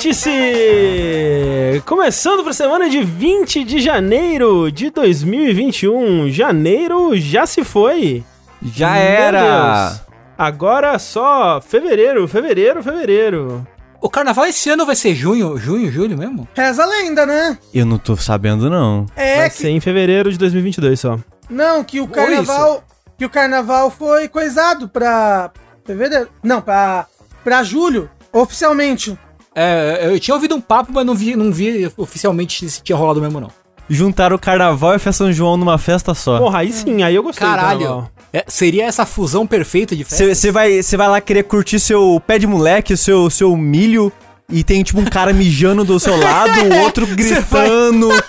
Vértice! 0.00 1.82
Começando 1.84 2.40
para 2.40 2.52
a 2.52 2.54
semana 2.54 2.88
de 2.88 3.02
20 3.02 3.64
de 3.64 3.80
janeiro 3.80 4.72
de 4.72 4.88
2021. 4.88 6.30
Janeiro 6.30 7.14
já 7.18 7.44
se 7.44 7.62
foi. 7.62 8.24
Já 8.62 8.92
Meu 8.92 9.02
era! 9.02 9.88
Deus. 9.90 10.00
Agora 10.38 10.98
só 10.98 11.60
fevereiro, 11.60 12.26
fevereiro, 12.26 12.82
fevereiro. 12.82 13.66
O 14.00 14.08
carnaval 14.08 14.46
esse 14.46 14.70
ano 14.70 14.86
vai 14.86 14.96
ser 14.96 15.14
junho, 15.14 15.58
junho, 15.58 15.92
julho 15.92 16.16
mesmo? 16.16 16.48
Reza 16.54 16.82
a 16.82 16.86
lenda, 16.86 17.26
né? 17.26 17.58
Eu 17.74 17.84
não 17.84 17.98
tô 17.98 18.16
sabendo, 18.16 18.70
não. 18.70 19.04
É 19.14 19.36
Vai 19.36 19.50
que. 19.50 19.56
ser 19.56 19.68
em 19.68 19.80
fevereiro 19.80 20.32
de 20.32 20.38
2022 20.38 20.98
só. 20.98 21.18
Não, 21.50 21.84
que 21.84 22.00
o 22.00 22.08
carnaval. 22.08 22.82
Que 23.18 23.26
o 23.26 23.30
carnaval 23.30 23.90
foi 23.90 24.28
coisado 24.28 24.88
pra. 24.88 25.50
Fevereiro. 25.84 26.30
Não, 26.42 26.62
pra. 26.62 27.06
Pra 27.44 27.62
julho, 27.62 28.08
oficialmente. 28.32 29.18
É, 29.54 30.08
eu 30.10 30.20
tinha 30.20 30.34
ouvido 30.34 30.54
um 30.54 30.60
papo, 30.60 30.92
mas 30.92 31.04
não 31.04 31.14
vi, 31.14 31.34
não 31.34 31.52
vi 31.52 31.90
oficialmente 31.96 32.68
se 32.68 32.82
tinha 32.82 32.96
rolado 32.96 33.20
mesmo, 33.20 33.40
não. 33.40 33.50
Juntaram 33.88 34.36
o 34.36 34.38
carnaval 34.38 34.92
e 34.92 34.96
a 34.96 34.98
festa 34.98 35.24
São 35.24 35.32
João 35.32 35.56
numa 35.56 35.76
festa 35.76 36.14
só. 36.14 36.38
Porra, 36.38 36.60
aí 36.60 36.72
sim, 36.72 37.02
aí 37.02 37.14
eu 37.14 37.22
gostei. 37.22 37.46
do 37.46 37.50
Caralho. 37.50 38.08
É, 38.32 38.44
seria 38.46 38.84
essa 38.84 39.04
fusão 39.04 39.44
perfeita 39.44 39.96
de 39.96 40.04
festa? 40.04 40.32
Você 40.32 40.52
vai, 40.52 40.80
cê 40.82 40.96
vai 40.96 41.08
lá 41.08 41.20
querer 41.20 41.42
curtir 41.42 41.80
seu 41.80 42.22
pé 42.24 42.38
de 42.38 42.46
moleque, 42.46 42.96
seu, 42.96 43.28
seu 43.28 43.56
milho, 43.56 44.12
e 44.48 44.62
tem 44.62 44.84
tipo 44.84 45.00
um 45.00 45.04
cara 45.04 45.32
mijando 45.32 45.84
do 45.84 45.98
seu 45.98 46.16
lado, 46.16 46.60
o 46.62 46.78
outro 46.78 47.04
gritando. 47.16 48.08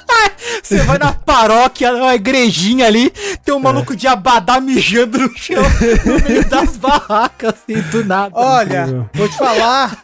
Você 0.63 0.77
vai 0.79 0.97
na 0.97 1.13
paróquia, 1.13 1.93
uma 1.93 2.15
igrejinha 2.15 2.87
ali, 2.87 3.11
tem 3.45 3.53
um 3.53 3.59
maluco 3.59 3.95
de 3.95 4.07
abadá 4.07 4.59
mijando 4.59 5.19
no 5.19 5.37
chão, 5.37 5.61
no 6.05 6.27
meio 6.27 6.47
das 6.47 6.77
barracas, 6.77 7.53
assim, 7.53 7.79
do 7.89 8.03
nada. 8.03 8.31
Olha, 8.33 9.09
vou 9.13 9.27
te 9.27 9.37
falar 9.37 10.03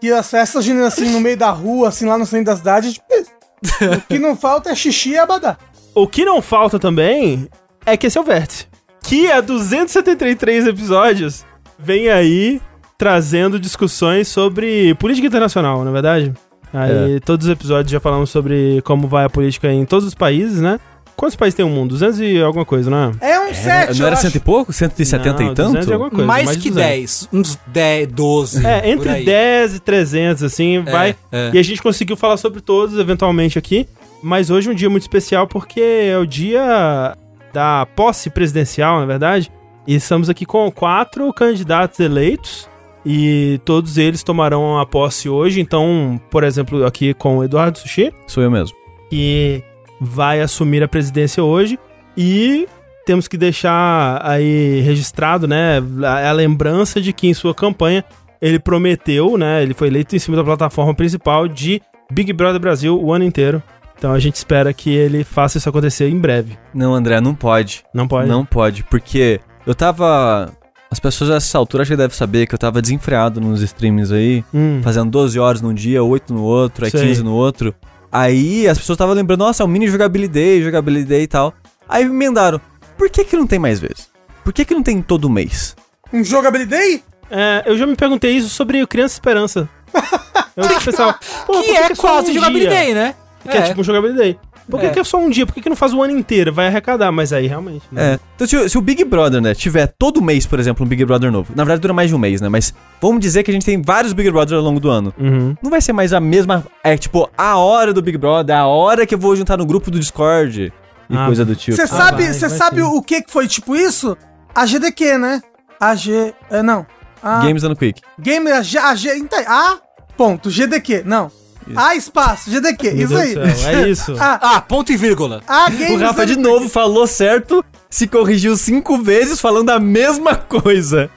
que 0.00 0.12
as 0.12 0.30
festas 0.30 0.64
juninas 0.64 0.94
assim 0.94 1.10
no 1.10 1.20
meio 1.20 1.36
da 1.36 1.50
rua, 1.50 1.88
assim, 1.88 2.06
lá 2.06 2.16
no 2.16 2.26
centro 2.26 2.46
da 2.46 2.56
cidade, 2.56 2.88
é 2.88 2.92
tipo. 2.92 3.40
O 3.96 4.00
que 4.08 4.18
não 4.18 4.34
falta 4.34 4.70
é 4.70 4.74
xixi 4.74 5.10
e 5.10 5.18
abadá. 5.18 5.58
O 5.94 6.06
que 6.06 6.24
não 6.24 6.40
falta 6.40 6.78
também 6.78 7.46
é 7.84 7.94
que 7.94 8.06
esse 8.06 8.16
é 8.16 8.20
o 8.20 8.24
Vértice. 8.24 8.66
Que 9.02 9.30
há 9.30 9.40
273 9.40 10.66
episódios 10.66 11.44
vem 11.78 12.08
aí 12.08 12.60
trazendo 12.96 13.58
discussões 13.58 14.28
sobre 14.28 14.94
política 14.94 15.26
internacional, 15.26 15.84
na 15.84 15.90
é 15.90 15.92
verdade. 15.92 16.32
Aí 16.72 17.20
todos 17.20 17.46
os 17.46 17.52
episódios 17.52 17.90
já 17.90 17.98
falamos 17.98 18.30
sobre 18.30 18.80
como 18.82 19.08
vai 19.08 19.24
a 19.24 19.30
política 19.30 19.72
em 19.72 19.84
todos 19.84 20.06
os 20.06 20.14
países, 20.14 20.60
né? 20.60 20.78
Quantos 21.20 21.36
países 21.36 21.54
tem 21.54 21.66
o 21.66 21.68
mundo? 21.68 21.90
200 21.90 22.18
e 22.18 22.40
alguma 22.40 22.64
coisa, 22.64 22.88
não 22.88 23.14
é? 23.20 23.32
É 23.32 23.40
um 23.40 23.52
sete, 23.52 23.98
não 23.98 24.06
era 24.06 24.16
eu 24.16 24.20
cento 24.20 24.34
e 24.34 24.38
acho. 24.38 24.40
pouco? 24.40 24.72
170 24.72 25.22
Não, 25.34 25.52
e 25.52 25.54
tanto? 25.54 25.72
200 25.72 25.86
e 25.86 25.92
alguma 25.92 26.10
coisa, 26.10 26.24
mais, 26.24 26.50
de 26.52 26.58
que 26.60 26.70
200. 26.70 26.88
10, 26.88 27.28
uns 27.30 27.58
10, 27.66 28.06
12. 28.08 28.66
É, 28.66 28.90
entre 28.90 29.08
aí. 29.10 29.24
10 29.26 29.74
e 29.74 29.80
300, 29.80 30.42
assim, 30.42 30.80
vai. 30.82 31.14
é. 31.30 31.50
E 31.52 31.58
a 31.58 31.62
gente 31.62 31.82
conseguiu 31.82 32.16
falar 32.16 32.38
sobre 32.38 32.62
todos, 32.62 32.98
eventualmente, 32.98 33.58
aqui. 33.58 33.86
Mas 34.22 34.48
hoje 34.48 34.70
é 34.70 34.72
um 34.72 34.74
dia 34.74 34.88
muito 34.88 35.02
especial 35.02 35.46
porque 35.46 35.78
é 35.82 36.16
o 36.16 36.24
dia 36.24 37.14
da 37.52 37.84
posse 37.94 38.30
presidencial, 38.30 39.00
na 39.00 39.04
verdade. 39.04 39.52
E 39.86 39.96
estamos 39.96 40.30
aqui 40.30 40.46
com 40.46 40.72
quatro 40.72 41.30
candidatos 41.34 42.00
eleitos. 42.00 42.66
E 43.04 43.60
todos 43.66 43.98
eles 43.98 44.22
tomarão 44.22 44.78
a 44.78 44.86
posse 44.86 45.28
hoje. 45.28 45.60
Então, 45.60 46.18
por 46.30 46.44
exemplo, 46.44 46.86
aqui 46.86 47.12
com 47.12 47.36
o 47.36 47.44
Eduardo 47.44 47.78
Sushi, 47.78 48.10
Sou 48.26 48.42
eu 48.42 48.50
mesmo. 48.50 48.74
que 49.10 49.62
vai 50.00 50.40
assumir 50.40 50.82
a 50.82 50.88
presidência 50.88 51.42
hoje. 51.44 51.78
E 52.16 52.66
temos 53.06 53.28
que 53.28 53.36
deixar 53.36 54.20
aí 54.24 54.80
registrado, 54.80 55.46
né, 55.48 55.82
a, 56.04 56.28
a 56.30 56.32
lembrança 56.32 57.00
de 57.00 57.12
que 57.12 57.28
em 57.28 57.34
sua 57.34 57.54
campanha 57.54 58.04
ele 58.40 58.58
prometeu, 58.58 59.36
né, 59.36 59.62
ele 59.62 59.74
foi 59.74 59.88
eleito 59.88 60.14
em 60.16 60.18
cima 60.18 60.36
da 60.36 60.44
plataforma 60.44 60.94
principal 60.94 61.46
de 61.46 61.80
Big 62.10 62.32
Brother 62.32 62.60
Brasil 62.60 62.98
o 63.00 63.12
ano 63.12 63.24
inteiro. 63.24 63.62
Então 63.98 64.12
a 64.12 64.18
gente 64.18 64.36
espera 64.36 64.72
que 64.72 64.90
ele 64.90 65.22
faça 65.24 65.58
isso 65.58 65.68
acontecer 65.68 66.08
em 66.08 66.18
breve. 66.18 66.56
Não, 66.72 66.94
André, 66.94 67.20
não 67.20 67.34
pode. 67.34 67.84
Não 67.92 68.08
pode? 68.08 68.28
Não 68.28 68.44
pode, 68.46 68.82
porque 68.84 69.40
eu 69.66 69.74
tava. 69.74 70.50
As 70.90 70.98
pessoas 70.98 71.30
a 71.30 71.34
essa 71.36 71.56
altura 71.58 71.82
acho 71.82 71.90
que 71.92 71.96
devem 71.96 72.16
saber 72.16 72.46
que 72.46 72.54
eu 72.54 72.58
tava 72.58 72.80
desenfreado 72.82 73.40
nos 73.40 73.60
streams 73.62 74.10
aí, 74.12 74.42
Hum. 74.52 74.80
fazendo 74.82 75.10
12 75.10 75.38
horas 75.38 75.60
num 75.60 75.72
dia, 75.74 76.02
8 76.02 76.32
no 76.34 76.42
outro, 76.42 76.84
aí 76.84 76.90
Sei. 76.90 77.00
15 77.08 77.22
no 77.22 77.32
outro. 77.34 77.74
Aí 78.12 78.66
as 78.68 78.78
pessoas 78.78 78.96
estavam 78.96 79.14
lembrando, 79.14 79.40
nossa, 79.40 79.62
é 79.62 79.66
um 79.66 79.68
mini 79.68 79.88
jogabilidade, 79.88 80.62
jogabilidade 80.62 81.22
e 81.22 81.26
tal. 81.26 81.54
Aí 81.88 82.04
me 82.04 82.10
emendaram, 82.10 82.60
por 82.96 83.08
que 83.08 83.24
que 83.24 83.36
não 83.36 83.46
tem 83.46 83.58
mais 83.58 83.78
vezes? 83.78 84.08
Por 84.44 84.52
que 84.52 84.64
que 84.64 84.74
não 84.74 84.82
tem 84.82 85.00
todo 85.00 85.30
mês? 85.30 85.76
Um 86.12 86.24
jogabilidade? 86.24 87.04
É, 87.30 87.62
eu 87.66 87.78
já 87.78 87.86
me 87.86 87.94
perguntei 87.94 88.32
isso 88.32 88.48
sobre 88.48 88.84
Criança 88.86 89.14
Esperança. 89.14 89.68
Eu 90.56 90.64
pensava, 90.80 91.18
pô, 91.46 91.52
por 91.54 91.62
Que 91.62 91.70
é 91.70 91.94
só 91.94 92.02
quase 92.02 92.32
um 92.32 92.34
jogabilidade, 92.34 92.86
dia? 92.86 92.94
né? 92.94 93.14
Que 93.48 93.56
é, 93.56 93.62
tipo 93.62 93.80
um 93.80 93.84
jogabilidade. 93.84 94.38
Por 94.70 94.80
que, 94.80 94.86
É. 94.86 94.90
que 94.90 94.98
é 94.98 95.04
só 95.04 95.18
um 95.18 95.28
dia? 95.28 95.44
Por 95.46 95.54
que, 95.54 95.60
que 95.60 95.68
não 95.68 95.76
faz 95.76 95.92
o 95.92 96.02
ano 96.02 96.16
inteiro? 96.16 96.52
Vai 96.52 96.66
arrecadar, 96.68 97.10
mas 97.12 97.32
aí 97.32 97.46
realmente. 97.46 97.82
né? 97.90 98.14
É. 98.14 98.20
Então, 98.34 98.46
se, 98.46 98.68
se 98.68 98.78
o 98.78 98.80
Big 98.80 99.04
Brother, 99.04 99.40
né, 99.40 99.54
tiver 99.54 99.86
todo 99.98 100.22
mês, 100.22 100.46
por 100.46 100.58
exemplo, 100.60 100.84
um 100.84 100.88
Big 100.88 101.04
Brother 101.04 101.30
novo, 101.30 101.52
na 101.54 101.64
verdade 101.64 101.80
dura 101.82 101.92
mais 101.94 102.08
de 102.08 102.14
um 102.14 102.18
mês, 102.18 102.40
né? 102.40 102.48
Mas 102.48 102.72
vamos 103.00 103.20
dizer 103.20 103.42
que 103.42 103.50
a 103.50 103.54
gente 103.54 103.66
tem 103.66 103.80
vários 103.82 104.12
Big 104.12 104.30
Brother 104.30 104.56
ao 104.58 104.62
longo 104.64 104.80
do 104.80 104.88
ano. 104.90 105.12
Uhum. 105.18 105.54
Não 105.62 105.70
vai 105.70 105.80
ser 105.80 105.92
mais 105.92 106.12
a 106.12 106.20
mesma. 106.20 106.64
É 106.84 106.96
tipo, 106.96 107.28
a 107.36 107.56
hora 107.56 107.92
do 107.92 108.00
Big 108.00 108.16
Brother, 108.16 108.56
a 108.56 108.66
hora 108.66 109.04
que 109.06 109.14
eu 109.14 109.18
vou 109.18 109.34
juntar 109.36 109.56
no 109.56 109.66
grupo 109.66 109.90
do 109.90 109.98
Discord 109.98 110.72
e 111.08 111.16
Ah, 111.16 111.26
coisa 111.26 111.44
do 111.44 111.56
tipo. 111.56 111.76
Você 111.76 111.82
Ah, 111.82 111.86
sabe, 111.86 112.24
vai, 112.24 112.32
você 112.32 112.48
vai 112.48 112.58
sabe 112.58 112.76
sim. 112.76 112.82
o 112.82 113.02
que 113.02 113.22
que 113.22 113.30
foi 113.32 113.48
tipo 113.48 113.74
isso? 113.74 114.16
A 114.54 114.64
GDQ, 114.66 115.18
né? 115.18 115.42
A 115.80 115.94
G. 115.94 116.32
É, 116.50 116.62
não. 116.62 116.86
A 117.22 117.40
Games 117.40 117.62
dando 117.62 117.76
quick. 117.76 118.00
Game. 118.18 118.50
A 118.50 118.62
G. 118.62 118.78
A, 118.78 118.94
G, 118.94 119.16
então, 119.16 119.38
a 119.46 119.78
ponto. 120.16 120.50
GDQ. 120.50 121.02
Não. 121.04 121.30
A 121.76 121.94
espaço. 121.94 122.50
GDQ. 122.50 122.90
Meu 122.92 123.04
isso 123.06 123.14
Deus 123.14 123.64
aí. 123.66 123.74
é 123.74 123.88
isso. 123.88 124.14
A, 124.18 124.38
Ah, 124.56 124.60
ponto 124.60 124.92
e 124.92 124.96
vírgula. 124.96 125.42
a 125.46 125.66
O 125.68 125.70
Games 125.70 126.00
Rafa 126.00 126.26
de 126.26 126.34
Done 126.36 126.46
novo 126.48 126.68
falou 126.68 127.06
certo, 127.06 127.64
se 127.88 128.06
corrigiu 128.06 128.56
cinco 128.56 128.98
vezes 128.98 129.40
falando 129.40 129.70
a 129.70 129.78
mesma 129.78 130.34
coisa. 130.34 131.10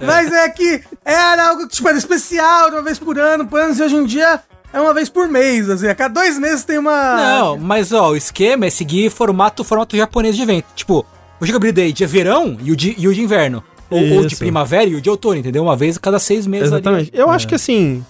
Mas 0.00 0.32
é 0.32 0.48
que 0.48 0.80
era 1.04 1.48
algo 1.50 1.68
que 1.68 1.74
tipo, 1.74 1.88
era 1.88 1.98
especial, 1.98 2.70
uma 2.70 2.82
vez 2.82 2.98
por 2.98 3.18
ano, 3.18 3.46
por 3.46 3.60
anos, 3.60 3.78
e 3.78 3.82
hoje 3.82 3.96
em 3.96 4.04
dia 4.06 4.40
é 4.72 4.80
uma 4.80 4.92
vez 4.92 5.08
por 5.08 5.28
mês. 5.28 5.68
Assim, 5.68 5.86
a 5.86 5.94
cada 5.94 6.20
dois 6.20 6.38
meses 6.38 6.64
tem 6.64 6.78
uma. 6.78 7.16
Não, 7.16 7.56
mas 7.58 7.92
ó, 7.92 8.10
o 8.10 8.16
esquema 8.16 8.66
é 8.66 8.70
seguir 8.70 9.10
formato, 9.10 9.62
formato 9.62 9.96
japonês 9.96 10.36
de 10.36 10.42
evento. 10.42 10.66
Tipo, 10.74 11.06
o 11.40 11.46
Jogabilidade 11.46 12.02
é 12.02 12.06
verão 12.06 12.56
e 12.62 12.72
o 12.72 12.76
de, 12.76 12.94
e 12.98 13.06
o 13.06 13.14
de 13.14 13.22
inverno. 13.22 13.62
Ou, 13.90 14.00
ou 14.16 14.26
de 14.26 14.36
primavera 14.36 14.84
e 14.84 14.94
o 14.96 15.00
de 15.00 15.08
outono, 15.08 15.36
entendeu? 15.36 15.62
Uma 15.62 15.74
vez 15.74 15.96
a 15.96 16.00
cada 16.00 16.18
seis 16.18 16.46
meses 16.46 16.66
Exatamente. 16.66 17.10
ali. 17.10 17.18
Eu 17.22 17.30
acho 17.30 17.48
que 17.48 17.54
assim, 17.54 18.04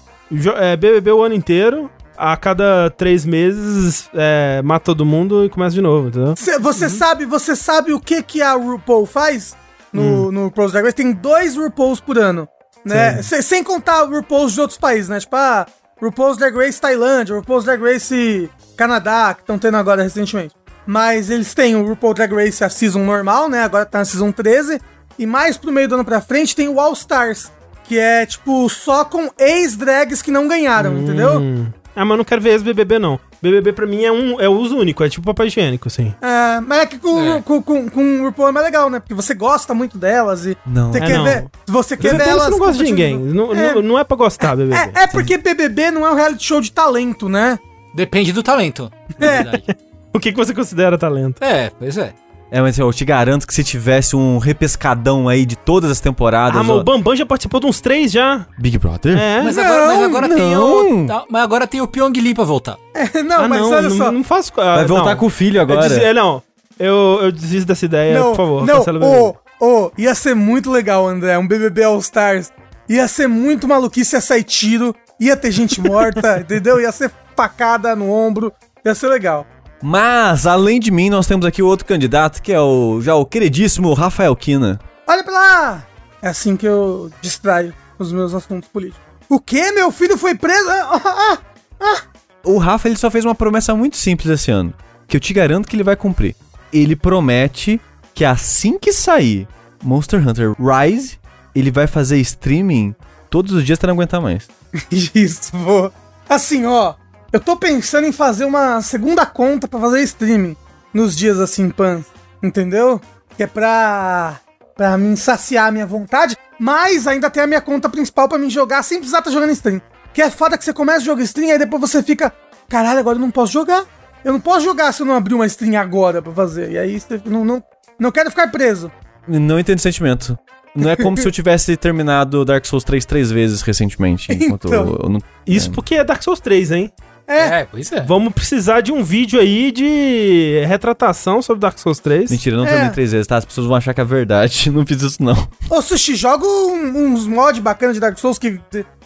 é, 0.56 0.76
BBB 0.76 1.10
o 1.12 1.22
ano 1.22 1.34
inteiro, 1.34 1.90
a 2.16 2.36
cada 2.36 2.90
três 2.90 3.24
meses 3.24 4.08
é, 4.14 4.60
mata 4.62 4.86
todo 4.86 5.04
mundo 5.06 5.44
e 5.44 5.48
começa 5.48 5.74
de 5.74 5.80
novo, 5.80 6.08
entendeu? 6.08 6.34
Cê- 6.36 6.58
você 6.58 6.88
sabe, 6.88 7.24
você 7.24 7.54
sabe 7.54 7.92
o 7.92 8.00
que 8.00 8.22
que 8.22 8.42
a 8.42 8.54
RuPaul 8.54 9.06
faz 9.06 9.56
no, 9.92 10.30
no 10.32 10.44
RuPaul's 10.46 10.72
Drag 10.72 10.84
Race? 10.84 10.96
Tem 10.96 11.12
dois 11.12 11.56
RuPauls 11.56 12.00
por 12.00 12.18
ano, 12.18 12.48
né? 12.84 13.22
Se- 13.22 13.42
sem 13.42 13.62
contar 13.62 14.02
RuPauls 14.04 14.52
de 14.52 14.60
outros 14.60 14.78
países, 14.78 15.08
né? 15.08 15.20
Tipo, 15.20 15.36
ah, 15.36 15.66
RuPaul's 16.00 16.36
Drag 16.36 16.54
Race 16.56 16.80
Tailândia, 16.80 17.34
RuPaul's 17.36 17.64
Drag 17.64 17.80
Race 17.80 18.50
Canadá, 18.76 19.34
que 19.34 19.40
estão 19.42 19.58
tendo 19.58 19.76
agora 19.76 20.02
recentemente. 20.02 20.54
Mas 20.86 21.28
eles 21.30 21.52
têm 21.54 21.76
o 21.76 21.86
RuPaul 21.86 22.14
Drag 22.14 22.32
Race 22.34 22.64
a 22.64 22.68
season 22.68 23.04
normal, 23.04 23.48
né? 23.48 23.62
Agora 23.62 23.84
tá 23.86 23.98
na 23.98 24.04
season 24.04 24.32
13. 24.32 24.80
E 25.18 25.26
mais 25.26 25.56
pro 25.56 25.70
meio 25.72 25.86
do 25.88 25.96
ano 25.96 26.04
pra 26.04 26.20
frente 26.20 26.54
tem 26.56 26.68
o 26.68 26.80
All 26.80 26.92
Stars, 26.92 27.50
que 27.88 27.98
é, 27.98 28.26
tipo, 28.26 28.68
só 28.68 29.04
com 29.04 29.30
ex-drags 29.38 30.20
que 30.22 30.30
não 30.30 30.46
ganharam, 30.46 30.96
entendeu? 30.98 31.38
Hum. 31.40 31.66
Ah, 31.96 32.04
mas 32.04 32.10
eu 32.12 32.16
não 32.18 32.24
quero 32.24 32.40
ver 32.40 32.50
ex-BBB, 32.50 32.98
não. 33.00 33.18
BBB 33.42 33.72
pra 33.72 33.86
mim 33.86 34.04
é 34.04 34.12
um 34.12 34.40
é 34.40 34.48
uso 34.48 34.76
único, 34.76 35.02
é 35.02 35.08
tipo 35.08 35.24
papel 35.26 35.46
higiênico, 35.46 35.88
assim. 35.88 36.14
É, 36.22 36.60
mas 36.60 36.80
é 36.80 36.86
que 36.86 36.98
com, 36.98 37.20
É. 37.20 37.42
com, 37.42 37.60
com, 37.62 37.88
com 37.88 38.20
o 38.20 38.24
RuPaul 38.26 38.48
é 38.48 38.52
mais 38.52 38.66
legal, 38.66 38.88
né? 38.90 39.00
Porque 39.00 39.14
você 39.14 39.34
gosta 39.34 39.74
muito 39.74 39.96
delas 39.98 40.44
e 40.46 40.56
Não. 40.66 40.92
você 40.92 40.98
É, 40.98 41.06
quer 41.06 41.16
não. 41.18 41.24
ver. 41.24 41.46
Você 41.66 41.96
quer 41.96 42.10
ver 42.12 42.18
BBB 42.18 42.30
elas. 42.30 42.44
você 42.44 42.50
não 42.50 42.58
gosta 42.58 42.84
de 42.84 42.84
ninguém. 42.90 43.18
Não 43.18 43.52
É. 43.52 43.74
não- 43.74 43.82
não 43.82 43.98
é 43.98 44.04
pra 44.04 44.16
gostar, 44.16 44.54
BBB. 44.56 44.76
É, 44.76 45.02
é 45.04 45.06
porque 45.08 45.38
BBB 45.38 45.90
não 45.90 46.06
é 46.06 46.10
um 46.12 46.14
reality 46.14 46.44
show 46.44 46.60
de 46.60 46.70
talento, 46.70 47.28
né? 47.28 47.58
Depende 47.94 48.32
do 48.32 48.42
talento. 48.42 48.92
na 49.18 49.26
É. 49.26 49.42
verdade. 49.42 49.64
O 50.10 50.18
que, 50.20 50.32
que 50.32 50.38
você 50.38 50.54
considera 50.54 50.96
talento? 50.98 51.42
É, 51.44 51.70
pois 51.78 51.96
é. 51.98 52.12
É, 52.50 52.60
mas 52.62 52.78
eu 52.78 52.90
te 52.92 53.04
garanto 53.04 53.46
que 53.46 53.52
se 53.52 53.62
tivesse 53.62 54.16
um 54.16 54.38
repescadão 54.38 55.28
aí 55.28 55.44
de 55.44 55.54
todas 55.54 55.90
as 55.90 56.00
temporadas. 56.00 56.58
Ah, 56.58 56.62
mas 56.62 56.76
ó, 56.76 56.80
o 56.80 56.84
Bambam 56.84 57.14
já 57.14 57.26
participou 57.26 57.60
de 57.60 57.66
uns 57.66 57.80
três 57.80 58.10
já. 58.10 58.46
Big 58.58 58.78
Brother? 58.78 59.18
É. 59.18 59.42
Mas 59.42 59.56
Não, 59.56 59.64
agora, 59.64 59.86
mas 59.86 60.02
agora 60.02 60.28
tem 60.34 60.50
não. 60.54 61.02
o. 61.04 61.06
tá, 61.06 61.24
Mas 61.30 61.42
agora 61.42 61.66
tem 61.66 61.80
o 61.82 61.86
Pyong 61.86 62.12
Lee 62.18 62.34
pra 62.34 62.44
voltar. 62.44 62.78
É, 62.94 63.22
não, 63.22 63.44
ah, 63.44 63.48
mas 63.48 63.60
não, 63.60 63.70
olha 63.70 63.88
não, 63.90 63.96
só. 63.96 64.10
não 64.12 64.24
faço. 64.24 64.52
ah, 64.56 64.76
Vai 64.76 64.86
voltar 64.86 65.10
não. 65.10 65.16
com 65.16 65.26
o 65.26 65.30
filho 65.30 65.58
Eu 65.58 65.62
agora. 65.62 65.88
desi- 65.88 66.02
é, 66.02 66.14
não, 66.14 66.42
eu, 66.78 67.18
eu 67.22 67.30
desisto 67.32 67.66
dessa 67.68 67.84
ideia, 67.84 68.18
não, 68.18 68.30
por 68.30 68.36
favor. 68.36 68.66
não, 68.66 68.78
cancela 68.78 68.98
o 69.04 69.36
ô, 69.60 69.90
ia 69.98 70.14
ser 70.14 70.34
muito 70.34 70.70
legal, 70.70 71.06
André, 71.06 71.36
um 71.36 71.46
BBB 71.46 71.82
All 71.84 71.98
Stars. 71.98 72.50
Ia 72.88 73.06
ser 73.08 73.26
muito 73.28 73.68
maluquice, 73.68 74.16
ia 74.16 74.20
sair 74.22 74.42
tiro, 74.44 74.94
ia 75.20 75.36
ter 75.36 75.50
gente 75.50 75.80
morta, 75.82 76.38
entendeu? 76.40 76.80
Ia 76.80 76.90
ser 76.92 77.10
facada 77.36 77.94
no 77.94 78.10
ombro, 78.10 78.50
ia 78.84 78.94
ser 78.94 79.08
legal. 79.08 79.46
Mas, 79.82 80.46
além 80.46 80.80
de 80.80 80.90
mim, 80.90 81.08
nós 81.08 81.26
temos 81.26 81.46
aqui 81.46 81.62
o 81.62 81.66
outro 81.66 81.86
candidato, 81.86 82.42
que 82.42 82.52
é 82.52 82.60
o 82.60 83.00
já 83.00 83.14
o 83.14 83.24
queridíssimo 83.24 83.92
Rafael 83.94 84.34
Kina. 84.34 84.80
Olha 85.06 85.22
pra 85.22 85.32
lá! 85.32 85.86
É 86.20 86.28
assim 86.28 86.56
que 86.56 86.66
eu 86.66 87.10
distraio 87.22 87.72
os 87.98 88.12
meus 88.12 88.34
assuntos 88.34 88.68
políticos. 88.68 89.02
O 89.28 89.38
quê? 89.38 89.70
Meu 89.72 89.92
filho 89.92 90.16
foi 90.18 90.34
preso? 90.34 90.68
Ah, 90.68 91.00
ah, 91.04 91.38
ah. 91.80 92.02
O 92.44 92.58
Rafa 92.58 92.88
ele 92.88 92.96
só 92.96 93.10
fez 93.10 93.24
uma 93.24 93.34
promessa 93.34 93.74
muito 93.74 93.96
simples 93.96 94.30
esse 94.30 94.50
ano, 94.50 94.72
que 95.06 95.16
eu 95.16 95.20
te 95.20 95.32
garanto 95.32 95.68
que 95.68 95.76
ele 95.76 95.84
vai 95.84 95.96
cumprir. 95.96 96.34
Ele 96.72 96.96
promete 96.96 97.80
que 98.14 98.24
assim 98.24 98.78
que 98.78 98.92
sair 98.92 99.46
Monster 99.82 100.26
Hunter 100.26 100.54
Rise, 100.58 101.18
ele 101.54 101.70
vai 101.70 101.86
fazer 101.86 102.18
streaming 102.18 102.94
todos 103.30 103.52
os 103.52 103.64
dias 103.64 103.78
até 103.78 103.86
não 103.86 103.94
aguentar 103.94 104.20
mais. 104.20 104.48
Isso, 104.90 105.56
vou. 105.56 105.92
Assim, 106.28 106.64
ó. 106.66 106.94
Eu 107.32 107.40
tô 107.40 107.56
pensando 107.56 108.06
em 108.06 108.12
fazer 108.12 108.44
uma 108.44 108.80
segunda 108.80 109.26
conta 109.26 109.68
pra 109.68 109.78
fazer 109.78 110.02
streaming 110.02 110.56
nos 110.94 111.14
dias 111.14 111.38
assim, 111.38 111.68
pan. 111.68 112.02
Entendeu? 112.42 113.00
Que 113.36 113.42
é 113.42 113.46
pra. 113.46 114.40
pra 114.74 114.96
me 114.96 115.16
saciar 115.16 115.68
a 115.68 115.70
minha 115.70 115.86
vontade. 115.86 116.36
Mas 116.58 117.06
ainda 117.06 117.30
tem 117.30 117.42
a 117.42 117.46
minha 117.46 117.60
conta 117.60 117.88
principal 117.88 118.28
pra 118.28 118.38
me 118.38 118.48
jogar 118.48 118.82
sem 118.82 118.98
precisar 118.98 119.18
estar 119.18 119.30
tá 119.30 119.34
jogando 119.34 119.52
stream. 119.52 119.80
Que 120.12 120.22
é 120.22 120.30
foda 120.30 120.56
que 120.56 120.64
você 120.64 120.72
começa 120.72 121.00
a 121.00 121.04
jogar 121.04 121.22
stream 121.22 121.54
e 121.54 121.58
depois 121.58 121.80
você 121.80 122.02
fica. 122.02 122.32
Caralho, 122.68 122.98
agora 122.98 123.16
eu 123.16 123.20
não 123.20 123.30
posso 123.30 123.52
jogar. 123.52 123.84
Eu 124.24 124.32
não 124.32 124.40
posso 124.40 124.64
jogar 124.64 124.92
se 124.92 125.02
eu 125.02 125.06
não 125.06 125.14
abrir 125.14 125.34
uma 125.34 125.46
stream 125.46 125.80
agora 125.80 126.22
pra 126.22 126.32
fazer. 126.32 126.72
E 126.72 126.78
aí 126.78 126.98
você 126.98 127.20
não, 127.24 127.44
não, 127.44 127.62
não 127.98 128.10
quero 128.10 128.30
ficar 128.30 128.50
preso. 128.50 128.90
Não 129.26 129.58
entendo 129.58 129.78
o 129.78 129.82
sentimento. 129.82 130.38
Não 130.74 130.90
é 130.90 130.96
como 130.96 131.16
se 131.16 131.26
eu 131.26 131.32
tivesse 131.32 131.76
terminado 131.76 132.44
Dark 132.44 132.64
Souls 132.64 132.84
3 132.84 133.04
três 133.04 133.30
vezes 133.30 133.62
recentemente. 133.62 134.32
Enquanto 134.32 134.68
então, 134.68 134.86
eu, 134.86 134.98
eu 135.04 135.08
não, 135.08 135.20
isso 135.46 135.70
é. 135.70 135.72
porque 135.72 135.94
é 135.96 136.04
Dark 136.04 136.22
Souls 136.22 136.40
3, 136.40 136.70
hein? 136.72 136.92
É. 137.28 137.60
é, 137.60 137.64
pois 137.70 137.92
é. 137.92 138.00
Vamos 138.00 138.32
precisar 138.32 138.80
de 138.80 138.90
um 138.90 139.04
vídeo 139.04 139.38
aí 139.38 139.70
de 139.70 140.64
retratação 140.66 141.42
sobre 141.42 141.60
Dark 141.60 141.78
Souls 141.78 142.00
3. 142.00 142.30
Mentira, 142.30 142.56
eu 142.56 142.58
não 142.58 142.64
é. 142.66 142.70
terminei 142.70 142.92
três 142.92 143.12
vezes, 143.12 143.26
tá? 143.26 143.36
As 143.36 143.44
pessoas 143.44 143.66
vão 143.66 143.76
achar 143.76 143.92
que 143.92 144.00
é 144.00 144.04
verdade. 144.04 144.70
Não 144.78 144.86
fiz 144.86 145.02
isso, 145.02 145.22
não. 145.22 145.48
Ô, 145.68 145.82
Sushi, 145.82 146.16
joga 146.16 146.46
uns 146.46 147.26
mods 147.26 147.60
bacanas 147.60 147.94
de 147.94 148.00
Dark 148.00 148.18
Souls 148.18 148.38
que. 148.38 148.58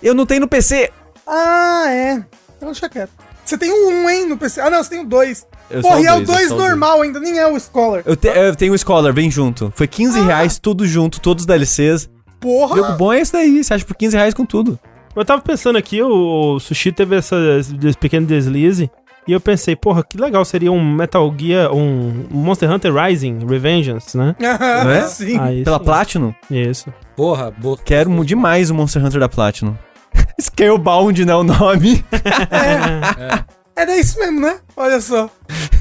Eu 0.03 0.15
não 0.15 0.25
tenho 0.25 0.43
no 0.43 0.49
PC. 0.49 0.91
Ah, 1.27 1.85
é. 1.89 2.25
Então 2.57 2.71
deixa 2.71 2.89
quieto. 2.89 3.11
Você 3.45 3.59
tem 3.59 3.73
um, 3.73 4.09
hein, 4.09 4.29
no 4.29 4.37
PC. 4.37 4.61
Ah, 4.61 4.71
não, 4.71 4.83
você 4.83 4.91
tem 4.91 5.01
o 5.01 5.05
dois. 5.05 5.47
Porra, 5.81 6.01
e 6.01 6.07
é 6.07 6.13
o 6.13 6.21
2 6.25 6.51
normal 6.51 6.99
dois. 6.99 7.09
ainda, 7.09 7.21
nem 7.21 7.39
é 7.39 7.47
o 7.47 7.59
Scholar. 7.59 8.03
Eu, 8.05 8.15
te, 8.15 8.29
eu 8.29 8.55
tenho 8.55 8.75
o 8.75 8.79
Scholar, 8.79 9.13
vem 9.13 9.31
junto. 9.31 9.73
Foi 9.75 9.89
15 9.89 10.19
ah. 10.19 10.25
reais, 10.25 10.59
tudo 10.59 10.87
junto, 10.87 11.21
todos 11.21 11.43
os 11.43 11.47
DLCs. 11.47 12.11
Porra! 12.39 12.77
Jogo 12.77 12.93
bom 12.93 13.13
é 13.13 13.21
esse 13.21 13.33
daí, 13.33 13.63
você 13.63 13.75
acha 13.75 13.85
por 13.85 13.97
15 13.97 14.17
reais 14.17 14.35
com 14.35 14.45
tudo. 14.45 14.79
Eu 15.15 15.25
tava 15.25 15.43
pensando 15.43 15.77
aqui, 15.77 16.03
o, 16.03 16.59
Sushi 16.59 16.91
teve 16.91 17.17
essa, 17.17 17.37
esse 17.59 17.99
pequeno 17.99 18.27
deslize. 18.27 18.91
E 19.27 19.33
eu 19.33 19.41
pensei, 19.41 19.77
porra, 19.77 20.03
que 20.03 20.17
legal 20.17 20.45
seria 20.45 20.73
um 20.73 20.85
Metal 20.85 21.33
Gear, 21.39 21.73
um 21.73 22.27
Monster 22.31 22.71
Hunter 22.71 22.93
Rising, 22.93 23.47
Revengeance, 23.47 24.17
né? 24.17 24.35
Não 24.41 24.91
é? 24.91 25.03
Sim. 25.07 25.39
Aí, 25.39 25.63
Pela 25.63 25.79
sim. 25.79 25.85
Platinum? 25.85 26.35
Isso. 26.51 26.93
Porra, 27.17 27.51
boa. 27.51 27.79
Quero 27.85 28.25
demais 28.25 28.71
o 28.71 28.75
Monster 28.75 29.05
Hunter 29.05 29.21
da 29.21 29.29
Platinum. 29.29 29.77
Scalebound, 30.41 31.25
né, 31.25 31.35
o 31.35 31.45
nome. 31.45 32.05
é. 32.51 33.23
é. 33.23 33.45
Era 33.77 33.97
isso 33.97 34.19
mesmo, 34.19 34.41
né? 34.41 34.59
Olha 34.77 35.01
só. 35.01 35.31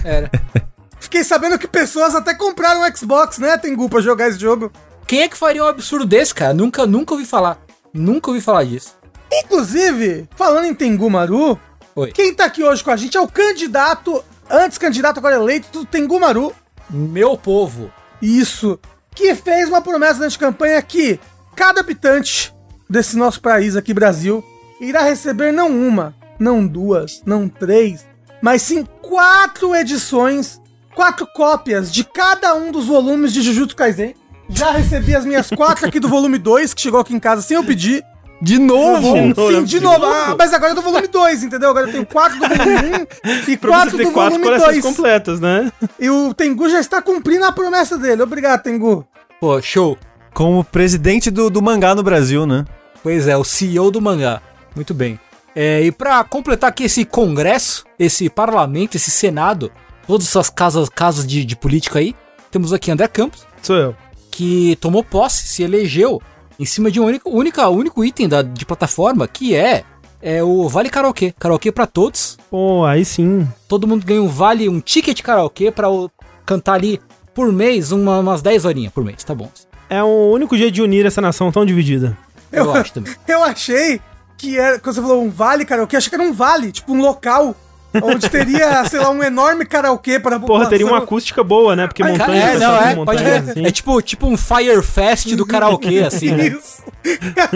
Era. 0.03 0.29
Fiquei 0.99 1.23
sabendo 1.23 1.57
que 1.57 1.67
pessoas 1.67 2.13
até 2.13 2.33
compraram 2.33 2.81
um 2.81 2.95
Xbox, 2.95 3.39
né, 3.39 3.57
Tengu, 3.57 3.89
pra 3.89 4.01
jogar 4.01 4.29
esse 4.29 4.39
jogo. 4.39 4.71
Quem 5.07 5.21
é 5.21 5.27
que 5.27 5.35
faria 5.35 5.63
um 5.63 5.67
absurdo 5.67 6.05
desse, 6.05 6.33
cara? 6.33 6.53
Nunca, 6.53 6.85
nunca 6.85 7.13
ouvi 7.13 7.25
falar. 7.25 7.57
Nunca 7.93 8.29
ouvi 8.29 8.39
falar 8.39 8.63
disso. 8.63 9.00
Inclusive, 9.31 10.27
falando 10.35 10.65
em 10.65 10.73
Tengu 10.73 11.09
Maru, 11.09 11.59
Oi. 11.95 12.11
quem 12.11 12.33
tá 12.33 12.45
aqui 12.45 12.63
hoje 12.63 12.83
com 12.83 12.91
a 12.91 12.97
gente 12.97 13.15
é 13.15 13.21
o 13.21 13.27
candidato, 13.27 14.23
antes 14.49 14.77
candidato, 14.77 15.17
agora 15.17 15.35
eleito 15.35 15.69
do 15.71 15.85
Tengu 15.85 16.19
Maru. 16.19 16.53
Meu 16.89 17.37
povo. 17.37 17.91
Isso. 18.21 18.79
Que 19.15 19.33
fez 19.33 19.69
uma 19.69 19.81
promessa 19.81 20.15
durante 20.15 20.35
a 20.35 20.39
campanha 20.39 20.81
que 20.81 21.19
cada 21.55 21.79
habitante 21.79 22.53
desse 22.89 23.15
nosso 23.15 23.41
país 23.41 23.75
aqui, 23.75 23.93
Brasil, 23.93 24.43
irá 24.79 25.01
receber 25.01 25.51
não 25.51 25.69
uma, 25.69 26.13
não 26.37 26.65
duas, 26.65 27.21
não 27.25 27.47
três, 27.47 28.05
mas 28.41 28.61
sim 28.61 28.85
quatro 29.01 29.75
edições, 29.75 30.59
quatro 30.93 31.25
cópias 31.27 31.91
de 31.91 32.03
cada 32.03 32.55
um 32.55 32.71
dos 32.71 32.85
volumes 32.85 33.31
de 33.31 33.41
Jujutsu 33.41 33.75
Kaisen. 33.75 34.15
Já 34.49 34.71
recebi 34.71 35.15
as 35.15 35.25
minhas 35.25 35.49
quatro 35.49 35.87
aqui 35.87 35.99
do 35.99 36.09
volume 36.09 36.37
2, 36.37 36.73
que 36.73 36.81
chegou 36.81 36.99
aqui 36.99 37.13
em 37.13 37.19
casa 37.19 37.41
sem 37.41 37.55
eu 37.55 37.63
pedir. 37.63 38.03
De 38.41 38.57
novo? 38.57 39.13
De 39.13 39.33
novo 39.35 39.51
Sim, 39.51 39.63
de 39.65 39.79
novo. 39.79 40.03
Ah, 40.03 40.35
mas 40.37 40.51
agora 40.51 40.71
é 40.71 40.75
do 40.75 40.81
volume 40.81 41.07
2, 41.07 41.43
entendeu? 41.43 41.69
Agora 41.69 41.85
eu 41.85 41.91
tenho 41.91 42.05
4 42.05 42.39
do 42.39 42.47
volume 42.47 43.07
1 43.23 43.29
um 43.29 43.33
e 43.47 43.57
4 43.57 43.97
do 43.97 44.11
quatro 44.11 44.39
volume 44.39 44.59
2. 44.59 44.81
completas, 44.81 45.39
né? 45.39 45.71
E 45.99 46.09
o 46.09 46.33
Tengu 46.33 46.67
já 46.67 46.79
está 46.79 47.01
cumprindo 47.03 47.45
a 47.45 47.51
promessa 47.51 47.99
dele. 47.99 48.23
Obrigado, 48.23 48.63
Tengu. 48.63 49.05
Pô, 49.39 49.61
show. 49.61 49.95
Como 50.33 50.63
presidente 50.63 51.29
do, 51.29 51.51
do 51.51 51.61
mangá 51.61 51.93
no 51.93 52.01
Brasil, 52.01 52.47
né? 52.47 52.65
Pois 53.03 53.27
é, 53.27 53.37
o 53.37 53.43
CEO 53.43 53.91
do 53.91 54.01
mangá. 54.01 54.41
Muito 54.75 54.93
bem. 54.93 55.19
É, 55.55 55.83
e 55.83 55.91
para 55.91 56.23
completar 56.23 56.69
aqui 56.69 56.85
esse 56.85 57.05
congresso, 57.05 57.85
esse 57.99 58.27
parlamento, 58.29 58.95
esse 58.95 59.11
senado, 59.11 59.71
todas 60.07 60.27
essas 60.27 60.49
casas, 60.49 60.89
casas 60.89 61.27
de, 61.27 61.45
de 61.45 61.55
política 61.55 61.99
aí, 61.99 62.15
temos 62.49 62.73
aqui 62.73 62.89
André 62.89 63.07
Campos. 63.07 63.45
Sou 63.61 63.75
eu. 63.75 63.95
Que 64.31 64.77
tomou 64.77 65.03
posse, 65.03 65.47
se 65.47 65.61
elegeu 65.61 66.21
em 66.61 66.65
cima 66.65 66.91
de 66.91 66.99
um 66.99 67.05
único, 67.05 67.27
única, 67.27 67.67
único 67.69 68.05
item 68.05 68.29
da, 68.29 68.43
de 68.43 68.65
plataforma, 68.67 69.27
que 69.27 69.55
é, 69.55 69.83
é 70.21 70.43
o 70.43 70.69
Vale 70.69 70.91
Karaokê. 70.91 71.33
Karaokê 71.39 71.71
para 71.71 71.87
todos. 71.87 72.37
Pô, 72.51 72.85
aí 72.85 73.03
sim. 73.03 73.47
Todo 73.67 73.87
mundo 73.87 74.05
ganha 74.05 74.21
um 74.21 74.27
vale, 74.27 74.69
um 74.69 74.79
ticket 74.79 75.19
karaokê 75.23 75.71
para 75.71 75.87
cantar 76.45 76.73
ali 76.73 77.01
por 77.33 77.51
mês, 77.51 77.91
uma, 77.91 78.19
umas 78.19 78.43
10 78.43 78.65
horinhas 78.65 78.93
por 78.93 79.03
mês, 79.03 79.23
tá 79.23 79.33
bom. 79.33 79.49
É 79.89 80.03
o 80.03 80.31
único 80.31 80.55
jeito 80.55 80.75
de 80.75 80.83
unir 80.83 81.03
essa 81.03 81.19
nação 81.19 81.51
tão 81.51 81.65
dividida. 81.65 82.15
Eu, 82.51 82.65
eu 82.65 82.73
acho 82.75 82.93
também. 82.93 83.11
Eu 83.27 83.43
achei 83.43 83.99
que 84.37 84.59
era, 84.59 84.79
quando 84.79 84.95
você 84.95 85.01
falou 85.01 85.23
um 85.23 85.31
vale 85.31 85.65
karaokê, 85.65 85.97
achei 85.97 86.09
que 86.09 86.15
era 86.15 86.23
um 86.23 86.33
vale, 86.33 86.71
tipo 86.71 86.93
um 86.93 87.01
local 87.01 87.55
onde 88.01 88.29
teria, 88.29 88.85
sei 88.85 88.99
lá, 88.99 89.09
um 89.09 89.23
enorme 89.23 89.65
karaokê 89.65 90.19
para. 90.19 90.39
Porra, 90.39 90.69
teria 90.69 90.85
uma 90.85 90.99
acústica 90.99 91.43
boa, 91.43 91.75
né? 91.75 91.87
Porque 91.87 92.03
montanha... 92.03 92.43
É, 92.43 92.57
não, 92.57 92.75
é, 92.77 92.95
pode 93.05 93.23
ver. 93.23 93.39
Assim. 93.39 93.65
É 93.65 93.71
tipo, 93.71 94.01
tipo 94.01 94.27
um 94.27 94.37
Fire 94.37 94.81
Fest 94.81 95.35
do 95.35 95.45
karaokê, 95.45 95.99
assim, 96.05 96.31
né? 96.31 96.47
Isso. 96.47 96.83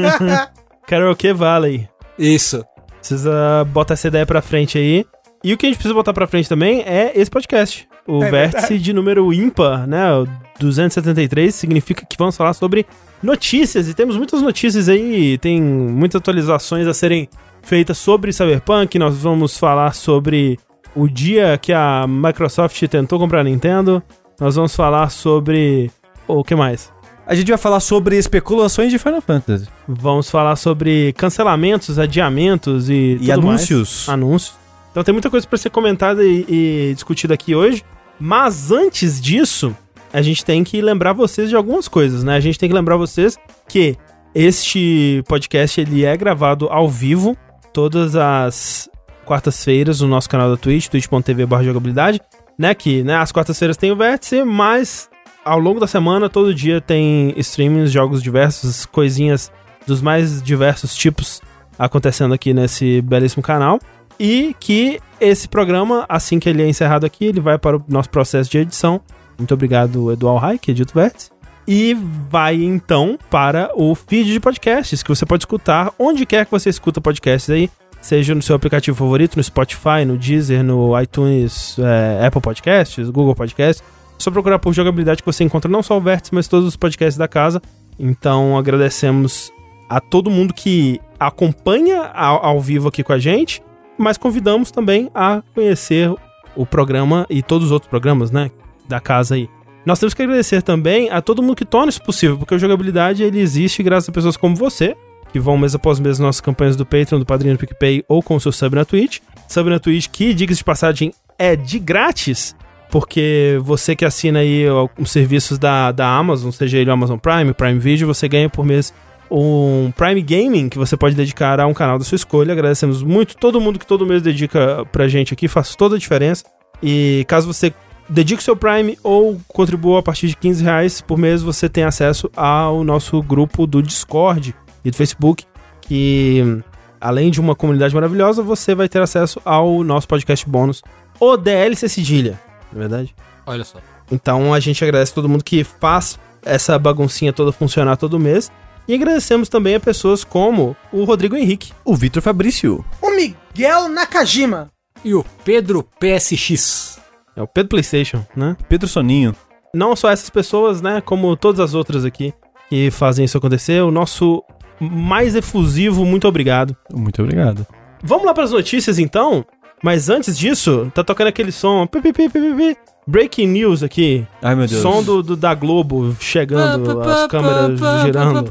karaokê 0.87 1.33
Valley. 1.33 1.87
Isso. 2.17 2.65
Precisa 2.99 3.65
botar 3.71 3.93
essa 3.93 4.07
ideia 4.07 4.25
pra 4.25 4.41
frente 4.41 4.77
aí. 4.77 5.05
E 5.43 5.53
o 5.53 5.57
que 5.57 5.65
a 5.65 5.69
gente 5.69 5.77
precisa 5.77 5.93
botar 5.93 6.11
pra 6.11 6.25
frente 6.25 6.49
também 6.49 6.81
é 6.81 7.11
esse 7.15 7.29
podcast. 7.29 7.87
O 8.07 8.23
é 8.23 8.31
vértice 8.31 8.61
verdade. 8.61 8.83
de 8.83 8.93
número 8.93 9.31
ímpar, 9.33 9.87
né? 9.87 10.11
O 10.13 10.27
273 10.59 11.53
significa 11.53 12.05
que 12.05 12.17
vamos 12.17 12.35
falar 12.35 12.53
sobre 12.53 12.85
notícias. 13.21 13.87
E 13.87 13.93
temos 13.93 14.17
muitas 14.17 14.41
notícias 14.41 14.89
aí, 14.89 15.37
tem 15.37 15.61
muitas 15.61 16.19
atualizações 16.19 16.87
a 16.87 16.93
serem 16.93 17.29
feitas 17.65 17.97
sobre 17.97 18.31
Cyberpunk. 18.31 18.97
Nós 18.97 19.17
vamos 19.17 19.57
falar 19.57 19.93
sobre 19.93 20.57
o 20.95 21.07
dia 21.07 21.57
que 21.57 21.73
a 21.73 22.05
Microsoft 22.07 22.81
tentou 22.87 23.19
comprar 23.19 23.41
a 23.41 23.43
Nintendo. 23.43 24.01
Nós 24.39 24.55
vamos 24.55 24.75
falar 24.75 25.09
sobre. 25.09 25.91
O 26.27 26.43
que 26.43 26.55
mais? 26.55 26.93
A 27.27 27.33
gente 27.33 27.49
vai 27.49 27.57
falar 27.57 27.79
sobre 27.79 28.17
especulações 28.17 28.91
de 28.91 28.99
Final 28.99 29.21
Fantasy. 29.21 29.67
Vamos 29.87 30.29
falar 30.29 30.55
sobre 30.55 31.11
cancelamentos, 31.13 31.99
adiamentos 31.99 32.89
e. 32.89 33.17
E 33.19 33.31
anúncios. 33.31 34.05
Mais. 34.07 34.09
Anúncios. 34.09 34.55
Então 34.91 35.03
tem 35.03 35.13
muita 35.13 35.29
coisa 35.29 35.45
para 35.45 35.57
ser 35.57 35.69
comentada 35.71 36.23
e, 36.23 36.45
e 36.47 36.93
discutida 36.93 37.33
aqui 37.33 37.53
hoje. 37.53 37.83
Mas 38.17 38.71
antes 38.71 39.19
disso, 39.19 39.75
a 40.13 40.21
gente 40.21 40.45
tem 40.45 40.63
que 40.63 40.81
lembrar 40.81 41.11
vocês 41.11 41.49
de 41.49 41.55
algumas 41.55 41.87
coisas, 41.87 42.23
né? 42.23 42.37
A 42.37 42.39
gente 42.39 42.57
tem 42.57 42.69
que 42.69 42.75
lembrar 42.75 42.95
vocês 42.95 43.37
que 43.67 43.97
este 44.33 45.21
podcast 45.27 45.81
ele 45.81 46.05
é 46.05 46.15
gravado 46.15 46.67
ao 46.69 46.87
vivo 46.87 47.35
todas 47.75 48.15
as 48.15 48.89
quartas-feiras 49.25 49.99
no 49.99 50.07
nosso 50.07 50.29
canal 50.29 50.49
da 50.49 50.55
Twitch, 50.55 50.87
twitch.tv/jogabilidade, 50.87 52.21
né? 52.57 52.73
Que, 52.73 53.03
né, 53.03 53.17
as 53.17 53.33
quartas-feiras 53.33 53.75
tem 53.75 53.91
o 53.91 53.97
vértice, 53.97 54.45
mas 54.45 55.09
ao 55.43 55.59
longo 55.59 55.77
da 55.77 55.85
semana 55.85 56.29
todo 56.29 56.55
dia 56.55 56.79
tem 56.79 57.33
streamings, 57.35 57.91
jogos 57.91 58.23
diversos, 58.23 58.85
coisinhas 58.85 59.51
dos 59.85 60.01
mais 60.01 60.41
diversos 60.41 60.95
tipos 60.95 61.41
acontecendo 61.77 62.33
aqui 62.33 62.53
nesse 62.53 63.01
belíssimo 63.01 63.43
canal. 63.43 63.77
E 64.17 64.55
que 64.57 65.01
esse 65.19 65.49
programa, 65.49 66.05
assim 66.07 66.39
que 66.39 66.47
ele 66.47 66.63
é 66.63 66.69
encerrado 66.69 67.05
aqui, 67.05 67.25
ele 67.25 67.41
vai 67.41 67.57
para 67.57 67.75
o 67.75 67.83
nosso 67.89 68.09
processo 68.09 68.49
de 68.49 68.59
edição. 68.59 69.01
Muito 69.37 69.53
obrigado, 69.53 70.13
Eduardo 70.13 70.39
Rai, 70.39 70.57
que 70.57 70.73
Vértice. 70.93 71.29
E 71.67 71.97
vai 72.29 72.55
então 72.55 73.17
para 73.29 73.71
o 73.75 73.95
feed 73.95 74.31
de 74.31 74.39
podcasts, 74.39 75.01
que 75.01 75.09
você 75.09 75.25
pode 75.25 75.41
escutar 75.41 75.91
onde 75.97 76.25
quer 76.25 76.45
que 76.45 76.51
você 76.51 76.69
escuta 76.69 77.01
podcasts 77.01 77.49
aí, 77.49 77.69
seja 78.01 78.35
no 78.35 78.41
seu 78.41 78.55
aplicativo 78.55 78.95
favorito, 78.95 79.35
no 79.35 79.43
Spotify, 79.43 80.05
no 80.05 80.17
Deezer, 80.17 80.63
no 80.63 80.99
iTunes, 81.01 81.77
é, 81.79 82.25
Apple 82.27 82.41
Podcasts, 82.41 83.09
Google 83.09 83.33
Podcasts. 83.33 83.83
É 83.83 84.21
só 84.21 84.29
procurar 84.29 84.59
por 84.59 84.73
jogabilidade 84.73 85.23
que 85.23 85.25
você 85.25 85.43
encontra 85.43 85.69
não 85.69 85.81
só 85.81 85.97
o 85.97 86.01
Vértice, 86.01 86.33
mas 86.33 86.47
todos 86.47 86.67
os 86.67 86.75
podcasts 86.75 87.17
da 87.17 87.27
casa. 87.27 87.61
Então 87.97 88.57
agradecemos 88.57 89.51
a 89.89 89.99
todo 89.99 90.29
mundo 90.29 90.53
que 90.53 91.01
acompanha 91.19 92.11
ao, 92.13 92.45
ao 92.45 92.61
vivo 92.61 92.87
aqui 92.87 93.03
com 93.03 93.13
a 93.13 93.19
gente 93.19 93.61
mas 93.97 94.17
convidamos 94.17 94.71
também 94.71 95.09
a 95.13 95.41
conhecer 95.53 96.13
o 96.55 96.65
programa 96.65 97.25
e 97.29 97.41
todos 97.41 97.67
os 97.67 97.71
outros 97.71 97.89
programas, 97.89 98.31
né, 98.31 98.51
da 98.87 98.99
casa 98.99 99.35
aí. 99.35 99.49
Nós 99.85 99.99
temos 99.99 100.13
que 100.13 100.23
agradecer 100.23 100.61
também 100.61 101.09
a 101.11 101.21
todo 101.21 101.43
mundo 101.43 101.55
que 101.55 101.65
torna 101.65 101.89
isso 101.89 102.01
possível, 102.01 102.37
porque 102.37 102.55
a 102.55 102.57
jogabilidade 102.57 103.23
ele 103.23 103.39
existe 103.39 103.83
graças 103.83 104.09
a 104.09 104.11
pessoas 104.11 104.35
como 104.35 104.55
você, 104.55 104.95
que 105.31 105.39
vão 105.39 105.57
mês 105.57 105.75
após 105.75 105.99
mês 105.99 106.17
nas 106.17 106.25
nossas 106.25 106.41
campanhas 106.41 106.75
do 106.75 106.85
Patreon, 106.85 107.19
do 107.19 107.25
Padrinho 107.25 107.55
do 107.55 107.59
PicPay 107.59 108.03
ou 108.07 108.23
com 108.23 108.35
o 108.35 108.39
seu 108.39 108.51
sub 108.51 108.75
na 108.75 108.83
Twitch. 108.83 109.19
Sub 109.47 109.69
na 109.69 109.79
Twitch 109.79 110.07
que, 110.11 110.33
diga 110.33 110.53
de 110.53 110.63
passagem, 110.63 111.13
é 111.37 111.55
de 111.55 111.77
grátis, 111.77 112.55
porque 112.89 113.59
você 113.61 113.95
que 113.95 114.05
assina 114.05 114.39
aí 114.39 114.65
os 114.97 115.11
serviços 115.11 115.59
da, 115.59 115.91
da 115.91 116.07
Amazon, 116.07 116.49
seja 116.51 116.77
ele 116.79 116.89
o 116.89 116.93
Amazon 116.93 117.17
Prime, 117.17 117.53
Prime 117.53 117.77
Video, 117.77 118.07
você 118.07 118.27
ganha 118.27 118.49
por 118.49 118.65
mês 118.65 118.91
um 119.29 119.91
Prime 119.95 120.21
Gaming 120.21 120.69
que 120.69 120.77
você 120.77 120.95
pode 120.95 121.15
dedicar 121.15 121.59
a 121.59 121.67
um 121.67 121.73
canal 121.73 121.99
da 121.99 122.05
sua 122.05 122.15
escolha. 122.15 122.53
Agradecemos 122.53 123.03
muito 123.03 123.35
todo 123.35 123.59
mundo 123.61 123.77
que 123.77 123.85
todo 123.85 124.05
mês 124.05 124.21
dedica 124.21 124.85
pra 124.91 125.07
gente 125.07 125.33
aqui, 125.33 125.47
faz 125.47 125.75
toda 125.75 125.95
a 125.95 125.99
diferença. 125.99 126.43
E 126.81 127.25
caso 127.27 127.51
você 127.51 127.73
dedique 128.09 128.41
o 128.41 128.43
seu 128.43 128.55
Prime 128.55 128.97
ou 129.03 129.39
contribua 129.47 129.99
a 129.99 130.03
partir 130.03 130.27
de 130.27 130.35
15 130.35 130.63
reais 130.63 131.01
por 131.01 131.17
mês, 131.17 131.41
você 131.41 131.67
tem 131.67 131.83
acesso 131.83 132.29
ao 132.35 132.83
nosso 132.83 133.21
grupo 133.21 133.65
do 133.65 133.81
Discord 133.81 134.55
e 134.83 134.91
do 134.91 134.95
Facebook, 134.95 135.45
que 135.81 136.61
além 136.99 137.31
de 137.31 137.39
uma 137.39 137.55
comunidade 137.55 137.93
maravilhosa, 137.93 138.41
você 138.41 138.75
vai 138.75 138.87
ter 138.87 139.01
acesso 139.01 139.41
ao 139.43 139.83
nosso 139.83 140.07
podcast 140.07 140.47
bônus, 140.47 140.81
o 141.19 141.37
DLC 141.37 141.87
Cedilha, 141.89 142.39
não 142.71 142.79
é 142.79 142.87
verdade? 142.87 143.15
Olha 143.45 143.63
só. 143.63 143.79
Então 144.11 144.53
a 144.53 144.59
gente 144.59 144.83
agradece 144.83 145.13
todo 145.13 145.29
mundo 145.29 145.43
que 145.43 145.63
faz 145.63 146.19
essa 146.43 146.77
baguncinha 146.77 147.33
toda 147.33 147.51
funcionar 147.51 147.97
todo 147.97 148.19
mês. 148.19 148.51
E 148.87 148.93
agradecemos 148.93 149.49
também 149.49 149.75
a 149.75 149.79
pessoas 149.79 150.23
como 150.23 150.77
o 150.91 151.03
Rodrigo 151.05 151.35
Henrique. 151.35 151.73
O 151.83 151.95
Vitor 151.95 152.21
Fabrício. 152.21 152.85
O 153.01 153.09
Miguel 153.09 153.89
Nakajima. 153.89 154.69
E 155.03 155.13
o 155.15 155.25
Pedro 155.43 155.83
PSX. 155.99 156.99
É 157.35 157.41
o 157.41 157.47
Pedro 157.47 157.69
PlayStation, 157.69 158.25
né? 158.35 158.55
Pedro 158.69 158.87
Soninho. 158.87 159.35
Não 159.73 159.95
só 159.95 160.09
essas 160.09 160.29
pessoas, 160.29 160.81
né? 160.81 161.01
Como 161.01 161.35
todas 161.35 161.59
as 161.59 161.73
outras 161.73 162.05
aqui 162.05 162.33
que 162.69 162.89
fazem 162.91 163.25
isso 163.25 163.37
acontecer. 163.37 163.81
O 163.83 163.91
nosso 163.91 164.43
mais 164.79 165.35
efusivo 165.35 166.05
muito 166.05 166.27
obrigado. 166.27 166.75
Muito 166.93 167.21
obrigado. 167.21 167.65
Vamos 168.03 168.25
lá 168.25 168.33
para 168.33 168.43
as 168.43 168.51
notícias 168.51 168.99
então? 168.99 169.45
Mas 169.83 170.09
antes 170.09 170.37
disso, 170.37 170.91
tá 170.95 171.03
tocando 171.03 171.27
aquele 171.27 171.51
som. 171.51 171.85
pi, 171.85 172.01
pi, 172.01 172.13
pi. 172.13 172.77
Breaking 173.07 173.47
news 173.47 173.83
aqui. 173.83 174.25
Ai, 174.41 174.55
meu 174.55 174.65
Deus. 174.65 174.81
Som 174.81 175.03
do, 175.03 175.21
do- 175.21 175.35
da 175.35 175.53
Globo 175.53 176.15
chegando, 176.19 176.99
as 177.01 177.27
câmeras 177.27 177.79
girando. 178.01 178.49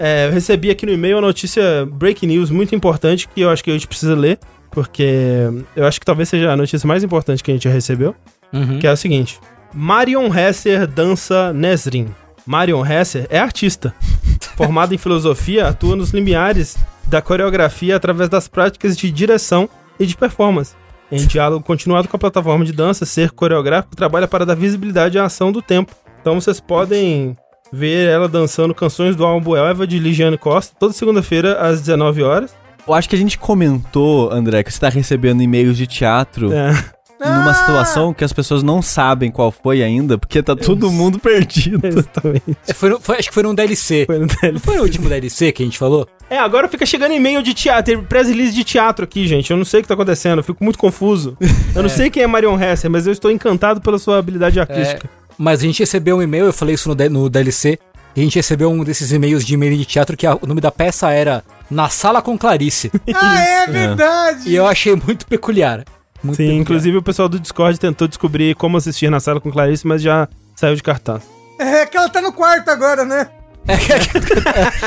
É, 0.00 0.26
eu 0.26 0.32
recebi 0.32 0.70
aqui 0.70 0.84
no 0.86 0.92
e-mail 0.92 1.18
a 1.18 1.20
notícia 1.20 1.86
breaking 1.86 2.26
news 2.28 2.50
muito 2.50 2.74
importante 2.74 3.28
que 3.28 3.40
eu 3.40 3.50
acho 3.50 3.62
que 3.62 3.70
a 3.70 3.74
gente 3.74 3.86
precisa 3.86 4.14
ler, 4.14 4.38
porque 4.70 5.48
eu 5.76 5.86
acho 5.86 5.98
que 6.00 6.06
talvez 6.06 6.28
seja 6.28 6.50
a 6.52 6.56
notícia 6.56 6.86
mais 6.86 7.02
importante 7.04 7.42
que 7.42 7.50
a 7.50 7.54
gente 7.54 7.64
já 7.64 7.70
recebeu, 7.70 8.14
Uhum. 8.52 8.78
que 8.78 8.86
é 8.86 8.90
a 8.90 8.96
seguinte: 8.96 9.38
Marion 9.72 10.28
Hesser 10.34 10.86
dança 10.86 11.52
Nesrin. 11.52 12.08
Marion 12.44 12.84
Hesser 12.84 13.26
é 13.30 13.38
artista. 13.38 13.94
Formada 14.56 14.94
em 14.94 14.98
filosofia, 14.98 15.68
atua 15.68 15.96
nos 15.96 16.10
limiares 16.10 16.76
da 17.06 17.22
coreografia 17.22 17.96
através 17.96 18.28
das 18.28 18.48
práticas 18.48 18.96
de 18.96 19.10
direção 19.10 19.68
e 19.98 20.04
de 20.06 20.16
performance. 20.16 20.74
Em 21.10 21.26
diálogo 21.26 21.64
continuado 21.64 22.08
com 22.08 22.16
a 22.16 22.18
plataforma 22.20 22.64
de 22.64 22.72
dança, 22.72 23.04
ser 23.04 23.30
coreográfico 23.32 23.94
trabalha 23.94 24.26
para 24.26 24.46
dar 24.46 24.54
visibilidade 24.54 25.18
à 25.18 25.24
ação 25.26 25.52
do 25.52 25.60
tempo. 25.60 25.94
Então 26.20 26.40
vocês 26.40 26.58
podem 26.58 27.36
ver 27.72 28.08
ela 28.08 28.28
dançando 28.28 28.74
canções 28.74 29.16
do 29.16 29.24
álbum 29.24 29.56
Elva 29.56 29.86
de 29.86 29.98
Ligiane 29.98 30.36
Costa, 30.38 30.74
toda 30.78 30.92
segunda-feira 30.92 31.54
às 31.60 31.80
19 31.80 32.22
horas. 32.22 32.54
Eu 32.86 32.92
acho 32.94 33.08
que 33.08 33.14
a 33.16 33.18
gente 33.18 33.38
comentou, 33.38 34.30
André, 34.32 34.62
que 34.62 34.72
você 34.72 34.80
tá 34.80 34.88
recebendo 34.88 35.42
e-mails 35.42 35.76
de 35.76 35.86
teatro 35.86 36.52
É, 36.52 36.72
numa 37.20 37.50
Ah! 37.52 37.54
situação 37.54 38.12
que 38.12 38.24
as 38.24 38.32
pessoas 38.32 38.64
não 38.64 38.82
sabem 38.82 39.30
qual 39.30 39.52
foi 39.52 39.84
ainda, 39.84 40.18
porque 40.18 40.42
tá 40.42 40.56
todo 40.56 40.90
mundo 40.90 41.18
perdido. 41.20 41.80
exatamente. 41.86 42.56
É, 42.66 42.74
foi 42.74 42.90
no- 42.90 42.98
foi- 43.00 43.18
acho 43.18 43.28
que 43.28 43.34
foi 43.34 43.44
num 43.44 43.54
DLC. 43.54 44.04
Foi 44.06 44.16
no 44.18 44.26
Não 44.26 44.34
DLC. 44.42 44.58
foi 44.58 44.78
o 44.78 44.82
último 44.82 45.08
DLC 45.08 45.52
que 45.52 45.62
a 45.62 45.66
gente 45.66 45.78
falou? 45.78 46.08
É, 46.28 46.38
agora 46.38 46.66
fica 46.66 46.84
chegando 46.84 47.12
e-mail 47.14 47.40
de 47.42 47.54
teatro, 47.54 47.84
tem 47.94 48.02
press 48.02 48.26
release 48.28 48.52
de 48.52 48.64
teatro 48.64 49.04
aqui, 49.04 49.28
gente. 49.28 49.50
Eu 49.52 49.56
não 49.56 49.64
sei 49.64 49.78
o 49.78 49.82
que 49.84 49.88
tá 49.88 49.94
acontecendo, 49.94 50.38
eu 50.40 50.42
fico 50.44 50.64
muito 50.64 50.78
confuso. 50.78 51.36
Eu 51.76 51.82
não 51.82 51.88
sei 51.90 52.10
quem 52.10 52.24
é 52.24 52.26
Marion 52.26 52.58
Hesser, 52.60 52.90
mas 52.90 53.06
eu 53.06 53.12
estou 53.12 53.30
encantado 53.30 53.80
pela 53.80 53.98
sua 53.98 54.18
habilidade 54.18 54.58
artística. 54.58 55.08
Mas 55.42 55.58
a 55.60 55.62
gente 55.64 55.80
recebeu 55.80 56.18
um 56.18 56.22
e-mail, 56.22 56.44
eu 56.46 56.52
falei 56.52 56.76
isso 56.76 56.88
no, 56.88 56.94
no 57.10 57.28
DLC, 57.28 57.76
e 58.14 58.20
a 58.20 58.22
gente 58.24 58.36
recebeu 58.36 58.70
um 58.70 58.84
desses 58.84 59.10
e-mails 59.10 59.44
de 59.44 59.54
e-mail 59.54 59.76
de 59.76 59.84
teatro 59.84 60.16
que 60.16 60.24
a- 60.24 60.36
o 60.40 60.46
nome 60.46 60.60
da 60.60 60.70
peça 60.70 61.10
era 61.10 61.42
Na 61.68 61.88
Sala 61.88 62.22
com 62.22 62.38
Clarice. 62.38 62.92
Ah, 63.12 63.40
é 63.42 63.66
verdade. 63.66 64.48
e 64.48 64.54
eu 64.54 64.66
achei 64.66 64.94
muito 64.94 65.26
peculiar. 65.26 65.84
Muito 66.22 66.36
Sim, 66.36 66.44
peculiar. 66.44 66.60
inclusive 66.60 66.96
o 66.96 67.02
pessoal 67.02 67.28
do 67.28 67.40
Discord 67.40 67.80
tentou 67.80 68.06
descobrir 68.06 68.54
como 68.54 68.76
assistir 68.76 69.10
na 69.10 69.18
sala 69.18 69.40
com 69.40 69.50
Clarice, 69.50 69.84
mas 69.84 70.00
já 70.00 70.28
saiu 70.54 70.76
de 70.76 70.82
cartaz. 70.82 71.22
É 71.58 71.86
que 71.86 71.96
ela 71.96 72.08
tá 72.08 72.20
no 72.20 72.32
quarto 72.32 72.68
agora, 72.70 73.04
né? 73.04 73.28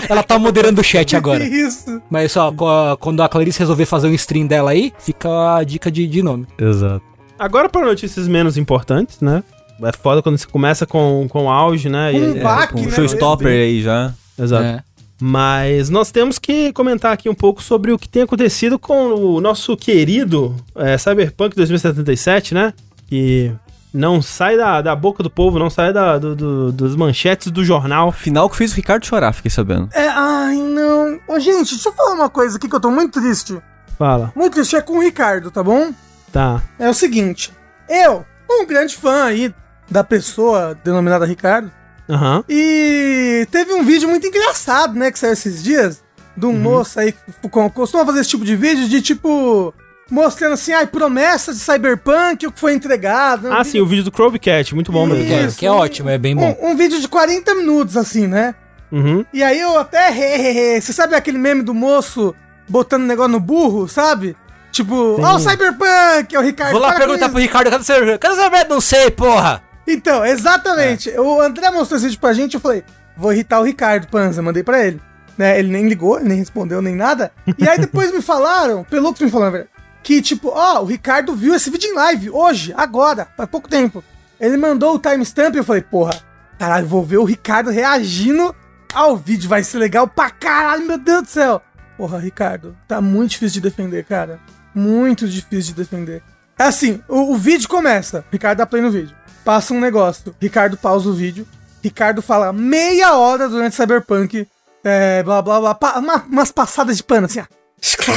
Ela 0.09 0.23
tá 0.23 0.37
moderando 0.39 0.79
o 0.81 0.83
chat 0.83 1.15
agora. 1.17 1.43
Isso. 1.43 2.01
Mas 2.09 2.31
só, 2.31 2.51
co- 2.51 2.95
quando 2.99 3.21
a 3.21 3.27
Clarice 3.29 3.59
resolver 3.59 3.85
fazer 3.85 4.07
um 4.07 4.13
stream 4.13 4.47
dela 4.47 4.71
aí, 4.71 4.93
fica 4.99 5.55
a 5.57 5.63
dica 5.63 5.91
de, 5.91 6.07
de 6.07 6.21
nome. 6.23 6.47
Exato. 6.57 7.03
Agora 7.37 7.67
para 7.67 7.85
notícias 7.85 8.27
menos 8.27 8.55
importantes, 8.57 9.19
né? 9.19 9.43
É 9.83 9.91
foda 9.91 10.21
quando 10.21 10.37
você 10.37 10.47
começa 10.47 10.85
com, 10.85 11.27
com 11.29 11.49
auge, 11.51 11.89
né? 11.89 12.13
E- 12.13 12.21
Um 12.21 12.37
é, 12.37 12.41
baque, 12.41 12.73
Com 12.73 12.81
né? 12.81 12.87
o 12.87 12.91
showstopper 12.91 13.47
aí 13.47 13.81
já. 13.81 14.13
Exato. 14.37 14.63
É. 14.63 14.83
Mas 15.19 15.89
nós 15.89 16.11
temos 16.11 16.37
que 16.37 16.73
comentar 16.73 17.13
aqui 17.13 17.29
um 17.29 17.33
pouco 17.35 17.63
sobre 17.63 17.91
o 17.91 17.97
que 17.97 18.07
tem 18.09 18.23
acontecido 18.23 18.77
com 18.77 19.13
o 19.13 19.39
nosso 19.41 19.75
querido 19.77 20.55
é, 20.75 20.97
Cyberpunk 20.97 21.55
2077, 21.55 22.53
né? 22.53 22.73
Que 23.07 23.51
não 23.93 24.21
sai 24.21 24.57
da, 24.57 24.81
da 24.81 24.93
boca 24.95 25.23
do 25.23 25.29
povo, 25.29 25.57
não 25.57 25.69
sai 25.69 25.93
da, 25.93 26.17
do, 26.17 26.35
do- 26.35 26.71
dos 26.71 26.95
manchetes 26.97 27.49
do 27.49 27.63
jornal. 27.63 28.11
Final 28.11 28.49
que 28.49 28.57
fez 28.57 28.73
o 28.73 28.75
Ricardo 28.75 29.05
chorar, 29.05 29.31
fiquei 29.31 29.49
sabendo. 29.51 29.87
É, 29.93 30.07
ai, 30.09 30.57
não. 30.57 31.17
Ô, 31.29 31.39
gente, 31.39 31.71
deixa 31.75 31.89
eu 31.89 31.93
falar 31.93 32.13
uma 32.13 32.29
coisa 32.29 32.57
aqui 32.57 32.67
que 32.67 32.75
eu 32.75 32.79
tô 32.81 32.91
muito 32.91 33.19
triste. 33.21 33.57
Fala, 33.97 34.33
Muito 34.35 34.53
triste, 34.55 34.75
é 34.75 34.81
com 34.81 34.97
o 34.97 35.01
Ricardo, 35.01 35.49
tá 35.49 35.63
bom? 35.63 35.93
tá. 36.31 36.61
É 36.77 36.89
o 36.89 36.93
seguinte. 36.93 37.53
Eu, 37.87 38.25
um 38.51 38.65
grande 38.65 38.93
fã 38.93 39.23
aí 39.23 39.53
da 39.89 40.03
pessoa 40.03 40.77
denominada 40.83 41.25
Ricardo, 41.25 41.71
Aham. 42.07 42.43
E 42.47 43.47
teve 43.49 43.73
um 43.73 43.83
vídeo 43.83 44.07
muito 44.07 44.27
engraçado, 44.27 44.93
né, 44.93 45.11
que 45.11 45.17
saiu 45.17 45.33
esses 45.33 45.63
dias, 45.63 46.03
de 46.37 46.45
um 46.45 46.53
moço 46.53 46.99
aí 46.99 47.11
que 47.11 47.49
co- 47.49 47.69
costuma 47.71 48.05
fazer 48.05 48.19
esse 48.21 48.29
tipo 48.29 48.45
de 48.45 48.55
vídeo, 48.55 48.87
de 48.87 49.01
tipo, 49.01 49.73
mostrando 50.11 50.53
assim, 50.53 50.71
ai, 50.71 50.85
promessas 50.85 51.57
de 51.57 51.63
Cyberpunk, 51.63 52.45
o 52.45 52.51
que 52.51 52.59
foi 52.59 52.73
entregado. 52.73 53.51
Ah, 53.51 53.63
sim, 53.63 53.79
o 53.79 53.87
vídeo 53.87 54.03
do 54.03 54.11
Crowbcat, 54.11 54.75
muito 54.75 54.91
bom 54.91 55.07
mesmo. 55.07 55.25
Que 55.25 55.33
é, 55.33 55.45
Isso. 55.45 55.57
que 55.57 55.65
é 55.65 55.71
ótimo, 55.71 56.09
é 56.09 56.17
bem 56.19 56.35
bom. 56.35 56.55
Um, 56.61 56.71
um 56.71 56.75
vídeo 56.75 56.99
de 57.01 57.07
40 57.07 57.55
minutos, 57.55 57.97
assim, 57.97 58.27
né? 58.27 58.53
Uhum. 58.91 59.25
E 59.33 59.41
aí 59.41 59.59
eu 59.59 59.75
até, 59.79 60.79
você 60.79 60.93
sabe 60.93 61.15
aquele 61.15 61.39
meme 61.39 61.63
do 61.63 61.73
moço 61.73 62.35
botando 62.69 63.03
negócio 63.03 63.31
no 63.31 63.39
burro, 63.39 63.87
sabe? 63.87 64.37
Tipo, 64.71 65.19
ó 65.21 65.35
o 65.35 65.39
Cyberpunk, 65.39 66.35
é 66.35 66.37
o 66.39 66.41
Ricardo. 66.43 66.73
Vou 66.73 66.81
lá 66.81 66.93
perguntar 66.93 67.21
isso. 67.25 67.29
pro 67.29 67.39
Ricardo, 67.41 67.71
cadê 67.71 67.81
o 67.81 67.85
seu... 67.85 68.19
Cadê 68.19 68.35
o 68.35 68.37
seu... 68.37 68.69
Não 68.69 68.81
sei, 68.81 69.09
porra! 69.09 69.63
Então, 69.87 70.25
exatamente. 70.25 71.11
É. 71.11 71.19
O 71.19 71.41
André 71.41 71.69
mostrou 71.69 71.97
esse 71.97 72.07
vídeo 72.07 72.19
pra 72.19 72.33
gente, 72.33 72.55
eu 72.55 72.59
falei, 72.59 72.83
vou 73.15 73.33
irritar 73.33 73.59
o 73.59 73.63
Ricardo 73.63 74.07
Panza, 74.07 74.41
mandei 74.41 74.63
pra 74.63 74.85
ele. 74.85 75.01
Né, 75.37 75.59
ele 75.59 75.69
nem 75.69 75.87
ligou, 75.87 76.17
ele 76.17 76.29
nem 76.29 76.37
respondeu, 76.37 76.81
nem 76.81 76.95
nada. 76.95 77.31
E 77.57 77.67
aí 77.67 77.77
depois 77.77 78.11
me 78.13 78.21
falaram, 78.21 78.85
pelo 78.89 79.13
que 79.13 79.25
me 79.25 79.29
falaram, 79.29 79.65
que 80.01 80.21
tipo, 80.21 80.49
ó, 80.49 80.81
o 80.81 80.85
Ricardo 80.85 81.35
viu 81.35 81.53
esse 81.53 81.69
vídeo 81.69 81.89
em 81.89 81.93
live, 81.93 82.29
hoje, 82.29 82.73
agora, 82.77 83.27
faz 83.35 83.49
pouco 83.49 83.67
tempo. 83.67 84.01
Ele 84.39 84.55
mandou 84.55 84.95
o 84.95 84.99
timestamp 84.99 85.53
e 85.55 85.57
eu 85.57 85.63
falei, 85.63 85.81
porra, 85.81 86.13
caralho, 86.57 86.87
vou 86.87 87.03
ver 87.03 87.17
o 87.17 87.25
Ricardo 87.25 87.69
reagindo 87.69 88.55
ao 88.93 89.17
vídeo, 89.17 89.49
vai 89.49 89.61
ser 89.61 89.77
legal 89.77 90.07
pra 90.07 90.29
caralho, 90.29 90.85
meu 90.85 90.97
Deus 90.97 91.23
do 91.23 91.29
céu. 91.29 91.61
Porra, 91.97 92.17
Ricardo, 92.17 92.75
tá 92.87 93.01
muito 93.01 93.31
difícil 93.31 93.61
de 93.61 93.69
defender, 93.69 94.05
cara. 94.05 94.39
Muito 94.73 95.27
difícil 95.27 95.73
de 95.73 95.83
defender. 95.83 96.21
É 96.57 96.63
assim, 96.63 97.01
o, 97.07 97.33
o 97.33 97.35
vídeo 97.35 97.67
começa, 97.67 98.23
Ricardo 98.31 98.59
dá 98.59 98.65
play 98.65 98.81
no 98.81 98.91
vídeo. 98.91 99.15
Passa 99.45 99.73
um 99.73 99.79
negócio, 99.79 100.35
Ricardo 100.41 100.75
pausa 100.75 101.07
o 101.07 101.13
vídeo, 101.13 101.47
Ricardo 101.83 102.21
fala 102.21 102.51
meia 102.51 103.13
hora 103.15 103.47
durante 103.47 103.75
Cyberpunk, 103.75 104.47
é, 104.83 105.21
blá 105.23 105.41
blá 105.41 105.59
blá, 105.61 105.75
pa- 105.75 105.99
uma- 105.99 106.23
umas 106.27 106.51
passadas 106.51 106.97
de 106.97 107.03
pano 107.03 107.27
assim, 107.27 107.39
ó. 107.39 107.45
Esclá, 107.81 108.15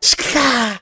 esclá. 0.00 0.80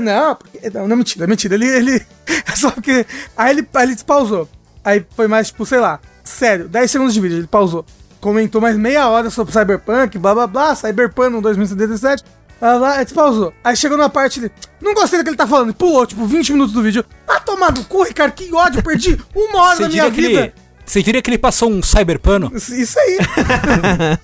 Não, 0.00 0.34
porque, 0.34 0.70
não, 0.70 0.88
não, 0.88 0.96
mentira, 0.96 1.26
mentira, 1.26 1.54
ele, 1.54 1.66
ele, 1.68 2.06
é 2.50 2.56
só 2.56 2.70
porque, 2.70 3.06
aí 3.36 3.50
ele, 3.56 3.68
aí 3.74 3.86
ele 3.86 3.96
pausou, 4.04 4.48
aí 4.82 5.04
foi 5.14 5.28
mais, 5.28 5.48
tipo, 5.48 5.64
sei 5.66 5.78
lá, 5.78 6.00
sério, 6.24 6.68
10 6.68 6.90
segundos 6.90 7.14
de 7.14 7.20
vídeo, 7.20 7.36
ele 7.38 7.46
pausou, 7.46 7.84
comentou 8.20 8.60
mais 8.60 8.76
meia 8.76 9.08
hora 9.08 9.30
sobre 9.30 9.52
Cyberpunk, 9.52 10.18
blá 10.18 10.34
blá 10.34 10.46
blá, 10.46 10.74
Cyberpunk 10.74 11.30
no 11.30 11.40
2077, 11.42 12.24
blá, 12.60 12.92
aí 12.98 13.04
despausou, 13.04 13.52
aí 13.62 13.76
chegou 13.76 13.96
na 13.96 14.08
parte, 14.08 14.40
ele, 14.40 14.50
não 14.80 14.94
gostei 14.94 15.18
do 15.18 15.22
que 15.24 15.30
ele 15.30 15.36
tá 15.36 15.46
falando, 15.46 15.72
pulou, 15.74 16.04
tipo, 16.06 16.24
20 16.26 16.52
minutos 16.52 16.72
do 16.74 16.82
vídeo, 16.82 17.04
ah, 17.28 17.38
tomar 17.40 17.72
no 17.72 17.84
cu, 17.84 18.02
Ricardo, 18.02 18.32
que 18.32 18.52
ódio, 18.52 18.82
perdi 18.82 19.16
uma 19.34 19.62
hora 19.62 19.76
Você 19.76 19.82
da 19.82 19.88
minha 19.88 20.10
vida. 20.10 20.40
ele, 20.40 20.52
você 20.84 21.02
diria 21.02 21.20
que 21.22 21.30
ele 21.30 21.38
passou 21.38 21.70
um 21.70 21.82
cyberpano? 21.82 22.50
Isso 22.54 22.98
aí. 22.98 23.18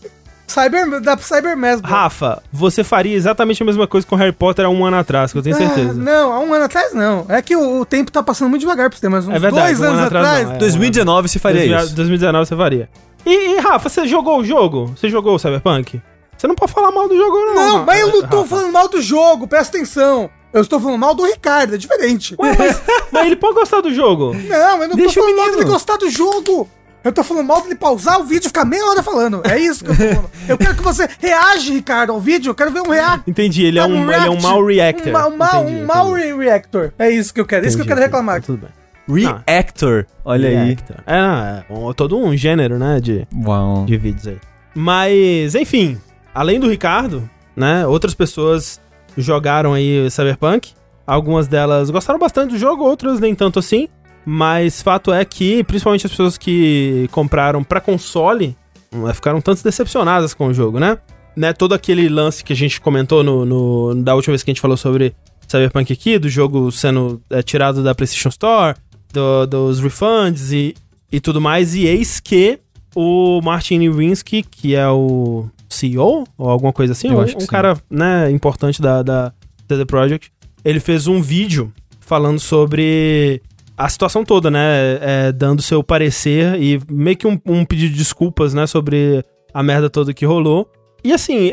Cyber, 0.47 1.01
dá 1.01 1.17
pro 1.17 1.27
Cybermass. 1.27 1.81
bro. 1.81 1.91
Rafa, 1.91 2.43
você 2.53 2.85
faria 2.85 3.17
exatamente 3.17 3.63
a 3.63 3.67
mesma 3.67 3.87
coisa 3.87 4.07
com 4.07 4.15
Harry 4.15 4.31
Potter 4.31 4.67
há 4.67 4.69
um 4.69 4.85
ano 4.85 4.99
atrás, 4.99 5.33
que 5.33 5.39
eu 5.39 5.43
tenho 5.43 5.57
Ah, 5.57 5.59
certeza. 5.59 5.95
não, 5.95 6.33
há 6.33 6.39
um 6.41 6.53
ano 6.53 6.65
atrás 6.67 6.93
não. 6.93 7.25
É 7.31 7.41
que 7.41 7.57
o, 7.57 7.81
o 7.81 7.85
tempo 7.87 8.13
tá 8.13 8.23
passando 8.23 8.51
muito 8.51 8.61
devagar 8.61 8.91
pra 8.91 8.99
você, 8.99 9.09
mas 9.09 9.27
uns 9.27 9.35
É 9.35 9.39
verdade, 9.39 9.75
dois 9.75 9.81
um 9.81 9.85
anos 9.85 9.97
ano 9.99 10.07
atrás 10.07 10.27
atrás. 10.27 10.49
não, 10.49 10.55
é. 10.55 10.59
2019 10.59 11.29
se 11.29 11.39
faria 11.39 11.65
isso. 11.65 11.95
2019 11.95 12.47
você 12.47 12.57
faria. 12.57 12.89
E, 13.25 13.57
e, 13.57 13.59
Rafa, 13.61 13.89
você 13.89 14.07
jogou 14.07 14.41
o 14.41 14.45
jogo? 14.45 14.93
Você 14.97 15.09
jogou 15.09 15.35
o 15.35 15.39
Cyberpunk? 15.39 16.01
Você 16.45 16.49
não 16.49 16.55
pode 16.55 16.73
falar 16.73 16.91
mal 16.93 17.09
do 17.09 17.17
jogo, 17.17 17.39
não. 17.39 17.55
Não, 17.55 17.85
mas 17.87 18.01
eu 18.01 18.09
não 18.09 18.29
tô 18.29 18.43
Rafa. 18.43 18.49
falando 18.57 18.71
mal 18.73 18.87
do 18.87 19.01
jogo, 19.01 19.49
presta 19.49 19.79
atenção. 19.79 20.29
Eu 20.53 20.61
estou 20.61 20.79
falando 20.79 20.99
mal 20.99 21.15
do 21.15 21.25
Ricardo, 21.25 21.75
é 21.75 21.79
diferente. 21.79 22.37
Ué, 22.39 22.55
mas, 22.59 22.83
mas 23.11 23.27
ele 23.27 23.37
pode 23.37 23.55
gostar 23.55 23.81
do 23.81 23.91
jogo. 23.95 24.35
Não, 24.35 24.83
eu 24.83 24.89
não 24.89 24.95
Deixa 24.95 25.15
tô 25.15 25.23
falando 25.23 25.37
mal 25.39 25.51
dele 25.53 25.65
gostar 25.65 25.97
do 25.97 26.11
jogo. 26.11 26.69
Eu 27.03 27.13
tô 27.15 27.25
falando 27.25 27.47
mal 27.47 27.63
dele 27.63 27.77
pausar 27.77 28.21
o 28.21 28.25
vídeo 28.25 28.45
e 28.45 28.49
ficar 28.49 28.67
meia 28.67 28.85
hora 28.85 29.03
falando. 29.03 29.41
É 29.43 29.59
isso 29.59 29.83
que 29.87 29.91
eu 29.91 29.97
tô 29.97 30.03
falando. 30.17 30.31
Eu 30.47 30.59
quero 30.59 30.75
que 30.77 30.83
você 30.83 31.09
reage, 31.19 31.73
Ricardo, 31.73 32.13
ao 32.13 32.21
vídeo. 32.21 32.51
Eu 32.51 32.55
quero 32.55 32.71
ver 32.71 32.83
um 32.83 32.91
react. 32.91 33.23
Entendi, 33.31 33.65
ele 33.65 33.79
é 33.79 33.87
um, 33.87 34.03
ele 34.13 34.27
é 34.27 34.31
um 34.31 34.41
mau 34.43 34.63
reactor. 34.67 35.09
Um, 35.09 35.13
ma- 35.13 35.27
um, 35.29 35.37
ma- 35.39 35.61
Entendi, 35.63 35.81
um 35.83 35.87
mau 35.87 36.19
entendi. 36.19 36.39
reactor. 36.45 36.93
É 36.99 37.11
isso 37.11 37.33
que 37.33 37.41
eu 37.41 37.47
quero. 37.47 37.65
É 37.65 37.69
isso 37.69 37.77
que 37.79 37.83
eu 37.83 37.87
quero 37.87 38.01
reclamar. 38.01 38.37
entendi. 38.37 38.59
Tudo 38.59 38.67
bem. 39.09 39.35
Reactor. 39.49 40.05
Olha 40.23 40.51
Reactor. 40.51 40.97
É, 41.07 41.21
não, 41.23 41.35
é 41.47 41.65
um- 41.71 41.93
todo 41.95 42.19
um 42.19 42.37
gênero, 42.37 42.79
né, 42.79 43.01
de, 43.01 43.13
aí. 43.21 43.27
Uau. 43.47 43.87
de 43.87 43.97
vídeos 43.97 44.27
aí. 44.27 44.39
Mas, 44.75 45.55
enfim, 45.55 45.99
além 46.35 46.59
do 46.61 46.69
Ricardo, 46.69 47.29
né, 47.57 47.87
outras 47.87 48.15
pessoas 48.15 48.81
jogaram 49.17 49.73
aí 49.75 50.11
Cyberpunk. 50.11 50.73
Algumas 51.07 51.47
delas 51.47 51.91
gostaram 51.91 52.19
bastante 52.19 52.53
do 52.53 52.59
jogo, 52.59 52.83
outras 52.85 53.21
nem 53.21 53.35
tanto 53.35 53.59
assim. 53.59 53.89
Mas 54.27 54.81
fato 54.83 55.13
é 55.13 55.23
que, 55.25 55.63
principalmente 55.65 56.07
as 56.07 56.11
pessoas 56.13 56.39
que 56.39 57.09
compraram 57.13 57.63
pra 57.63 57.79
console, 57.81 58.57
eh, 58.91 59.13
ficaram 59.13 59.39
tanto 59.41 59.63
decepcionadas 59.63 60.33
com 60.33 60.47
o 60.47 60.55
jogo, 60.55 60.81
né? 60.81 60.97
né? 61.37 61.53
Todo 61.53 61.75
aquele 61.75 62.09
lance 62.09 62.43
que 62.43 62.53
a 62.55 62.57
gente 62.57 62.81
comentou 62.81 63.23
no, 63.23 63.45
no- 63.45 63.95
da 64.03 64.15
última 64.15 64.33
vez 64.33 64.43
que 64.43 64.51
a 64.51 64.55
gente 64.55 64.63
falou 64.63 64.79
sobre 64.79 65.15
Cyberpunk 65.47 65.93
aqui, 65.93 66.19
do 66.19 66.29
jogo 66.31 66.73
sendo 66.73 67.21
eh, 67.29 67.43
tirado 67.43 67.83
da 67.83 67.95
PlayStation 67.95 68.31
Store, 68.31 68.75
do- 69.13 69.47
dos 69.47 69.79
refunds 69.79 70.53
e, 70.53 70.75
e 71.13 71.21
tudo 71.21 71.39
mais. 71.39 71.75
E 71.75 71.87
eis 71.87 72.19
que 72.19 72.59
o 72.97 73.43
Martin 73.43 73.83
Iwinski, 73.83 74.43
que 74.43 74.75
é 74.75 74.89
o 74.89 75.51
CEO, 75.75 76.25
ou 76.39 76.49
alguma 76.49 76.73
coisa 76.73 76.93
assim, 76.93 77.09
Eu 77.09 77.19
um, 77.19 77.21
acho 77.21 77.37
um 77.37 77.47
cara 77.47 77.77
né, 77.91 78.31
importante 78.31 78.81
da, 78.81 79.03
da 79.03 79.33
CD 79.69 79.85
Projekt, 79.85 80.33
ele 80.65 80.81
fez 80.81 81.07
um 81.07 81.21
vídeo 81.21 81.73
falando 82.01 82.39
sobre 82.39 83.43
a 83.77 83.89
situação 83.89 84.25
toda, 84.25 84.51
né? 84.51 84.99
é, 85.01 85.33
dando 85.33 85.61
seu 85.61 85.83
parecer 85.83 86.61
e 86.61 86.81
meio 86.89 87.17
que 87.17 87.27
um, 87.27 87.39
um 87.47 87.65
pedido 87.65 87.93
de 87.93 87.99
desculpas, 87.99 88.55
né? 88.55 88.67
Sobre 88.67 89.25
a 89.53 89.63
merda 89.63 89.91
toda 89.91 90.15
que 90.15 90.25
rolou. 90.25 90.71
E 91.03 91.13
assim, 91.13 91.53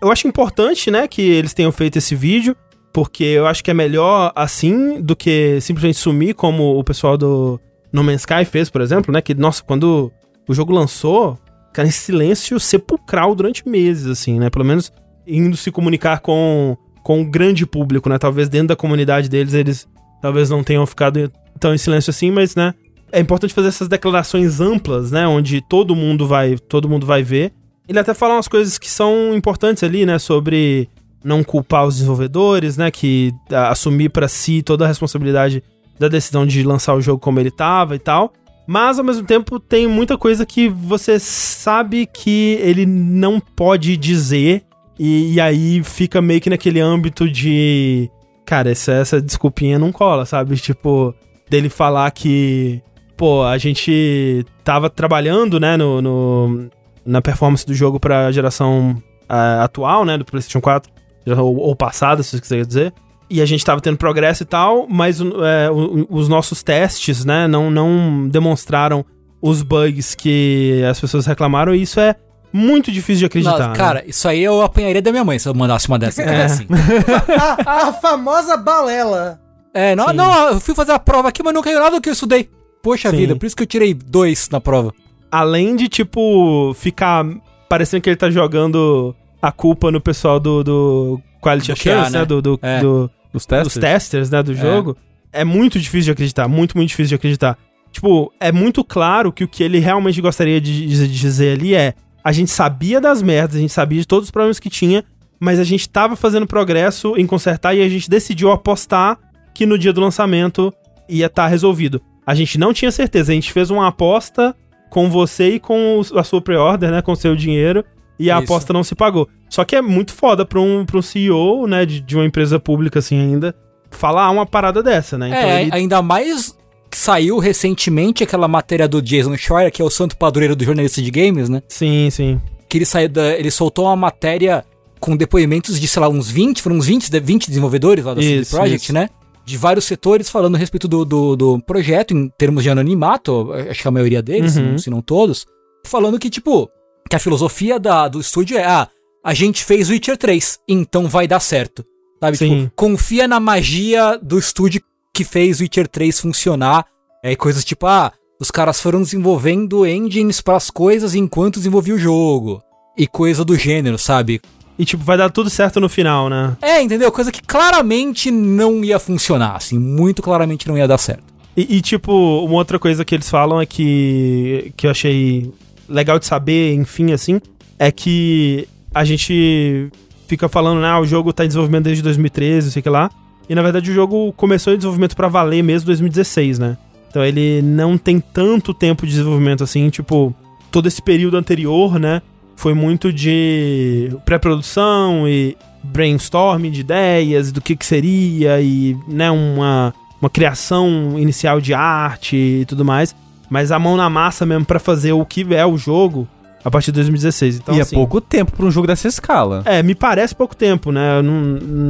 eu 0.00 0.10
acho 0.10 0.28
importante, 0.28 0.90
né? 0.90 1.08
Que 1.08 1.22
eles 1.22 1.54
tenham 1.54 1.72
feito 1.72 1.96
esse 1.96 2.14
vídeo, 2.14 2.54
porque 2.92 3.24
eu 3.24 3.46
acho 3.46 3.64
que 3.64 3.70
é 3.70 3.74
melhor 3.74 4.32
assim 4.34 5.00
do 5.00 5.16
que 5.16 5.60
simplesmente 5.60 5.98
sumir, 5.98 6.34
como 6.34 6.78
o 6.78 6.84
pessoal 6.84 7.16
do 7.16 7.58
No 7.92 8.04
Man's 8.04 8.20
Sky 8.20 8.44
fez, 8.44 8.68
por 8.68 8.80
exemplo, 8.80 9.12
né? 9.12 9.22
Que, 9.22 9.34
nossa, 9.34 9.62
quando 9.62 10.12
o 10.46 10.54
jogo 10.54 10.72
lançou, 10.72 11.38
cara, 11.72 11.88
em 11.88 11.90
silêncio 11.90 12.58
sepulcral 12.60 13.34
durante 13.34 13.68
meses, 13.68 14.06
assim, 14.06 14.38
né? 14.38 14.50
Pelo 14.50 14.64
menos 14.64 14.92
indo 15.26 15.56
se 15.56 15.70
comunicar 15.70 16.20
com, 16.20 16.76
com 17.02 17.22
o 17.22 17.24
grande 17.24 17.66
público, 17.66 18.08
né? 18.08 18.18
Talvez 18.18 18.48
dentro 18.48 18.68
da 18.68 18.76
comunidade 18.76 19.28
deles 19.28 19.54
eles 19.54 19.88
talvez 20.20 20.50
não 20.50 20.62
tenham 20.62 20.86
ficado 20.86 21.30
tão 21.58 21.74
em 21.74 21.78
silêncio 21.78 22.10
assim, 22.10 22.30
mas, 22.30 22.54
né? 22.54 22.74
É 23.10 23.20
importante 23.20 23.52
fazer 23.52 23.68
essas 23.68 23.88
declarações 23.88 24.60
amplas, 24.60 25.10
né? 25.10 25.26
Onde 25.26 25.60
todo 25.60 25.94
mundo 25.94 26.26
vai, 26.26 26.56
todo 26.56 26.88
mundo 26.88 27.04
vai 27.04 27.22
ver. 27.22 27.52
Ele 27.88 27.98
até 27.98 28.14
fala 28.14 28.34
umas 28.34 28.48
coisas 28.48 28.78
que 28.78 28.88
são 28.88 29.34
importantes 29.34 29.82
ali, 29.82 30.06
né? 30.06 30.18
Sobre 30.18 30.88
não 31.22 31.44
culpar 31.44 31.86
os 31.86 31.96
desenvolvedores, 31.96 32.76
né? 32.76 32.90
Que 32.90 33.32
ah, 33.50 33.68
assumir 33.68 34.08
pra 34.08 34.28
si 34.28 34.62
toda 34.62 34.84
a 34.84 34.88
responsabilidade 34.88 35.62
da 35.98 36.08
decisão 36.08 36.46
de 36.46 36.62
lançar 36.62 36.94
o 36.94 37.00
jogo 37.00 37.20
como 37.20 37.38
ele 37.38 37.50
tava 37.50 37.94
e 37.94 37.98
tal. 37.98 38.32
Mas 38.66 38.98
ao 38.98 39.04
mesmo 39.04 39.26
tempo 39.26 39.58
tem 39.58 39.86
muita 39.86 40.16
coisa 40.16 40.46
que 40.46 40.68
você 40.68 41.18
sabe 41.18 42.06
que 42.06 42.58
ele 42.60 42.86
não 42.86 43.40
pode 43.40 43.96
dizer. 43.96 44.62
E, 44.98 45.34
e 45.34 45.40
aí 45.40 45.82
fica 45.82 46.22
meio 46.22 46.40
que 46.40 46.50
naquele 46.50 46.80
âmbito 46.80 47.28
de. 47.28 48.08
Cara, 48.44 48.70
essa, 48.70 48.92
essa 48.92 49.20
desculpinha 49.20 49.78
não 49.78 49.90
cola, 49.90 50.24
sabe? 50.26 50.56
Tipo, 50.56 51.14
dele 51.50 51.68
falar 51.68 52.10
que. 52.12 52.80
Pô, 53.16 53.42
a 53.44 53.56
gente 53.58 54.44
tava 54.64 54.88
trabalhando, 54.90 55.60
né, 55.60 55.76
no, 55.76 56.00
no- 56.02 56.70
na 57.04 57.20
performance 57.22 57.64
do 57.66 57.74
jogo 57.74 57.98
pra 58.00 58.30
geração 58.32 59.00
ah, 59.28 59.64
atual, 59.64 60.04
né, 60.04 60.16
do 60.18 60.24
PlayStation 60.24 60.60
4, 60.60 60.90
ou, 61.38 61.56
ou 61.56 61.76
passada, 61.76 62.22
se 62.22 62.30
você 62.30 62.40
quiser 62.40 62.66
dizer. 62.66 62.92
E 63.32 63.40
a 63.40 63.46
gente 63.46 63.64
tava 63.64 63.80
tendo 63.80 63.96
progresso 63.96 64.42
e 64.42 64.46
tal, 64.46 64.86
mas 64.88 65.20
é, 65.20 65.70
os 66.10 66.28
nossos 66.28 66.62
testes, 66.62 67.24
né, 67.24 67.46
não, 67.48 67.70
não 67.70 68.28
demonstraram 68.28 69.04
os 69.40 69.62
bugs 69.62 70.14
que 70.14 70.82
as 70.88 71.00
pessoas 71.00 71.24
reclamaram, 71.26 71.74
e 71.74 71.82
isso 71.82 71.98
é 71.98 72.14
muito 72.52 72.92
difícil 72.92 73.20
de 73.20 73.24
acreditar. 73.26 73.58
Não, 73.58 73.68
né? 73.70 73.74
cara, 73.74 74.04
isso 74.06 74.28
aí 74.28 74.42
eu 74.44 74.60
apanharia 74.60 75.00
da 75.00 75.10
minha 75.10 75.24
mãe 75.24 75.38
se 75.38 75.48
eu 75.48 75.54
mandasse 75.54 75.88
uma 75.88 75.98
dessa. 75.98 76.22
É. 76.22 76.44
assim. 76.44 76.66
A, 77.66 77.88
a 77.88 77.92
famosa 77.94 78.56
balela. 78.56 79.40
É, 79.74 79.96
não, 79.96 80.08
Sim. 80.10 80.14
não, 80.16 80.48
eu 80.50 80.60
fui 80.60 80.74
fazer 80.74 80.92
a 80.92 80.98
prova 80.98 81.28
aqui, 81.30 81.42
mas 81.42 81.54
não 81.54 81.62
caiu 81.62 81.80
nada 81.80 81.96
do 81.96 82.02
que 82.02 82.10
eu 82.10 82.12
estudei. 82.12 82.50
Poxa 82.82 83.10
Sim. 83.10 83.16
vida, 83.16 83.34
por 83.36 83.46
isso 83.46 83.56
que 83.56 83.62
eu 83.62 83.66
tirei 83.66 83.94
dois 83.94 84.48
na 84.50 84.60
prova. 84.60 84.92
além 85.30 85.74
de, 85.76 85.88
tipo, 85.88 86.74
ficar 86.74 87.24
parecendo 87.70 88.02
que 88.02 88.10
ele 88.10 88.16
tá 88.16 88.28
jogando 88.30 89.16
a 89.40 89.50
culpa 89.50 89.90
no 89.90 90.00
pessoal 90.00 90.38
do, 90.38 90.62
do 90.62 91.20
Quality 91.40 91.68
Do 91.68 91.72
Assurance, 91.72 92.02
QA, 92.04 92.10
né? 92.10 92.18
né? 92.18 92.24
Do, 92.26 92.42
do, 92.42 92.58
É. 92.60 92.80
do- 92.80 93.10
Os 93.32 93.42
dos 93.42 93.46
testes? 93.46 93.80
testers, 93.80 94.30
né? 94.30 94.42
Do 94.42 94.54
jogo. 94.54 94.96
É 95.32 95.44
muito 95.44 95.80
difícil 95.80 96.06
de 96.06 96.10
acreditar. 96.12 96.48
Muito, 96.48 96.76
muito 96.76 96.88
difícil 96.88 97.08
de 97.08 97.14
acreditar. 97.14 97.58
Tipo, 97.90 98.32
é 98.40 98.50
muito 98.50 98.82
claro 98.82 99.32
que 99.32 99.44
o 99.44 99.48
que 99.48 99.62
ele 99.62 99.78
realmente 99.78 100.20
gostaria 100.20 100.60
de, 100.60 100.86
dizer 101.08 101.58
ali 101.58 101.74
é: 101.74 101.94
a 102.24 102.32
gente 102.32 102.50
sabia 102.50 103.00
das 103.00 103.22
merdas, 103.22 103.56
a 103.56 103.60
gente 103.60 103.72
sabia 103.72 104.00
de 104.00 104.06
todos 104.06 104.28
os 104.28 104.30
problemas 104.30 104.58
que 104.58 104.70
tinha, 104.70 105.04
mas 105.38 105.58
a 105.58 105.64
gente 105.64 105.88
tava 105.88 106.16
fazendo 106.16 106.46
progresso 106.46 107.14
em 107.16 107.26
consertar 107.26 107.74
e 107.74 107.82
a 107.82 107.88
gente 107.88 108.08
decidiu 108.08 108.50
apostar 108.50 109.18
que 109.54 109.66
no 109.66 109.78
dia 109.78 109.92
do 109.92 110.00
lançamento 110.00 110.72
ia 111.08 111.26
estar 111.26 111.46
resolvido. 111.48 112.00
A 112.26 112.34
gente 112.34 112.58
não 112.58 112.72
tinha 112.72 112.90
certeza, 112.90 113.32
a 113.32 113.34
gente 113.34 113.52
fez 113.52 113.70
uma 113.70 113.88
aposta 113.88 114.54
com 114.88 115.10
você 115.10 115.54
e 115.54 115.60
com 115.60 116.00
a 116.14 116.22
sua 116.22 116.40
pre-order, 116.40 116.90
né, 116.90 117.02
com 117.02 117.12
o 117.12 117.16
seu 117.16 117.34
dinheiro, 117.34 117.84
e 118.18 118.30
a 118.30 118.34
Isso. 118.36 118.44
aposta 118.44 118.72
não 118.72 118.84
se 118.84 118.94
pagou. 118.94 119.28
Só 119.50 119.64
que 119.64 119.76
é 119.76 119.82
muito 119.82 120.12
foda 120.12 120.44
pra 120.44 120.60
um, 120.60 120.84
pra 120.86 120.98
um 120.98 121.02
CEO, 121.02 121.66
né, 121.66 121.84
de, 121.84 122.00
de 122.00 122.16
uma 122.16 122.24
empresa 122.24 122.58
pública 122.58 122.98
assim 123.00 123.18
ainda, 123.20 123.54
falar 123.90 124.30
uma 124.30 124.46
parada 124.46 124.82
dessa, 124.82 125.18
né? 125.18 125.30
é, 125.30 125.62
ele- 125.62 125.70
ainda 125.74 126.00
mais 126.02 126.56
que 126.90 126.96
saiu 126.98 127.38
recentemente 127.38 128.22
aquela 128.22 128.46
matéria 128.46 128.86
do 128.86 129.00
Jason 129.00 129.36
Schreier, 129.36 129.72
que 129.72 129.80
é 129.80 129.84
o 129.84 129.90
santo 129.90 130.16
padroeiro 130.16 130.54
do 130.54 130.64
jornalista 130.64 131.00
de 131.00 131.10
games, 131.10 131.48
né? 131.48 131.62
Sim, 131.68 132.08
sim. 132.10 132.40
Que 132.68 132.78
ele 132.78 132.84
saiu 132.84 133.08
da, 133.08 133.34
ele 133.36 133.50
soltou 133.50 133.86
uma 133.86 133.96
matéria 133.96 134.64
com 135.00 135.16
depoimentos 135.16 135.80
de, 135.80 135.88
sei 135.88 136.00
lá, 136.00 136.08
uns 136.08 136.30
20, 136.30 136.60
foram 136.62 136.76
uns 136.76 136.86
20, 136.86 137.10
de- 137.10 137.20
20 137.20 137.48
desenvolvedores 137.48 138.04
lá 138.04 138.14
da 138.14 138.20
CD 138.22 138.40
Isso, 138.40 138.54
Projekt, 138.56 138.84
isso. 138.84 138.92
né? 138.92 139.08
De 139.44 139.56
vários 139.56 139.84
setores 139.86 140.30
falando 140.30 140.54
a 140.54 140.58
respeito 140.58 140.86
do, 140.86 141.04
do, 141.04 141.34
do 141.34 141.60
projeto, 141.62 142.14
em 142.14 142.28
termos 142.38 142.62
de 142.62 142.70
anonimato, 142.70 143.52
acho 143.70 143.82
que 143.82 143.88
a 143.88 143.90
maioria 143.90 144.22
deles, 144.22 144.56
Uhum. 144.56 144.78
se 144.78 144.88
não 144.90 145.00
todos, 145.02 145.44
falando 145.86 146.18
que, 146.18 146.30
tipo, 146.30 146.70
que 147.08 147.16
a 147.16 147.18
filosofia 147.18 147.78
da, 147.78 148.08
do 148.08 148.20
estúdio 148.20 148.56
é, 148.56 148.64
ah, 148.64 148.88
a 149.24 149.34
gente 149.34 149.64
fez 149.64 149.90
Witcher 149.90 150.16
3, 150.16 150.58
então 150.68 151.08
vai 151.08 151.28
dar 151.28 151.40
certo. 151.40 151.84
Sabe? 152.20 152.36
Sim. 152.36 152.64
Tipo, 152.64 152.72
confia 152.74 153.28
na 153.28 153.40
magia 153.40 154.18
do 154.22 154.38
estúdio 154.38 154.82
que 155.12 155.24
fez 155.24 155.60
Witcher 155.60 155.88
3 155.88 156.20
funcionar. 156.20 156.86
É 157.22 157.36
coisas 157.36 157.64
tipo, 157.64 157.86
ah, 157.86 158.12
os 158.40 158.50
caras 158.50 158.80
foram 158.80 159.02
desenvolvendo 159.02 159.86
engines 159.86 160.40
pras 160.40 160.70
coisas 160.70 161.14
enquanto 161.14 161.56
desenvolvia 161.56 161.94
o 161.94 161.98
jogo. 161.98 162.62
E 162.96 163.06
coisa 163.06 163.44
do 163.44 163.56
gênero, 163.56 163.96
sabe? 163.98 164.40
E, 164.78 164.84
tipo, 164.84 165.04
vai 165.04 165.16
dar 165.16 165.30
tudo 165.30 165.48
certo 165.48 165.78
no 165.80 165.88
final, 165.88 166.28
né? 166.28 166.56
É, 166.60 166.82
entendeu? 166.82 167.12
Coisa 167.12 167.30
que 167.30 167.42
claramente 167.42 168.30
não 168.30 168.84
ia 168.84 168.98
funcionar, 168.98 169.56
assim, 169.56 169.78
muito 169.78 170.22
claramente 170.22 170.66
não 170.66 170.76
ia 170.76 170.88
dar 170.88 170.98
certo. 170.98 171.24
E, 171.56 171.76
e, 171.76 171.80
tipo, 171.80 172.12
uma 172.44 172.54
outra 172.54 172.78
coisa 172.78 173.04
que 173.04 173.14
eles 173.14 173.28
falam 173.28 173.60
é 173.60 173.66
que. 173.66 174.72
que 174.76 174.86
eu 174.86 174.90
achei 174.90 175.52
legal 175.88 176.18
de 176.18 176.26
saber, 176.26 176.74
enfim, 176.74 177.12
assim, 177.12 177.40
é 177.78 177.90
que 177.90 178.68
a 178.94 179.04
gente 179.04 179.90
fica 180.26 180.48
falando, 180.48 180.80
né, 180.80 180.88
ah, 180.88 181.00
o 181.00 181.06
jogo 181.06 181.32
tá 181.32 181.44
em 181.44 181.48
desenvolvimento 181.48 181.84
desde 181.84 182.02
2013, 182.02 182.70
sei 182.70 182.82
que 182.82 182.88
lá. 182.88 183.10
E 183.48 183.54
na 183.54 183.62
verdade 183.62 183.90
o 183.90 183.94
jogo 183.94 184.32
começou 184.32 184.72
em 184.72 184.76
desenvolvimento 184.76 185.16
pra 185.16 185.28
valer 185.28 185.62
mesmo 185.62 185.84
em 185.84 185.86
2016, 185.86 186.58
né? 186.58 186.78
Então 187.10 187.24
ele 187.24 187.60
não 187.60 187.98
tem 187.98 188.20
tanto 188.20 188.72
tempo 188.72 189.04
de 189.04 189.12
desenvolvimento 189.12 189.62
assim, 189.62 189.90
tipo, 189.90 190.34
todo 190.70 190.88
esse 190.88 191.02
período 191.02 191.36
anterior, 191.36 191.98
né? 191.98 192.22
Foi 192.56 192.72
muito 192.72 193.12
de 193.12 194.10
pré-produção 194.24 195.28
e 195.28 195.56
brainstorming 195.82 196.70
de 196.70 196.80
ideias, 196.80 197.52
do 197.52 197.60
que 197.60 197.76
que 197.76 197.84
seria 197.84 198.60
e, 198.60 198.96
né, 199.08 199.30
uma, 199.30 199.92
uma 200.20 200.30
criação 200.30 201.18
inicial 201.18 201.60
de 201.60 201.74
arte 201.74 202.36
e 202.36 202.64
tudo 202.64 202.84
mais. 202.84 203.14
Mas 203.52 203.70
a 203.70 203.78
mão 203.78 203.98
na 203.98 204.08
massa 204.08 204.46
mesmo 204.46 204.64
pra 204.64 204.78
fazer 204.80 205.12
o 205.12 205.26
que 205.26 205.46
é 205.54 205.66
o 205.66 205.76
jogo 205.76 206.26
a 206.64 206.70
partir 206.70 206.86
de 206.86 206.92
2016. 206.96 207.56
Então, 207.56 207.74
e 207.74 207.78
é 207.80 207.82
assim, 207.82 207.94
pouco 207.94 208.18
tempo 208.18 208.50
pra 208.52 208.64
um 208.64 208.70
jogo 208.70 208.86
dessa 208.86 209.06
escala. 209.06 209.62
É, 209.66 209.82
me 209.82 209.94
parece 209.94 210.34
pouco 210.34 210.56
tempo, 210.56 210.90
né? 210.90 211.18
Eu 211.18 211.22
não, 211.22 211.34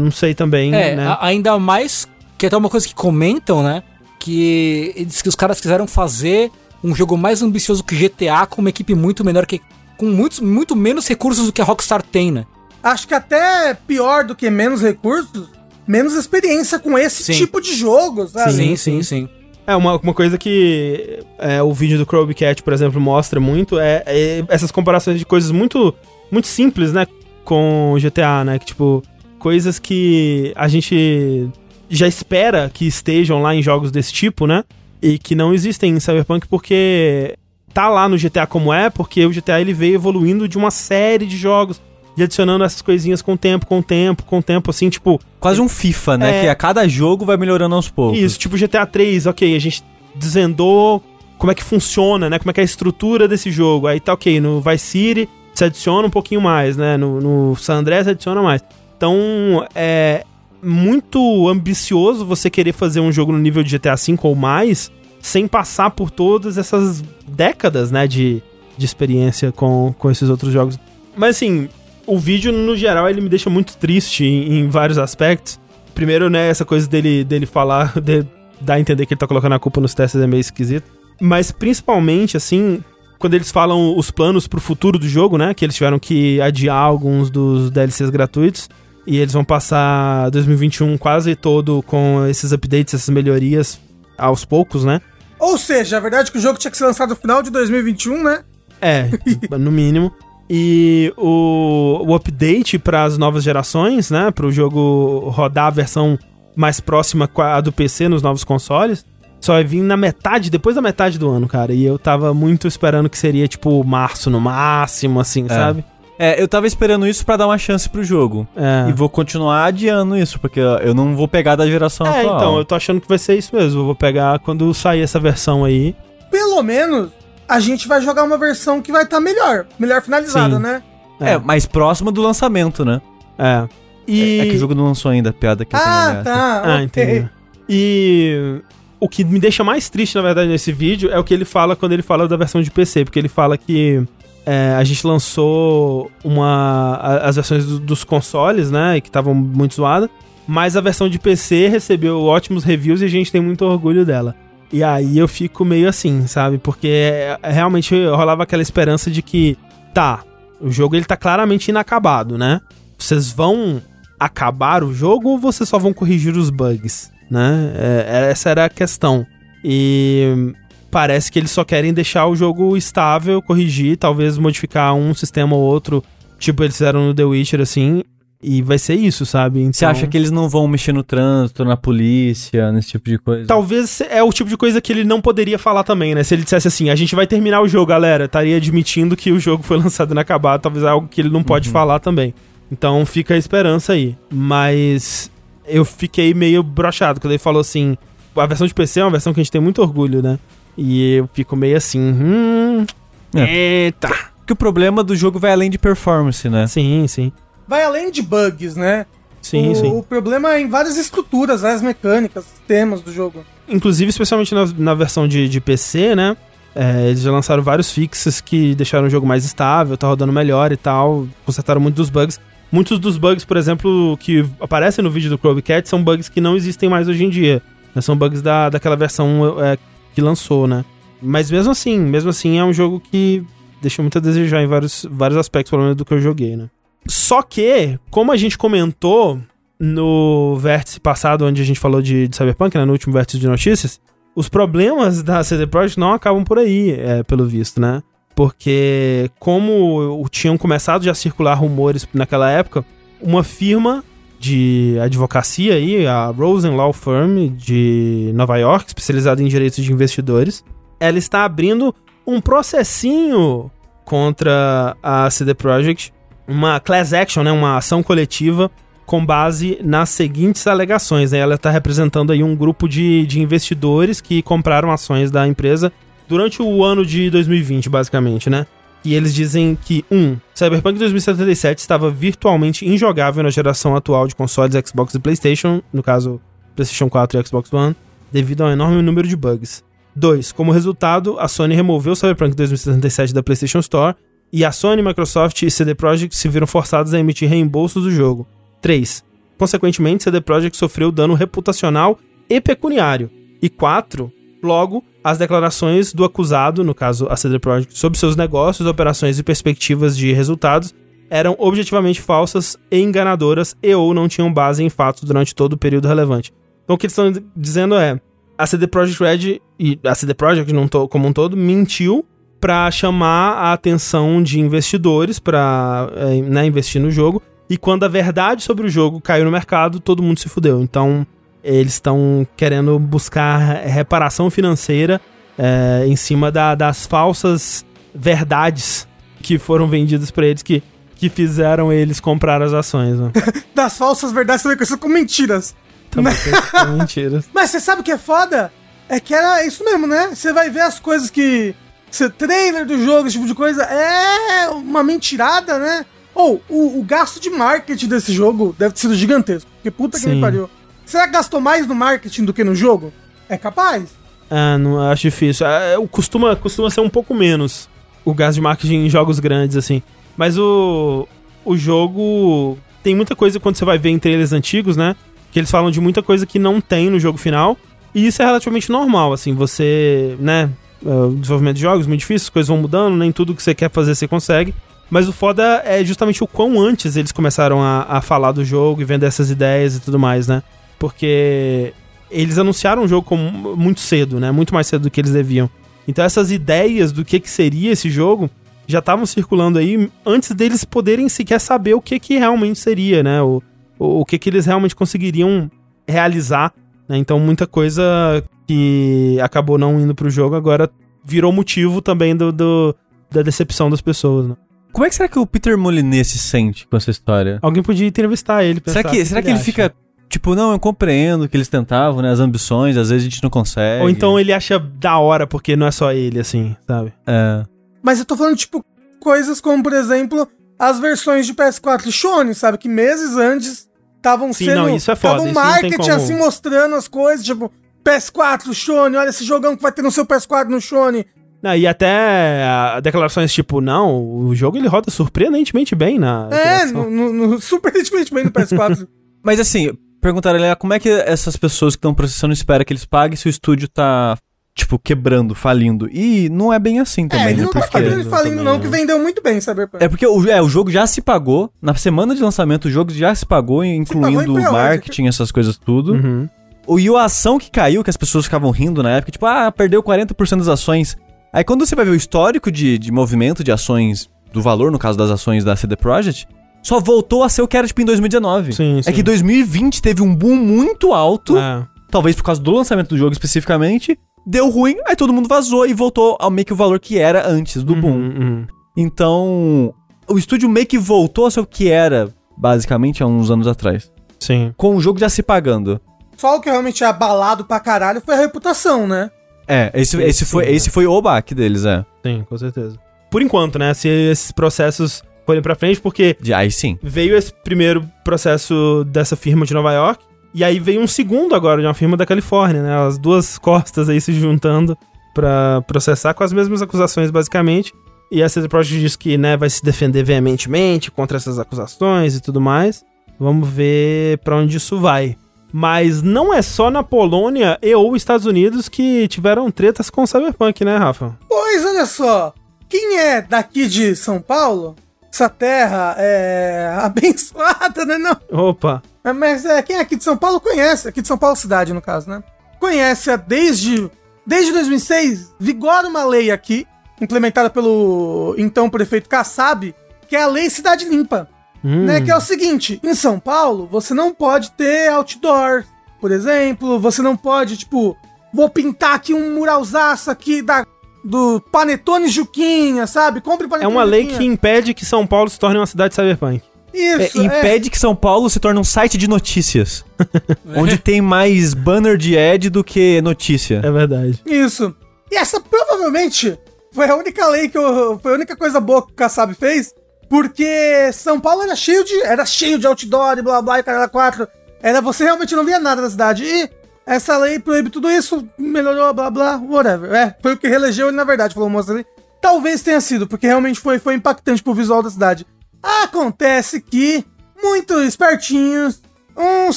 não 0.04 0.10
sei 0.10 0.34
também, 0.34 0.74
É, 0.74 0.96
né? 0.96 1.06
a- 1.06 1.24
ainda 1.24 1.56
mais 1.60 2.08
que 2.36 2.46
é 2.46 2.48
até 2.48 2.56
uma 2.56 2.68
coisa 2.68 2.88
que 2.88 2.94
comentam, 2.96 3.62
né? 3.62 3.84
Que 4.18 4.92
eles 4.96 5.22
que 5.22 5.28
os 5.28 5.36
caras 5.36 5.60
quiseram 5.60 5.86
fazer 5.86 6.50
um 6.82 6.94
jogo 6.96 7.16
mais 7.16 7.42
ambicioso 7.42 7.84
que 7.84 7.94
GTA 7.94 8.44
com 8.44 8.60
uma 8.60 8.70
equipe 8.70 8.92
muito 8.92 9.24
menor 9.24 9.46
que 9.46 9.60
com 9.96 10.06
muitos, 10.06 10.40
muito 10.40 10.74
menos 10.74 11.06
recursos 11.06 11.46
do 11.46 11.52
que 11.52 11.62
a 11.62 11.64
Rockstar 11.64 12.02
tem, 12.02 12.32
né? 12.32 12.44
Acho 12.82 13.06
que 13.06 13.14
até 13.14 13.72
pior 13.86 14.24
do 14.24 14.34
que 14.34 14.50
menos 14.50 14.82
recursos, 14.82 15.48
menos 15.86 16.14
experiência 16.14 16.80
com 16.80 16.98
esse 16.98 17.22
Sim. 17.22 17.34
tipo 17.34 17.60
de 17.60 17.72
jogo, 17.76 18.26
sabe? 18.26 18.52
Sim, 18.52 18.74
sim, 18.74 19.02
sim. 19.04 19.28
É, 19.66 19.76
uma, 19.76 19.96
uma 19.96 20.14
coisa 20.14 20.36
que 20.36 21.20
é, 21.38 21.62
o 21.62 21.72
vídeo 21.72 21.98
do 21.98 22.06
Krabby 22.06 22.34
Cat, 22.34 22.62
por 22.62 22.72
exemplo, 22.72 23.00
mostra 23.00 23.38
muito 23.38 23.78
é, 23.78 24.02
é 24.06 24.44
essas 24.48 24.72
comparações 24.72 25.18
de 25.18 25.24
coisas 25.24 25.50
muito, 25.50 25.94
muito 26.30 26.48
simples, 26.48 26.92
né? 26.92 27.06
Com 27.44 27.92
o 27.92 28.00
GTA, 28.00 28.44
né? 28.44 28.58
Que, 28.58 28.66
tipo, 28.66 29.02
coisas 29.38 29.78
que 29.78 30.52
a 30.56 30.66
gente 30.66 31.48
já 31.88 32.08
espera 32.08 32.70
que 32.72 32.86
estejam 32.86 33.40
lá 33.40 33.54
em 33.54 33.62
jogos 33.62 33.90
desse 33.90 34.12
tipo, 34.12 34.46
né? 34.46 34.64
E 35.00 35.18
que 35.18 35.34
não 35.34 35.54
existem 35.54 35.92
em 35.94 36.00
Cyberpunk 36.00 36.48
porque 36.48 37.36
tá 37.72 37.88
lá 37.88 38.08
no 38.08 38.18
GTA 38.18 38.46
como 38.46 38.72
é, 38.72 38.90
porque 38.90 39.24
o 39.24 39.30
GTA 39.30 39.60
ele 39.60 39.72
veio 39.72 39.94
evoluindo 39.94 40.48
de 40.48 40.58
uma 40.58 40.70
série 40.70 41.26
de 41.26 41.36
jogos 41.36 41.80
e 42.16 42.22
adicionando 42.22 42.64
essas 42.64 42.82
coisinhas 42.82 43.22
com 43.22 43.34
o 43.34 43.38
tempo, 43.38 43.66
com 43.66 43.78
o 43.78 43.82
tempo, 43.82 44.22
com 44.24 44.38
o 44.38 44.42
tempo, 44.42 44.70
assim, 44.70 44.90
tipo, 44.90 45.20
Quase 45.40 45.60
um 45.60 45.68
FIFA, 45.68 46.18
né? 46.18 46.38
É. 46.38 46.40
Que 46.42 46.48
a 46.48 46.54
cada 46.54 46.86
jogo 46.86 47.24
vai 47.24 47.36
melhorando 47.36 47.74
aos 47.74 47.88
poucos. 47.88 48.18
isso, 48.18 48.38
tipo 48.38 48.56
GTA 48.56 48.86
3, 48.86 49.26
ok, 49.26 49.56
a 49.56 49.58
gente 49.58 49.82
desvendou 50.14 51.02
como 51.38 51.50
é 51.50 51.54
que 51.54 51.64
funciona, 51.64 52.30
né? 52.30 52.38
Como 52.38 52.50
é 52.50 52.54
que 52.54 52.60
é 52.60 52.62
a 52.62 52.64
estrutura 52.64 53.26
desse 53.26 53.50
jogo. 53.50 53.88
Aí 53.88 53.98
tá 53.98 54.12
ok, 54.12 54.40
no 54.40 54.60
Vice 54.60 54.86
City 54.86 55.28
se 55.54 55.64
adiciona 55.64 56.06
um 56.06 56.10
pouquinho 56.10 56.40
mais, 56.40 56.76
né? 56.76 56.96
No, 56.96 57.20
no 57.20 57.56
San 57.56 57.78
Andreas 57.78 58.04
se 58.04 58.10
adiciona 58.10 58.40
mais. 58.40 58.62
Então, 58.96 59.66
é 59.74 60.24
muito 60.62 61.48
ambicioso 61.48 62.24
você 62.24 62.48
querer 62.48 62.72
fazer 62.72 63.00
um 63.00 63.10
jogo 63.10 63.32
no 63.32 63.38
nível 63.38 63.62
de 63.62 63.76
GTA 63.76 63.96
V 63.96 64.16
ou 64.22 64.36
mais, 64.36 64.90
sem 65.20 65.48
passar 65.48 65.90
por 65.90 66.10
todas 66.10 66.56
essas 66.56 67.02
décadas, 67.26 67.90
né? 67.90 68.06
De, 68.06 68.42
de 68.78 68.86
experiência 68.86 69.50
com, 69.50 69.94
com 69.98 70.10
esses 70.10 70.30
outros 70.30 70.52
jogos. 70.52 70.78
Mas 71.16 71.36
assim, 71.36 71.68
o 72.06 72.18
vídeo, 72.18 72.52
no 72.52 72.76
geral, 72.76 73.08
ele 73.08 73.20
me 73.20 73.28
deixa 73.28 73.48
muito 73.48 73.76
triste 73.76 74.24
em, 74.24 74.60
em 74.60 74.68
vários 74.68 74.98
aspectos. 74.98 75.60
Primeiro, 75.94 76.30
né, 76.30 76.48
essa 76.48 76.64
coisa 76.64 76.88
dele, 76.88 77.24
dele 77.24 77.46
falar, 77.46 77.92
de, 78.00 78.26
dar 78.60 78.74
a 78.74 78.80
entender 78.80 79.06
que 79.06 79.14
ele 79.14 79.18
tá 79.18 79.26
colocando 79.26 79.54
a 79.54 79.58
culpa 79.58 79.80
nos 79.80 79.94
testes 79.94 80.20
é 80.20 80.26
meio 80.26 80.40
esquisito. 80.40 80.90
Mas 81.20 81.52
principalmente, 81.52 82.36
assim, 82.36 82.82
quando 83.18 83.34
eles 83.34 83.50
falam 83.50 83.96
os 83.96 84.10
planos 84.10 84.48
pro 84.48 84.60
futuro 84.60 84.98
do 84.98 85.08
jogo, 85.08 85.38
né, 85.38 85.54
que 85.54 85.64
eles 85.64 85.76
tiveram 85.76 85.98
que 85.98 86.40
adiar 86.40 86.76
alguns 86.76 87.30
dos 87.30 87.70
DLCs 87.70 88.10
gratuitos. 88.10 88.68
E 89.04 89.18
eles 89.18 89.32
vão 89.32 89.44
passar 89.44 90.30
2021 90.30 90.96
quase 90.96 91.34
todo 91.34 91.82
com 91.82 92.24
esses 92.28 92.52
updates, 92.52 92.94
essas 92.94 93.08
melhorias 93.08 93.80
aos 94.16 94.44
poucos, 94.44 94.84
né? 94.84 95.00
Ou 95.40 95.58
seja, 95.58 95.96
a 95.96 96.00
verdade 96.00 96.28
é 96.28 96.32
que 96.32 96.38
o 96.38 96.40
jogo 96.40 96.56
tinha 96.56 96.70
que 96.70 96.76
ser 96.76 96.84
lançado 96.84 97.10
no 97.10 97.16
final 97.16 97.42
de 97.42 97.50
2021, 97.50 98.22
né? 98.22 98.44
É, 98.80 99.10
no 99.58 99.72
mínimo. 99.72 100.12
E 100.54 101.10
o, 101.16 102.02
o 102.06 102.14
update 102.14 102.78
para 102.78 103.04
as 103.04 103.16
novas 103.16 103.42
gerações, 103.42 104.10
né? 104.10 104.30
Para 104.30 104.44
o 104.44 104.52
jogo 104.52 105.30
rodar 105.34 105.68
a 105.68 105.70
versão 105.70 106.18
mais 106.54 106.78
próxima 106.78 107.26
com 107.26 107.40
a 107.40 107.58
do 107.62 107.72
PC 107.72 108.06
nos 108.06 108.20
novos 108.20 108.44
consoles, 108.44 109.02
só 109.40 109.54
vai 109.54 109.64
vir 109.64 109.80
na 109.80 109.96
metade, 109.96 110.50
depois 110.50 110.76
da 110.76 110.82
metade 110.82 111.18
do 111.18 111.30
ano, 111.30 111.48
cara. 111.48 111.72
E 111.72 111.82
eu 111.82 111.98
tava 111.98 112.34
muito 112.34 112.68
esperando 112.68 113.08
que 113.08 113.16
seria 113.16 113.48
tipo 113.48 113.82
março 113.82 114.28
no 114.28 114.38
máximo, 114.38 115.20
assim, 115.20 115.48
sabe? 115.48 115.82
É, 116.18 116.40
eu 116.40 116.46
tava 116.46 116.66
esperando 116.66 117.06
isso 117.06 117.24
pra 117.24 117.38
dar 117.38 117.46
uma 117.46 117.56
chance 117.56 117.88
pro 117.88 118.04
jogo. 118.04 118.46
É. 118.54 118.90
E 118.90 118.92
vou 118.92 119.08
continuar 119.08 119.64
adiando 119.64 120.18
isso, 120.18 120.38
porque 120.38 120.60
eu 120.60 120.92
não 120.92 121.16
vou 121.16 121.26
pegar 121.26 121.56
da 121.56 121.66
geração 121.66 122.06
É, 122.06 122.20
atual. 122.20 122.36
então, 122.36 122.58
eu 122.58 122.64
tô 122.66 122.74
achando 122.74 123.00
que 123.00 123.08
vai 123.08 123.16
ser 123.18 123.38
isso 123.38 123.56
mesmo. 123.56 123.80
Eu 123.80 123.86
vou 123.86 123.94
pegar 123.94 124.38
quando 124.40 124.72
sair 124.74 125.00
essa 125.00 125.18
versão 125.18 125.64
aí. 125.64 125.96
Pelo 126.30 126.62
menos 126.62 127.10
a 127.54 127.60
gente 127.60 127.86
vai 127.88 128.00
jogar 128.00 128.22
uma 128.24 128.38
versão 128.38 128.80
que 128.80 128.90
vai 128.92 129.02
estar 129.04 129.20
melhor, 129.20 129.66
melhor 129.78 130.00
finalizada, 130.02 130.56
Sim. 130.56 130.62
né? 130.62 130.82
É, 131.20 131.38
mais 131.38 131.66
próxima 131.66 132.10
do 132.10 132.20
lançamento, 132.22 132.84
né? 132.84 133.00
É. 133.38 133.68
E... 134.08 134.40
É, 134.40 134.46
é 134.46 134.46
que 134.50 134.56
o 134.56 134.58
jogo 134.58 134.74
não 134.74 134.84
lançou 134.84 135.10
ainda, 135.10 135.30
a 135.30 135.32
piada 135.32 135.64
que 135.64 135.74
eu 135.76 135.80
Ah, 135.80 136.20
tá. 136.24 136.62
Ah, 136.64 136.74
ok. 136.74 136.84
entendi. 136.84 137.28
E 137.68 138.60
o 138.98 139.08
que 139.08 139.24
me 139.24 139.38
deixa 139.38 139.62
mais 139.62 139.88
triste, 139.88 140.14
na 140.16 140.22
verdade, 140.22 140.48
nesse 140.48 140.72
vídeo 140.72 141.10
é 141.10 141.18
o 141.18 141.24
que 141.24 141.32
ele 141.32 141.44
fala 141.44 141.76
quando 141.76 141.92
ele 141.92 142.02
fala 142.02 142.26
da 142.26 142.36
versão 142.36 142.60
de 142.60 142.70
PC, 142.70 143.04
porque 143.04 143.18
ele 143.18 143.28
fala 143.28 143.56
que 143.56 144.02
é, 144.44 144.74
a 144.76 144.82
gente 144.82 145.06
lançou 145.06 146.10
uma 146.24 146.96
a- 147.00 147.28
as 147.28 147.36
versões 147.36 147.64
do- 147.64 147.78
dos 147.78 148.02
consoles, 148.02 148.70
né, 148.70 149.00
que 149.00 149.08
estavam 149.08 149.32
muito 149.34 149.74
zoadas, 149.76 150.10
mas 150.48 150.76
a 150.76 150.80
versão 150.80 151.08
de 151.08 151.18
PC 151.18 151.68
recebeu 151.68 152.20
ótimos 152.24 152.64
reviews 152.64 153.00
e 153.02 153.04
a 153.04 153.08
gente 153.08 153.30
tem 153.30 153.40
muito 153.40 153.64
orgulho 153.64 154.04
dela. 154.04 154.34
E 154.72 154.82
aí 154.82 155.18
eu 155.18 155.28
fico 155.28 155.64
meio 155.64 155.88
assim, 155.88 156.26
sabe? 156.26 156.56
Porque 156.58 156.88
é- 156.88 157.38
é- 157.42 157.50
realmente 157.52 157.94
rolava 158.06 158.42
aquela 158.44 158.62
esperança 158.62 159.10
de 159.10 159.20
que, 159.20 159.56
tá, 159.92 160.22
o 160.60 160.70
jogo 160.70 160.96
ele 160.96 161.04
tá 161.04 161.16
claramente 161.16 161.68
inacabado, 161.68 162.38
né? 162.38 162.60
Vocês 162.98 163.30
vão 163.30 163.82
acabar 164.18 164.82
o 164.82 164.94
jogo 164.94 165.30
ou 165.30 165.38
vocês 165.38 165.68
só 165.68 165.78
vão 165.78 165.92
corrigir 165.92 166.36
os 166.36 166.48
bugs, 166.48 167.10
né? 167.30 167.72
É, 167.76 168.28
essa 168.30 168.48
era 168.50 168.64
a 168.64 168.68
questão. 168.70 169.26
E 169.62 170.54
parece 170.90 171.30
que 171.30 171.38
eles 171.38 171.50
só 171.50 171.64
querem 171.64 171.92
deixar 171.92 172.26
o 172.26 172.36
jogo 172.36 172.76
estável, 172.76 173.42
corrigir, 173.42 173.96
talvez 173.96 174.38
modificar 174.38 174.94
um 174.94 175.12
sistema 175.14 175.54
ou 175.56 175.62
outro, 175.62 176.02
tipo 176.38 176.62
eles 176.62 176.76
fizeram 176.76 177.06
no 177.08 177.14
The 177.14 177.24
Witcher, 177.24 177.60
assim, 177.60 178.02
e 178.42 178.60
vai 178.60 178.76
ser 178.76 178.94
isso, 178.94 179.24
sabe? 179.24 179.60
Então, 179.60 179.72
Você 179.72 179.84
acha 179.84 180.06
que 180.06 180.16
eles 180.16 180.30
não 180.30 180.48
vão 180.48 180.66
mexer 180.66 180.92
no 180.92 181.04
trânsito, 181.04 181.64
na 181.64 181.76
polícia, 181.76 182.72
nesse 182.72 182.88
tipo 182.88 183.08
de 183.08 183.18
coisa? 183.18 183.46
Talvez 183.46 184.00
é 184.00 184.22
o 184.22 184.32
tipo 184.32 184.50
de 184.50 184.56
coisa 184.56 184.80
que 184.80 184.92
ele 184.92 185.04
não 185.04 185.20
poderia 185.20 185.58
falar 185.58 185.84
também, 185.84 186.14
né? 186.14 186.24
Se 186.24 186.34
ele 186.34 186.42
dissesse 186.42 186.66
assim, 186.66 186.90
a 186.90 186.96
gente 186.96 187.14
vai 187.14 187.26
terminar 187.26 187.60
o 187.60 187.68
jogo, 187.68 187.86
galera, 187.86 188.24
estaria 188.24 188.56
admitindo 188.56 189.16
que 189.16 189.30
o 189.30 189.38
jogo 189.38 189.62
foi 189.62 189.76
lançado 189.78 190.10
inacabado, 190.10 190.62
talvez 190.62 190.84
é 190.84 190.88
algo 190.88 191.06
que 191.06 191.20
ele 191.20 191.30
não 191.30 191.42
pode 191.42 191.68
falar 191.68 192.00
também. 192.00 192.34
Então 192.70 193.06
fica 193.06 193.34
a 193.34 193.36
esperança 193.36 193.92
aí. 193.92 194.16
Mas 194.30 195.30
eu 195.66 195.84
fiquei 195.84 196.34
meio 196.34 196.62
brochado 196.62 197.20
quando 197.20 197.32
ele 197.32 197.38
falou 197.38 197.60
assim: 197.60 197.96
a 198.34 198.46
versão 198.46 198.66
de 198.66 198.74
PC 198.74 199.00
é 199.00 199.04
uma 199.04 199.10
versão 199.10 199.32
que 199.32 199.40
a 199.40 199.42
gente 199.42 199.52
tem 199.52 199.60
muito 199.60 199.80
orgulho, 199.82 200.20
né? 200.20 200.38
E 200.76 201.16
eu 201.16 201.30
fico 201.32 201.54
meio 201.54 201.76
assim, 201.76 202.00
hum. 202.00 202.86
Eita! 203.34 204.08
Porque 204.38 204.52
o 204.52 204.56
problema 204.56 205.04
do 205.04 205.14
jogo 205.14 205.38
vai 205.38 205.52
além 205.52 205.70
de 205.70 205.78
performance, 205.78 206.48
né? 206.48 206.66
Sim, 206.66 207.06
sim. 207.06 207.30
Vai 207.72 207.84
além 207.84 208.10
de 208.10 208.20
bugs, 208.20 208.76
né? 208.76 209.06
Sim, 209.40 209.70
o, 209.70 209.74
sim. 209.74 209.90
o 209.92 210.02
problema 210.02 210.52
é 210.52 210.60
em 210.60 210.68
várias 210.68 210.98
estruturas, 210.98 211.62
várias 211.62 211.80
mecânicas, 211.80 212.44
sistemas 212.44 213.00
do 213.00 213.10
jogo. 213.10 213.46
Inclusive, 213.66 214.10
especialmente 214.10 214.54
na, 214.54 214.66
na 214.76 214.92
versão 214.92 215.26
de, 215.26 215.48
de 215.48 215.58
PC, 215.58 216.14
né? 216.14 216.36
É, 216.74 217.08
eles 217.08 217.22
já 217.22 217.32
lançaram 217.32 217.62
vários 217.62 217.90
fixes 217.90 218.42
que 218.42 218.74
deixaram 218.74 219.06
o 219.06 219.08
jogo 219.08 219.26
mais 219.26 219.46
estável, 219.46 219.96
tá 219.96 220.06
rodando 220.06 220.30
melhor 220.34 220.70
e 220.70 220.76
tal. 220.76 221.26
Consertaram 221.46 221.80
muito 221.80 221.94
dos 221.94 222.10
bugs. 222.10 222.38
Muitos 222.70 222.98
dos 222.98 223.16
bugs, 223.16 223.42
por 223.42 223.56
exemplo, 223.56 224.18
que 224.18 224.44
aparecem 224.60 225.02
no 225.02 225.10
vídeo 225.10 225.30
do 225.30 225.38
Crow 225.38 225.56
Cat 225.62 225.88
são 225.88 226.04
bugs 226.04 226.28
que 226.28 226.42
não 226.42 226.54
existem 226.54 226.90
mais 226.90 227.08
hoje 227.08 227.24
em 227.24 227.30
dia. 227.30 227.62
né? 227.94 228.02
São 228.02 228.14
bugs 228.14 228.42
da, 228.42 228.68
daquela 228.68 228.96
versão 228.96 229.56
é, 229.64 229.78
que 230.14 230.20
lançou, 230.20 230.66
né? 230.66 230.84
Mas 231.22 231.50
mesmo 231.50 231.72
assim, 231.72 231.98
mesmo 231.98 232.28
assim, 232.28 232.58
é 232.58 232.64
um 232.64 232.72
jogo 232.74 233.00
que 233.00 233.42
deixa 233.80 234.02
muito 234.02 234.18
a 234.18 234.20
desejar 234.20 234.62
em 234.62 234.66
vários, 234.66 235.06
vários 235.10 235.38
aspectos, 235.38 235.70
pelo 235.70 235.84
menos 235.84 235.96
do 235.96 236.04
que 236.04 236.12
eu 236.12 236.20
joguei, 236.20 236.54
né? 236.54 236.68
Só 237.06 237.42
que, 237.42 237.98
como 238.10 238.32
a 238.32 238.36
gente 238.36 238.56
comentou 238.56 239.40
no 239.78 240.56
vértice 240.56 241.00
passado, 241.00 241.44
onde 241.44 241.60
a 241.60 241.64
gente 241.64 241.80
falou 241.80 242.00
de, 242.00 242.28
de 242.28 242.36
Cyberpunk, 242.36 242.76
né, 242.76 242.84
no 242.84 242.92
último 242.92 243.12
vértice 243.12 243.38
de 243.38 243.48
notícias, 243.48 244.00
os 244.34 244.48
problemas 244.48 245.22
da 245.22 245.42
CD 245.42 245.66
Projekt 245.66 245.98
não 245.98 246.12
acabam 246.12 246.44
por 246.44 246.58
aí, 246.58 246.92
é, 246.92 247.22
pelo 247.22 247.44
visto, 247.46 247.80
né? 247.80 248.02
Porque, 248.34 249.30
como 249.38 250.26
tinham 250.30 250.56
começado 250.56 251.04
já 251.04 251.10
a 251.10 251.14
circular 251.14 251.54
rumores 251.54 252.08
naquela 252.14 252.50
época, 252.50 252.84
uma 253.20 253.44
firma 253.44 254.02
de 254.38 254.96
advocacia 255.00 255.74
aí, 255.74 256.06
a 256.06 256.26
Rosen 256.26 256.74
Law 256.74 256.92
Firm 256.92 257.54
de 257.56 258.32
Nova 258.34 258.56
York, 258.56 258.86
especializada 258.88 259.42
em 259.42 259.46
direitos 259.46 259.84
de 259.84 259.92
investidores, 259.92 260.64
ela 260.98 261.18
está 261.18 261.44
abrindo 261.44 261.94
um 262.26 262.40
processinho 262.40 263.70
contra 264.04 264.96
a 265.02 265.30
CD 265.30 265.54
Projekt, 265.54 266.12
uma 266.46 266.80
class 266.80 267.12
action, 267.12 267.42
né, 267.42 267.52
uma 267.52 267.76
ação 267.76 268.02
coletiva 268.02 268.70
com 269.06 269.24
base 269.24 269.78
nas 269.82 270.10
seguintes 270.10 270.66
alegações. 270.66 271.32
Né? 271.32 271.38
Ela 271.38 271.56
está 271.56 271.70
representando 271.70 272.32
aí 272.32 272.42
um 272.42 272.56
grupo 272.56 272.88
de, 272.88 273.26
de 273.26 273.40
investidores 273.40 274.20
que 274.20 274.42
compraram 274.42 274.90
ações 274.90 275.30
da 275.30 275.46
empresa 275.46 275.92
durante 276.28 276.62
o 276.62 276.84
ano 276.84 277.04
de 277.04 277.28
2020, 277.30 277.88
basicamente, 277.90 278.48
né? 278.48 278.66
E 279.04 279.14
eles 279.14 279.34
dizem 279.34 279.76
que, 279.84 280.04
um, 280.10 280.36
Cyberpunk 280.54 280.96
2077 280.98 281.80
estava 281.80 282.08
virtualmente 282.08 282.88
injogável 282.88 283.42
na 283.42 283.50
geração 283.50 283.96
atual 283.96 284.28
de 284.28 284.34
consoles 284.36 284.74
Xbox 284.86 285.12
e 285.14 285.18
PlayStation, 285.18 285.82
no 285.92 286.02
caso, 286.02 286.40
PlayStation 286.76 287.10
4 287.10 287.38
e 287.40 287.46
Xbox 287.46 287.72
One, 287.72 287.96
devido 288.30 288.62
ao 288.62 288.70
enorme 288.70 289.02
número 289.02 289.26
de 289.26 289.36
bugs. 289.36 289.82
2. 290.14 290.52
Como 290.52 290.70
resultado, 290.70 291.38
a 291.40 291.48
Sony 291.48 291.74
removeu 291.74 292.14
Cyberpunk 292.14 292.54
2077 292.54 293.34
da 293.34 293.42
PlayStation 293.42 293.80
Store 293.80 294.14
e 294.52 294.64
a 294.64 294.70
Sony, 294.70 295.02
Microsoft 295.02 295.62
e 295.62 295.70
CD 295.70 295.94
Projekt 295.94 296.36
se 296.36 296.48
viram 296.48 296.66
forçados 296.66 297.14
a 297.14 297.18
emitir 297.18 297.48
reembolsos 297.48 298.04
do 298.04 298.10
jogo. 298.10 298.46
3. 298.82 299.24
Consequentemente, 299.56 300.24
CD 300.24 300.40
Projekt 300.40 300.76
sofreu 300.76 301.10
dano 301.10 301.34
reputacional 301.34 302.18
e 302.50 302.60
pecuniário. 302.60 303.30
E 303.62 303.70
4. 303.70 304.30
Logo, 304.62 305.02
as 305.24 305.38
declarações 305.38 306.12
do 306.12 306.24
acusado, 306.24 306.84
no 306.84 306.94
caso 306.94 307.26
a 307.30 307.36
CD 307.36 307.58
Projekt, 307.58 307.96
sobre 307.98 308.18
seus 308.18 308.36
negócios, 308.36 308.86
operações 308.86 309.38
e 309.38 309.42
perspectivas 309.42 310.16
de 310.16 310.32
resultados 310.32 310.94
eram 311.30 311.56
objetivamente 311.58 312.20
falsas 312.20 312.76
e 312.90 313.00
enganadoras 313.00 313.74
e 313.82 313.94
ou 313.94 314.12
não 314.12 314.28
tinham 314.28 314.52
base 314.52 314.84
em 314.84 314.90
fatos 314.90 315.22
durante 315.22 315.54
todo 315.54 315.72
o 315.72 315.78
período 315.78 316.06
relevante. 316.06 316.52
Então 316.84 316.94
o 316.94 316.98
que 316.98 317.06
eles 317.06 317.16
estão 317.16 317.32
dizendo 317.56 317.94
é, 317.94 318.20
a 318.58 318.66
CD 318.66 318.86
Projekt 318.86 319.22
Red 319.22 319.60
e 319.78 319.98
a 320.04 320.14
CD 320.14 320.34
Projekt 320.34 320.70
como 321.08 321.26
um 321.26 321.32
todo 321.32 321.56
mentiu 321.56 322.26
para 322.62 322.88
chamar 322.92 323.54
a 323.54 323.72
atenção 323.72 324.40
de 324.40 324.60
investidores 324.60 325.40
para 325.40 326.08
é, 326.14 326.40
né, 326.42 326.64
investir 326.64 327.02
no 327.02 327.10
jogo 327.10 327.42
e 327.68 327.76
quando 327.76 328.04
a 328.04 328.08
verdade 328.08 328.62
sobre 328.62 328.86
o 328.86 328.88
jogo 328.88 329.20
caiu 329.20 329.44
no 329.44 329.50
mercado, 329.50 329.98
todo 329.98 330.22
mundo 330.22 330.38
se 330.38 330.48
fudeu. 330.48 330.80
Então 330.80 331.26
eles 331.64 331.94
estão 331.94 332.46
querendo 332.56 332.96
buscar 333.00 333.58
reparação 333.84 334.48
financeira 334.48 335.20
é, 335.58 336.04
em 336.06 336.14
cima 336.14 336.52
da, 336.52 336.76
das 336.76 337.04
falsas 337.04 337.84
verdades 338.14 339.08
que 339.42 339.58
foram 339.58 339.88
vendidas 339.88 340.30
para 340.30 340.46
eles 340.46 340.62
que 340.62 340.84
que 341.16 341.28
fizeram 341.28 341.92
eles 341.92 342.20
comprar 342.20 342.62
as 342.62 342.72
ações. 342.72 343.18
Né? 343.18 343.32
das 343.74 343.98
falsas 343.98 344.30
verdades 344.30 344.62
também 344.62 344.76
conhecidas 344.76 345.00
como 345.00 345.14
mentiras. 345.14 345.74
Também 346.10 346.34
como 346.70 346.98
mentiras. 346.98 347.44
Mas 347.54 347.70
você 347.70 347.80
sabe 347.80 348.02
o 348.02 348.04
que 348.04 348.12
é 348.12 348.18
foda? 348.18 348.72
É 349.08 349.18
que 349.18 349.34
era 349.34 349.64
isso 349.64 349.84
mesmo, 349.84 350.06
né? 350.06 350.30
Você 350.34 350.52
vai 350.52 350.70
ver 350.70 350.82
as 350.82 351.00
coisas 351.00 351.28
que. 351.28 351.74
Você 352.12 352.28
trailer 352.28 352.84
do 352.84 353.02
jogo, 353.02 353.26
esse 353.26 353.36
tipo 353.36 353.46
de 353.46 353.54
coisa, 353.54 353.82
é 353.84 354.68
uma 354.68 355.02
mentirada, 355.02 355.78
né? 355.78 356.04
Ou 356.34 356.62
o, 356.68 357.00
o, 357.00 357.02
gasto 357.02 357.40
de 357.40 357.48
marketing 357.48 358.06
desse 358.06 358.34
jogo 358.34 358.76
deve 358.78 358.92
ter 358.92 359.00
sido 359.00 359.14
gigantesco. 359.14 359.70
Porque 359.76 359.90
puta 359.90 360.18
Sim. 360.18 360.24
que 360.24 360.34
me 360.34 360.40
pariu. 360.40 360.68
Será 361.06 361.26
que 361.26 361.32
gastou 361.32 361.58
mais 361.58 361.86
no 361.86 361.94
marketing 361.94 362.44
do 362.44 362.52
que 362.52 362.62
no 362.62 362.74
jogo? 362.74 363.12
É 363.48 363.56
capaz? 363.56 364.10
Ah, 364.50 364.76
não 364.76 365.00
acho 365.00 365.22
difícil. 365.22 365.66
É, 365.66 365.96
costuma, 366.10 366.54
costuma 366.54 366.90
ser 366.90 367.00
um 367.00 367.08
pouco 367.08 367.34
menos 367.34 367.88
o 368.26 368.34
gasto 368.34 368.56
de 368.56 368.60
marketing 368.60 369.06
em 369.06 369.10
jogos 369.10 369.40
grandes, 369.40 369.76
assim. 369.78 370.02
Mas 370.36 370.58
o, 370.58 371.26
o 371.64 371.78
jogo 371.78 372.78
tem 373.02 373.14
muita 373.14 373.34
coisa 373.34 373.58
quando 373.58 373.76
você 373.76 373.86
vai 373.86 373.96
ver 373.96 374.10
em 374.10 374.18
trailers 374.18 374.52
antigos, 374.52 374.98
né? 374.98 375.16
Que 375.50 375.58
eles 375.58 375.70
falam 375.70 375.90
de 375.90 376.00
muita 376.00 376.22
coisa 376.22 376.44
que 376.44 376.58
não 376.58 376.78
tem 376.78 377.08
no 377.08 377.18
jogo 377.18 377.38
final. 377.38 377.76
E 378.14 378.26
isso 378.26 378.42
é 378.42 378.44
relativamente 378.44 378.90
normal, 378.90 379.32
assim, 379.32 379.54
você, 379.54 380.36
né? 380.38 380.68
O 381.04 381.34
desenvolvimento 381.34 381.76
de 381.76 381.82
jogos 381.82 382.06
muito 382.06 382.20
difícil, 382.20 382.46
as 382.46 382.50
coisas 382.50 382.68
vão 382.68 382.78
mudando, 382.78 383.16
nem 383.16 383.32
tudo 383.32 383.54
que 383.54 383.62
você 383.62 383.74
quer 383.74 383.90
fazer 383.90 384.14
você 384.14 384.28
consegue. 384.28 384.74
Mas 385.10 385.28
o 385.28 385.32
foda 385.32 385.82
é 385.84 386.02
justamente 386.02 386.42
o 386.42 386.46
quão 386.46 386.80
antes 386.80 387.16
eles 387.16 387.32
começaram 387.32 387.82
a, 387.82 388.06
a 388.08 388.20
falar 388.22 388.52
do 388.52 388.64
jogo 388.64 389.02
e 389.02 389.04
vender 389.04 389.26
essas 389.26 389.50
ideias 389.50 389.96
e 389.96 390.00
tudo 390.00 390.18
mais, 390.18 390.48
né? 390.48 390.62
Porque 390.98 391.92
eles 392.30 392.56
anunciaram 392.56 393.04
o 393.04 393.08
jogo 393.08 393.36
muito 393.36 394.00
cedo, 394.00 394.40
né? 394.40 394.50
Muito 394.50 394.72
mais 394.72 394.86
cedo 394.86 395.02
do 395.02 395.10
que 395.10 395.20
eles 395.20 395.32
deviam. 395.32 395.68
Então 396.08 396.24
essas 396.24 396.50
ideias 396.50 397.12
do 397.12 397.24
que, 397.24 397.38
que 397.38 397.50
seria 397.50 397.92
esse 397.92 398.08
jogo 398.08 398.50
já 398.86 399.00
estavam 399.00 399.26
circulando 399.26 399.78
aí 399.78 400.10
antes 400.24 400.52
deles 400.52 400.84
poderem 400.84 401.28
sequer 401.28 401.60
saber 401.60 401.94
o 401.94 402.00
que 402.00 402.18
que 402.18 402.38
realmente 402.38 402.78
seria, 402.78 403.22
né? 403.22 403.42
O, 403.42 403.62
o, 403.98 404.20
o 404.20 404.24
que 404.24 404.38
que 404.38 404.48
eles 404.48 404.66
realmente 404.66 404.96
conseguiriam 404.96 405.70
realizar, 406.08 406.72
né? 407.08 407.18
Então 407.18 407.38
muita 407.38 407.66
coisa 407.66 408.42
que 408.72 409.38
acabou 409.42 409.76
não 409.76 410.00
indo 410.00 410.14
pro 410.14 410.30
jogo 410.30 410.54
agora 410.54 410.90
virou 411.22 411.52
motivo 411.52 412.00
também 412.00 412.34
do, 412.34 412.50
do 412.50 412.96
da 413.30 413.42
decepção 413.42 413.90
das 413.90 414.00
pessoas, 414.00 414.48
né? 414.48 414.56
Como 414.92 415.04
é 415.04 415.08
que 415.08 415.14
será 415.14 415.28
que 415.28 415.38
o 415.38 415.46
Peter 415.46 415.76
Molyneux 415.76 416.28
se 416.28 416.38
sente 416.38 416.86
com 416.86 416.96
essa 416.96 417.10
história? 417.10 417.58
Alguém 417.62 417.82
podia 417.82 418.06
entrevistar 418.06 418.64
ele. 418.64 418.82
Será 418.84 419.08
que, 419.08 419.24
será 419.24 419.42
que 419.42 419.48
ele, 419.48 419.56
ele 419.56 419.64
fica 419.64 419.94
Tipo, 420.28 420.54
não, 420.54 420.72
eu 420.72 420.78
compreendo 420.78 421.46
que 421.46 421.54
eles 421.54 421.68
tentavam, 421.68 422.22
né? 422.22 422.30
As 422.30 422.40
ambições, 422.40 422.96
às 422.96 423.10
vezes 423.10 423.26
a 423.26 423.28
gente 423.28 423.42
não 423.42 423.50
consegue. 423.50 424.02
Ou 424.02 424.08
então 424.08 424.40
ele 424.40 424.50
acha 424.50 424.78
da 424.78 425.18
hora, 425.18 425.46
porque 425.46 425.76
não 425.76 425.86
é 425.86 425.90
só 425.90 426.10
ele, 426.10 426.40
assim, 426.40 426.74
sabe? 426.86 427.12
É. 427.26 427.64
Mas 428.02 428.18
eu 428.18 428.24
tô 428.24 428.34
falando, 428.34 428.56
tipo, 428.56 428.82
coisas 429.20 429.60
como, 429.60 429.82
por 429.82 429.92
exemplo, 429.92 430.48
as 430.78 430.98
versões 430.98 431.46
de 431.46 431.52
PS4 431.52 432.10
Shone, 432.10 432.54
sabe? 432.54 432.78
Que 432.78 432.88
meses 432.88 433.36
antes 433.36 433.86
estavam 434.16 434.54
sendo. 434.54 434.74
Não, 434.74 434.96
isso 434.96 435.10
é 435.10 435.16
foda. 435.16 435.36
Tava 435.36 435.48
um 435.50 435.52
marketing 435.52 435.96
como... 435.98 436.12
assim 436.12 436.34
mostrando 436.34 436.94
as 436.94 437.06
coisas, 437.08 437.44
tipo, 437.44 437.70
PS4 438.04 438.72
Shone, 438.72 439.16
olha 439.16 439.28
esse 439.28 439.44
jogão 439.44 439.76
que 439.76 439.82
vai 439.82 439.92
ter 439.92 440.02
no 440.02 440.10
seu 440.10 440.26
PS4 440.26 440.68
no 440.68 440.80
Shone. 440.80 441.26
Não, 441.62 441.76
e 441.76 441.86
até 441.86 443.00
declarações 443.02 443.52
tipo, 443.52 443.80
não, 443.80 444.20
o 444.20 444.54
jogo 444.54 444.76
ele 444.76 444.88
roda 444.88 445.10
surpreendentemente 445.10 445.94
bem 445.94 446.18
na. 446.18 446.48
É, 446.50 446.86
no, 446.86 447.08
no, 447.08 447.32
no, 447.32 447.60
surpreendentemente 447.62 448.34
bem 448.34 448.44
no 448.44 448.50
PS4. 448.50 449.06
Mas 449.44 449.60
assim, 449.60 449.92
perguntaram 450.20 450.62
ali, 450.62 450.74
como 450.76 450.92
é 450.92 450.98
que 450.98 451.08
essas 451.08 451.56
pessoas 451.56 451.94
que 451.94 451.98
estão 451.98 452.12
processando 452.12 452.52
esperam 452.52 452.84
que 452.84 452.92
eles 452.92 453.04
paguem 453.04 453.36
se 453.36 453.46
o 453.46 453.50
estúdio 453.50 453.88
tá 453.88 454.36
tipo, 454.74 454.98
quebrando, 454.98 455.54
falindo. 455.54 456.08
E 456.10 456.48
não 456.48 456.72
é 456.72 456.78
bem 456.78 456.98
assim 456.98 457.28
também, 457.28 457.46
é, 457.46 457.50
ele 457.50 457.60
né? 457.60 457.64
não 457.64 457.72
tá 457.72 457.82
falindo, 457.82 458.30
falindo 458.30 458.64
não, 458.64 458.80
que 458.80 458.88
vendeu 458.88 459.18
muito 459.18 459.42
bem, 459.42 459.60
sabe? 459.60 459.86
É 460.00 460.08
porque 460.08 460.26
o, 460.26 460.48
é, 460.48 460.60
o 460.62 460.68
jogo 460.68 460.90
já 460.90 461.06
se 461.06 461.20
pagou. 461.20 461.70
Na 461.80 461.94
semana 461.94 462.34
de 462.34 462.42
lançamento, 462.42 462.86
o 462.86 462.90
jogo 462.90 463.12
já 463.12 463.34
se 463.34 463.44
pagou, 463.46 463.84
incluindo 463.84 464.54
o 464.54 464.72
marketing, 464.72 465.26
essas 465.26 465.52
coisas 465.52 465.76
tudo. 465.76 466.14
Uhum. 466.14 466.48
O, 466.86 466.98
e 466.98 467.08
a 467.08 467.24
ação 467.24 467.58
que 467.58 467.70
caiu, 467.70 468.02
que 468.02 468.10
as 468.10 468.16
pessoas 468.16 468.44
ficavam 468.44 468.70
rindo 468.70 469.02
na 469.02 469.10
época, 469.10 469.32
tipo, 469.32 469.46
ah, 469.46 469.70
perdeu 469.70 470.02
40% 470.02 470.58
das 470.58 470.68
ações. 470.68 471.16
Aí 471.52 471.62
quando 471.62 471.86
você 471.86 471.94
vai 471.94 472.04
ver 472.04 472.10
o 472.10 472.14
histórico 472.14 472.70
de, 472.70 472.98
de 472.98 473.12
movimento 473.12 473.62
de 473.62 473.70
ações, 473.70 474.28
do 474.52 474.60
valor, 474.60 474.92
no 474.92 474.98
caso 474.98 475.16
das 475.16 475.30
ações 475.30 475.64
da 475.64 475.74
CD 475.74 475.96
Projekt, 475.96 476.46
só 476.82 477.00
voltou 477.00 477.42
a 477.42 477.48
ser 477.48 477.62
o 477.62 477.68
que 477.68 477.76
era, 477.76 477.86
tipo, 477.86 478.00
em 478.02 478.04
2019. 478.04 478.72
Sim, 478.72 479.02
sim. 479.02 479.10
É 479.10 479.12
que 479.12 479.22
2020 479.22 480.02
teve 480.02 480.22
um 480.22 480.34
boom 480.34 480.56
muito 480.56 481.12
alto, 481.12 481.56
é. 481.56 481.86
talvez 482.10 482.36
por 482.36 482.42
causa 482.42 482.60
do 482.60 482.72
lançamento 482.72 483.10
do 483.10 483.18
jogo 483.18 483.32
especificamente, 483.32 484.18
deu 484.46 484.68
ruim, 484.68 484.96
aí 485.06 485.14
todo 485.14 485.32
mundo 485.32 485.48
vazou 485.48 485.86
e 485.86 485.94
voltou 485.94 486.36
ao 486.40 486.50
meio 486.50 486.66
que 486.66 486.72
o 486.72 486.76
valor 486.76 486.98
que 486.98 487.18
era 487.18 487.48
antes 487.48 487.82
do 487.82 487.94
uhum, 487.94 488.00
boom. 488.00 488.16
Uhum. 488.16 488.66
Então, 488.96 489.94
o 490.28 490.36
estúdio 490.36 490.68
meio 490.68 490.86
que 490.86 490.98
voltou 490.98 491.46
a 491.46 491.50
ser 491.50 491.60
o 491.60 491.66
que 491.66 491.88
era, 491.88 492.28
basicamente, 492.56 493.22
há 493.22 493.26
uns 493.26 493.50
anos 493.50 493.66
atrás. 493.66 494.10
Sim. 494.40 494.74
Com 494.76 494.96
o 494.96 495.00
jogo 495.00 495.20
já 495.20 495.28
se 495.28 495.42
pagando. 495.42 496.00
Só 496.42 496.56
o 496.56 496.60
que 496.60 496.68
realmente 496.68 497.04
é 497.04 497.06
abalado 497.06 497.64
pra 497.64 497.78
caralho 497.78 498.20
foi 498.20 498.34
a 498.34 498.38
reputação, 498.38 499.06
né? 499.06 499.30
É, 499.68 499.92
esse, 499.94 500.16
sim, 500.16 500.22
esse, 500.24 500.44
sim, 500.44 500.50
foi, 500.50 500.68
esse 500.68 500.90
foi 500.90 501.06
o 501.06 501.22
baque 501.22 501.54
deles, 501.54 501.84
é. 501.84 502.04
Sim, 502.20 502.44
com 502.48 502.58
certeza. 502.58 502.98
Por 503.30 503.40
enquanto, 503.40 503.78
né? 503.78 503.94
Se 503.94 504.08
esses 504.08 504.50
processos 504.50 505.22
forem 505.46 505.62
pra 505.62 505.76
frente, 505.76 506.00
porque. 506.00 506.36
De 506.40 506.52
aí 506.52 506.68
sim. 506.68 506.98
Veio 507.00 507.36
esse 507.36 507.54
primeiro 507.62 508.04
processo 508.24 509.04
dessa 509.06 509.36
firma 509.36 509.64
de 509.64 509.72
Nova 509.72 509.92
York. 509.92 510.24
E 510.52 510.64
aí 510.64 510.80
veio 510.80 511.00
um 511.00 511.06
segundo 511.06 511.54
agora 511.54 511.80
de 511.80 511.86
uma 511.86 511.94
firma 511.94 512.16
da 512.16 512.26
Califórnia, 512.26 512.82
né? 512.82 513.06
As 513.06 513.18
duas 513.18 513.56
costas 513.56 514.08
aí 514.08 514.20
se 514.20 514.32
juntando 514.32 514.98
para 515.32 515.80
processar 515.82 516.34
com 516.34 516.42
as 516.42 516.52
mesmas 516.52 516.82
acusações, 516.82 517.30
basicamente. 517.30 517.94
E 518.32 518.42
a 518.42 518.48
CD 518.48 518.66
Projekt 518.66 519.00
diz 519.00 519.14
que, 519.14 519.38
né, 519.38 519.56
vai 519.56 519.70
se 519.70 519.80
defender 519.80 520.24
veementemente 520.24 521.08
contra 521.08 521.36
essas 521.36 521.60
acusações 521.60 522.34
e 522.34 522.40
tudo 522.40 522.60
mais. 522.60 523.04
Vamos 523.38 523.68
ver 523.68 524.38
para 524.38 524.56
onde 524.56 524.76
isso 524.76 524.98
vai. 524.98 525.36
Mas 525.72 526.20
não 526.20 526.52
é 526.52 526.60
só 526.60 526.90
na 526.90 527.02
Polônia 527.02 527.78
e 527.80 527.94
ou 527.94 528.14
Estados 528.14 528.44
Unidos 528.44 528.88
que 528.88 529.26
tiveram 529.28 529.70
tretas 529.70 530.10
com 530.10 530.22
o 530.22 530.26
Cyberpunk, 530.26 530.84
né, 530.84 530.96
Rafa? 530.96 531.38
Pois, 531.48 531.84
olha 531.84 532.04
só. 532.04 532.52
Quem 532.88 533.18
é 533.18 533.40
daqui 533.40 533.88
de 533.88 534.14
São 534.14 534.38
Paulo, 534.38 534.94
essa 535.32 535.48
terra 535.48 536.14
é 536.18 536.94
abençoada, 537.00 538.04
né, 538.04 538.18
não? 538.18 538.36
Opa. 538.68 539.02
É, 539.24 539.32
mas 539.32 539.64
é, 539.64 539.80
quem 539.82 539.96
é 539.96 540.00
aqui 540.00 540.16
de 540.16 540.24
São 540.24 540.36
Paulo 540.36 540.60
conhece, 540.60 541.08
aqui 541.08 541.22
de 541.22 541.28
São 541.28 541.38
Paulo 541.38 541.56
cidade, 541.56 541.94
no 541.94 542.02
caso, 542.02 542.28
né? 542.28 542.42
Conhece 542.78 543.34
desde, 543.38 544.10
desde 544.46 544.72
2006, 544.72 545.54
vigora 545.58 546.06
uma 546.06 546.24
lei 546.24 546.50
aqui, 546.50 546.86
implementada 547.20 547.70
pelo 547.70 548.54
então 548.58 548.90
prefeito 548.90 549.28
Kassab, 549.28 549.94
que 550.28 550.36
é 550.36 550.42
a 550.42 550.48
Lei 550.48 550.68
Cidade 550.68 551.04
Limpa. 551.04 551.48
Hum. 551.84 552.04
Né, 552.04 552.20
que 552.20 552.30
é 552.30 552.36
o 552.36 552.40
seguinte, 552.40 553.00
em 553.02 553.14
São 553.14 553.40
Paulo, 553.40 553.88
você 553.90 554.14
não 554.14 554.32
pode 554.32 554.70
ter 554.72 555.08
outdoor, 555.08 555.84
por 556.20 556.30
exemplo, 556.30 557.00
você 557.00 557.20
não 557.22 557.36
pode, 557.36 557.76
tipo, 557.76 558.16
vou 558.54 558.68
pintar 558.68 559.14
aqui 559.14 559.34
um 559.34 559.54
muralzaço 559.54 560.30
aqui 560.30 560.62
da, 560.62 560.86
do 561.24 561.60
Panetone 561.72 562.28
Juquinha, 562.28 563.06
sabe? 563.06 563.40
Compre 563.40 563.66
Panetone 563.66 563.92
É 563.92 563.96
uma 563.96 564.04
lei 564.04 564.26
que 564.26 564.44
impede 564.44 564.94
que 564.94 565.04
São 565.04 565.26
Paulo 565.26 565.50
se 565.50 565.58
torne 565.58 565.78
uma 565.78 565.86
cidade 565.86 566.14
cyberpunk. 566.14 566.62
Isso, 566.94 567.40
é, 567.40 567.44
impede 567.44 567.88
é. 567.88 567.90
que 567.90 567.98
São 567.98 568.14
Paulo 568.14 568.50
se 568.50 568.60
torne 568.60 568.78
um 568.78 568.84
site 568.84 569.16
de 569.16 569.26
notícias. 569.26 570.04
onde 570.76 570.98
tem 570.98 571.20
mais 571.20 571.74
banner 571.74 572.16
de 572.16 572.36
ad 572.36 572.68
do 572.68 572.84
que 572.84 573.20
notícia. 573.22 573.80
É 573.82 573.90
verdade. 573.90 574.40
Isso. 574.44 574.94
E 575.30 575.36
essa 575.36 575.58
provavelmente 575.58 576.58
foi 576.92 577.08
a 577.08 577.16
única 577.16 577.48
lei 577.48 577.68
que 577.68 577.78
eu. 577.78 578.18
Foi 578.18 578.32
a 578.32 578.34
única 578.34 578.54
coisa 578.54 578.78
boa 578.78 579.04
que 579.04 579.12
o 579.12 579.16
Kassab 579.16 579.54
fez. 579.54 579.94
Porque 580.32 581.12
São 581.12 581.38
Paulo 581.38 581.62
era 581.62 581.76
cheio 581.76 582.02
de. 582.06 582.18
Era 582.22 582.46
cheio 582.46 582.78
de 582.78 582.86
outdoor 582.86 583.36
e 583.36 583.42
blá 583.42 583.60
blá 583.60 583.80
e 583.80 583.82
cara 583.82 584.08
quatro. 584.08 584.48
Era 584.80 585.02
você 585.02 585.24
realmente 585.24 585.54
não 585.54 585.62
via 585.62 585.78
nada 585.78 586.00
da 586.00 586.08
cidade. 586.08 586.42
E 586.42 586.70
essa 587.04 587.36
lei 587.36 587.58
proíbe 587.58 587.90
tudo 587.90 588.10
isso, 588.10 588.48
melhorou, 588.56 589.12
blá 589.12 589.28
blá, 589.28 589.58
whatever. 589.58 590.10
É, 590.10 590.34
foi 590.40 590.54
o 590.54 590.56
que 590.56 590.66
reelegeu 590.66 591.08
ele, 591.08 591.16
na 591.18 591.24
verdade, 591.24 591.52
falou 591.52 591.68
o 591.68 591.70
moço 591.70 591.92
ali. 591.92 592.06
Talvez 592.40 592.80
tenha 592.80 592.98
sido, 593.02 593.26
porque 593.26 593.46
realmente 593.46 593.78
foi, 593.78 593.98
foi 593.98 594.14
impactante 594.14 594.62
pro 594.62 594.72
visual 594.72 595.02
da 595.02 595.10
cidade. 595.10 595.46
Acontece 595.82 596.80
que, 596.80 597.26
muito 597.62 598.00
espertinhos, 598.00 599.02
uns 599.36 599.76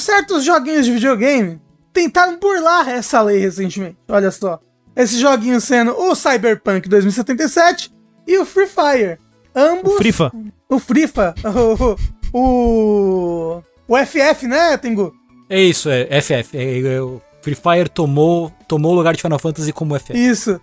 certos 0.00 0.42
joguinhos 0.42 0.86
de 0.86 0.92
videogame 0.92 1.60
tentaram 1.92 2.38
burlar 2.38 2.88
essa 2.88 3.20
lei 3.20 3.38
recentemente. 3.40 3.98
Olha 4.08 4.30
só. 4.30 4.58
Esses 4.96 5.18
joguinhos 5.18 5.64
sendo 5.64 5.94
o 5.94 6.14
Cyberpunk 6.14 6.88
2077 6.88 7.94
e 8.26 8.38
o 8.38 8.46
Free 8.46 8.66
Fire. 8.66 9.18
Ambos. 9.56 9.94
O 9.94 9.96
Frifa. 9.96 10.32
O 10.68 10.78
Frifa. 10.78 11.34
O, 12.32 12.38
o, 12.38 13.62
o 13.88 13.96
FF, 14.04 14.46
né, 14.46 14.76
Tengu? 14.76 15.14
É 15.48 15.60
isso, 15.60 15.88
é 15.88 16.20
FF. 16.20 16.56
É, 16.58 16.80
é, 16.96 17.00
o 17.00 17.22
Free 17.40 17.54
Fire 17.54 17.88
tomou, 17.88 18.52
tomou 18.68 18.92
o 18.92 18.94
lugar 18.96 19.14
de 19.14 19.22
Final 19.22 19.38
Fantasy 19.38 19.72
como 19.72 19.98
FF. 19.98 20.12
Isso. 20.18 20.60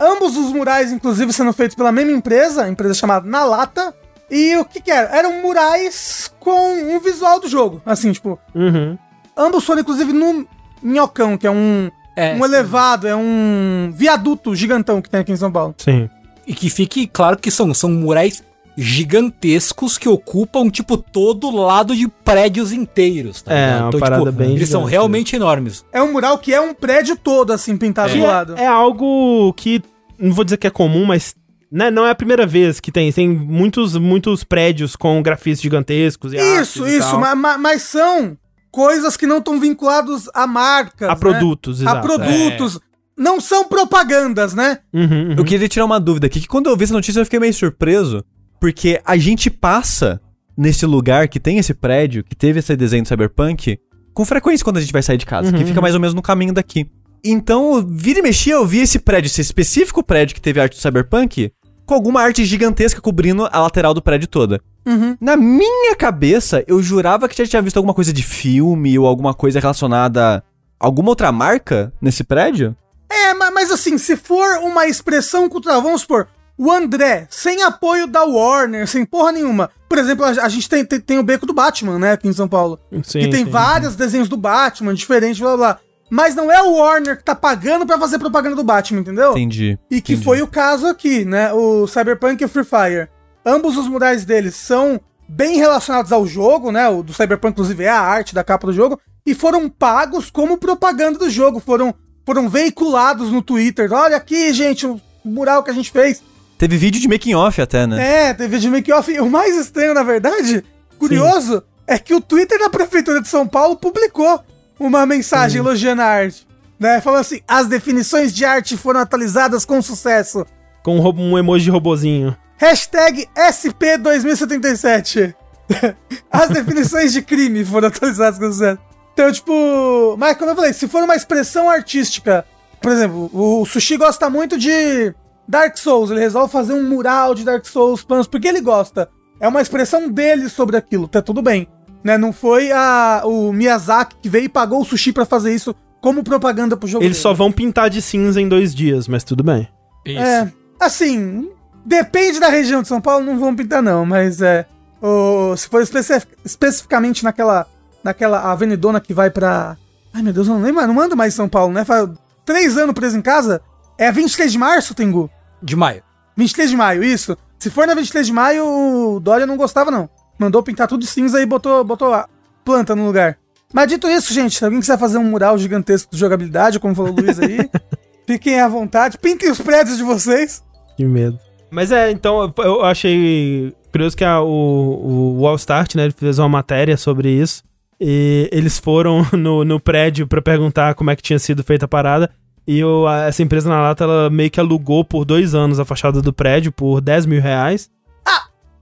Ambos 0.00 0.36
os 0.36 0.52
murais, 0.52 0.92
inclusive, 0.92 1.32
sendo 1.32 1.52
feitos 1.52 1.74
pela 1.76 1.92
mesma 1.92 2.12
empresa, 2.12 2.68
empresa 2.68 2.94
chamada 2.94 3.28
Na 3.28 3.44
Lata. 3.44 3.92
E 4.30 4.56
o 4.56 4.64
que 4.64 4.80
que 4.80 4.90
era? 4.90 5.14
Eram 5.14 5.42
murais 5.42 6.32
com 6.38 6.94
um 6.94 7.00
visual 7.00 7.40
do 7.40 7.48
jogo. 7.48 7.82
Assim, 7.84 8.12
tipo, 8.12 8.38
Uhum. 8.54 8.96
ambos 9.36 9.64
foram, 9.64 9.80
inclusive, 9.82 10.12
no 10.12 10.46
Minhocão, 10.80 11.36
que 11.36 11.46
é 11.46 11.50
um, 11.50 11.90
É, 12.16 12.32
um 12.34 12.38
sim. 12.38 12.44
elevado, 12.44 13.08
é 13.08 13.14
um 13.16 13.92
viaduto 13.94 14.54
gigantão 14.54 15.02
que 15.02 15.10
tem 15.10 15.20
aqui 15.20 15.32
em 15.32 15.36
São 15.36 15.50
Paulo. 15.52 15.74
Sim. 15.76 16.08
E 16.46 16.54
que 16.54 16.68
fique 16.70 17.06
claro 17.06 17.36
que 17.38 17.50
são, 17.50 17.72
são 17.74 17.90
murais 17.90 18.42
gigantescos 18.76 19.98
que 19.98 20.08
ocupam, 20.08 20.68
tipo, 20.70 20.96
todo 20.96 21.48
o 21.48 21.56
lado 21.64 21.94
de 21.94 22.06
prédios 22.08 22.72
inteiros, 22.72 23.42
tá 23.42 23.52
É, 23.52 23.72
ligado? 23.74 23.94
uma 23.94 24.00
parada 24.00 24.32
bem 24.32 24.54
Eles 24.56 24.68
são 24.68 24.80
gigante, 24.80 24.90
realmente 24.92 25.36
enormes. 25.36 25.84
É 25.92 26.02
um 26.02 26.12
mural 26.12 26.38
que 26.38 26.52
é 26.54 26.60
um 26.60 26.72
prédio 26.74 27.16
todo, 27.16 27.52
assim, 27.52 27.76
pintado 27.76 28.12
Que 28.12 28.18
do 28.18 28.24
lado. 28.26 28.56
é, 28.56 28.62
é 28.62 28.66
algo 28.66 29.52
que, 29.54 29.82
não 30.18 30.32
vou 30.32 30.44
dizer 30.44 30.56
que 30.56 30.66
é 30.66 30.70
comum, 30.70 31.04
mas 31.04 31.34
né, 31.70 31.90
não 31.90 32.06
é 32.06 32.10
a 32.10 32.14
primeira 32.14 32.46
vez 32.46 32.80
que 32.80 32.90
tem. 32.90 33.12
Tem 33.12 33.28
muitos, 33.28 33.96
muitos 33.96 34.42
prédios 34.44 34.96
com 34.96 35.22
grafistas 35.22 35.62
gigantescos 35.62 36.32
e 36.32 36.36
Isso, 36.36 36.82
artes 36.82 36.94
e 36.94 36.96
isso, 36.98 37.10
tal. 37.10 37.20
ma- 37.20 37.34
ma- 37.34 37.58
mas, 37.58 37.82
são 37.82 38.36
coisas 38.72 39.16
que 39.16 39.26
não 39.26 39.38
estão 39.38 39.58
vinculados 39.60 40.28
a 40.34 40.46
marcas. 40.46 41.08
A 41.08 41.12
né? 41.12 41.18
produtos, 41.18 41.80
A 41.80 41.82
exato. 41.84 42.06
produtos. 42.06 42.80
Não 43.20 43.38
são 43.40 43.68
propagandas, 43.68 44.54
né? 44.54 44.78
Uhum, 44.94 45.02
uhum. 45.02 45.34
Eu 45.36 45.44
queria 45.44 45.68
tirar 45.68 45.84
uma 45.84 46.00
dúvida 46.00 46.26
aqui, 46.26 46.40
que 46.40 46.48
quando 46.48 46.70
eu 46.70 46.76
vi 46.76 46.84
essa 46.84 46.94
notícia 46.94 47.20
eu 47.20 47.24
fiquei 47.24 47.38
meio 47.38 47.52
surpreso, 47.52 48.24
porque 48.58 48.98
a 49.04 49.16
gente 49.18 49.50
passa 49.50 50.18
nesse 50.56 50.86
lugar 50.86 51.28
que 51.28 51.38
tem 51.38 51.58
esse 51.58 51.74
prédio, 51.74 52.24
que 52.24 52.34
teve 52.34 52.60
esse 52.60 52.74
desenho 52.74 53.02
do 53.02 53.08
Cyberpunk, 53.08 53.78
com 54.14 54.24
frequência 54.24 54.64
quando 54.64 54.78
a 54.78 54.80
gente 54.80 54.92
vai 54.92 55.02
sair 55.02 55.18
de 55.18 55.26
casa, 55.26 55.52
que 55.52 55.58
Uhum. 55.58 55.66
fica 55.66 55.80
mais 55.82 55.94
ou 55.94 56.00
menos 56.00 56.14
no 56.14 56.22
caminho 56.22 56.52
daqui. 56.54 56.90
Então, 57.22 57.84
vira 57.86 58.20
e 58.20 58.22
mexia, 58.22 58.54
eu 58.54 58.66
vi 58.66 58.78
esse 58.78 58.98
prédio, 58.98 59.28
esse 59.28 59.42
específico 59.42 60.02
prédio 60.02 60.34
que 60.34 60.40
teve 60.40 60.58
arte 60.58 60.76
do 60.76 60.80
Cyberpunk, 60.80 61.52
com 61.84 61.94
alguma 61.94 62.22
arte 62.22 62.44
gigantesca 62.44 63.00
cobrindo 63.00 63.46
a 63.52 63.60
lateral 63.60 63.92
do 63.92 64.00
prédio 64.00 64.28
toda. 64.28 64.60
Uhum. 64.86 65.16
Na 65.20 65.36
minha 65.36 65.94
cabeça, 65.94 66.64
eu 66.66 66.82
jurava 66.82 67.28
que 67.28 67.36
já 67.36 67.46
tinha 67.46 67.60
visto 67.60 67.76
alguma 67.76 67.92
coisa 67.92 68.12
de 68.12 68.22
filme 68.22 68.98
ou 68.98 69.06
alguma 69.06 69.34
coisa 69.34 69.60
relacionada 69.60 70.36
a 70.36 70.42
alguma 70.78 71.10
outra 71.10 71.30
marca 71.30 71.92
nesse 72.00 72.24
prédio. 72.24 72.74
É, 73.10 73.34
ma- 73.34 73.50
mas 73.50 73.70
assim, 73.70 73.98
se 73.98 74.16
for 74.16 74.58
uma 74.58 74.86
expressão 74.86 75.48
cultural, 75.48 75.82
vamos 75.82 76.02
supor, 76.02 76.28
o 76.56 76.70
André, 76.70 77.26
sem 77.30 77.62
apoio 77.62 78.06
da 78.06 78.22
Warner, 78.22 78.86
sem 78.86 79.04
porra 79.04 79.32
nenhuma. 79.32 79.70
Por 79.88 79.98
exemplo, 79.98 80.24
a, 80.24 80.48
gente 80.48 80.68
tem, 80.68 80.84
tem, 80.84 81.00
tem 81.00 81.18
o 81.18 81.22
beco 81.22 81.46
do 81.46 81.52
Batman, 81.52 81.98
né, 81.98 82.12
aqui 82.12 82.28
em 82.28 82.32
São 82.32 82.46
Paulo. 82.48 82.78
Sim, 83.02 83.20
que 83.20 83.28
tem 83.28 83.44
sim. 83.44 83.50
vários 83.50 83.96
desenhos 83.96 84.28
do 84.28 84.36
Batman, 84.36 84.94
diferentes, 84.94 85.40
blá 85.40 85.56
blá. 85.56 85.74
blá. 85.74 85.80
Mas 86.10 86.34
não 86.34 86.50
é 86.50 86.60
o 86.60 86.74
Warner 86.74 87.16
que 87.16 87.24
tá 87.24 87.36
pagando 87.36 87.86
pra 87.86 87.98
fazer 87.98 88.18
propaganda 88.18 88.56
do 88.56 88.64
Batman, 88.64 89.00
entendeu? 89.00 89.30
Entendi. 89.30 89.78
E 89.88 90.00
que 90.00 90.12
entendi. 90.14 90.24
foi 90.24 90.42
o 90.42 90.46
caso 90.46 90.86
aqui, 90.88 91.24
né? 91.24 91.52
O 91.52 91.86
Cyberpunk 91.86 92.42
e 92.42 92.44
o 92.44 92.48
Free 92.48 92.64
Fire. 92.64 93.08
Ambos 93.46 93.76
os 93.76 93.86
murais 93.86 94.24
deles 94.24 94.56
são 94.56 95.00
bem 95.28 95.56
relacionados 95.56 96.10
ao 96.10 96.26
jogo, 96.26 96.72
né? 96.72 96.88
O 96.88 97.04
do 97.04 97.14
Cyberpunk, 97.14 97.52
inclusive, 97.52 97.84
é 97.84 97.88
a 97.88 98.00
arte 98.00 98.34
da 98.34 98.42
capa 98.42 98.66
do 98.66 98.72
jogo. 98.72 98.98
E 99.24 99.34
foram 99.34 99.68
pagos 99.68 100.30
como 100.30 100.58
propaganda 100.58 101.16
do 101.18 101.30
jogo. 101.30 101.60
Foram, 101.60 101.94
foram 102.30 102.48
veiculados 102.48 103.32
no 103.32 103.42
Twitter. 103.42 103.92
Olha 103.92 104.16
aqui, 104.16 104.52
gente, 104.52 104.86
o 104.86 105.00
mural 105.24 105.64
que 105.64 105.70
a 105.72 105.74
gente 105.74 105.90
fez. 105.90 106.22
Teve 106.56 106.76
vídeo 106.76 107.00
de 107.00 107.08
making 107.08 107.34
off 107.34 107.60
até, 107.60 107.88
né? 107.88 108.28
É, 108.28 108.34
teve 108.34 108.56
de 108.60 108.70
make-off. 108.70 109.10
E 109.10 109.20
O 109.20 109.28
mais 109.28 109.56
estranho, 109.56 109.92
na 109.94 110.04
verdade, 110.04 110.64
curioso, 110.96 111.60
é 111.88 111.98
que 111.98 112.14
o 112.14 112.20
Twitter 112.20 112.56
da 112.60 112.70
Prefeitura 112.70 113.20
de 113.20 113.26
São 113.26 113.48
Paulo 113.48 113.74
publicou 113.74 114.44
uma 114.78 115.04
mensagem 115.04 115.58
elogiando 115.58 116.02
a 116.02 116.04
arte. 116.04 116.46
Né? 116.78 117.00
Falando 117.00 117.22
assim, 117.22 117.40
as 117.48 117.66
definições 117.66 118.32
de 118.32 118.44
arte 118.44 118.76
foram 118.76 119.00
atualizadas 119.00 119.64
com 119.64 119.82
sucesso. 119.82 120.46
Com 120.84 121.00
um, 121.00 121.32
um 121.32 121.36
emoji 121.36 121.64
de 121.64 121.72
robozinho. 121.72 122.36
Hashtag 122.58 123.26
SP2077. 123.36 125.34
As 126.30 126.48
definições 126.48 127.12
de 127.12 127.22
crime 127.22 127.64
foram 127.64 127.88
atualizadas 127.88 128.38
com 128.38 128.52
sucesso. 128.52 128.78
Então, 129.12 129.30
tipo. 129.32 130.16
Mas 130.18 130.36
como 130.36 130.50
eu 130.50 130.56
falei, 130.56 130.72
se 130.72 130.88
for 130.88 131.02
uma 131.02 131.14
expressão 131.16 131.68
artística, 131.68 132.44
por 132.80 132.92
exemplo, 132.92 133.30
o 133.32 133.64
Sushi 133.66 133.96
gosta 133.96 134.30
muito 134.30 134.56
de 134.58 135.14
Dark 135.48 135.76
Souls. 135.76 136.10
Ele 136.10 136.20
resolve 136.20 136.52
fazer 136.52 136.72
um 136.72 136.88
mural 136.88 137.34
de 137.34 137.44
Dark 137.44 137.64
Souls 137.66 138.02
panos 138.02 138.26
porque 138.26 138.48
ele 138.48 138.60
gosta. 138.60 139.08
É 139.40 139.48
uma 139.48 139.62
expressão 139.62 140.08
dele 140.08 140.48
sobre 140.48 140.76
aquilo, 140.76 141.08
tá 141.08 141.22
tudo 141.22 141.40
bem. 141.42 141.66
Né? 142.04 142.16
Não 142.16 142.32
foi 142.32 142.70
a, 142.72 143.22
o 143.24 143.52
Miyazaki 143.52 144.16
que 144.22 144.28
veio 144.28 144.44
e 144.44 144.48
pagou 144.48 144.80
o 144.80 144.84
sushi 144.84 145.12
pra 145.12 145.24
fazer 145.24 145.54
isso 145.54 145.74
como 146.00 146.24
propaganda 146.24 146.76
pro 146.76 146.88
jogo. 146.88 147.04
Eles 147.04 147.16
dele. 147.16 147.22
só 147.22 147.34
vão 147.34 147.50
pintar 147.52 147.90
de 147.90 148.00
cinza 148.00 148.40
em 148.40 148.48
dois 148.48 148.74
dias, 148.74 149.06
mas 149.06 149.22
tudo 149.24 149.42
bem. 149.42 149.68
Isso. 150.06 150.18
É, 150.18 150.50
assim, 150.78 151.50
depende 151.84 152.40
da 152.40 152.48
região 152.48 152.80
de 152.80 152.88
São 152.88 153.00
Paulo, 153.02 153.24
não 153.26 153.38
vão 153.38 153.54
pintar 153.54 153.82
não, 153.82 154.06
mas 154.06 154.40
é, 154.40 154.66
o, 155.02 155.54
se 155.56 155.68
for 155.68 155.82
especi- 155.82 156.22
especificamente 156.42 157.22
naquela, 157.22 157.66
naquela 158.02 158.50
avenidona 158.50 159.00
que 159.00 159.12
vai 159.14 159.30
pra... 159.30 159.76
Ai 160.12 160.22
meu 160.22 160.32
Deus, 160.32 160.48
eu 160.48 160.54
não 160.54 160.62
lembro, 160.62 160.86
não 160.86 160.94
mando 160.94 161.16
mais 161.16 161.32
em 161.34 161.36
São 161.36 161.48
Paulo, 161.48 161.72
né? 161.72 161.84
Faz 161.84 162.08
três 162.44 162.76
anos 162.76 162.94
preso 162.94 163.16
em 163.16 163.22
casa, 163.22 163.60
é 163.96 164.10
23 164.10 164.50
de 164.50 164.58
março, 164.58 164.94
Tengu? 164.94 165.30
De 165.62 165.76
maio. 165.76 166.02
23 166.36 166.70
de 166.70 166.76
maio, 166.76 167.04
isso. 167.04 167.36
Se 167.58 167.70
for 167.70 167.86
na 167.86 167.94
23 167.94 168.26
de 168.26 168.32
maio, 168.32 168.64
o 168.66 169.20
Dória 169.20 169.46
não 169.46 169.56
gostava 169.56 169.90
não. 169.90 170.08
Mandou 170.38 170.62
pintar 170.62 170.88
tudo 170.88 171.00
de 171.02 171.06
cinza 171.06 171.40
e 171.40 171.46
botou, 171.46 171.84
botou 171.84 172.12
a 172.14 172.26
planta 172.64 172.96
no 172.96 173.06
lugar. 173.06 173.36
Mas 173.72 173.88
dito 173.88 174.08
isso, 174.08 174.32
gente, 174.34 174.56
se 174.58 174.64
alguém 174.64 174.80
quiser 174.80 174.98
fazer 174.98 175.18
um 175.18 175.24
mural 175.24 175.56
gigantesco 175.58 176.10
de 176.12 176.18
jogabilidade, 176.18 176.80
como 176.80 176.94
falou 176.94 177.12
o 177.12 177.14
Luiz 177.20 177.38
aí, 177.38 177.70
fiquem 178.26 178.58
à 178.60 178.66
vontade, 178.66 179.18
pintem 179.18 179.50
os 179.50 179.60
prédios 179.60 179.96
de 179.96 180.02
vocês. 180.02 180.64
Que 180.96 181.04
medo. 181.04 181.38
Mas 181.70 181.92
é, 181.92 182.10
então, 182.10 182.42
eu- 182.56 182.64
eu 182.64 182.84
achei 182.84 183.72
curioso 183.92 184.16
que 184.16 184.24
a, 184.24 184.40
o, 184.40 184.46
o 184.48 185.40
Wall 185.42 185.54
Start, 185.56 185.94
né, 185.94 186.04
ele 186.04 186.14
fez 186.16 186.38
uma 186.40 186.48
matéria 186.48 186.96
sobre 186.96 187.28
isso. 187.30 187.62
E 188.00 188.48
eles 188.52 188.78
foram 188.78 189.26
no, 189.32 189.64
no 189.64 189.78
prédio 189.78 190.26
pra 190.26 190.40
perguntar 190.40 190.94
como 190.94 191.10
é 191.10 191.16
que 191.16 191.22
tinha 191.22 191.38
sido 191.38 191.62
feita 191.62 191.84
a 191.84 191.88
parada. 191.88 192.30
E 192.66 192.82
o- 192.84 193.06
a- 193.06 193.24
essa 193.26 193.42
empresa 193.42 193.68
na 193.68 193.80
lata, 193.80 194.04
ela 194.04 194.30
meio 194.30 194.50
que 194.50 194.60
alugou 194.60 195.04
por 195.04 195.24
dois 195.24 195.54
anos 195.54 195.78
a 195.80 195.84
fachada 195.84 196.22
do 196.22 196.32
prédio 196.32 196.70
por 196.72 197.00
10 197.00 197.26
mil 197.26 197.40
reais. 197.40 197.90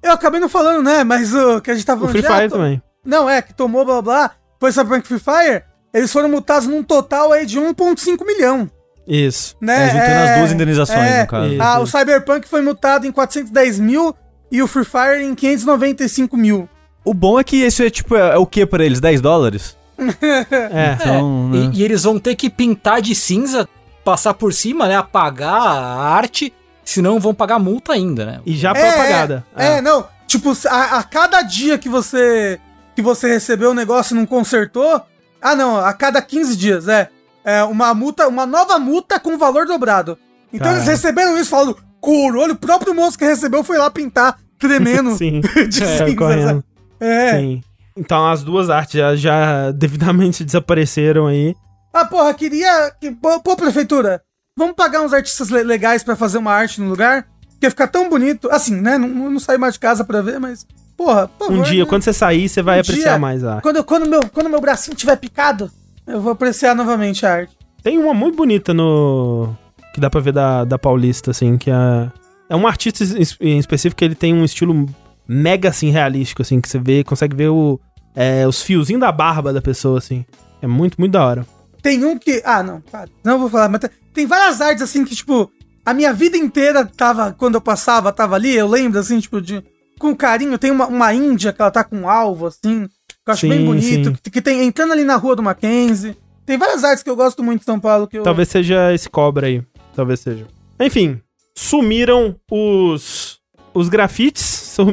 Eu 0.00 0.12
acabei 0.12 0.38
não 0.38 0.48
falando, 0.48 0.82
né? 0.84 1.02
Mas 1.02 1.34
o 1.34 1.60
que 1.60 1.72
a 1.72 1.74
gente 1.74 1.84
tava 1.84 1.98
O 2.04 2.08
falando 2.08 2.12
Free 2.12 2.22
já, 2.22 2.36
Fire 2.36 2.48
to- 2.48 2.54
também. 2.56 2.80
Não, 3.04 3.28
é, 3.28 3.42
que 3.42 3.52
tomou 3.52 3.84
blá 3.84 4.00
blá. 4.00 4.30
Foi 4.60 4.70
Cyberpunk 4.70 5.06
Free 5.08 5.18
Fire. 5.18 5.64
Eles 5.92 6.12
foram 6.12 6.28
multados 6.28 6.68
num 6.68 6.84
total 6.84 7.32
aí 7.32 7.44
de 7.44 7.58
1,5 7.58 8.24
milhão. 8.24 8.70
Isso. 9.06 9.56
Né? 9.60 9.86
É, 9.86 9.90
juntando 9.90 10.30
as 10.30 10.38
duas 10.38 10.52
indenizações, 10.52 10.98
é, 11.10 11.20
no 11.22 11.26
caso. 11.26 11.52
Isso. 11.52 11.62
Ah, 11.62 11.80
o 11.80 11.86
Cyberpunk 11.86 12.46
foi 12.48 12.62
multado 12.62 13.06
em 13.08 13.12
410 13.12 13.80
mil 13.80 14.14
e 14.52 14.62
o 14.62 14.68
Free 14.68 14.84
Fire 14.84 15.24
em 15.24 15.34
595 15.34 16.36
mil. 16.36 16.68
O 17.08 17.14
bom 17.14 17.38
é 17.40 17.44
que 17.44 17.56
isso 17.56 17.82
é 17.82 17.90
tipo, 17.90 18.14
é, 18.16 18.34
é 18.34 18.36
o 18.36 18.46
que 18.46 18.64
pra 18.66 18.84
eles? 18.84 19.00
10 19.00 19.20
dólares? 19.20 19.76
É. 19.98 20.92
Então, 21.00 21.50
É, 21.52 21.56
né? 21.56 21.70
e, 21.74 21.78
e 21.80 21.82
eles 21.84 22.04
vão 22.04 22.18
ter 22.18 22.34
que 22.36 22.48
pintar 22.48 23.00
de 23.02 23.14
cinza, 23.14 23.68
passar 24.04 24.34
por 24.34 24.52
cima, 24.52 24.86
né? 24.86 24.96
Apagar 24.96 25.52
a 25.52 26.10
arte, 26.14 26.52
senão 26.84 27.18
vão 27.18 27.34
pagar 27.34 27.58
multa 27.58 27.92
ainda, 27.92 28.24
né? 28.24 28.40
E 28.46 28.56
já 28.56 28.72
propagada. 28.74 29.44
É, 29.56 29.78
é, 29.78 29.80
não. 29.80 30.06
Tipo, 30.26 30.52
a, 30.68 30.98
a 30.98 31.02
cada 31.02 31.42
dia 31.42 31.78
que 31.78 31.88
você 31.88 32.60
que 32.94 33.02
você 33.02 33.28
recebeu 33.28 33.70
o 33.70 33.74
negócio 33.74 34.14
e 34.14 34.18
não 34.18 34.26
consertou. 34.26 35.00
Ah, 35.40 35.54
não, 35.54 35.76
a 35.78 35.92
cada 35.92 36.20
15 36.20 36.56
dias, 36.56 36.88
é. 36.88 37.08
É 37.44 37.62
uma 37.64 37.94
multa, 37.94 38.26
uma 38.28 38.44
nova 38.44 38.78
multa 38.78 39.18
com 39.20 39.38
valor 39.38 39.66
dobrado. 39.66 40.18
Então 40.52 40.66
Caralho. 40.66 40.78
eles 40.78 40.88
receberam 40.88 41.38
isso 41.38 41.50
falando, 41.50 41.76
olho, 42.02 42.52
o 42.52 42.56
próprio 42.56 42.94
moço 42.94 43.16
que 43.18 43.24
recebeu 43.24 43.62
foi 43.64 43.78
lá 43.78 43.90
pintar, 43.90 44.36
tremendo 44.58 45.12
Sim. 45.18 45.40
de 45.68 45.82
É, 45.82 46.06
cinza. 46.06 46.64
É. 47.00 47.38
Sim. 47.38 47.62
Então 47.96 48.26
as 48.28 48.42
duas 48.42 48.70
artes 48.70 48.94
já, 48.98 49.16
já 49.16 49.70
devidamente 49.76 50.44
desapareceram 50.44 51.26
aí. 51.26 51.54
Ah, 51.92 52.04
porra, 52.04 52.32
queria. 52.34 52.92
que- 53.00 53.10
Pô, 53.10 53.56
prefeitura, 53.56 54.22
vamos 54.56 54.74
pagar 54.76 55.00
uns 55.02 55.12
artistas 55.12 55.48
le- 55.48 55.62
legais 55.64 56.02
pra 56.02 56.14
fazer 56.16 56.38
uma 56.38 56.52
arte 56.52 56.80
no 56.80 56.88
lugar? 56.88 57.26
Que 57.60 57.66
ia 57.66 57.70
ficar 57.70 57.88
tão 57.88 58.08
bonito. 58.08 58.48
Assim, 58.50 58.74
né? 58.80 58.96
Não, 58.98 59.08
não 59.08 59.40
saí 59.40 59.58
mais 59.58 59.74
de 59.74 59.80
casa 59.80 60.04
pra 60.04 60.22
ver, 60.22 60.38
mas. 60.38 60.64
Porra, 60.96 61.28
por 61.28 61.46
Um 61.46 61.56
favor, 61.56 61.64
dia, 61.70 61.84
né? 61.84 61.88
quando 61.88 62.02
você 62.02 62.12
sair, 62.12 62.48
você 62.48 62.60
vai 62.62 62.78
Um 62.78 62.80
apreciar 62.80 63.10
dia, 63.10 63.18
mais 63.18 63.44
a 63.44 63.54
arte. 63.54 63.62
Quando, 63.62 63.84
quando, 63.84 64.08
meu, 64.08 64.20
quando 64.32 64.48
meu 64.50 64.60
bracinho 64.60 64.96
tiver 64.96 65.16
picado, 65.16 65.70
eu 66.06 66.20
vou 66.20 66.32
apreciar 66.32 66.74
novamente 66.74 67.24
a 67.24 67.32
arte. 67.34 67.56
Tem 67.82 67.96
uma 67.98 68.12
muito 68.14 68.36
bonita 68.36 68.74
no. 68.74 69.54
que 69.94 70.00
dá 70.00 70.08
pra 70.10 70.20
ver 70.20 70.32
da, 70.32 70.64
da 70.64 70.78
Paulista, 70.78 71.30
assim, 71.32 71.56
que 71.56 71.70
é. 71.70 72.10
É 72.50 72.56
um 72.56 72.66
artista 72.66 73.04
em 73.40 73.58
específico 73.58 73.98
que 73.98 74.04
ele 74.04 74.14
tem 74.14 74.32
um 74.32 74.44
estilo 74.44 74.86
mega 75.28 75.68
assim 75.68 75.90
realístico, 75.90 76.42
assim, 76.42 76.60
que 76.60 76.68
você 76.68 76.78
vê, 76.78 77.04
consegue 77.04 77.36
ver 77.36 77.48
o, 77.48 77.78
é, 78.16 78.46
os 78.46 78.62
fiozinhos 78.62 79.00
da 79.00 79.12
barba 79.12 79.52
da 79.52 79.60
pessoa, 79.60 79.98
assim. 79.98 80.24
É 80.62 80.66
muito, 80.66 80.96
muito 80.98 81.12
da 81.12 81.24
hora. 81.24 81.46
Tem 81.82 82.04
um 82.04 82.18
que. 82.18 82.42
Ah, 82.44 82.62
não, 82.62 82.80
para. 82.80 83.08
Não 83.24 83.38
vou 83.38 83.48
falar, 83.48 83.68
mas 83.68 83.80
tem- 84.12 84.26
várias 84.26 84.60
artes 84.60 84.82
assim 84.82 85.04
que, 85.04 85.14
tipo, 85.14 85.50
a 85.86 85.94
minha 85.94 86.12
vida 86.12 86.36
inteira 86.36 86.84
tava, 86.84 87.32
quando 87.32 87.54
eu 87.54 87.60
passava, 87.60 88.12
tava 88.12 88.34
ali, 88.34 88.54
eu 88.56 88.66
lembro, 88.66 88.98
assim, 88.98 89.20
tipo, 89.20 89.40
de. 89.40 89.62
Com 89.98 90.14
carinho, 90.14 90.56
tem 90.58 90.70
uma, 90.70 90.86
uma 90.86 91.12
índia 91.12 91.52
que 91.52 91.60
ela 91.60 91.70
tá 91.72 91.82
com 91.82 91.96
um 91.96 92.08
alvo, 92.08 92.46
assim, 92.46 92.86
que 92.86 93.14
eu 93.26 93.32
acho 93.32 93.40
Sim, 93.42 93.48
bem 93.48 93.64
bonito, 93.64 94.16
que, 94.22 94.30
que 94.30 94.40
tem 94.40 94.62
entrando 94.64 94.92
ali 94.92 95.02
na 95.02 95.16
rua 95.16 95.34
do 95.34 95.42
Mackenzie. 95.42 96.16
Tem 96.46 96.56
várias 96.56 96.82
artes 96.84 97.02
que 97.02 97.10
eu 97.10 97.16
gosto 97.16 97.42
muito 97.42 97.60
de 97.60 97.66
São 97.66 97.78
Paulo 97.80 98.06
que 98.06 98.16
eu. 98.18 98.22
Talvez 98.22 98.48
seja 98.48 98.92
esse 98.94 99.08
cobra 99.10 99.48
aí. 99.48 99.62
Talvez 99.94 100.20
seja. 100.20 100.46
Enfim, 100.80 101.20
sumiram 101.54 102.36
os, 102.50 103.38
os 103.74 103.88
grafites, 103.88 104.42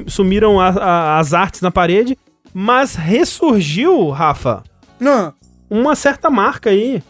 sumiram 0.08 0.60
a- 0.60 0.70
a- 0.70 1.20
as 1.20 1.34
artes 1.34 1.62
na 1.62 1.72
parede, 1.72 2.18
mas 2.54 2.96
ressurgiu, 2.96 4.10
Rafa, 4.10 4.64
Não. 5.00 5.34
uma 5.70 5.96
certa 5.96 6.30
marca 6.30 6.70
aí. 6.70 7.04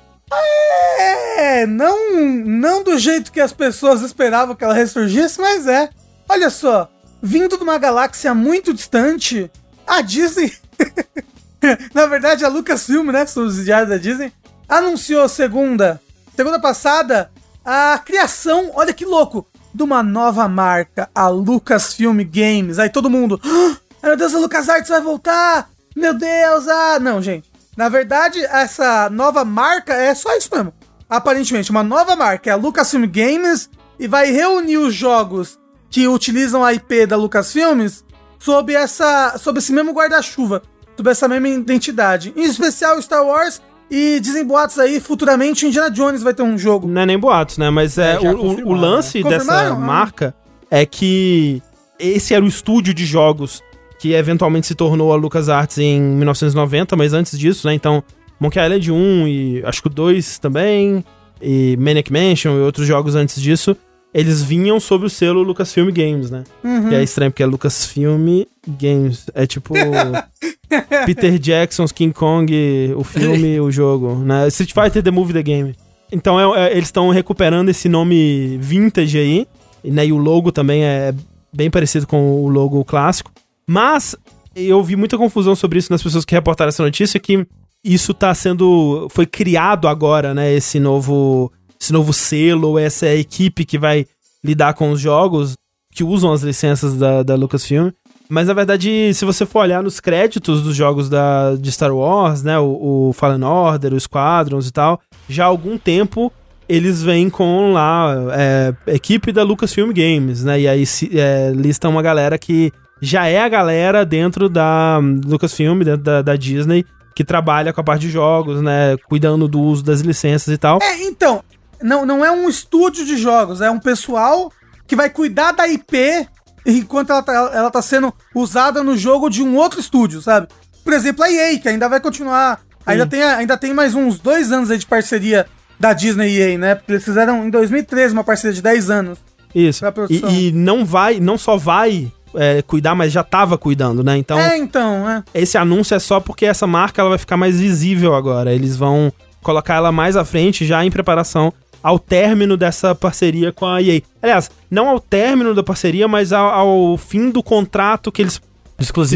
É, 1.38 1.66
não, 1.66 2.12
não 2.46 2.84
do 2.84 2.98
jeito 2.98 3.32
que 3.32 3.40
as 3.42 3.54
pessoas 3.54 4.02
esperavam 4.02 4.56
que 4.56 4.64
ela 4.64 4.74
ressurgisse, 4.74 5.40
mas 5.40 5.68
é. 5.68 5.90
Olha 6.28 6.50
só, 6.50 6.90
vindo 7.22 7.58
de 7.58 7.64
uma 7.64 7.78
galáxia 7.78 8.34
muito 8.34 8.74
distante, 8.74 9.52
a 9.86 10.02
Disney, 10.02 10.52
na 11.94 12.06
verdade 12.08 12.44
a 12.44 12.48
Lucasfilm, 12.50 13.12
né, 13.12 13.26
subsidiária 13.26 13.86
da 13.86 13.98
Disney, 13.98 14.32
anunciou 14.68 15.28
segunda, 15.30 16.02
segunda 16.36 16.60
passada, 16.60 17.30
a 17.64 18.00
criação, 18.04 18.72
olha 18.74 18.94
que 18.94 19.06
louco, 19.06 19.46
de 19.76 19.84
uma 19.84 20.02
nova 20.02 20.48
marca, 20.48 21.10
a 21.14 21.28
Lucasfilm 21.28 22.22
Games. 22.24 22.80
Aí 22.80 22.90
todo 22.90 23.10
mundo, 23.10 23.40
"Ah, 23.44 24.08
meu 24.08 24.18
Deus, 24.18 24.34
a 24.34 24.40
LucasArts 24.40 24.90
vai 24.90 25.02
voltar! 25.02 25.70
Meu 25.96 26.14
Deus, 26.14 26.68
ah, 26.68 27.00
não, 27.00 27.22
gente. 27.22 27.52
Na 27.76 27.90
verdade, 27.90 28.44
essa 28.46 29.10
nova 29.10 29.44
marca 29.44 29.94
é 29.94 30.16
só 30.16 30.36
isso 30.38 30.50
mesmo. 30.54 30.74
Aparentemente, 31.10 31.72
uma 31.72 31.84
nova 31.84 32.16
marca 32.16 32.50
é 32.50 32.54
a 32.54 32.56
Lucasfilm 32.56 33.06
Games 33.06 33.70
e 34.00 34.08
vai 34.08 34.32
reunir 34.32 34.78
os 34.78 34.94
jogos 34.94 35.60
que 35.90 36.08
utilizam 36.08 36.64
a 36.64 36.74
IP 36.74 37.06
da 37.06 37.16
Lucasfilmes 37.18 38.04
sob 38.40 38.74
essa, 38.74 39.38
sob 39.38 39.60
esse 39.60 39.72
mesmo 39.72 39.92
guarda-chuva, 39.92 40.62
sob 40.96 41.10
essa 41.10 41.28
mesma 41.28 41.50
identidade. 41.50 42.34
Em 42.36 42.44
especial 42.44 43.02
Star 43.02 43.26
Wars 43.26 43.62
e 43.90 44.20
dizem 44.20 44.46
boatos 44.46 44.80
aí 44.80 45.00
futuramente 45.00 45.66
Indiana 45.66 45.90
Jones 45.92 46.22
vai 46.24 46.34
ter 46.34 46.44
um 46.44 46.58
jogo. 46.58 46.88
Não 46.88 47.02
é 47.02 47.06
nem 47.06 47.20
boatos, 47.20 47.58
né? 47.58 47.70
Mas 47.70 47.98
é, 47.98 48.14
É, 48.16 48.20
o- 48.20 48.68
o, 48.68 48.74
lance 48.74 49.24
né? 49.24 49.30
dessa? 49.30 49.70
Ah. 49.70 49.76
marca 49.76 50.34
é 50.72 50.86
que 50.86 51.62
esse 52.00 52.34
era 52.34 52.44
o 52.44 52.48
estúdio 52.48 52.94
de 52.94 53.06
jogos 53.06 53.62
que 54.00 54.14
eventualmente 54.14 54.68
se 54.68 54.76
tornou 54.76 55.14
a 55.14 55.16
LucasArts 55.16 55.78
em 55.78 56.02
1990, 56.02 56.96
mas 56.96 57.14
antes 57.14 57.38
disso, 57.40 57.66
né? 57.68 57.74
Então, 57.74 58.04
Monkey 58.40 58.60
Island 58.62 58.92
1 58.92 59.28
e 59.28 59.64
acho 59.66 59.82
que 59.82 59.88
o 59.88 59.90
2 59.90 60.38
também, 60.40 61.04
e 61.42 61.78
Maniac 61.80 62.12
Mansion 62.12 62.56
e 62.58 62.60
outros 62.62 62.86
jogos 62.86 63.16
antes 63.16 63.42
disso, 63.42 63.76
eles 64.16 64.42
vinham 64.42 64.80
sob 64.80 65.06
o 65.06 65.10
selo 65.10 65.44
Lucasfilm 65.44 65.92
Games, 65.92 66.32
né? 66.32 66.46
Uhum. 66.64 66.90
E 66.90 66.96
é 66.96 67.04
estranho 67.04 67.32
porque 67.32 67.44
é 67.44 67.46
Lucasfilm 67.46 68.46
Games. 68.66 69.26
É 69.34 69.46
tipo 69.46 69.74
Peter 71.06 71.38
Jackson's 71.38 71.92
King 71.92 72.14
Kong, 72.14 72.94
o 72.96 73.04
filme, 73.04 73.60
o 73.60 73.70
jogo, 73.70 74.16
né? 74.16 74.48
Street 74.48 74.72
Fighter 74.74 75.04
The 75.04 75.12
Movie 75.12 75.34
The 75.34 75.44
Game. 75.44 75.76
Então 76.12 76.40
é- 76.56 76.68
é- 76.68 76.72
eles 76.72 76.86
estão 76.88 77.10
recuperando 77.10 77.70
esse 77.70 77.90
nome 77.90 78.58
vintage 78.62 79.18
aí, 79.18 79.48
e, 79.84 79.92
né? 79.92 80.06
E 80.08 80.14
o 80.14 80.18
logo 80.18 80.52
também 80.52 80.84
é 80.84 81.14
bem 81.54 81.70
parecido 81.70 82.08
com 82.08 82.42
o 82.44 82.48
logo 82.48 82.84
clássico. 82.86 83.32
Mas 83.68 84.16
eu 84.56 84.82
vi 84.82 84.96
muita 84.96 85.18
confusão 85.18 85.56
sobre 85.56 85.80
isso 85.80 85.92
nas 85.92 86.02
pessoas 86.02 86.24
que 86.24 86.34
reportaram 86.34 86.70
essa 86.70 86.84
notícia 86.84 87.20
que 87.20 87.46
isso 87.84 88.14
tá 88.14 88.34
sendo 88.34 89.08
foi 89.12 89.26
criado 89.26 89.88
agora, 89.88 90.34
né, 90.34 90.54
esse 90.54 90.80
novo 90.80 91.52
esse 91.80 91.94
novo 91.94 92.14
selo, 92.14 92.80
essa 92.80 93.08
equipe 93.08 93.66
que 93.66 93.78
vai 93.78 94.06
lidar 94.44 94.74
com 94.74 94.92
os 94.92 95.00
jogos 95.00 95.56
que 95.94 96.04
usam 96.04 96.32
as 96.34 96.42
licenças 96.42 96.96
da, 96.96 97.24
da 97.24 97.36
Lucasfilm. 97.36 97.90
Mas 98.28 98.48
na 98.48 98.54
verdade, 98.54 99.14
se 99.14 99.24
você 99.24 99.46
for 99.46 99.60
olhar 99.60 99.84
nos 99.84 100.00
créditos 100.00 100.62
dos 100.62 100.76
jogos 100.76 101.10
da, 101.10 101.56
de 101.56 101.72
Star 101.72 101.96
Wars, 101.96 102.44
né, 102.44 102.58
o, 102.60 103.10
o 103.10 103.14
Fallen 103.14 103.44
Order, 103.44 103.94
o 103.94 104.00
Squadrons 104.00 104.68
e 104.68 104.72
tal, 104.72 105.00
já 105.30 105.46
há 105.46 105.48
algum 105.48 105.78
tempo 105.78 106.32
eles 106.68 107.04
vêm 107.04 107.30
com 107.30 107.72
lá 107.72 108.16
é, 108.34 108.74
equipe 108.88 109.32
da 109.32 109.44
Lucasfilm 109.44 109.92
Games, 109.94 110.44
né? 110.44 110.62
E 110.62 110.68
aí 110.68 110.86
se, 110.86 111.12
é, 111.18 111.52
listam 111.56 111.92
uma 111.92 112.02
galera 112.02 112.38
que 112.38 112.72
já 113.00 113.28
é 113.28 113.40
a 113.40 113.50
galera 113.50 114.04
dentro 114.04 114.50
da 114.50 115.00
Lucasfilm, 115.26 115.84
dentro 115.84 116.02
da, 116.02 116.22
da 116.24 116.36
Disney, 116.36 116.84
que 117.16 117.24
trabalha 117.24 117.72
com 117.72 117.82
a 117.82 117.84
parte 117.84 118.02
de 118.02 118.10
jogos, 118.10 118.62
né? 118.62 118.98
Cuidando 119.08 119.48
do 119.48 119.62
uso 119.62 119.84
das 119.84 120.02
licenças 120.02 120.54
e 120.54 120.58
tal. 120.58 120.80
É, 120.82 121.04
então, 121.04 121.44
não, 121.82 122.06
não 122.06 122.24
é 122.24 122.32
um 122.32 122.50
estúdio 122.50 123.06
de 123.06 123.18
jogos, 123.18 123.62
é 123.62 123.70
um 123.70 123.80
pessoal 123.80 124.52
que 124.88 124.96
vai 124.96 125.10
cuidar 125.10 125.52
da 125.52 125.68
IP 125.68 126.28
enquanto 126.66 127.12
ela 127.12 127.22
tá, 127.22 127.34
ela 127.54 127.72
tá 127.72 127.82
sendo 127.82 128.14
usada 128.34 128.84
no 128.84 128.98
jogo 128.98 129.30
de 129.30 129.44
um 129.44 129.56
outro 129.56 129.80
estúdio, 129.80 130.22
sabe? 130.22 130.48
Por 130.84 130.94
exemplo, 130.94 131.24
a 131.24 131.32
EA, 131.32 131.60
que 131.60 131.68
ainda 131.68 131.88
vai 131.88 132.00
continuar. 132.00 132.62
Ainda 132.86 133.08
tem, 133.08 133.24
ainda 133.24 133.58
tem 133.58 133.74
mais 133.74 133.96
uns 133.96 134.20
dois 134.20 134.52
anos 134.52 134.70
aí 134.70 134.78
de 134.78 134.86
parceria 134.86 135.48
da 135.80 135.94
Disney 135.94 136.30
e 136.30 136.40
EA, 136.40 136.58
né? 136.58 136.76
Porque 136.76 136.92
eles 136.92 137.04
fizeram 137.04 137.46
em 137.46 137.50
2013 137.50 138.14
uma 138.14 138.24
parceria 138.24 138.54
de 138.54 138.62
10 138.62 138.90
anos. 138.90 139.20
Isso. 139.54 139.84
E, 140.10 140.50
e 140.50 140.52
não 140.52 140.86
vai, 140.86 141.20
não 141.20 141.38
só 141.38 141.58
vai 141.58 142.12
é, 142.36 142.62
cuidar, 142.62 142.94
mas 142.94 143.12
já 143.12 143.24
tava 143.24 143.58
cuidando, 143.58 144.04
né? 144.04 144.18
Então, 144.18 144.40
é, 144.40 144.58
então, 144.58 145.10
é. 145.10 145.24
esse 145.34 145.58
anúncio 145.58 145.96
é 145.96 146.00
só 146.00 146.20
porque 146.20 146.46
essa 146.46 146.68
marca 146.68 147.02
ela 147.02 147.10
vai 147.10 147.18
ficar 147.18 147.38
mais 147.38 147.60
visível 147.60 148.14
agora. 148.14 148.54
Eles 148.54 148.76
vão 148.76 149.12
colocar 149.42 149.76
ela 149.76 149.92
mais 149.92 150.18
à 150.18 150.26
frente, 150.26 150.66
já 150.66 150.84
em 150.84 150.92
preparação 150.92 151.54
ao 151.86 152.00
término 152.00 152.58
dessa 152.58 152.96
parceria 152.96 153.52
com 153.52 153.68
a 153.68 153.80
EA. 153.80 154.02
Aliás, 154.20 154.50
não 154.72 154.90
ao 154.90 155.00
término 155.00 155.54
da 155.54 155.62
parceria, 155.62 156.08
mas 156.08 156.34
ao, 156.34 156.48
ao 156.50 156.98
fim 156.98 157.30
do 157.30 157.44
contrato 157.44 158.12
que 158.12 158.24
eles 158.24 158.42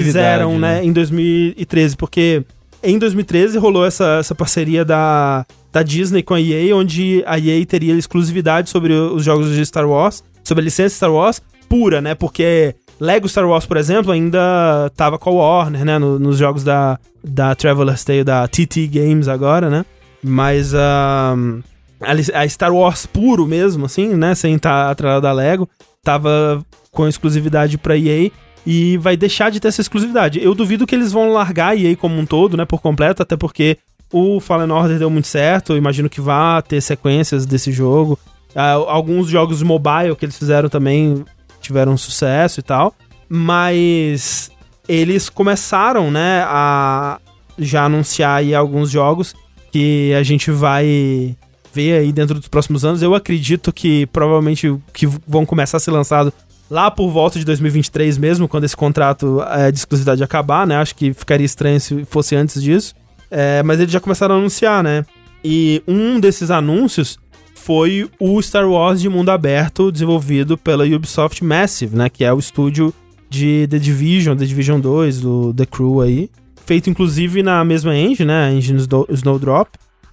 fizeram, 0.05 0.51
né, 0.59 0.85
em 0.85 0.93
2013, 0.93 1.97
porque 1.97 2.43
em 2.83 2.99
2013 2.99 3.57
rolou 3.57 3.83
essa, 3.85 4.17
essa 4.19 4.35
parceria 4.35 4.85
da, 4.85 5.45
da 5.73 5.81
Disney 5.81 6.21
com 6.21 6.35
a 6.35 6.39
EA, 6.41 6.75
onde 6.75 7.23
a 7.25 7.39
EA 7.39 7.65
teria 7.65 7.95
exclusividade 7.95 8.69
sobre 8.69 8.93
os 8.93 9.23
jogos 9.25 9.51
de 9.53 9.65
Star 9.65 9.89
Wars, 9.89 10.23
sobre 10.43 10.61
a 10.61 10.65
licença 10.65 10.95
Star 10.95 11.11
Wars 11.11 11.41
pura, 11.67 11.99
né, 12.01 12.13
porque 12.13 12.75
Lego 12.99 13.27
Star 13.27 13.47
Wars, 13.49 13.65
por 13.65 13.77
exemplo, 13.77 14.11
ainda 14.11 14.91
tava 14.95 15.17
com 15.17 15.29
a 15.31 15.33
Warner, 15.33 15.83
né, 15.85 15.97
no- 15.97 16.19
nos 16.19 16.37
jogos 16.37 16.63
da, 16.63 16.99
da 17.23 17.55
Traveler's 17.55 18.03
Tale, 18.03 18.23
da 18.23 18.47
TT 18.47 18.87
Games 18.87 19.27
agora, 19.27 19.69
né, 19.71 19.83
mas 20.23 20.73
ahn, 20.75 21.61
a, 22.01 22.47
Star 22.47 22.73
Wars 22.73 23.05
puro 23.05 23.45
mesmo, 23.45 23.85
assim, 23.85 24.15
né, 24.15 24.35
sem 24.35 24.55
estar 24.55 24.89
atrelado 24.89 25.21
da 25.21 25.31
Lego, 25.31 25.69
tava 26.03 26.65
com 26.91 27.07
exclusividade 27.07 27.77
pra 27.77 27.97
EA, 27.97 28.31
e 28.65 28.97
vai 28.97 29.15
deixar 29.15 29.49
de 29.49 29.59
ter 29.59 29.69
essa 29.69 29.81
exclusividade. 29.81 30.43
Eu 30.43 30.53
duvido 30.53 30.85
que 30.85 30.95
eles 30.95 31.11
vão 31.11 31.31
largar 31.31 31.69
a 31.69 31.75
EA 31.75 31.95
como 31.95 32.17
um 32.17 32.25
todo, 32.25 32.57
né, 32.57 32.65
por 32.65 32.81
completo, 32.81 33.21
até 33.21 33.35
porque 33.35 33.77
o 34.11 34.39
Fallen 34.39 34.71
Order 34.71 34.97
deu 34.97 35.09
muito 35.09 35.27
certo, 35.27 35.73
eu 35.73 35.77
imagino 35.77 36.09
que 36.09 36.21
vá 36.21 36.61
ter 36.61 36.81
sequências 36.81 37.45
desse 37.45 37.71
jogo. 37.71 38.17
Ah, 38.55 38.71
alguns 38.71 39.27
jogos 39.27 39.61
mobile 39.61 40.15
que 40.15 40.25
eles 40.25 40.37
fizeram 40.37 40.69
também 40.69 41.23
tiveram 41.61 41.95
sucesso 41.95 42.59
e 42.59 42.63
tal, 42.63 42.95
mas 43.27 44.49
eles 44.87 45.29
começaram, 45.29 46.09
né, 46.09 46.43
a 46.47 47.19
já 47.59 47.85
anunciar 47.85 48.37
aí 48.37 48.55
alguns 48.55 48.89
jogos 48.89 49.35
que 49.71 50.13
a 50.13 50.23
gente 50.23 50.49
vai 50.49 51.35
ver 51.73 51.99
aí 51.99 52.11
dentro 52.11 52.35
dos 52.39 52.47
próximos 52.47 52.83
anos. 52.85 53.01
Eu 53.01 53.13
acredito 53.15 53.71
que 53.73 54.05
provavelmente 54.07 54.75
que 54.93 55.07
vão 55.27 55.45
começar 55.45 55.77
a 55.77 55.79
ser 55.79 55.91
lançados 55.91 56.31
lá 56.69 56.91
por 56.91 57.09
volta 57.09 57.39
de 57.39 57.45
2023 57.45 58.17
mesmo, 58.17 58.47
quando 58.47 58.63
esse 58.63 58.77
contrato 58.77 59.41
é, 59.49 59.71
de 59.71 59.77
exclusividade 59.79 60.23
acabar, 60.23 60.67
né? 60.67 60.75
Acho 60.77 60.95
que 60.95 61.13
ficaria 61.13 61.45
estranho 61.45 61.79
se 61.79 62.05
fosse 62.05 62.35
antes 62.35 62.61
disso. 62.61 62.93
É, 63.31 63.61
mas 63.63 63.79
eles 63.79 63.91
já 63.91 63.99
começaram 63.99 64.35
a 64.35 64.37
anunciar, 64.37 64.83
né? 64.83 65.05
E 65.43 65.81
um 65.87 66.19
desses 66.19 66.51
anúncios 66.51 67.17
foi 67.55 68.09
o 68.19 68.41
Star 68.41 68.67
Wars 68.69 68.99
de 69.01 69.09
mundo 69.09 69.29
aberto 69.29 69.91
desenvolvido 69.91 70.57
pela 70.57 70.85
Ubisoft 70.85 71.43
Massive, 71.43 71.95
né? 71.95 72.09
Que 72.09 72.23
é 72.23 72.33
o 72.33 72.39
estúdio 72.39 72.93
de 73.29 73.67
The 73.69 73.77
Division, 73.77 74.35
The 74.35 74.45
Division 74.45 74.79
2, 74.79 75.21
do 75.21 75.53
The 75.53 75.65
Crew 75.65 76.01
aí. 76.01 76.29
Feito 76.65 76.89
inclusive 76.89 77.41
na 77.43 77.63
mesma 77.63 77.95
engine, 77.95 78.25
né? 78.27 78.47
A 78.47 78.51
engine 78.51 78.79
Snow- 78.79 79.07
Snowdrop. 79.11 79.69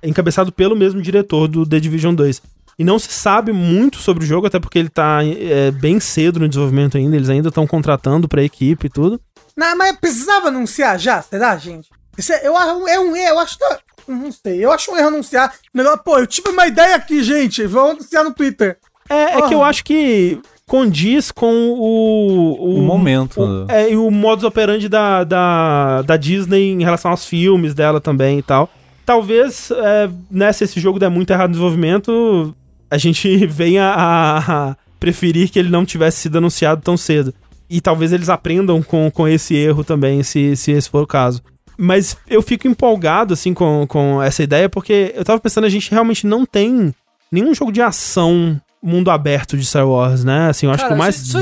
Encabeçado 0.08 0.50
pelo 0.52 0.76
mesmo 0.76 1.00
diretor 1.02 1.48
do 1.48 1.66
The 1.66 1.80
Division 1.80 2.14
2. 2.14 2.42
E 2.78 2.84
não 2.84 2.98
se 2.98 3.10
sabe 3.10 3.52
muito 3.52 3.96
sobre 3.98 4.22
o 4.24 4.26
jogo, 4.26 4.46
até 4.46 4.58
porque 4.60 4.78
ele 4.78 4.90
tá 4.90 5.20
é, 5.24 5.70
bem 5.70 5.98
cedo 5.98 6.38
no 6.38 6.48
desenvolvimento 6.48 6.96
ainda. 6.98 7.16
Eles 7.16 7.30
ainda 7.30 7.48
estão 7.48 7.66
contratando 7.66 8.28
pra 8.28 8.42
equipe 8.42 8.86
e 8.86 8.90
tudo. 8.90 9.18
Não, 9.56 9.76
mas 9.78 9.96
precisava 9.98 10.48
anunciar 10.48 10.98
já, 10.98 11.22
será, 11.22 11.56
gente? 11.56 11.88
Isso 12.18 12.32
é, 12.32 12.46
eu, 12.46 12.54
acho- 12.56 12.88
é 12.88 13.00
um 13.00 13.16
erro, 13.16 13.30
eu 13.34 13.38
acho 13.38 13.56
que. 13.58 13.64
Não 14.12 14.30
sei, 14.30 14.64
eu 14.64 14.70
acho 14.70 14.92
um 14.92 14.96
erro 14.96 15.08
anunciar. 15.08 15.52
Melhor, 15.74 15.96
pô, 15.98 16.18
eu 16.18 16.26
tive 16.26 16.50
uma 16.50 16.66
ideia 16.66 16.94
aqui, 16.96 17.22
gente. 17.22 17.66
Vamos 17.66 17.92
anunciar 17.92 18.22
no 18.24 18.32
Twitter. 18.34 18.76
É, 19.08 19.38
é 19.38 19.42
que 19.48 19.54
eu 19.54 19.64
acho 19.64 19.82
que 19.82 20.38
condiz 20.66 21.30
com 21.32 21.70
o. 21.72 22.76
O 22.78 22.82
momento, 22.82 23.40
o- 23.40 23.64
né? 23.66 23.84
é, 23.84 23.92
e 23.92 23.96
o 23.96 24.10
modus 24.10 24.44
operandi 24.44 24.88
da, 24.88 25.24
da, 25.24 26.02
da 26.02 26.16
Disney 26.16 26.72
em 26.72 26.82
relação 26.84 27.10
aos 27.10 27.24
filmes 27.24 27.72
dela 27.74 28.00
também 28.00 28.38
e 28.38 28.42
tal. 28.42 28.68
Talvez, 29.06 29.70
é, 29.70 30.10
né, 30.28 30.52
se 30.52 30.64
esse 30.64 30.80
jogo 30.80 30.98
der 30.98 31.08
muito 31.08 31.30
errado 31.30 31.48
no 31.48 31.52
desenvolvimento, 31.52 32.54
a 32.90 32.98
gente 32.98 33.46
venha 33.46 33.84
a, 33.84 34.70
a 34.70 34.76
preferir 34.98 35.48
que 35.48 35.58
ele 35.58 35.70
não 35.70 35.86
tivesse 35.86 36.18
sido 36.18 36.38
anunciado 36.38 36.82
tão 36.82 36.96
cedo. 36.96 37.32
E 37.70 37.80
talvez 37.80 38.12
eles 38.12 38.28
aprendam 38.28 38.82
com, 38.82 39.10
com 39.10 39.26
esse 39.26 39.54
erro 39.54 39.84
também, 39.84 40.22
se, 40.22 40.56
se 40.56 40.72
esse 40.72 40.90
for 40.90 41.02
o 41.02 41.06
caso. 41.06 41.40
Mas 41.78 42.16
eu 42.26 42.42
fico 42.42 42.66
empolgado, 42.66 43.34
assim, 43.34 43.54
com, 43.54 43.86
com 43.86 44.20
essa 44.22 44.42
ideia, 44.42 44.68
porque 44.68 45.12
eu 45.14 45.24
tava 45.24 45.40
pensando, 45.40 45.64
a 45.64 45.70
gente 45.70 45.90
realmente 45.90 46.26
não 46.26 46.44
tem 46.44 46.92
nenhum 47.30 47.54
jogo 47.54 47.70
de 47.70 47.82
ação 47.82 48.60
mundo 48.82 49.10
aberto 49.10 49.56
de 49.56 49.64
Star 49.64 49.86
Wars, 49.86 50.24
né? 50.24 50.48
Assim, 50.48 50.66
eu 50.66 50.72
acho 50.72 50.82
Cara, 50.82 50.94
que 50.94 50.94
o 50.94 50.98
mais. 50.98 51.16
Só, 51.16 51.38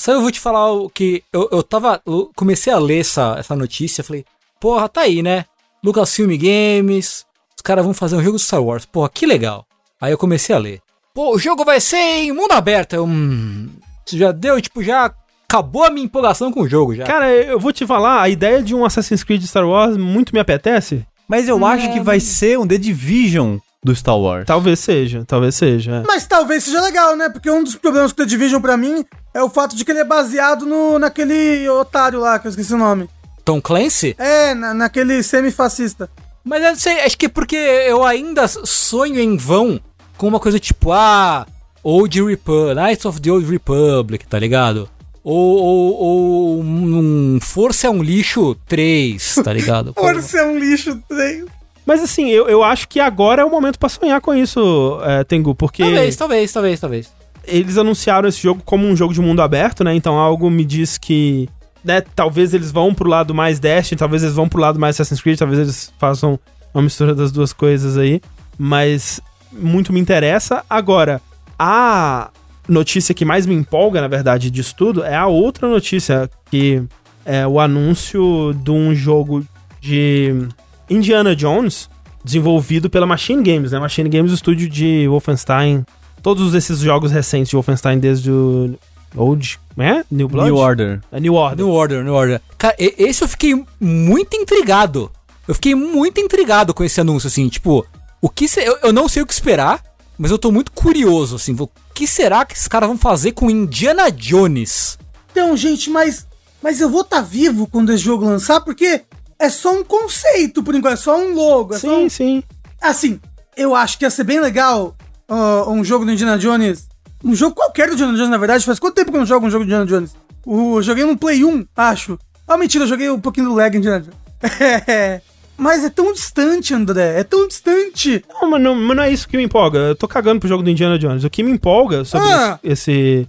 só 0.00 0.12
eu 0.12 0.20
vou 0.20 0.30
te 0.30 0.40
falar 0.40 0.72
o 0.72 0.88
que. 0.88 1.22
Eu, 1.32 1.48
eu 1.52 1.62
tava. 1.62 2.00
Eu 2.06 2.30
comecei 2.34 2.72
a 2.72 2.78
ler 2.78 3.00
essa, 3.00 3.36
essa 3.38 3.54
notícia, 3.54 4.04
falei, 4.04 4.24
porra, 4.60 4.88
tá 4.88 5.02
aí, 5.02 5.22
né? 5.22 5.44
Lucasfilm 5.84 6.30
Games, 6.38 7.26
os 7.54 7.62
caras 7.62 7.84
vão 7.84 7.92
fazer 7.92 8.16
um 8.16 8.22
jogo 8.22 8.38
de 8.38 8.42
Star 8.42 8.62
Wars. 8.62 8.86
Porra, 8.86 9.10
que 9.10 9.26
legal. 9.26 9.66
Aí 10.00 10.10
eu 10.10 10.18
comecei 10.18 10.56
a 10.56 10.58
ler. 10.58 10.80
Pô, 11.14 11.34
o 11.34 11.38
jogo 11.38 11.64
vai 11.64 11.78
ser 11.78 11.96
em 11.96 12.32
mundo 12.32 12.52
aberto. 12.52 12.94
Eu, 12.94 13.04
hum, 13.04 13.68
isso 14.06 14.16
já 14.16 14.32
deu, 14.32 14.60
tipo, 14.62 14.82
já 14.82 15.12
acabou 15.46 15.84
a 15.84 15.90
minha 15.90 16.06
empolgação 16.06 16.50
com 16.50 16.62
o 16.62 16.68
jogo 16.68 16.94
já. 16.94 17.04
Cara, 17.04 17.30
eu 17.30 17.60
vou 17.60 17.72
te 17.72 17.86
falar, 17.86 18.22
a 18.22 18.28
ideia 18.30 18.62
de 18.62 18.74
um 18.74 18.84
Assassin's 18.84 19.22
Creed 19.22 19.42
de 19.42 19.46
Star 19.46 19.68
Wars 19.68 19.96
muito 19.96 20.32
me 20.32 20.40
apetece. 20.40 21.06
Mas 21.28 21.48
eu 21.48 21.64
acho 21.64 21.92
que 21.92 22.00
vai 22.00 22.18
ser 22.18 22.58
um 22.58 22.66
The 22.66 22.78
Division 22.78 23.58
do 23.82 23.94
Star 23.94 24.18
Wars. 24.18 24.46
Talvez 24.46 24.80
seja, 24.80 25.24
talvez 25.26 25.54
seja. 25.54 25.96
é. 25.96 26.02
Mas 26.06 26.26
talvez 26.26 26.64
seja 26.64 26.80
legal, 26.80 27.14
né? 27.14 27.28
Porque 27.28 27.50
um 27.50 27.62
dos 27.62 27.76
problemas 27.76 28.12
com 28.12 28.22
The 28.22 28.26
Division 28.28 28.60
pra 28.60 28.76
mim 28.76 29.04
é 29.34 29.42
o 29.42 29.50
fato 29.50 29.76
de 29.76 29.84
que 29.84 29.92
ele 29.92 30.00
é 30.00 30.04
baseado 30.04 30.64
no, 30.64 30.98
naquele 30.98 31.68
otário 31.68 32.20
lá, 32.20 32.38
que 32.38 32.46
eu 32.46 32.50
esqueci 32.50 32.72
o 32.72 32.78
nome. 32.78 33.08
Tom 33.44 33.60
Clancy? 33.60 34.14
É, 34.18 34.54
na, 34.54 34.72
naquele 34.74 35.22
semifascista. 35.22 36.08
Mas 36.44 36.62
eu 36.62 36.70
não 36.70 36.76
sei, 36.76 37.00
acho 37.00 37.16
que 37.16 37.26
é 37.26 37.28
porque 37.28 37.56
eu 37.56 38.04
ainda 38.04 38.46
sonho 38.48 39.18
em 39.18 39.36
vão 39.36 39.80
com 40.16 40.28
uma 40.28 40.38
coisa 40.38 40.58
tipo, 40.60 40.92
ah, 40.92 41.46
Old 41.82 42.22
Republic, 42.22 42.74
Knights 42.74 43.04
of 43.04 43.20
the 43.20 43.30
Old 43.30 43.46
Republic, 43.50 44.26
tá 44.26 44.38
ligado? 44.38 44.88
Ou, 45.22 45.56
ou, 45.56 45.94
ou 45.94 46.60
um 46.60 47.38
Força 47.40 47.86
é 47.86 47.90
um 47.90 48.02
lixo 48.02 48.54
3, 48.68 49.36
tá 49.42 49.52
ligado? 49.52 49.94
Força 49.96 50.38
é 50.38 50.44
um 50.44 50.58
lixo, 50.58 51.00
tem. 51.08 51.46
Mas 51.86 52.02
assim, 52.02 52.28
eu, 52.30 52.48
eu 52.48 52.62
acho 52.62 52.88
que 52.88 53.00
agora 53.00 53.42
é 53.42 53.44
o 53.44 53.50
momento 53.50 53.78
pra 53.78 53.88
sonhar 53.88 54.20
com 54.20 54.34
isso, 54.34 55.00
é, 55.02 55.24
Tengu, 55.24 55.54
porque 55.54 55.82
Talvez, 55.82 56.16
talvez, 56.16 56.52
talvez, 56.52 56.80
talvez. 56.80 57.12
eles 57.46 57.76
anunciaram 57.76 58.28
esse 58.28 58.42
jogo 58.42 58.62
como 58.64 58.86
um 58.86 58.96
jogo 58.96 59.12
de 59.12 59.20
mundo 59.20 59.40
aberto, 59.40 59.82
né? 59.82 59.94
Então 59.94 60.18
algo 60.18 60.50
me 60.50 60.64
diz 60.64 60.98
que, 60.98 61.48
né, 61.84 62.00
talvez 62.00 62.54
eles 62.54 62.72
vão 62.72 62.94
pro 62.94 63.08
lado 63.08 63.34
mais 63.34 63.60
Destiny, 63.60 63.98
talvez 63.98 64.22
eles 64.22 64.34
vão 64.34 64.48
pro 64.48 64.60
lado 64.60 64.78
mais 64.78 64.96
Assassin's 64.96 65.20
Creed, 65.20 65.38
talvez 65.38 65.60
eles 65.60 65.92
façam 65.98 66.38
uma 66.72 66.82
mistura 66.82 67.14
das 67.14 67.30
duas 67.30 67.52
coisas 67.52 67.98
aí, 67.98 68.20
mas 68.58 69.20
muito 69.52 69.92
me 69.92 70.00
interessa. 70.00 70.64
Agora, 70.68 71.20
a 71.58 72.30
notícia 72.68 73.14
que 73.14 73.24
mais 73.24 73.46
me 73.46 73.54
empolga, 73.54 74.00
na 74.00 74.08
verdade, 74.08 74.50
disso 74.50 74.74
tudo, 74.76 75.04
é 75.04 75.14
a 75.14 75.26
outra 75.26 75.68
notícia, 75.68 76.28
que 76.50 76.82
é 77.24 77.46
o 77.46 77.60
anúncio 77.60 78.54
de 78.54 78.70
um 78.70 78.94
jogo 78.94 79.44
de 79.80 80.48
Indiana 80.88 81.36
Jones, 81.36 81.88
desenvolvido 82.24 82.88
pela 82.88 83.06
Machine 83.06 83.42
Games, 83.42 83.72
né? 83.72 83.78
Machine 83.78 84.08
Games, 84.08 84.32
o 84.32 84.34
estúdio 84.34 84.68
de 84.68 85.06
Wolfenstein, 85.08 85.84
todos 86.22 86.54
esses 86.54 86.80
jogos 86.80 87.12
recentes 87.12 87.50
de 87.50 87.56
Wolfenstein, 87.56 87.98
desde 87.98 88.30
o 88.30 88.74
Old, 89.16 89.58
é? 89.78 90.04
New 90.10 90.28
Blood? 90.28 90.50
New 90.50 90.56
Order. 90.56 91.00
É 91.12 91.20
New 91.20 91.34
Order. 91.34 91.56
New 91.64 91.72
Order, 91.74 92.04
New 92.04 92.14
Order. 92.14 92.40
Cara, 92.58 92.74
esse 92.78 93.22
eu 93.22 93.28
fiquei 93.28 93.64
muito 93.80 94.36
intrigado. 94.36 95.10
Eu 95.46 95.54
fiquei 95.54 95.74
muito 95.74 96.20
intrigado 96.20 96.72
com 96.74 96.82
esse 96.82 97.00
anúncio, 97.00 97.26
assim, 97.26 97.48
tipo, 97.48 97.86
o 98.20 98.28
que 98.28 98.48
se- 98.48 98.64
eu, 98.64 98.78
eu 98.82 98.92
não 98.92 99.08
sei 99.08 99.22
o 99.22 99.26
que 99.26 99.32
esperar, 99.32 99.82
mas 100.18 100.30
eu 100.30 100.38
tô 100.38 100.50
muito 100.50 100.72
curioso, 100.72 101.36
assim, 101.36 101.54
o 101.58 101.68
que 101.92 102.06
será 102.06 102.44
que 102.44 102.54
esses 102.54 102.66
caras 102.68 102.88
vão 102.88 102.96
fazer 102.98 103.32
com 103.32 103.50
Indiana 103.50 104.10
Jones? 104.10 104.98
Então, 105.30 105.56
gente, 105.56 105.90
mas, 105.90 106.26
mas 106.62 106.80
eu 106.80 106.88
vou 106.88 107.02
estar 107.02 107.20
vivo 107.20 107.66
quando 107.66 107.92
esse 107.92 108.02
jogo 108.02 108.24
lançar, 108.24 108.60
porque 108.62 109.02
é 109.38 109.48
só 109.50 109.72
um 109.72 109.84
conceito, 109.84 110.62
por 110.62 110.74
enquanto, 110.74 110.94
é 110.94 110.96
só 110.96 111.16
um 111.18 111.34
logo. 111.34 111.74
É 111.74 111.78
só 111.78 111.88
Sim, 111.88 112.04
um... 112.06 112.08
sim. 112.10 112.42
Assim, 112.80 113.20
eu 113.56 113.74
acho 113.74 113.98
que 113.98 114.04
ia 114.04 114.10
ser 114.10 114.24
bem 114.24 114.40
legal 114.40 114.96
ah, 115.28 115.64
um 115.68 115.84
jogo 115.84 116.04
do 116.04 116.12
Indiana 116.12 116.38
Jones. 116.38 116.88
Um 117.24 117.34
jogo 117.34 117.54
qualquer 117.54 117.88
do 117.88 117.94
Indiana 117.94 118.12
Jones, 118.16 118.30
na 118.30 118.36
verdade. 118.38 118.64
Faz 118.64 118.78
quanto 118.78 118.94
tempo 118.94 119.10
que 119.10 119.16
eu 119.16 119.20
não 119.20 119.26
jogo 119.26 119.46
um 119.46 119.50
jogo 119.50 119.64
do 119.64 119.68
Indiana 119.68 119.86
Jones? 119.86 120.14
O, 120.44 120.78
eu 120.78 120.82
joguei 120.82 121.04
no 121.04 121.16
Play 121.16 121.44
1, 121.44 121.66
acho. 121.76 122.18
Ah, 122.46 122.56
mentira, 122.58 122.84
eu 122.84 122.88
joguei 122.88 123.08
um 123.08 123.18
pouquinho 123.20 123.48
do 123.48 123.54
lag 123.54 123.76
Indiana 123.76 124.00
Jones. 124.00 124.16
Mas 125.56 125.84
é 125.84 125.88
tão 125.90 126.12
distante, 126.12 126.74
André. 126.74 127.20
É 127.20 127.24
tão 127.24 127.46
distante. 127.46 128.24
Não, 128.28 128.50
mas 128.50 128.60
não, 128.60 128.74
mas 128.74 128.96
não 128.96 129.04
é 129.04 129.10
isso 129.12 129.28
que 129.28 129.36
me 129.36 129.44
empolga. 129.44 129.78
Eu 129.78 129.94
tô 129.94 130.08
cagando 130.08 130.40
pro 130.40 130.48
jogo 130.48 130.64
do 130.64 130.68
Indiana 130.70 130.98
Jones. 130.98 131.22
O 131.22 131.30
que 131.30 131.44
me 131.44 131.50
empolga 131.52 132.04
sobre 132.04 132.26
Ah. 132.28 132.58
esse, 132.62 133.26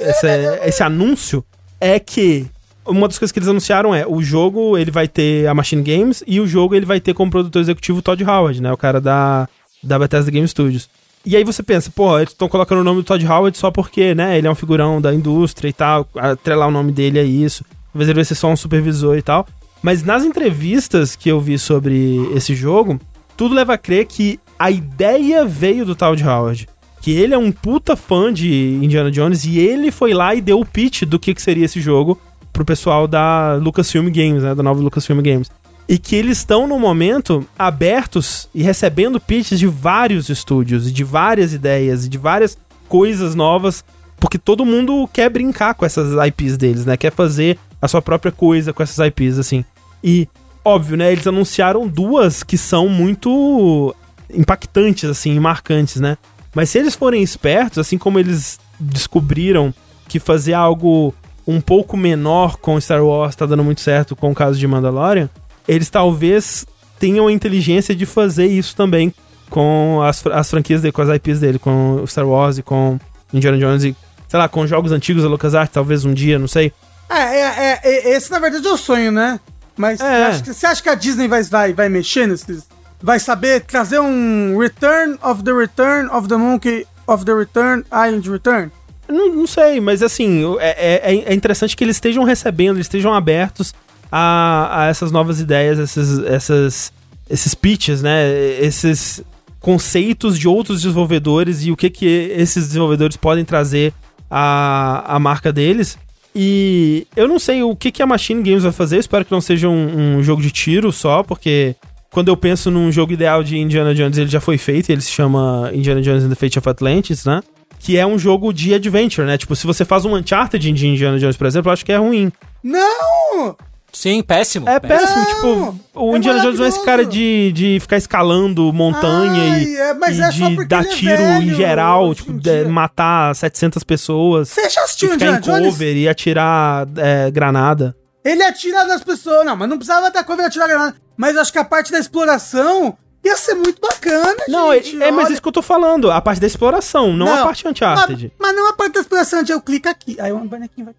esse, 0.00 0.26
esse, 0.26 0.26
esse 0.66 0.82
anúncio 0.82 1.44
é 1.80 2.00
que 2.00 2.46
uma 2.84 3.06
das 3.06 3.16
coisas 3.16 3.30
que 3.30 3.38
eles 3.38 3.48
anunciaram 3.48 3.94
é 3.94 4.04
o 4.04 4.20
jogo 4.20 4.76
ele 4.76 4.90
vai 4.90 5.06
ter 5.06 5.46
a 5.46 5.54
Machine 5.54 5.82
Games 5.82 6.24
e 6.26 6.40
o 6.40 6.48
jogo 6.48 6.74
ele 6.74 6.84
vai 6.84 6.98
ter 7.00 7.14
como 7.14 7.30
produtor 7.30 7.62
executivo 7.62 8.00
o 8.00 8.02
Todd 8.02 8.24
Howard, 8.24 8.60
né? 8.60 8.72
O 8.72 8.76
cara 8.76 9.00
da, 9.00 9.48
da 9.80 9.98
Bethesda 10.00 10.32
Game 10.32 10.48
Studios. 10.48 10.88
E 11.28 11.36
aí 11.36 11.44
você 11.44 11.62
pensa, 11.62 11.90
pô, 11.94 12.18
eles 12.18 12.30
estão 12.30 12.48
colocando 12.48 12.80
o 12.80 12.84
nome 12.84 13.02
do 13.02 13.04
Todd 13.04 13.22
Howard 13.26 13.58
só 13.58 13.70
porque, 13.70 14.14
né, 14.14 14.38
ele 14.38 14.46
é 14.46 14.50
um 14.50 14.54
figurão 14.54 14.98
da 14.98 15.12
indústria 15.12 15.68
e 15.68 15.74
tal, 15.74 16.08
atrelar 16.16 16.68
o 16.68 16.70
nome 16.70 16.90
dele 16.90 17.18
a 17.18 17.22
isso. 17.22 17.66
Talvez 17.92 18.08
ele 18.08 18.14
vai 18.14 18.24
ser 18.24 18.34
só 18.34 18.48
um 18.48 18.56
supervisor 18.56 19.14
e 19.14 19.20
tal. 19.20 19.46
Mas 19.82 20.02
nas 20.02 20.24
entrevistas 20.24 21.14
que 21.14 21.28
eu 21.28 21.38
vi 21.38 21.58
sobre 21.58 22.16
esse 22.34 22.54
jogo, 22.54 22.98
tudo 23.36 23.54
leva 23.54 23.74
a 23.74 23.78
crer 23.78 24.06
que 24.06 24.40
a 24.58 24.70
ideia 24.70 25.44
veio 25.44 25.84
do 25.84 25.94
Todd 25.94 26.24
Howard. 26.24 26.66
Que 27.02 27.10
ele 27.10 27.34
é 27.34 27.38
um 27.38 27.52
puta 27.52 27.94
fã 27.94 28.32
de 28.32 28.78
Indiana 28.82 29.10
Jones 29.10 29.44
e 29.44 29.58
ele 29.58 29.90
foi 29.90 30.14
lá 30.14 30.34
e 30.34 30.40
deu 30.40 30.58
o 30.58 30.64
pitch 30.64 31.02
do 31.02 31.18
que, 31.18 31.34
que 31.34 31.42
seria 31.42 31.66
esse 31.66 31.78
jogo 31.78 32.18
pro 32.54 32.64
pessoal 32.64 33.06
da 33.06 33.56
Lucasfilm 33.56 34.08
Games, 34.08 34.42
né, 34.42 34.54
da 34.54 34.62
nova 34.62 34.80
Lucasfilm 34.80 35.20
Games. 35.20 35.50
E 35.88 35.98
que 35.98 36.14
eles 36.14 36.38
estão 36.38 36.66
no 36.66 36.78
momento 36.78 37.46
abertos 37.58 38.48
e 38.54 38.62
recebendo 38.62 39.18
pitches 39.18 39.58
de 39.58 39.66
vários 39.66 40.28
estúdios, 40.28 40.92
de 40.92 41.02
várias 41.02 41.54
ideias, 41.54 42.06
de 42.06 42.18
várias 42.18 42.58
coisas 42.88 43.34
novas, 43.34 43.82
porque 44.20 44.38
todo 44.38 44.66
mundo 44.66 45.08
quer 45.12 45.30
brincar 45.30 45.74
com 45.74 45.86
essas 45.86 46.12
IPs 46.26 46.56
deles, 46.58 46.84
né? 46.84 46.96
Quer 46.96 47.12
fazer 47.12 47.58
a 47.80 47.88
sua 47.88 48.02
própria 48.02 48.32
coisa 48.32 48.72
com 48.72 48.82
essas 48.82 48.98
IPs, 49.06 49.38
assim. 49.38 49.64
E, 50.04 50.28
óbvio, 50.64 50.96
né? 50.96 51.10
Eles 51.10 51.26
anunciaram 51.26 51.86
duas 51.86 52.42
que 52.42 52.58
são 52.58 52.88
muito 52.88 53.94
impactantes, 54.32 55.08
assim, 55.08 55.38
marcantes, 55.38 56.00
né? 56.00 56.18
Mas 56.54 56.70
se 56.70 56.78
eles 56.78 56.94
forem 56.94 57.22
espertos, 57.22 57.78
assim 57.78 57.96
como 57.96 58.18
eles 58.18 58.58
descobriram 58.78 59.72
que 60.08 60.18
fazer 60.18 60.54
algo 60.54 61.14
um 61.46 61.60
pouco 61.60 61.96
menor 61.96 62.56
com 62.56 62.80
Star 62.80 63.02
Wars 63.02 63.34
tá 63.34 63.46
dando 63.46 63.64
muito 63.64 63.80
certo 63.80 64.14
com 64.14 64.30
o 64.30 64.34
caso 64.34 64.58
de 64.58 64.66
Mandalorian, 64.66 65.30
eles 65.68 65.88
talvez 65.90 66.66
tenham 66.98 67.26
a 67.28 67.32
inteligência 67.32 67.94
de 67.94 68.04
fazer 68.06 68.46
isso 68.46 68.74
também 68.74 69.14
com 69.50 70.00
as, 70.02 70.26
as 70.26 70.50
franquias 70.50 70.82
dele, 70.82 70.92
com 70.92 71.02
as 71.02 71.08
IPs 71.16 71.38
dele, 71.40 71.58
com 71.58 72.02
o 72.02 72.06
Star 72.06 72.26
Wars 72.26 72.58
e 72.58 72.62
com 72.62 72.98
Indiana 73.32 73.56
Jones 73.58 73.84
e, 73.84 73.94
sei 74.26 74.38
lá, 74.38 74.48
com 74.48 74.66
jogos 74.66 74.90
antigos 74.92 75.22
da 75.22 75.28
LucasArts, 75.28 75.72
talvez 75.72 76.04
um 76.04 76.12
dia, 76.12 76.38
não 76.38 76.48
sei. 76.48 76.72
É, 77.08 77.18
é, 77.18 77.40
é, 77.42 77.80
é- 77.84 78.16
esse 78.16 78.30
na 78.30 78.38
verdade 78.38 78.66
é 78.66 78.70
o 78.70 78.76
sonho, 78.76 79.12
né? 79.12 79.38
Mas 79.76 80.00
É. 80.00 80.04
você, 80.04 80.22
acha 80.24 80.42
que, 80.42 80.54
você 80.54 80.66
acha 80.66 80.82
que 80.82 80.88
a 80.88 80.94
Disney 80.94 81.28
vai, 81.28 81.42
vai, 81.44 81.72
vai 81.72 81.88
mexer 81.88 82.26
nesses. 82.26 82.66
Vai 83.00 83.20
saber 83.20 83.60
trazer 83.60 84.00
um 84.00 84.58
Return 84.58 85.16
of 85.22 85.44
the 85.44 85.52
Return 85.52 86.08
of 86.10 86.26
the 86.26 86.36
Monkey 86.36 86.84
of 87.06 87.24
the 87.24 87.32
Return 87.32 87.84
Island 87.92 88.28
Return? 88.28 88.72
Não, 89.08 89.34
não 89.34 89.46
sei, 89.46 89.80
mas 89.80 90.02
assim, 90.02 90.44
é, 90.58 91.00
é, 91.14 91.24
é 91.30 91.34
interessante 91.34 91.76
que 91.76 91.82
eles 91.84 91.96
estejam 91.96 92.24
recebendo, 92.24 92.76
eles 92.76 92.86
estejam 92.86 93.14
abertos 93.14 93.72
a, 94.10 94.82
a 94.82 94.86
essas 94.86 95.12
novas 95.12 95.40
ideias, 95.40 95.78
esses, 95.78 96.18
essas, 96.24 96.92
esses 97.28 97.54
pitches, 97.54 98.02
né? 98.02 98.28
Esses 98.60 99.22
conceitos 99.60 100.38
de 100.38 100.48
outros 100.48 100.82
desenvolvedores 100.82 101.64
e 101.64 101.70
o 101.70 101.76
que, 101.76 101.90
que 101.90 102.06
esses 102.06 102.68
desenvolvedores 102.68 103.16
podem 103.16 103.44
trazer 103.44 103.92
à, 104.30 105.16
à 105.16 105.18
marca 105.18 105.52
deles. 105.52 105.98
E 106.34 107.06
eu 107.16 107.26
não 107.26 107.38
sei 107.38 107.62
o 107.62 107.74
que, 107.74 107.90
que 107.90 108.02
a 108.02 108.06
Machine 108.06 108.42
Games 108.42 108.62
vai 108.62 108.72
fazer, 108.72 108.98
espero 108.98 109.24
que 109.24 109.32
não 109.32 109.40
seja 109.40 109.68
um, 109.68 110.18
um 110.18 110.22
jogo 110.22 110.40
de 110.40 110.50
tiro 110.50 110.92
só, 110.92 111.22
porque 111.22 111.74
quando 112.10 112.28
eu 112.28 112.36
penso 112.36 112.70
num 112.70 112.92
jogo 112.92 113.12
ideal 113.12 113.42
de 113.42 113.58
Indiana 113.58 113.94
Jones, 113.94 114.18
ele 114.18 114.30
já 114.30 114.40
foi 114.40 114.56
feito, 114.56 114.90
ele 114.90 115.00
se 115.00 115.10
chama 115.10 115.70
Indiana 115.74 116.00
Jones 116.00 116.24
and 116.24 116.28
the 116.28 116.34
Fate 116.34 116.58
of 116.58 116.68
Atlantis, 116.68 117.24
né? 117.24 117.42
Que 117.80 117.96
é 117.96 118.06
um 118.06 118.18
jogo 118.18 118.52
de 118.52 118.74
adventure, 118.74 119.26
né? 119.26 119.36
Tipo, 119.36 119.54
se 119.54 119.66
você 119.66 119.84
faz 119.84 120.04
um 120.04 120.14
Uncharted 120.14 120.72
de 120.72 120.86
Indiana 120.86 121.18
Jones, 121.18 121.36
por 121.36 121.46
exemplo, 121.46 121.68
eu 121.68 121.72
acho 121.72 121.84
que 121.84 121.92
é 121.92 121.96
ruim. 121.96 122.30
Não! 122.62 123.56
Sim, 123.92 124.22
péssimo. 124.22 124.68
É 124.68 124.78
péssimo, 124.78 125.18
Não, 125.18 125.24
tipo, 125.26 125.80
o 125.94 126.14
é 126.14 126.18
Indiana 126.18 126.40
Jones 126.40 126.58
não 126.58 126.66
é 126.66 126.68
esse 126.68 126.84
cara 126.84 127.04
de, 127.04 127.50
de 127.52 127.78
ficar 127.80 127.96
escalando 127.96 128.72
montanha 128.72 129.52
Ai, 129.54 129.62
e, 129.64 129.76
é, 129.76 129.94
mas 129.94 130.18
e 130.18 130.22
é 130.22 130.30
só 130.30 130.48
de 130.48 130.64
dar 130.66 130.84
é 130.84 130.88
tiro 130.88 131.16
velho, 131.16 131.42
em 131.50 131.54
geral, 131.54 132.14
tipo, 132.14 132.32
de- 132.34 132.64
matar 132.66 133.34
700 133.34 133.82
pessoas. 133.82 134.50
Você 134.50 134.68
já 134.68 134.82
E 134.82 134.84
assistiu 134.84 135.10
ficar 135.10 135.24
Indiana 135.24 135.38
em 135.38 135.40
Jones? 135.40 135.72
cover 135.72 135.96
e 135.96 136.08
atirar 136.08 136.86
é, 136.96 137.30
granada. 137.30 137.96
Ele 138.24 138.42
atira 138.42 138.84
nas 138.84 139.02
pessoas. 139.02 139.44
Não, 139.46 139.56
mas 139.56 139.68
não 139.68 139.78
precisava 139.78 140.10
dar 140.10 140.22
cover 140.22 140.44
e 140.44 140.48
atirar 140.48 140.68
granada. 140.68 140.94
Mas 141.16 141.36
acho 141.36 141.50
que 141.52 141.58
a 141.58 141.64
parte 141.64 141.90
da 141.90 141.98
exploração. 141.98 142.96
Ia 143.24 143.36
ser 143.36 143.54
muito 143.56 143.80
bacana, 143.80 144.36
Não, 144.46 144.72
gente. 144.74 145.02
é, 145.02 145.08
é, 145.08 145.10
mas 145.10 145.28
isso 145.28 145.42
que 145.42 145.48
eu 145.48 145.52
tô 145.52 145.60
falando. 145.60 146.08
A 146.08 146.20
parte 146.20 146.40
da 146.40 146.46
exploração, 146.46 147.12
não, 147.16 147.26
a 147.26 147.36
Não, 147.38 147.44
parte 147.46 147.66
Uncharted. 147.66 148.32
Mas, 148.38 148.48
mas 148.48 148.56
não 148.56 148.68
a 148.70 148.72
parte 148.74 148.92
da 148.92 149.00
exploração 149.00 149.40
onde 149.40 149.52
eu 149.52 149.60
clico 149.60 149.88
aqui. 149.88 150.16
Aí 150.20 150.30
o 150.30 150.38
bonequinho 150.38 150.86
vai. 150.86 150.94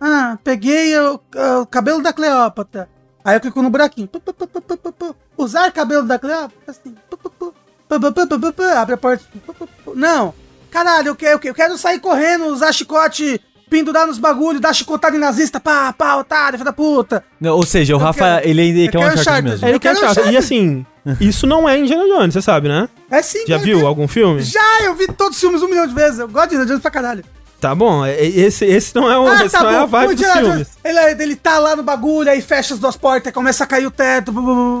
Ah, 0.00 0.38
peguei 0.44 0.96
o, 0.98 1.20
o 1.62 1.66
cabelo 1.66 2.02
da 2.02 2.12
Cleópatra. 2.12 2.88
Aí 3.24 3.36
eu 3.36 3.40
clico 3.40 3.60
no 3.62 3.70
buraquinho. 3.70 4.06
Pu, 4.06 4.20
pu, 4.20 4.32
pu, 4.32 4.46
pu, 4.46 4.60
pu, 4.60 4.76
pu, 4.76 4.92
pu. 4.92 5.16
Usar 5.36 5.70
cabelo 5.72 6.04
da 6.06 6.18
Cleópatra? 6.18 6.56
Assim. 6.66 6.94
Pu, 7.10 7.16
pu, 7.18 7.30
pu. 7.30 7.54
Pu, 7.88 8.00
pu, 8.00 8.12
pu, 8.12 8.26
pu, 8.28 8.40
pu, 8.40 8.52
pu. 8.52 8.62
Abre 8.62 8.94
a 8.94 8.96
porta. 8.98 9.24
Pu, 9.46 9.54
pu, 9.54 9.68
pu. 9.84 9.94
Não. 9.96 10.32
Caralho, 10.70 11.08
eu 11.08 11.16
quero, 11.16 11.40
eu 11.42 11.54
quero 11.54 11.76
sair 11.78 11.98
correndo, 11.98 12.46
usar 12.46 12.72
chicote, 12.72 13.40
pendurar 13.70 14.06
nos 14.06 14.18
bagulhos, 14.18 14.60
dar 14.60 14.74
chicotada 14.74 15.16
em 15.16 15.18
nazista. 15.18 15.58
Pá, 15.58 15.92
pá, 15.92 16.16
otário, 16.16 16.58
filho 16.58 16.64
da 16.64 16.72
puta. 16.72 17.24
Não, 17.40 17.56
ou 17.56 17.64
seja, 17.66 17.94
o 17.94 17.96
Eu 17.96 17.98
Rafa, 18.00 18.18
quero- 18.18 18.48
ele, 18.48 18.62
ele 18.62 18.86
eu 18.86 18.90
quer 18.92 18.98
um 18.98 19.14
Uncharted 19.14 19.42
mesmo. 19.50 19.66
Ele 19.66 19.76
Eu 19.76 19.80
quer 19.80 19.94
quero 19.94 20.10
Uncharted. 20.10 20.34
E 20.34 20.36
assim, 20.36 20.86
isso 21.20 21.46
não 21.46 21.66
é 21.68 21.78
Indiana 21.78 22.04
Jones, 22.04 22.34
você 22.34 22.42
sabe, 22.42 22.68
né? 22.68 22.86
É 23.10 23.22
sim. 23.22 23.40
Já 23.48 23.54
cara, 23.56 23.62
viu 23.62 23.80
eu- 23.80 23.86
algum 23.86 24.06
filme? 24.06 24.42
Já, 24.42 24.82
eu 24.84 24.94
vi 24.94 25.06
todos 25.08 25.36
os 25.36 25.40
filmes 25.40 25.62
um 25.62 25.68
milhão 25.68 25.86
de 25.86 25.94
vezes. 25.94 26.18
Eu 26.18 26.28
gosto 26.28 26.50
de 26.50 26.54
Indiana 26.56 26.68
Jones 26.68 26.82
pra 26.82 26.90
caralho. 26.90 27.24
Tá 27.60 27.74
bom, 27.74 28.04
é- 28.06 28.24
esse, 28.24 28.64
esse 28.64 28.94
não 28.94 29.10
é, 29.10 29.18
o, 29.18 29.32
esse 29.44 29.60
não 29.60 29.68
é 29.70 29.76
a 29.78 29.84
vibe 29.84 30.12
O 30.12 30.14
dos 30.14 30.20
Indiana 30.24 30.40
filmes. 30.40 30.68
Jones, 30.84 31.08
ele, 31.12 31.22
ele 31.24 31.36
tá 31.36 31.58
lá 31.58 31.74
no 31.74 31.82
bagulho, 31.82 32.30
aí 32.30 32.40
fecha 32.40 32.74
as 32.74 32.78
duas 32.80 32.96
portas, 32.96 33.32
começa 33.32 33.64
a 33.64 33.66
cair 33.66 33.86
o 33.86 33.90
teto. 33.90 34.32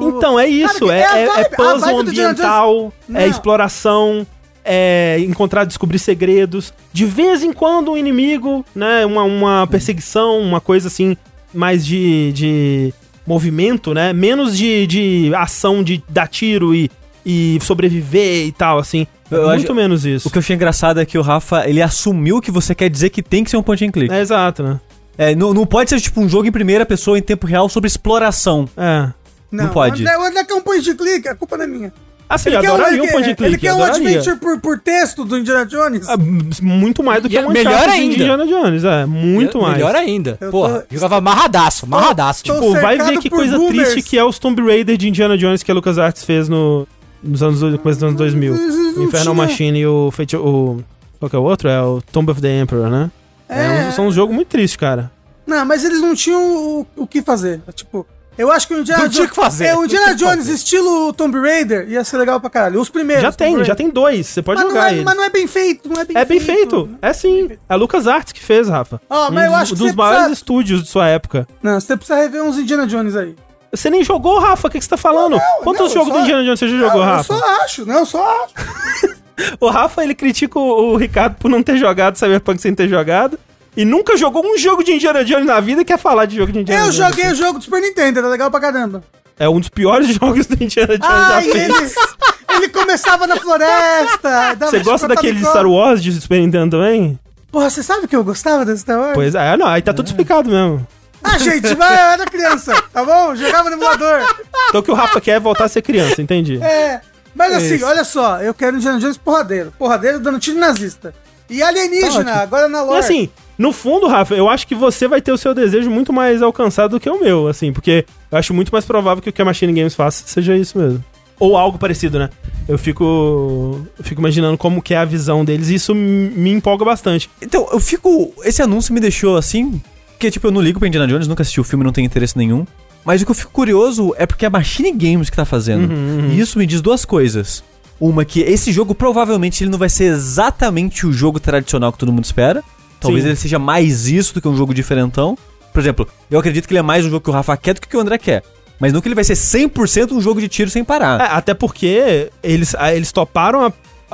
Então, 0.02 0.38
é 0.38 0.46
isso. 0.46 0.86
Cara, 0.86 0.94
é, 0.94 1.00
é 1.00 1.06
a 1.06 1.18
é- 1.18 1.22
é 1.22 1.26
vibe- 1.26 1.46
a 1.46 1.56
puzzle 1.56 1.80
vibe 1.80 2.02
do 2.04 2.10
ambiental, 2.10 2.92
é 3.14 3.26
exploração, 3.26 4.24
é 4.64 5.16
encontrar, 5.20 5.64
descobrir 5.64 5.98
segredos. 5.98 6.72
De 6.92 7.04
vez 7.04 7.42
em 7.42 7.52
quando 7.52 7.90
um 7.92 7.96
inimigo, 7.96 8.64
né? 8.74 9.04
Uma, 9.04 9.24
uma 9.24 9.66
perseguição, 9.66 10.38
uma 10.38 10.60
coisa 10.60 10.86
assim, 10.86 11.16
mais 11.52 11.84
de, 11.84 12.32
de 12.32 12.94
movimento, 13.26 13.92
né? 13.92 14.12
Menos 14.12 14.56
de, 14.56 14.86
de 14.86 15.32
ação 15.34 15.82
de 15.82 16.02
dar 16.08 16.28
tiro 16.28 16.72
e, 16.74 16.90
e 17.24 17.58
sobreviver 17.62 18.46
e 18.46 18.52
tal, 18.52 18.78
assim. 18.78 19.06
Eu 19.30 19.48
Muito 19.48 19.64
acho- 19.66 19.74
menos 19.74 20.04
isso. 20.06 20.28
O 20.28 20.30
que 20.30 20.38
eu 20.38 20.40
achei 20.40 20.56
engraçado 20.56 21.00
é 21.00 21.04
que 21.04 21.18
o 21.18 21.22
Rafa, 21.22 21.68
ele 21.68 21.82
assumiu 21.82 22.40
que 22.40 22.50
você 22.50 22.74
quer 22.74 22.88
dizer 22.88 23.10
que 23.10 23.22
tem 23.22 23.44
que 23.44 23.50
ser 23.50 23.56
um 23.58 23.62
point 23.62 23.84
and 23.84 23.90
click. 23.90 24.12
É 24.12 24.20
exato, 24.20 24.62
né? 24.62 24.80
É, 25.18 25.34
não, 25.34 25.52
não 25.52 25.66
pode 25.66 25.90
ser 25.90 26.00
tipo 26.00 26.20
um 26.20 26.28
jogo 26.28 26.46
em 26.46 26.52
primeira 26.52 26.86
pessoa 26.86 27.18
em 27.18 27.22
tempo 27.22 27.46
real 27.46 27.68
sobre 27.68 27.88
exploração. 27.88 28.68
É. 28.76 29.08
não 29.50 29.68
pode. 29.68 30.02
O 30.02 30.06
André, 30.06 30.18
o 30.18 30.22
André 30.22 30.44
quer 30.44 30.54
um 30.54 30.60
point 30.60 30.82
de 30.84 30.94
clique, 30.94 31.26
a 31.28 31.34
culpa 31.34 31.56
não 31.56 31.64
é 31.64 31.66
minha. 31.66 31.92
Assim, 32.28 32.50
Ele 32.50 32.56
um- 32.58 32.74
adoraria 32.74 33.02
um 33.02 33.06
quer- 33.06 33.12
point 33.12 33.30
and 33.30 33.34
click. 33.34 33.50
Ele 33.50 33.58
quer 33.58 33.72
um 33.72 33.82
adventure 33.82 34.36
por, 34.36 34.60
por 34.60 34.78
texto 34.78 35.24
do 35.24 35.38
Indiana 35.38 35.64
Jones. 35.64 36.06
Ah, 36.08 36.16
muito 36.62 37.02
mais 37.02 37.22
do 37.22 37.28
que 37.30 37.36
E 37.36 37.38
um 37.44 37.48
melhor 37.50 37.88
ainda. 37.88 38.14
Indiana 38.14 38.46
Jones, 38.46 38.84
é. 38.84 39.06
Muito 39.06 39.60
mais. 39.62 39.74
Melhor 39.78 39.96
ainda. 39.96 40.36
Eu 40.38 40.50
Porra, 40.50 40.80
tô- 40.80 40.94
jogava 40.94 41.16
amarradaço, 41.16 41.86
amarradaço. 41.86 42.44
tô- 42.44 42.52
Tipo, 42.54 42.66
Pô, 42.66 42.72
vai 42.80 42.98
ver 42.98 43.18
que 43.18 43.30
coisa 43.30 43.56
boomers. 43.56 43.92
triste 43.92 44.10
que 44.10 44.18
é 44.18 44.22
os 44.24 44.38
Tomb 44.38 44.60
Raider 44.62 44.96
de 44.98 45.08
Indiana 45.08 45.38
Jones 45.38 45.62
que 45.62 45.70
a 45.70 45.74
LucasArts 45.74 46.22
fez 46.22 46.50
no, 46.50 46.86
nos 47.22 47.42
anos, 47.42 47.62
no 47.62 47.78
começo 47.78 47.98
dos 48.00 48.04
anos 48.08 48.16
2000. 48.16 48.54
Não 48.54 49.02
O 49.02 49.04
Infernal 49.04 49.34
tinha- 49.34 49.46
Machine 49.46 49.78
e 49.80 49.86
o, 49.86 50.10
Fate, 50.10 50.36
o... 50.36 50.80
Qual 51.18 51.28
que 51.30 51.36
é 51.36 51.38
o 51.38 51.42
outro? 51.42 51.68
É 51.68 51.82
o 51.82 52.00
Tomb 52.12 52.30
of 52.30 52.40
the 52.40 52.60
Emperor, 52.60 52.88
né? 52.88 53.10
É, 53.48 53.64
É. 53.84 53.88
um- 53.88 53.92
são 53.92 54.06
um 54.08 54.12
jogo 54.12 54.32
muito 54.32 54.48
triste, 54.48 54.78
cara. 54.78 55.10
Não, 55.46 55.64
mas 55.64 55.84
eles 55.84 56.00
não 56.00 56.14
tinham 56.14 56.42
o, 56.42 56.86
o 56.96 57.06
que 57.06 57.22
fazer. 57.22 57.60
Tipo, 57.74 58.06
eu 58.36 58.52
acho 58.52 58.68
que 58.68 58.74
o 58.74 58.80
Indiana 58.80 59.02
Não 59.04 59.08
tinha 59.08 59.20
Jones. 59.22 59.30
o 59.30 59.34
que 59.34 59.40
fazer, 59.40 59.64
É, 59.66 59.72
o 59.72 59.76
não 59.78 59.84
Indiana 59.86 60.04
tinha 60.14 60.16
Jones, 60.16 60.36
fazer. 60.44 60.52
estilo 60.52 61.12
Tomb 61.14 61.40
Raider, 61.40 61.88
ia 61.88 62.04
ser 62.04 62.18
legal 62.18 62.38
pra 62.40 62.50
caralho. 62.50 62.80
Os 62.80 62.88
primeiros. 62.90 63.22
já 63.22 63.32
tem, 63.32 63.64
já 63.64 63.74
tem 63.74 63.88
dois. 63.90 64.26
Você 64.26 64.42
pode 64.42 64.58
mas 64.60 64.68
não, 64.68 64.76
jogar 64.76 64.90
é, 64.92 64.94
ele. 64.96 65.04
mas 65.04 65.16
não 65.16 65.24
é 65.24 65.30
bem 65.30 65.46
feito, 65.46 65.88
não 65.88 66.00
é 66.00 66.04
bem 66.04 66.16
É 66.16 66.24
bem 66.24 66.38
feito. 66.38 66.88
É 67.00 67.12
sim. 67.12 67.48
É 67.50 67.58
a 67.72 67.76
LucasArts 67.76 68.32
que 68.32 68.44
fez, 68.44 68.68
Rafa. 68.68 69.00
Ó, 69.08 69.30
mas 69.30 69.44
um 69.44 69.46
eu 69.46 69.50
dos, 69.52 69.60
acho 69.62 69.72
que 69.72 69.78
dos 69.78 69.90
você 69.90 69.96
maiores 69.96 70.18
precisa- 70.18 70.34
estúdios 70.34 70.82
de 70.82 70.88
sua 70.88 71.08
época. 71.08 71.48
Não, 71.62 71.80
você 71.80 71.96
precisa 71.96 72.18
rever 72.18 72.42
uns 72.44 72.58
Indiana 72.58 72.86
Jones 72.86 73.16
aí. 73.16 73.34
Você 73.72 73.90
nem 73.90 74.02
jogou, 74.02 74.38
Rafa? 74.38 74.68
O 74.68 74.70
que, 74.70 74.78
que 74.78 74.84
você 74.84 74.90
tá 74.90 74.96
falando? 74.96 75.32
Não, 75.36 75.62
Quantos 75.62 75.80
não, 75.80 75.86
eu 75.88 75.94
jogos 75.94 76.08
só- 76.08 76.14
do 76.14 76.20
Indiana 76.20 76.44
Jones 76.44 76.58
você 76.58 76.68
já 76.68 76.76
jogou, 76.78 77.00
Não, 77.00 77.06
Rafa? 77.06 77.32
Eu 77.32 77.38
só 77.38 77.64
acho, 77.64 77.86
não, 77.86 77.98
eu 77.98 78.06
só 78.06 78.44
acho. 78.44 79.18
O 79.60 79.68
Rafa, 79.68 80.02
ele 80.02 80.16
critica 80.16 80.58
o, 80.58 80.94
o 80.94 80.96
Ricardo 80.96 81.36
por 81.38 81.48
não 81.48 81.62
ter 81.62 81.76
jogado 81.76 82.16
Cyberpunk 82.18 82.60
sem 82.60 82.74
ter 82.74 82.88
jogado. 82.88 83.38
E 83.76 83.84
nunca 83.84 84.16
jogou 84.16 84.44
um 84.44 84.58
jogo 84.58 84.82
de 84.82 84.90
Indiana 84.92 85.24
Jones 85.24 85.46
na 85.46 85.60
vida 85.60 85.82
e 85.82 85.84
quer 85.84 85.96
falar 85.96 86.24
de 86.24 86.34
jogo 86.36 86.50
de 86.50 86.58
Indiana 86.58 86.86
Eu 86.86 86.90
Jones. 86.90 86.96
joguei 87.10 87.30
o 87.30 87.34
jogo 87.36 87.58
do 87.60 87.64
Super 87.64 87.80
Nintendo, 87.80 88.18
era 88.18 88.26
legal 88.28 88.50
pra 88.50 88.58
caramba. 88.58 89.04
É 89.38 89.48
um 89.48 89.60
dos 89.60 89.68
piores 89.68 90.08
jogos 90.18 90.46
do 90.46 90.54
Indiana 90.54 90.98
Jones 90.98 91.08
Ah, 91.14 91.40
já 91.40 91.52
feitos. 91.52 91.78
ele, 91.80 92.56
ele 92.56 92.68
começava 92.70 93.28
na 93.28 93.36
floresta. 93.36 94.56
Você 94.60 94.80
gosta 94.80 95.06
daquele. 95.06 95.38
Star 95.44 95.66
Wars 95.66 96.02
de 96.02 96.12
Super 96.20 96.40
Nintendo 96.40 96.76
também? 96.76 97.16
Porra, 97.52 97.70
você 97.70 97.82
sabe 97.82 98.08
que 98.08 98.16
eu 98.16 98.24
gostava 98.24 98.64
desse 98.64 98.80
Star 98.82 98.98
Wars? 98.98 99.14
Pois 99.14 99.34
é, 99.36 99.56
não, 99.56 99.68
aí 99.68 99.80
tá 99.82 99.92
tudo 99.92 100.06
explicado 100.06 100.50
mesmo. 100.50 100.84
Ah, 101.22 101.38
gente, 101.38 101.74
vai, 101.74 101.92
eu 101.94 102.12
era 102.12 102.24
criança, 102.26 102.74
tá 102.92 103.04
bom? 103.04 103.34
Jogava 103.34 103.68
no 103.70 103.76
emulador. 103.76 104.20
Então 104.68 104.80
o 104.80 104.84
que 104.84 104.90
o 104.90 104.94
Rafa 104.94 105.20
quer 105.20 105.32
é 105.32 105.40
voltar 105.40 105.64
a 105.64 105.68
ser 105.68 105.82
criança, 105.82 106.22
entendi. 106.22 106.62
É. 106.62 107.00
Mas 107.34 107.54
assim, 107.54 107.74
Isso. 107.76 107.86
olha 107.86 108.04
só, 108.04 108.40
eu 108.40 108.52
quero 108.54 108.76
Indiana 108.76 108.98
Jones 108.98 109.16
porradeiro. 109.16 109.72
Porradeiro 109.78 110.18
dando 110.20 110.38
tiro 110.38 110.58
nazista. 110.58 111.14
E 111.48 111.62
alienígena, 111.62 112.24
Tá 112.32 112.42
agora 112.42 112.68
na 112.68 112.78
E 112.80 112.84
lore. 112.84 112.98
assim, 112.98 113.30
no 113.56 113.72
fundo, 113.72 114.06
Rafa, 114.06 114.34
eu 114.34 114.48
acho 114.48 114.66
que 114.66 114.74
você 114.74 115.08
vai 115.08 115.20
ter 115.20 115.32
o 115.32 115.38
seu 115.38 115.54
desejo 115.54 115.90
muito 115.90 116.12
mais 116.12 116.42
alcançado 116.42 116.92
do 116.92 117.00
que 117.00 117.08
o 117.08 117.20
meu, 117.20 117.48
assim, 117.48 117.72
porque 117.72 118.04
eu 118.30 118.38
acho 118.38 118.52
muito 118.52 118.70
mais 118.70 118.84
provável 118.84 119.22
que 119.22 119.30
o 119.30 119.32
que 119.32 119.40
a 119.42 119.44
Machine 119.44 119.72
Games 119.72 119.94
faça 119.94 120.24
seja 120.26 120.56
isso 120.56 120.76
mesmo. 120.78 121.02
Ou 121.40 121.56
algo 121.56 121.78
parecido, 121.78 122.18
né? 122.18 122.30
Eu 122.68 122.76
fico. 122.76 123.80
Eu 123.96 124.04
fico 124.04 124.20
imaginando 124.20 124.58
como 124.58 124.82
que 124.82 124.92
é 124.92 124.96
a 124.96 125.04
visão 125.04 125.44
deles 125.44 125.68
e 125.68 125.76
isso 125.76 125.94
me 125.94 126.50
empolga 126.50 126.84
bastante. 126.84 127.30
Então, 127.40 127.68
eu 127.72 127.78
fico. 127.78 128.32
Esse 128.42 128.60
anúncio 128.60 128.92
me 128.92 128.98
deixou 128.98 129.36
assim. 129.36 129.80
Porque, 130.18 130.32
tipo, 130.32 130.48
eu 130.48 130.50
não 130.50 130.60
ligo 130.60 130.80
pra 130.80 130.88
Indiana 130.88 131.06
Jones, 131.06 131.28
nunca 131.28 131.42
assisti 131.42 131.60
o 131.60 131.64
filme, 131.64 131.84
não 131.84 131.92
tenho 131.92 132.04
interesse 132.06 132.36
nenhum. 132.36 132.66
Mas 133.04 133.22
o 133.22 133.24
que 133.24 133.30
eu 133.30 133.34
fico 133.36 133.52
curioso 133.52 134.12
é 134.18 134.26
porque 134.26 134.44
é 134.44 134.48
a 134.48 134.50
Machine 134.50 134.90
Games 134.90 135.30
que 135.30 135.36
tá 135.36 135.44
fazendo. 135.44 135.92
E 136.32 136.40
isso 136.40 136.58
me 136.58 136.66
diz 136.66 136.80
duas 136.80 137.04
coisas. 137.04 137.62
Uma, 138.00 138.24
que 138.24 138.40
esse 138.40 138.72
jogo 138.72 138.96
provavelmente 138.96 139.62
ele 139.62 139.70
não 139.70 139.78
vai 139.78 139.88
ser 139.88 140.04
exatamente 140.12 141.06
o 141.06 141.12
jogo 141.12 141.38
tradicional 141.38 141.92
que 141.92 141.98
todo 141.98 142.12
mundo 142.12 142.24
espera. 142.24 142.64
Talvez 143.00 143.22
Sim. 143.22 143.28
ele 143.30 143.36
seja 143.36 143.58
mais 143.60 144.08
isso 144.08 144.34
do 144.34 144.40
que 144.42 144.48
um 144.48 144.56
jogo 144.56 144.74
diferentão. 144.74 145.38
Por 145.72 145.78
exemplo, 145.78 146.08
eu 146.28 146.40
acredito 146.40 146.66
que 146.66 146.72
ele 146.72 146.80
é 146.80 146.82
mais 146.82 147.06
um 147.06 147.10
jogo 147.10 147.22
que 147.22 147.30
o 147.30 147.32
Rafa 147.32 147.56
quer 147.56 147.74
do 147.74 147.80
que 147.80 147.96
o 147.96 148.00
André 148.00 148.18
quer. 148.18 148.42
Mas 148.80 148.92
não 148.92 149.00
que 149.00 149.06
ele 149.08 149.14
vai 149.14 149.24
ser 149.24 149.34
100% 149.34 150.12
um 150.12 150.20
jogo 150.20 150.40
de 150.40 150.48
tiro 150.48 150.68
sem 150.70 150.82
parar. 150.84 151.20
É, 151.20 151.24
até 151.32 151.54
porque 151.54 152.28
eles, 152.42 152.74
a- 152.74 152.92
eles 152.92 153.12
toparam 153.12 153.64
a, 153.66 153.72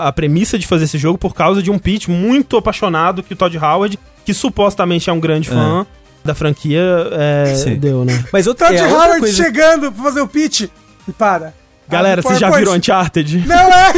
a 0.08 0.12
premissa 0.12 0.58
de 0.58 0.66
fazer 0.66 0.84
esse 0.84 0.98
jogo 0.98 1.16
por 1.16 1.34
causa 1.34 1.62
de 1.62 1.70
um 1.70 1.78
pitch 1.78 2.08
muito 2.08 2.56
apaixonado 2.58 3.22
que 3.22 3.32
o 3.32 3.36
Todd 3.36 3.56
Howard, 3.58 3.98
que 4.24 4.34
supostamente 4.34 5.10
é 5.10 5.12
um 5.12 5.20
grande 5.20 5.48
fã 5.48 5.86
da 6.24 6.34
franquia, 6.34 6.82
é, 7.12 7.74
deu, 7.76 8.04
né? 8.04 8.24
Mas 8.32 8.46
outra, 8.46 8.68
Todd 8.68 8.78
é, 8.78 8.82
outra 8.84 8.98
Howard 8.98 9.20
coisa... 9.20 9.42
chegando 9.42 9.92
pra 9.92 10.02
fazer 10.02 10.20
o 10.22 10.28
pitch. 10.28 10.62
E 11.06 11.12
para. 11.12 11.52
Galera, 11.86 12.22
vocês 12.22 12.38
já 12.38 12.50
viram 12.50 12.72
Uncharted? 12.72 13.44
Não 13.46 13.68
é! 13.68 13.92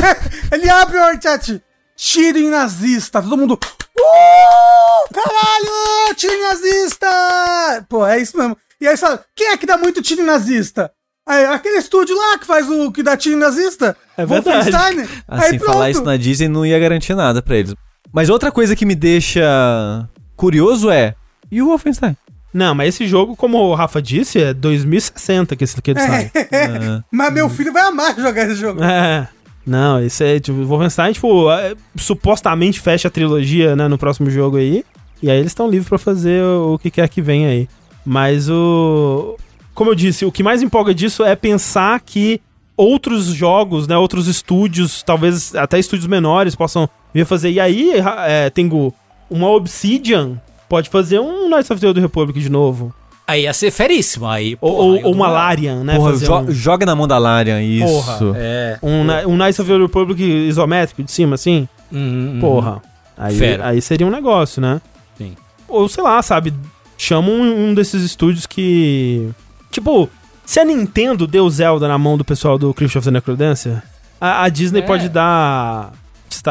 Ele 0.53 0.68
abre 0.68 0.99
o 0.99 1.22
chat. 1.22 1.62
Tiro 1.97 2.39
em 2.39 2.51
nazista. 2.51 3.22
Todo 3.22 3.37
mundo. 3.37 3.55
Uh! 3.55 5.14
Caralho! 5.14 6.14
Tiro 6.16 6.35
em 6.35 6.43
nazista! 6.43 7.87
Pô, 7.89 8.05
é 8.05 8.18
isso 8.18 8.37
mesmo. 8.37 8.57
E 8.81 8.87
aí 8.87 8.97
fala, 8.97 9.24
quem 9.35 9.49
é 9.49 9.57
que 9.57 9.64
dá 9.64 9.79
muito 9.79 10.03
tiro 10.03 10.20
em 10.20 10.27
nazista? 10.27 10.91
Aí, 11.27 11.45
aquele 11.47 11.79
estúdio 11.79 12.16
lá 12.16 12.39
que 12.39 12.47
faz 12.47 12.68
o 12.68 12.93
que 12.93 13.03
dá 13.03 13.16
tiro 13.16 13.37
em 13.37 13.39
nazista. 13.39 13.97
É 14.16 14.27
verdade. 14.27 14.70
Wolfenstein. 14.70 15.01
Assim, 15.27 15.55
aí 15.55 15.59
falar 15.59 15.91
isso 15.91 16.03
na 16.03 16.16
Disney 16.16 16.49
não 16.49 16.66
ia 16.66 16.79
garantir 16.79 17.14
nada 17.14 17.41
pra 17.41 17.57
eles. 17.57 17.74
Mas 18.12 18.29
outra 18.29 18.53
coisa 18.53 18.77
que 18.77 18.85
me 18.85 18.95
deixa 18.95 20.09
curioso 20.37 20.91
é. 20.91 21.14
E 21.51 21.62
o 21.62 21.66
Wolfenstein? 21.66 22.16
Não, 22.53 22.74
mas 22.74 22.95
esse 22.95 23.07
jogo, 23.07 23.37
como 23.37 23.59
o 23.59 23.74
Rafa 23.74 24.01
disse, 24.01 24.41
é 24.41 24.55
2060 24.55 25.55
que 25.57 25.64
esse 25.64 25.80
que 25.82 25.91
ele 25.91 26.01
sai. 26.01 26.30
Ah, 26.34 27.05
Mas 27.12 27.32
meu 27.32 27.51
filho 27.51 27.72
vai 27.72 27.82
amar 27.82 28.18
jogar 28.18 28.45
esse 28.47 28.55
jogo. 28.55 28.82
É. 28.82 29.28
Não, 29.66 30.01
esse 30.01 30.24
é, 30.24 30.41
tipo, 30.41 30.64
Wolfenstein, 30.64 31.12
tipo, 31.12 31.51
é, 31.51 31.74
supostamente 31.97 32.80
fecha 32.80 33.09
a 33.09 33.11
trilogia, 33.11 33.74
né, 33.74 33.89
no 33.89 33.99
próximo 33.99 34.30
jogo 34.30 34.57
aí. 34.57 34.84
E 35.20 35.30
aí 35.30 35.39
eles 35.39 35.51
estão 35.51 35.68
livres 35.68 35.89
pra 35.89 35.99
fazer 35.99 36.43
o, 36.43 36.74
o 36.74 36.78
que 36.78 36.91
quer 36.91 37.09
que 37.09 37.20
venha 37.20 37.49
aí. 37.49 37.68
Mas 38.05 38.49
o. 38.49 39.37
Como 39.74 39.91
eu 39.91 39.95
disse, 39.95 40.24
o 40.24 40.32
que 40.32 40.43
mais 40.43 40.62
empolga 40.62 40.95
disso 40.95 41.24
é 41.24 41.37
pensar 41.37 42.01
que 42.01 42.41
outros 42.76 43.26
jogos, 43.26 43.89
né, 43.89 43.97
outros 43.97 44.28
estúdios, 44.28 45.03
talvez 45.03 45.55
até 45.55 45.78
estúdios 45.78 46.07
menores, 46.07 46.55
possam 46.55 46.89
vir 47.12 47.26
fazer. 47.26 47.51
E 47.51 47.61
aí, 47.61 47.93
é, 48.26 48.49
Tengu, 48.51 48.95
uma 49.31 49.49
Obsidian 49.51 50.41
pode 50.68 50.89
fazer 50.89 51.18
um 51.20 51.49
Knights 51.49 51.70
of 51.70 51.81
the 51.81 51.87
Old 51.87 52.01
Republic 52.01 52.41
de 52.41 52.49
novo. 52.51 52.95
Aí 53.29 53.43
ia 53.43 53.53
ser 53.53 53.70
feríssimo. 53.72 54.27
Aí, 54.29 54.57
Ou, 54.61 54.70
porra, 54.72 54.85
ou, 54.85 55.05
ou 55.07 55.12
uma 55.12 55.27
Larian, 55.29 55.83
né? 55.83 55.97
porra, 55.97 56.16
jo- 56.16 56.35
um- 56.39 56.51
joga 56.53 56.87
na 56.87 56.95
mão 56.95 57.09
da 57.09 57.18
Larian, 57.18 57.61
isso. 57.61 57.87
Porra, 57.87 58.18
É. 58.37 58.79
Um, 58.83 59.03
Ni- 59.05 59.27
um 59.27 59.37
Knights 59.37 59.59
of 59.59 59.68
the 59.70 59.77
Republic 59.79 60.22
isométrico 60.22 61.03
de 61.03 61.11
cima, 61.11 61.35
assim? 61.35 61.68
Uhum, 61.91 62.33
uhum. 62.35 62.41
Porra. 62.41 62.83
Aí, 63.18 63.37
Fera. 63.37 63.66
aí 63.68 63.81
seria 63.83 64.07
um 64.07 64.11
negócio, 64.11 64.61
né? 64.62 64.81
Sim. 65.18 65.35
Ou 65.68 65.89
sei 65.89 66.05
lá, 66.05 66.20
sabe? 66.22 66.53
Chama 66.99 67.29
um, 67.31 67.68
um 67.70 67.74
desses 67.74 68.03
estúdios 68.03 68.47
que. 68.47 69.29
Tipo, 69.72 70.09
se 70.45 70.61
a 70.61 70.64
Nintendo 70.64 71.27
deu 71.27 71.49
Zelda 71.51 71.89
na 71.89 71.99
mão 71.99 72.16
do 72.16 72.24
pessoal 72.24 72.57
do 72.59 72.72
Crypt 72.72 72.97
of 72.99 73.05
the 73.07 73.11
Necrodancer, 73.11 73.83
a, 74.20 74.45
a 74.45 74.49
Disney 74.49 74.81
É. 74.81 74.83
pode 74.83 75.09
dar 75.09 75.93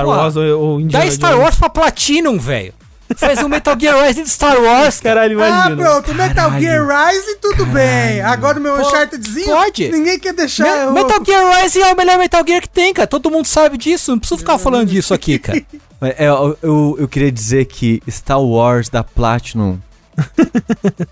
Star 0.04 0.08
Wars 0.08 0.36
ou, 0.36 0.43
ou 0.60 0.82
Indiana 0.82 1.06
Dá 1.06 1.12
Star 1.12 1.32
Jones. 1.32 1.43
Wars 1.43 1.56
pra 1.56 1.70
Platinum, 1.70 2.38
velho. 2.38 2.74
Faz 3.18 3.38
um 3.43 3.48
Metal 3.48 3.78
Gear 3.80 4.04
Rise 4.08 4.24
de 4.24 4.30
Star 4.30 4.60
Wars, 4.60 5.00
cara. 5.00 5.22
Caralho, 5.22 5.41
Ah, 5.41 5.48
imagina. 5.68 5.76
pronto, 5.84 6.14
Metal 6.16 6.60
Gear 6.60 6.88
Rise, 6.88 7.36
tudo 7.39 7.66
bem. 7.68 8.20
Agora 8.22 8.58
o 8.58 8.62
meu 8.62 8.76
Unchartedzinho, 8.76 9.46
pode. 9.46 9.89
ninguém 9.89 10.18
quer 10.20 10.34
deixar... 10.34 10.64
Me- 10.64 10.70
eu- 10.86 10.91
Metal 10.91 11.24
Gear 11.24 11.62
Rise 11.62 11.82
é 11.82 11.93
o 11.93 11.96
melhor 11.96 12.18
Metal 12.18 12.43
Gear 12.46 12.62
que 12.62 12.68
tem, 12.70 12.91
cara. 12.93 13.08
Todo 13.08 13.30
mundo 13.30 13.46
sabe 13.46 13.78
disso. 13.78 14.10
Não 14.12 14.18
preciso 14.20 14.39
ficar 14.39 14.58
falando 14.58 14.89
disso 14.89 15.14
aqui, 15.14 15.38
cara. 15.39 15.62
É, 16.02 16.28
eu, 16.28 16.58
eu, 16.62 16.96
eu 17.00 17.08
queria 17.08 17.32
dizer 17.32 17.66
que 17.66 18.04
Star 18.10 18.39
Wars 18.39 18.89
da 18.89 19.02
Platinum. 19.04 19.80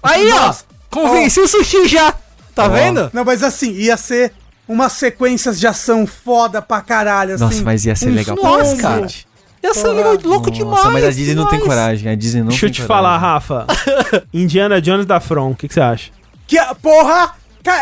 Aí, 0.03 0.29
ó. 0.31 0.53
Convenci 0.89 1.39
o 1.39 1.47
sushi 1.47 1.87
já. 1.87 2.13
Tá 2.53 2.65
Ó. 2.65 2.69
vendo? 2.69 3.09
Não, 3.13 3.23
mas 3.25 3.41
assim, 3.43 3.71
ia 3.71 3.97
ser 3.97 4.33
umas 4.67 4.93
sequências 4.93 5.59
de 5.59 5.67
ação 5.67 6.05
foda 6.07 6.61
pra 6.61 6.81
caralho, 6.81 7.35
assim. 7.35 7.43
Nossa, 7.43 7.63
mas 7.63 7.85
ia 7.85 7.95
ser 7.95 8.09
legal 8.09 8.35
pra 8.37 8.51
cara. 8.77 9.01
cacete. 9.01 9.27
Ia 9.63 9.73
ser 9.73 9.87
legal, 9.89 10.17
louco 10.25 10.49
Nossa, 10.49 10.51
demais. 10.51 10.85
mas 10.91 11.03
a 11.05 11.09
Disney 11.11 11.35
não 11.35 11.47
tem 11.47 11.59
demais. 11.59 11.79
coragem. 11.79 12.11
A 12.11 12.15
Disney 12.15 12.41
não 12.41 12.49
Deixa 12.49 12.65
eu 12.65 12.69
te 12.71 12.81
coragem. 12.81 12.87
falar, 12.87 13.17
Rafa. 13.17 13.65
Indiana 14.33 14.81
Jones 14.81 15.05
da 15.05 15.19
From, 15.21 15.51
o 15.51 15.55
que, 15.55 15.67
que 15.69 15.73
você 15.73 15.79
acha? 15.81 16.11
Que, 16.45 16.57
a- 16.57 16.75
porra, 16.75 17.31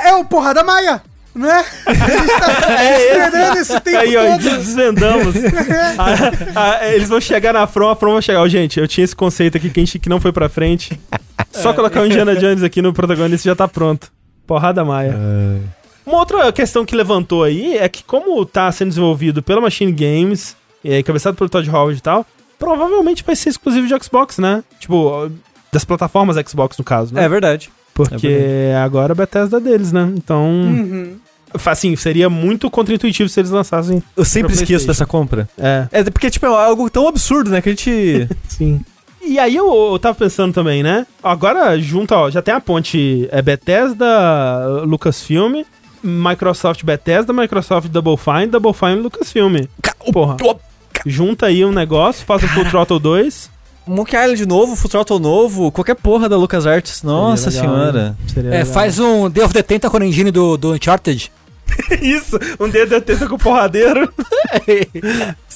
é 0.06 0.14
o 0.14 0.24
porra 0.24 0.54
da 0.54 0.64
Maia, 0.64 1.02
né? 1.34 1.66
A 1.88 1.94
gente 1.94 2.40
tá 2.40 2.86
esperando 3.00 3.58
esse 3.58 3.80
tempo 3.80 3.98
Aí, 3.98 4.16
ó, 4.16 4.32
todo. 4.38 4.42
desvendamos. 4.44 5.36
Ah, 5.98 6.78
ah, 6.82 6.88
eles 6.90 7.10
vão 7.10 7.20
chegar 7.20 7.52
na 7.54 7.66
From, 7.66 7.90
a 7.90 7.96
From 7.96 8.14
vai 8.14 8.22
chegar. 8.22 8.42
Ó, 8.42 8.48
gente, 8.48 8.80
eu 8.80 8.88
tinha 8.88 9.04
esse 9.04 9.16
conceito 9.16 9.58
aqui 9.58 9.72
que, 9.72 9.80
a 9.80 9.84
gente, 9.84 9.98
que 9.98 10.08
não 10.10 10.20
foi 10.22 10.32
pra 10.32 10.48
frente. 10.50 11.00
Só 11.52 11.74
colocar 11.74 12.02
o 12.02 12.06
Indiana 12.06 12.36
Jones 12.36 12.62
aqui 12.62 12.80
no 12.80 12.94
protagonista 12.94 13.50
já 13.50 13.56
tá 13.56 13.68
pronto. 13.68 14.12
Porrada 14.46 14.86
Maia. 14.86 15.18
Uma 16.06 16.18
outra 16.18 16.52
questão 16.52 16.86
que 16.86 16.96
levantou 16.96 17.44
aí 17.44 17.78
é 17.78 17.88
que, 17.88 18.04
como 18.04 18.44
tá 18.46 18.72
sendo 18.72 18.90
desenvolvido 18.90 19.42
pela 19.44 19.62
Machine 19.62 19.92
Games, 19.92 20.56
e 20.84 20.92
aí, 20.94 21.04
cabeçado 21.04 21.38
pelo 21.38 21.50
Todd 21.50 21.70
Howard 21.70 21.98
e 22.00 22.02
tal, 22.02 22.26
provavelmente 22.58 23.24
vai 23.24 23.36
ser 23.36 23.50
exclusivo 23.50 23.88
de 23.88 24.04
Xbox, 24.04 24.38
né? 24.40 24.64
Tipo, 24.80 25.30
das 25.72 25.86
plataformas 25.86 26.36
Xbox, 26.48 26.78
no 26.78 26.84
caso, 26.84 27.14
né? 27.14 27.24
É 27.24 27.30
verdade. 27.30 27.70
Porque 27.94 28.72
agora 28.84 29.12
a 29.14 29.16
Bethesda 29.16 29.58
é 29.58 29.60
deles, 29.60 29.92
né? 29.92 30.12
Então, 30.16 30.46
Uhum. 30.46 31.18
assim, 31.66 31.96
seria 31.96 32.30
muito 32.30 32.70
contraintuitivo 32.70 33.30
se 33.30 33.40
eles 33.40 33.52
lançassem. 33.52 34.02
Eu 34.16 34.26
sempre 34.26 34.54
esqueço 34.54 34.88
dessa 34.88 35.06
compra. 35.06 35.48
É, 35.58 35.88
É 35.92 36.04
porque, 36.06 36.30
tipo, 36.32 36.46
é 36.46 36.50
algo 36.50 36.90
tão 36.90 37.08
absurdo, 37.08 37.50
né? 37.52 37.62
Que 37.62 37.70
a 37.70 37.72
gente. 37.74 38.28
sim. 38.48 38.82
E 39.24 39.38
aí 39.38 39.56
eu, 39.56 39.92
eu 39.92 40.00
tava 40.00 40.16
pensando 40.16 40.52
também, 40.54 40.82
né? 40.82 41.06
Agora, 41.22 41.78
junto, 41.80 42.14
ó, 42.16 42.30
já 42.32 42.42
tem 42.42 42.54
a 42.54 42.60
ponte 42.60 43.28
é 43.32 43.40
Bethesda, 43.42 44.84
Lucasfilm, 44.84 45.62
Microsoft 46.04 46.84
Bethesda, 46.84 47.32
Microsoft 47.34 47.88
Double 47.90 48.18
Fine, 48.18 48.48
Double 48.48 48.74
Fine 48.74 48.96
Lucasfilm. 48.96 49.56
Porra. 50.12 50.38
Junta 51.06 51.48
aí 51.48 51.64
um 51.66 51.72
negócio, 51.72 52.26
faz 52.26 52.44
o 52.44 52.48
Full 52.48 52.66
Throttle 52.66 53.00
2. 53.00 53.50
Monkey 53.88 54.16
Island 54.16 54.46
novo, 54.46 54.76
Full 54.76 54.90
Throttle 54.90 55.20
novo, 55.20 55.72
qualquer 55.72 55.96
porra 55.96 56.30
da 56.30 56.38
LucasArts. 56.38 57.02
Nossa 57.04 57.50
Seria 57.50 57.70
legal, 57.70 57.76
senhora. 57.86 58.04
né? 58.10 58.16
Seria 58.28 58.50
É, 58.50 58.58
legal. 58.60 58.74
faz 58.74 59.00
um 59.00 59.30
Day 59.30 59.44
of 59.44 59.54
the 59.54 59.64
Tentacle 59.64 60.06
Engine 60.06 60.30
do, 60.32 60.56
do 60.58 60.74
Uncharted. 60.74 61.32
Isso, 62.02 62.38
um 62.60 62.70
dedo 62.70 62.90
de 62.96 63.02
tenta 63.02 63.28
com 63.28 63.36
o 63.36 63.40
porradeiro. 63.40 64.12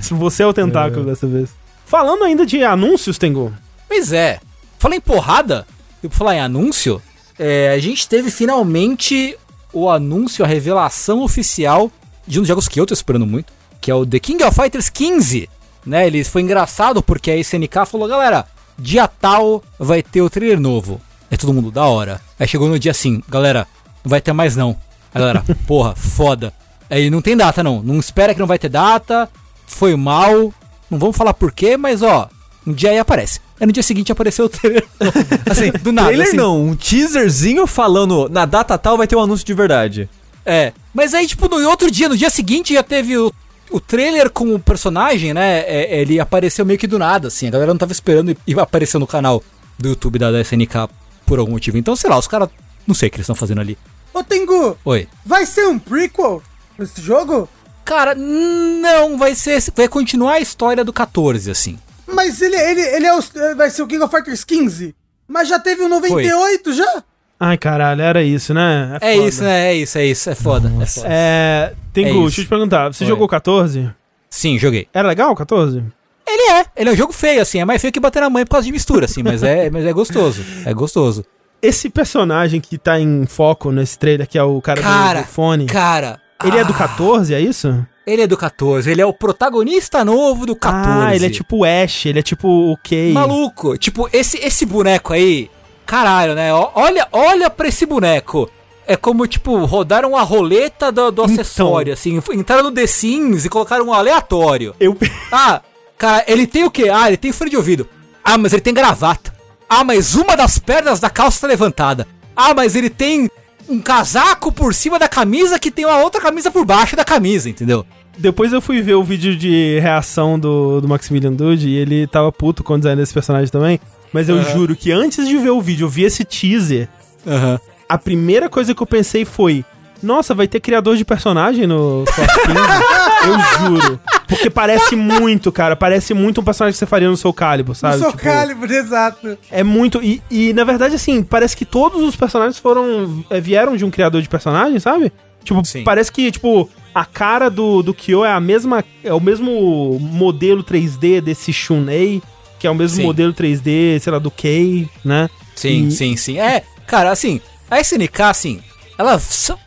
Se 0.00 0.14
você 0.14 0.42
é 0.42 0.46
o 0.46 0.52
tentáculo 0.52 1.04
dessa 1.04 1.26
vez. 1.26 1.50
Falando 1.84 2.24
ainda 2.24 2.44
de 2.44 2.62
anúncios, 2.64 3.18
Tengu. 3.18 3.52
Pois 3.88 4.12
é. 4.12 4.40
Falei 4.78 4.98
em 4.98 5.00
porrada, 5.00 5.66
e 6.02 6.08
por 6.08 6.16
falar 6.16 6.34
em 6.36 6.40
anúncio, 6.40 7.00
é, 7.38 7.70
a 7.72 7.78
gente 7.78 8.08
teve 8.08 8.30
finalmente 8.30 9.36
o 9.76 9.90
anúncio, 9.90 10.42
a 10.42 10.48
revelação 10.48 11.22
oficial 11.22 11.92
de 12.26 12.38
um 12.38 12.42
dos 12.42 12.48
jogos 12.48 12.66
que 12.66 12.80
eu 12.80 12.86
tô 12.86 12.94
esperando 12.94 13.26
muito, 13.26 13.52
que 13.78 13.90
é 13.90 13.94
o 13.94 14.06
The 14.06 14.18
King 14.18 14.42
of 14.42 14.54
Fighters 14.54 14.88
15. 14.88 15.50
Né, 15.84 16.06
ele 16.06 16.24
foi 16.24 16.42
engraçado 16.42 17.02
porque 17.02 17.30
a 17.30 17.36
SNK 17.36 17.86
falou, 17.86 18.08
galera, 18.08 18.46
dia 18.78 19.06
tal 19.06 19.62
vai 19.78 20.02
ter 20.02 20.22
o 20.22 20.30
trailer 20.30 20.58
novo. 20.58 21.00
É 21.30 21.36
todo 21.36 21.52
mundo 21.52 21.70
da 21.70 21.84
hora. 21.84 22.20
Aí 22.40 22.48
chegou 22.48 22.68
no 22.68 22.78
dia 22.78 22.90
assim, 22.90 23.22
galera, 23.28 23.68
não 24.02 24.08
vai 24.08 24.20
ter 24.20 24.32
mais 24.32 24.56
não. 24.56 24.70
Aí 25.14 25.20
galera, 25.20 25.44
porra, 25.66 25.94
foda. 25.94 26.52
Aí 26.88 27.10
não 27.10 27.20
tem 27.20 27.36
data 27.36 27.62
não, 27.62 27.82
não 27.82 27.98
espera 28.00 28.32
que 28.32 28.40
não 28.40 28.46
vai 28.46 28.58
ter 28.58 28.70
data, 28.70 29.28
foi 29.66 29.94
mal, 29.94 30.54
não 30.90 30.98
vamos 30.98 31.16
falar 31.16 31.34
por 31.34 31.52
quê, 31.52 31.76
mas 31.76 32.02
ó, 32.02 32.28
um 32.66 32.72
dia 32.72 32.90
aí 32.90 32.98
aparece. 32.98 33.40
Aí 33.58 33.66
no 33.66 33.72
dia 33.72 33.82
seguinte 33.82 34.12
apareceu 34.12 34.44
o 34.44 34.48
trailer. 34.48 34.84
Assim, 35.50 35.70
Do 35.82 35.92
nada, 35.92 36.08
trailer 36.08 36.28
assim. 36.28 36.36
não, 36.36 36.62
um 36.62 36.76
teaserzinho 36.76 37.66
falando 37.66 38.28
na 38.28 38.44
data 38.44 38.76
tal 38.76 38.96
vai 38.96 39.06
ter 39.06 39.16
um 39.16 39.20
anúncio 39.22 39.46
de 39.46 39.54
verdade. 39.54 40.08
É. 40.44 40.72
Mas 40.92 41.14
aí, 41.14 41.26
tipo, 41.26 41.48
no 41.48 41.68
outro 41.68 41.90
dia, 41.90 42.08
no 42.08 42.16
dia 42.16 42.30
seguinte, 42.30 42.74
já 42.74 42.82
teve 42.82 43.16
o, 43.16 43.32
o 43.70 43.80
trailer 43.80 44.30
com 44.30 44.54
o 44.54 44.58
personagem, 44.60 45.32
né? 45.34 45.60
É, 45.60 46.00
ele 46.00 46.20
apareceu 46.20 46.64
meio 46.64 46.78
que 46.78 46.86
do 46.86 46.98
nada, 46.98 47.28
assim. 47.28 47.48
A 47.48 47.50
galera 47.50 47.72
não 47.72 47.78
tava 47.78 47.92
esperando 47.92 48.30
e, 48.30 48.36
e 48.46 48.58
apareceu 48.60 49.00
no 49.00 49.06
canal 49.06 49.42
do 49.78 49.88
YouTube 49.88 50.18
da, 50.18 50.30
da 50.30 50.40
SNK 50.40 50.88
por 51.24 51.38
algum 51.38 51.52
motivo. 51.52 51.78
Então, 51.78 51.96
sei 51.96 52.08
lá, 52.10 52.18
os 52.18 52.28
caras. 52.28 52.48
Não 52.86 52.94
sei 52.94 53.08
o 53.08 53.10
que 53.10 53.16
eles 53.16 53.24
estão 53.24 53.34
fazendo 53.34 53.60
ali. 53.60 53.76
Ô, 54.14 54.22
Tengu, 54.22 54.78
Oi. 54.84 55.08
vai 55.24 55.44
ser 55.44 55.66
um 55.66 55.78
prequel 55.78 56.40
nesse 56.78 57.00
jogo? 57.02 57.48
Cara, 57.84 58.14
não, 58.14 59.18
vai 59.18 59.34
ser. 59.34 59.62
Vai 59.74 59.88
continuar 59.88 60.34
a 60.34 60.40
história 60.40 60.84
do 60.84 60.92
14, 60.92 61.50
assim. 61.50 61.78
Mas 62.06 62.40
ele, 62.40 62.56
ele, 62.56 62.80
ele 62.80 63.06
é 63.06 63.14
o, 63.14 63.20
vai 63.56 63.70
ser 63.70 63.82
o 63.82 63.86
King 63.86 64.02
of 64.02 64.14
Fighters 64.14 64.44
15? 64.44 64.94
Mas 65.28 65.48
já 65.48 65.58
teve 65.58 65.82
o 65.82 65.88
98 65.88 66.72
já? 66.72 67.02
Ai, 67.38 67.58
caralho, 67.58 68.00
era 68.00 68.22
isso, 68.22 68.54
né? 68.54 68.96
É 69.00 69.14
foda. 69.14 69.28
isso, 69.28 69.42
né? 69.44 69.66
É 69.66 69.74
isso, 69.74 69.98
é 69.98 70.06
isso. 70.06 70.30
É 70.30 70.34
foda. 70.34 70.72
É 70.80 70.86
foda. 70.86 71.06
É. 71.10 71.72
Tengu, 71.92 72.08
É 72.08 72.22
deixa 72.22 72.40
eu 72.40 72.44
te 72.44 72.48
perguntar. 72.48 72.92
Você 72.92 73.04
Oi. 73.04 73.08
jogou 73.08 73.28
14? 73.28 73.90
Sim, 74.30 74.58
joguei. 74.58 74.88
Era 74.92 75.08
legal 75.08 75.32
o 75.32 75.36
14? 75.36 75.82
Ele 76.26 76.52
é. 76.52 76.66
Ele 76.76 76.90
é 76.90 76.92
um 76.92 76.96
jogo 76.96 77.12
feio, 77.12 77.42
assim. 77.42 77.60
É 77.60 77.64
mais 77.64 77.80
feio 77.80 77.92
que 77.92 78.00
bater 78.00 78.20
na 78.20 78.30
mãe 78.30 78.44
por 78.44 78.52
causa 78.52 78.66
de 78.66 78.72
mistura, 78.72 79.04
assim. 79.04 79.22
Mas 79.22 79.42
é, 79.42 79.68
mas 79.70 79.84
é 79.84 79.92
gostoso. 79.92 80.42
É 80.64 80.72
gostoso. 80.72 81.24
Esse 81.60 81.90
personagem 81.90 82.60
que 82.60 82.78
tá 82.78 82.98
em 82.98 83.26
foco 83.26 83.70
nesse 83.70 83.98
trailer, 83.98 84.26
que 84.26 84.38
é 84.38 84.42
o 84.42 84.60
cara 84.62 84.80
Cara, 84.80 85.22
do 85.22 85.26
fone, 85.26 85.66
Cara. 85.66 86.20
ele 86.44 86.56
é 86.58 86.64
do 86.64 86.72
ah, 86.72 86.76
14, 86.76 87.34
é 87.34 87.40
isso? 87.40 87.84
Ele 88.06 88.22
é 88.22 88.26
do 88.26 88.36
14. 88.36 88.88
Ele 88.88 89.00
é 89.00 89.06
o 89.06 89.12
protagonista 89.12 90.04
novo 90.04 90.46
do 90.46 90.54
14. 90.54 90.88
Ah, 90.88 91.14
ele 91.16 91.26
é 91.26 91.30
tipo 91.30 91.58
o 91.58 91.64
Ash, 91.64 92.06
ele 92.06 92.20
é 92.20 92.22
tipo 92.22 92.48
o 92.48 92.76
Kay. 92.76 93.12
Maluco. 93.12 93.76
Tipo, 93.76 94.08
esse, 94.12 94.38
esse 94.38 94.64
boneco 94.64 95.12
aí. 95.12 95.50
Caralho, 95.84 96.34
né? 96.34 96.52
Olha, 96.52 97.08
olha 97.10 97.50
pra 97.50 97.66
esse 97.68 97.84
boneco. 97.84 98.48
É 98.86 98.96
como, 98.96 99.26
tipo, 99.26 99.64
rodaram 99.64 100.16
a 100.16 100.22
roleta 100.22 100.92
do, 100.92 101.10
do 101.10 101.22
Então. 101.24 101.34
acessório, 101.42 101.92
assim. 101.92 102.20
Entraram 102.32 102.62
no 102.62 102.72
The 102.72 102.86
Sims 102.86 103.44
e 103.44 103.48
colocaram 103.48 103.86
um 103.86 103.92
aleatório. 103.92 104.74
Eu... 104.78 104.96
Ah, 105.32 105.60
cara, 105.98 106.24
ele 106.28 106.46
tem 106.46 106.62
o 106.62 106.70
quê? 106.70 106.88
Ah, 106.88 107.08
ele 107.08 107.16
tem 107.16 107.32
fone 107.32 107.50
de 107.50 107.56
ouvido. 107.56 107.88
Ah, 108.24 108.38
mas 108.38 108.52
ele 108.52 108.62
tem 108.62 108.72
gravata. 108.72 109.34
Ah, 109.68 109.82
mas 109.82 110.14
uma 110.14 110.36
das 110.36 110.58
pernas 110.60 111.00
da 111.00 111.10
calça 111.10 111.40
tá 111.40 111.46
levantada. 111.48 112.06
Ah, 112.36 112.54
mas 112.54 112.76
ele 112.76 112.88
tem 112.88 113.28
um 113.68 113.80
casaco 113.80 114.52
por 114.52 114.72
cima 114.72 114.96
da 114.96 115.08
camisa 115.08 115.58
que 115.58 115.72
tem 115.72 115.84
uma 115.84 115.98
outra 115.98 116.20
camisa 116.20 116.52
por 116.52 116.64
baixo 116.64 116.94
da 116.94 117.04
camisa, 117.04 117.50
entendeu? 117.50 117.84
Depois 118.18 118.52
eu 118.52 118.60
fui 118.60 118.80
ver 118.80 118.94
o 118.94 119.04
vídeo 119.04 119.36
de 119.36 119.78
reação 119.80 120.38
do, 120.38 120.80
do 120.80 120.88
Maximilian 120.88 121.32
Dude 121.32 121.68
e 121.68 121.76
ele 121.76 122.06
tava 122.06 122.32
puto 122.32 122.64
com 122.64 122.74
o 122.74 122.78
design 122.78 123.00
desse 123.00 123.12
personagem 123.12 123.48
também. 123.50 123.78
Mas 124.12 124.28
eu 124.28 124.42
juro 124.42 124.74
que 124.74 124.90
antes 124.90 125.26
de 125.28 125.36
ver 125.36 125.50
o 125.50 125.60
vídeo, 125.60 125.84
eu 125.84 125.88
vi 125.90 126.04
esse 126.04 126.24
teaser. 126.24 126.88
Aham. 127.26 127.60
A 127.88 127.98
primeira 127.98 128.48
coisa 128.48 128.74
que 128.74 128.82
eu 128.82 128.86
pensei 128.86 129.24
foi: 129.24 129.64
Nossa, 130.02 130.34
vai 130.34 130.48
ter 130.48 130.60
criador 130.60 130.96
de 130.96 131.04
personagem 131.04 131.66
no 131.66 132.04
Soft 132.06 132.34
15? 132.46 132.58
eu 133.68 133.68
juro. 133.68 134.00
Porque 134.26 134.48
parece 134.50 134.96
muito, 134.96 135.52
cara. 135.52 135.76
Parece 135.76 136.14
muito 136.14 136.40
um 136.40 136.44
personagem 136.44 136.72
que 136.72 136.78
você 136.78 136.86
faria 136.86 137.08
no 137.08 137.16
Soul 137.16 137.34
Calibur, 137.34 137.74
sabe? 137.76 137.96
o 137.96 137.98
Soul 137.98 138.10
Tipo, 138.12 138.24
Calibur, 138.24 138.70
exato. 138.70 139.38
É 139.50 139.62
muito. 139.62 140.02
E, 140.02 140.22
e, 140.30 140.52
na 140.52 140.64
verdade, 140.64 140.94
assim, 140.96 141.22
parece 141.22 141.56
que 141.56 141.64
todos 141.64 142.02
os 142.02 142.16
personagens 142.16 142.58
foram. 142.58 143.24
é, 143.30 143.40
vieram 143.40 143.76
de 143.76 143.84
um 143.84 143.90
criador 143.90 144.22
de 144.22 144.28
personagem, 144.28 144.80
sabe? 144.80 145.12
Tipo, 145.44 145.64
Sim. 145.64 145.84
parece 145.84 146.10
que, 146.10 146.32
tipo, 146.32 146.68
a 146.96 147.04
cara 147.04 147.50
do, 147.50 147.82
do 147.82 147.92
Kyo 147.92 148.24
é 148.24 148.32
a 148.32 148.40
mesma. 148.40 148.82
É 149.04 149.12
o 149.12 149.20
mesmo 149.20 149.98
modelo 150.00 150.64
3D 150.64 151.20
desse 151.20 151.52
Shunei, 151.52 152.22
que 152.58 152.66
é 152.66 152.70
o 152.70 152.74
mesmo 152.74 152.96
Sim. 152.96 153.02
modelo 153.02 153.34
3D, 153.34 154.00
sei 154.00 154.10
lá, 154.10 154.18
do 154.18 154.30
Kei, 154.30 154.88
né? 155.04 155.28
Sim, 155.54 155.88
E- 155.88 155.90
sim, 155.90 156.16
sim. 156.16 156.38
É, 156.38 156.62
cara, 156.86 157.10
assim, 157.10 157.38
a 157.70 157.78
SNK, 157.80 158.22
assim, 158.22 158.62
ela 158.96 159.20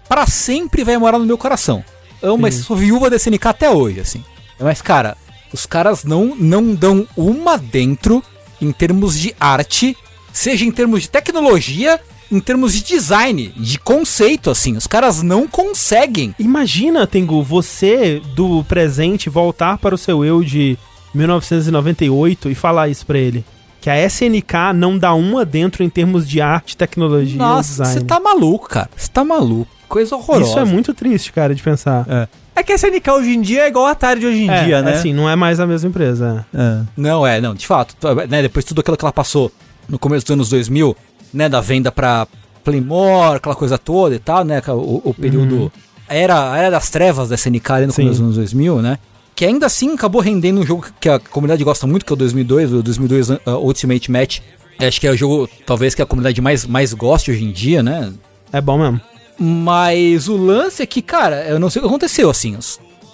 pra 0.08 0.26
sempre 0.26 0.84
vai 0.84 0.98
morar 0.98 1.20
no 1.20 1.26
meu 1.26 1.38
coração. 1.38 1.86
Amo, 2.22 2.40
mas 2.40 2.56
sou 2.56 2.76
viúva 2.76 3.12
da 3.12 3.16
SNK 3.18 3.48
até 3.48 3.70
hoje, 3.70 4.00
assim. 4.00 4.24
Mas, 4.60 4.82
cara, 4.82 5.16
os 5.54 5.68
caras 5.68 6.04
não, 6.04 6.36
não 6.36 6.74
dão 6.74 7.08
uma 7.16 7.60
dentro 7.60 8.24
em 8.60 8.72
termos 8.72 9.18
de 9.20 9.36
arte, 9.40 9.96
seja 10.34 10.66
em 10.66 10.72
termos 10.72 11.04
de 11.04 11.10
tecnologia, 11.10 12.00
em 12.32 12.40
termos 12.40 12.74
de 12.74 12.84
design, 12.84 13.54
de 13.56 13.80
conceito, 13.80 14.50
assim. 14.50 14.78
Os 14.78 14.88
caras 14.88 15.22
não 15.22 15.48
conseguem. 15.48 16.36
Imagina, 16.38 17.08
Tengu, 17.08 17.42
você 17.42 18.22
do 18.36 18.64
presente 18.64 19.30
voltar 19.30 19.78
para 19.78 19.96
o 19.96 19.98
seu 19.98 20.24
eu 20.24 20.44
de 20.44 20.78
1998 21.14 22.50
e 22.50 22.56
falar 22.56 22.88
isso 22.90 23.06
pra 23.06 23.18
ele. 23.18 23.44
Que 23.82 23.90
a 23.90 24.06
SNK 24.06 24.74
não 24.76 24.98
dá 24.98 25.14
uma 25.14 25.46
dentro 25.46 25.84
em 25.84 25.90
termos 25.90 26.28
de 26.28 26.42
arte, 26.42 26.76
tecnologia 26.76 27.36
e 27.36 27.38
Nossa, 27.38 27.84
design. 27.84 27.94
você 27.94 28.06
tá 28.06 28.20
maluco, 28.20 28.68
cara. 28.68 28.90
Você 28.96 29.10
tá 29.10 29.24
maluco. 29.24 29.72
Coisa 29.88 30.16
horrorosa. 30.16 30.52
Isso 30.52 30.60
é 30.60 30.66
muito 30.66 30.94
triste, 30.94 31.32
cara, 31.32 31.56
de 31.56 31.64
pensar. 31.64 32.06
É. 32.08 32.28
É 32.56 32.64
que 32.64 32.74
a 32.74 32.76
SNK 32.76 33.10
hoje 33.10 33.36
em 33.36 33.42
dia 33.42 33.64
é 33.64 33.68
igual 33.70 33.86
a 33.86 33.92
Atari 33.92 34.20
de 34.20 34.26
hoje 34.26 34.42
em 34.44 34.50
é, 34.50 34.64
dia, 34.66 34.82
né? 34.82 34.94
Assim, 34.94 35.14
não 35.14 35.30
é 35.30 35.36
mais 35.36 35.62
a 35.62 35.66
mesma 35.66 35.90
empresa. 35.90 36.46
É. 36.54 36.82
Não, 36.96 37.26
é, 37.26 37.40
não, 37.40 37.56
de 37.56 37.66
fato. 37.66 37.96
Né, 38.28 38.42
depois 38.42 38.66
de 38.66 38.70
tudo 38.70 38.82
aquilo 38.82 38.98
que 38.98 39.04
ela 39.04 39.14
passou 39.14 39.50
no 39.88 39.98
começo 39.98 40.26
dos 40.26 40.34
anos 40.34 40.50
2000, 40.50 40.96
né, 41.34 41.50
da 41.50 41.62
venda 41.62 41.92
pra 41.92 42.28
Playmore, 42.64 43.38
aquela 43.38 43.56
coisa 43.56 43.78
toda 43.78 44.16
e 44.16 44.20
tal, 44.20 44.44
né, 44.44 44.62
o, 44.68 45.02
o 45.06 45.14
período... 45.14 45.72
Era, 46.10 46.58
era 46.58 46.72
das 46.72 46.90
trevas 46.90 47.30
da 47.30 47.36
SNK 47.36 47.72
ali 47.72 47.86
no 47.86 47.94
começo 47.94 48.14
dos 48.14 48.22
anos 48.22 48.36
2000, 48.36 48.82
né? 48.82 48.98
Que 49.36 49.46
ainda 49.46 49.68
assim 49.68 49.94
acabou 49.94 50.20
rendendo 50.20 50.60
um 50.60 50.66
jogo 50.66 50.88
que 51.00 51.08
a 51.08 51.20
comunidade 51.20 51.64
gosta 51.64 51.86
muito, 51.86 52.04
que 52.04 52.12
é 52.12 52.16
o 52.16 52.18
2002, 52.18 52.74
o 52.74 52.82
2002 52.82 53.30
uh, 53.30 53.40
Ultimate 53.62 54.12
Match. 54.12 54.40
Acho 54.80 55.00
que 55.00 55.06
é 55.06 55.12
o 55.12 55.16
jogo, 55.16 55.48
talvez, 55.68 55.94
que 55.94 56.02
a 56.02 56.06
comunidade 56.06 56.42
mais, 56.42 56.66
mais 56.66 56.94
goste 56.94 57.30
hoje 57.30 57.46
em 57.46 57.52
dia, 57.52 57.84
né? 57.84 58.12
É 58.52 58.60
bom 58.60 58.80
mesmo. 58.80 59.00
Mas 59.38 60.28
o 60.28 60.36
lance 60.36 60.82
é 60.82 60.86
que, 60.86 61.02
cara, 61.02 61.46
eu 61.46 61.60
não 61.60 61.70
sei 61.70 61.80
o 61.80 61.84
que 61.84 61.90
aconteceu, 61.90 62.30
assim. 62.30 62.58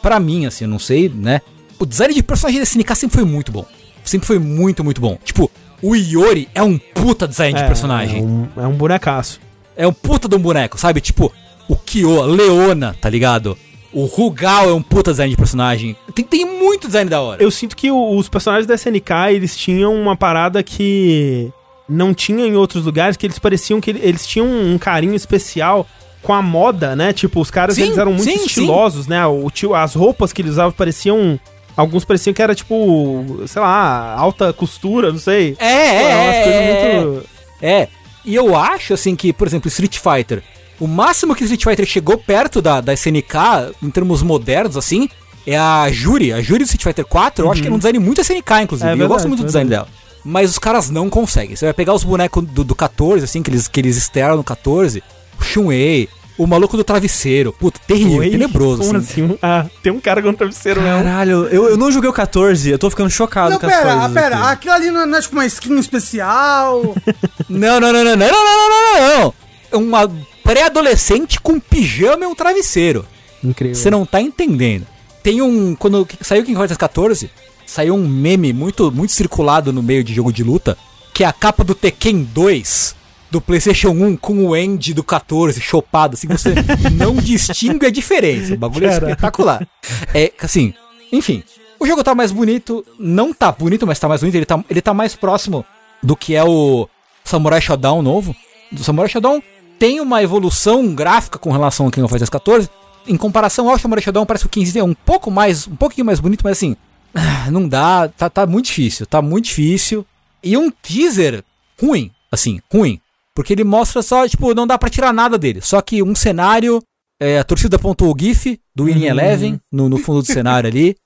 Pra 0.02 0.20
mim, 0.20 0.46
assim, 0.46 0.64
eu 0.64 0.70
não 0.70 0.80
sei, 0.80 1.10
né? 1.10 1.42
O 1.78 1.86
design 1.86 2.14
de 2.14 2.24
personagem 2.24 2.60
da 2.60 2.64
SNK 2.64 2.96
sempre 2.96 3.18
foi 3.18 3.26
muito 3.26 3.52
bom. 3.52 3.66
Sempre 4.04 4.26
foi 4.26 4.40
muito, 4.40 4.84
muito 4.84 5.02
bom. 5.02 5.18
Tipo, 5.24 5.52
o 5.90 5.96
Iori 5.96 6.48
é 6.54 6.62
um 6.64 6.78
puta 6.78 7.28
design 7.28 7.58
de 7.58 7.64
É, 7.64 7.68
personagem. 7.68 8.20
É 8.20 8.24
um, 8.24 8.48
é 8.64 8.68
um 8.68 8.74
bonecaço. 8.74 9.40
É 9.76 9.88
um 9.88 9.94
puta 9.94 10.28
de 10.28 10.36
um 10.36 10.40
boneco, 10.40 10.78
sabe? 10.78 11.02
Tipo, 11.02 11.32
o 11.68 11.76
Kyo, 11.76 12.22
a 12.22 12.26
Leona, 12.26 12.96
tá 13.00 13.10
ligado? 13.10 13.58
O 13.94 14.06
Rugal 14.06 14.70
é 14.70 14.74
um 14.74 14.82
puta 14.82 15.12
design 15.12 15.32
de 15.32 15.38
personagem. 15.38 15.96
Tem, 16.14 16.26
tem 16.26 16.46
muito 16.46 16.88
design 16.88 17.10
da 17.10 17.22
hora. 17.22 17.42
Eu 17.42 17.50
sinto 17.52 17.76
que 17.76 17.90
os 17.92 18.28
personagens 18.28 18.68
da 18.68 18.76
SNK, 18.76 19.32
eles 19.34 19.56
tinham 19.56 19.94
uma 19.96 20.16
parada 20.18 20.62
que 20.64 21.50
não 21.88 22.14
tinha 22.14 22.46
em 22.46 22.56
outros 22.56 22.84
lugares, 22.86 23.16
que 23.16 23.26
eles 23.26 23.40
pareciam 23.40 23.80
que 23.80 23.92
ele- 23.92 24.02
eles 24.04 24.26
tinham 24.28 24.48
um 24.48 24.78
carinho 24.78 25.16
especial 25.16 25.86
com 26.22 26.34
a 26.34 26.42
moda, 26.42 26.96
né? 26.96 27.14
Tipo, 27.14 27.40
os 27.40 27.52
caras 27.52 27.76
Sim, 27.76 27.84
eles 27.84 27.98
eram 27.98 28.12
muito 28.12 28.24
sim, 28.30 28.46
estilosos, 28.46 29.08
né? 29.08 29.26
O, 29.28 29.50
as 29.76 29.94
roupas 29.94 30.34
que 30.34 30.42
eles 30.42 30.54
usavam 30.54 30.72
pareciam. 30.72 31.40
Alguns 31.76 32.06
pareciam 32.06 32.34
que 32.34 32.42
era 32.42 32.56
tipo, 32.56 33.26
sei 33.48 33.62
lá, 33.62 34.16
alta 34.18 34.54
costura, 34.54 35.12
não 35.12 35.20
sei. 35.20 35.56
É, 35.60 35.66
é, 35.66 36.04
é, 36.04 36.96
é, 36.96 37.04
muito. 37.04 37.30
É, 37.62 37.88
e 38.24 38.34
eu 38.34 38.56
acho 38.56 38.94
assim 38.94 39.16
que, 39.16 39.34
por 39.34 39.48
exemplo, 39.48 39.68
Street 39.68 40.00
Fighter, 40.00 40.42
o 40.80 40.88
máximo 40.88 41.36
que 41.36 41.44
Street 41.44 41.64
Fighter 41.64 41.86
chegou 41.86 42.18
perto 42.18 42.62
da, 42.62 42.82
da 42.82 42.94
SNK, 42.94 43.76
em 43.84 43.90
termos 43.90 44.24
modernos, 44.24 44.78
assim, 44.78 45.10
é 45.46 45.58
a 45.58 45.90
Juri. 45.92 46.34
A 46.34 46.42
Juri 46.42 46.64
do 46.64 46.68
Street 46.68 46.84
Fighter 46.84 47.06
4, 47.06 47.46
eu 47.46 47.52
acho 47.52 47.62
que 47.62 47.68
é 47.68 47.72
um 47.72 47.78
design 47.78 48.00
muito 48.00 48.22
SNK, 48.22 48.62
inclusive. 48.64 48.90
É 48.90 48.94
eu 48.94 48.98
verdade, 48.98 49.08
gosto 49.08 49.28
muito 49.28 49.42
do 49.42 49.46
design 49.46 49.70
verdade. 49.70 49.92
dela. 49.92 50.06
Mas 50.24 50.50
os 50.50 50.60
caras 50.60 50.90
não 50.90 51.10
conseguem. 51.10 51.56
Você 51.56 51.66
vai 51.66 51.74
pegar 51.74 51.94
os 51.94 52.04
bonecos 52.04 52.44
do, 52.44 52.64
do 52.64 52.74
14, 52.74 53.24
assim, 53.24 53.44
que 53.44 53.52
eles, 53.52 53.68
que 53.68 53.80
eles 53.80 53.96
externam 53.96 54.38
no 54.38 54.44
14, 54.44 55.04
o 55.40 55.44
Shun-Ei, 55.44 56.10
o 56.38 56.46
maluco 56.46 56.76
do 56.76 56.84
travesseiro. 56.84 57.54
Puta, 57.54 57.80
terrível, 57.88 58.20
Oi? 58.20 58.30
tenebroso, 58.30 58.84
Como 58.84 58.98
assim. 58.98 59.26
assim? 59.26 59.38
Ah, 59.42 59.66
tem 59.82 59.92
um 59.92 60.00
cara 60.00 60.22
com 60.22 60.30
um 60.30 60.34
travesseiro 60.34 60.82
mesmo. 60.82 61.04
Caralho, 61.04 61.48
eu, 61.48 61.70
eu 61.70 61.78
não 61.78 61.92
joguei 61.92 62.10
o 62.10 62.14
14, 62.14 62.70
eu 62.70 62.80
tô 62.80 62.90
ficando 62.90 63.10
chocado 63.10 63.52
Não, 63.52 63.60
com 63.60 63.66
as 63.66 63.72
pera, 63.74 63.94
coisas 63.94 64.14
pera, 64.14 64.36
aqui. 64.38 64.48
aquilo 64.48 64.74
ali 64.74 64.92
não 64.92 65.02
é, 65.02 65.06
não 65.06 65.18
é 65.18 65.22
tipo 65.22 65.36
uma 65.36 65.46
skin 65.46 65.78
especial. 65.80 66.96
Não, 67.48 67.80
não, 67.80 67.94
não, 67.94 68.04
não, 68.04 68.16
não, 68.16 68.28
não, 68.28 68.28
não, 68.28 68.70
não, 68.70 68.70
não, 68.70 69.20
não. 69.20 69.34
É 69.72 69.78
uma 69.78 70.12
pré-adolescente 70.44 71.40
com 71.40 71.60
pijama 71.60 72.24
e 72.24 72.28
um 72.28 72.34
travesseiro. 72.34 73.06
Incrível. 73.44 73.76
Você 73.76 73.92
não 73.92 74.06
tá 74.06 74.20
entendendo. 74.20 74.88
Tem 75.22 75.42
um. 75.42 75.76
Quando 75.76 76.08
saiu 76.22 76.44
King 76.44 76.58
Fighters 76.58 76.78
14, 76.78 77.30
saiu 77.66 77.94
um 77.94 78.08
meme 78.08 78.52
muito, 78.54 78.92
muito 78.92 79.12
circulado 79.12 79.72
no 79.72 79.84
meio 79.84 80.04
de 80.04 80.14
jogo 80.14 80.34
de 80.34 80.44
luta, 80.44 80.78
que 81.14 81.24
é 81.24 81.28
a 81.28 81.34
capa 81.34 81.64
do 81.64 81.76
Tekken 81.76 82.24
2 82.24 82.96
do 83.36 83.42
PlayStation 83.42 83.90
1 83.90 84.16
com 84.16 84.46
o 84.46 84.56
end 84.56 84.94
do 84.94 85.04
14 85.04 85.60
chopado, 85.60 86.14
assim, 86.14 86.26
você 86.26 86.56
não 86.96 87.16
distingue 87.16 87.86
a 87.86 87.90
diferença. 87.90 88.54
O 88.54 88.58
bagulho 88.58 88.86
é 88.86 88.90
Caraca. 88.90 89.12
espetacular. 89.12 89.68
É, 90.14 90.32
assim, 90.42 90.74
enfim. 91.12 91.44
O 91.78 91.86
jogo 91.86 92.02
tá 92.02 92.16
mais 92.16 92.32
bonito, 92.32 92.86
não 92.98 93.34
tá 93.34 93.52
bonito, 93.52 93.86
mas 93.86 94.00
tá 94.00 94.08
mais 94.08 94.22
bonito. 94.22 94.36
Ele 94.36 94.46
tá, 94.46 94.64
ele 94.70 94.82
tá 94.82 94.94
mais 94.94 95.18
próximo 95.18 95.66
do 96.02 96.16
que 96.16 96.34
é 96.34 96.46
o 96.46 96.88
Samurai 97.26 97.60
Shodown 97.60 98.02
novo. 98.02 98.34
Do 98.72 98.82
Samurai 98.86 99.10
Shodown 99.10 99.44
tem 99.78 100.00
uma 100.00 100.24
evolução 100.24 100.96
gráfica 100.96 101.38
com 101.38 101.52
relação 101.52 101.86
ao 101.86 101.92
King 101.92 102.06
of 102.06 102.14
Fighters 102.14 102.30
14. 102.30 102.70
Em 103.06 103.18
comparação 103.18 103.70
ao 103.70 103.78
Samurai 103.78 104.02
Shodown, 104.02 104.26
parece 104.26 104.46
que 104.46 104.48
o 104.48 104.62
15 104.64 104.80
é 104.80 104.84
um 104.84 104.94
pouco 104.94 105.30
mais, 105.30 105.68
um 105.68 105.76
pouquinho 105.76 106.06
mais 106.06 106.22
bonito, 106.22 106.42
mas 106.42 106.54
assim, 106.54 106.78
não 107.52 107.68
dá, 107.68 108.08
tá, 108.08 108.30
tá 108.30 108.48
muito 108.48 108.68
difícil, 108.68 109.06
tá 109.06 109.22
muito 109.22 109.46
difícil. 109.46 110.06
E 110.42 110.56
um 110.56 110.72
teaser 110.72 111.44
ruim, 111.78 112.10
assim, 112.32 112.62
ruim. 112.72 113.02
Porque 113.36 113.52
ele 113.54 113.64
mostra 113.66 114.02
só, 114.02 114.28
tipo, 114.28 114.54
não 114.56 114.66
dá 114.66 114.78
pra 114.78 114.90
tirar 114.90 115.14
nada 115.14 115.38
dele. 115.38 115.60
Só 115.62 115.82
que 115.82 116.02
um 116.02 116.16
cenário, 116.16 116.82
é, 117.20 117.38
a 117.38 117.44
torcida 117.44 117.76
apontou 117.76 118.10
o 118.12 118.18
GIF 118.18 118.58
do 118.74 118.86
Winning 118.86 119.06
Eleven 119.08 119.60
no, 119.72 119.90
no 119.90 119.98
fundo 119.98 120.22
do 120.22 120.26
cenário 120.28 120.70
ali. 120.70 120.96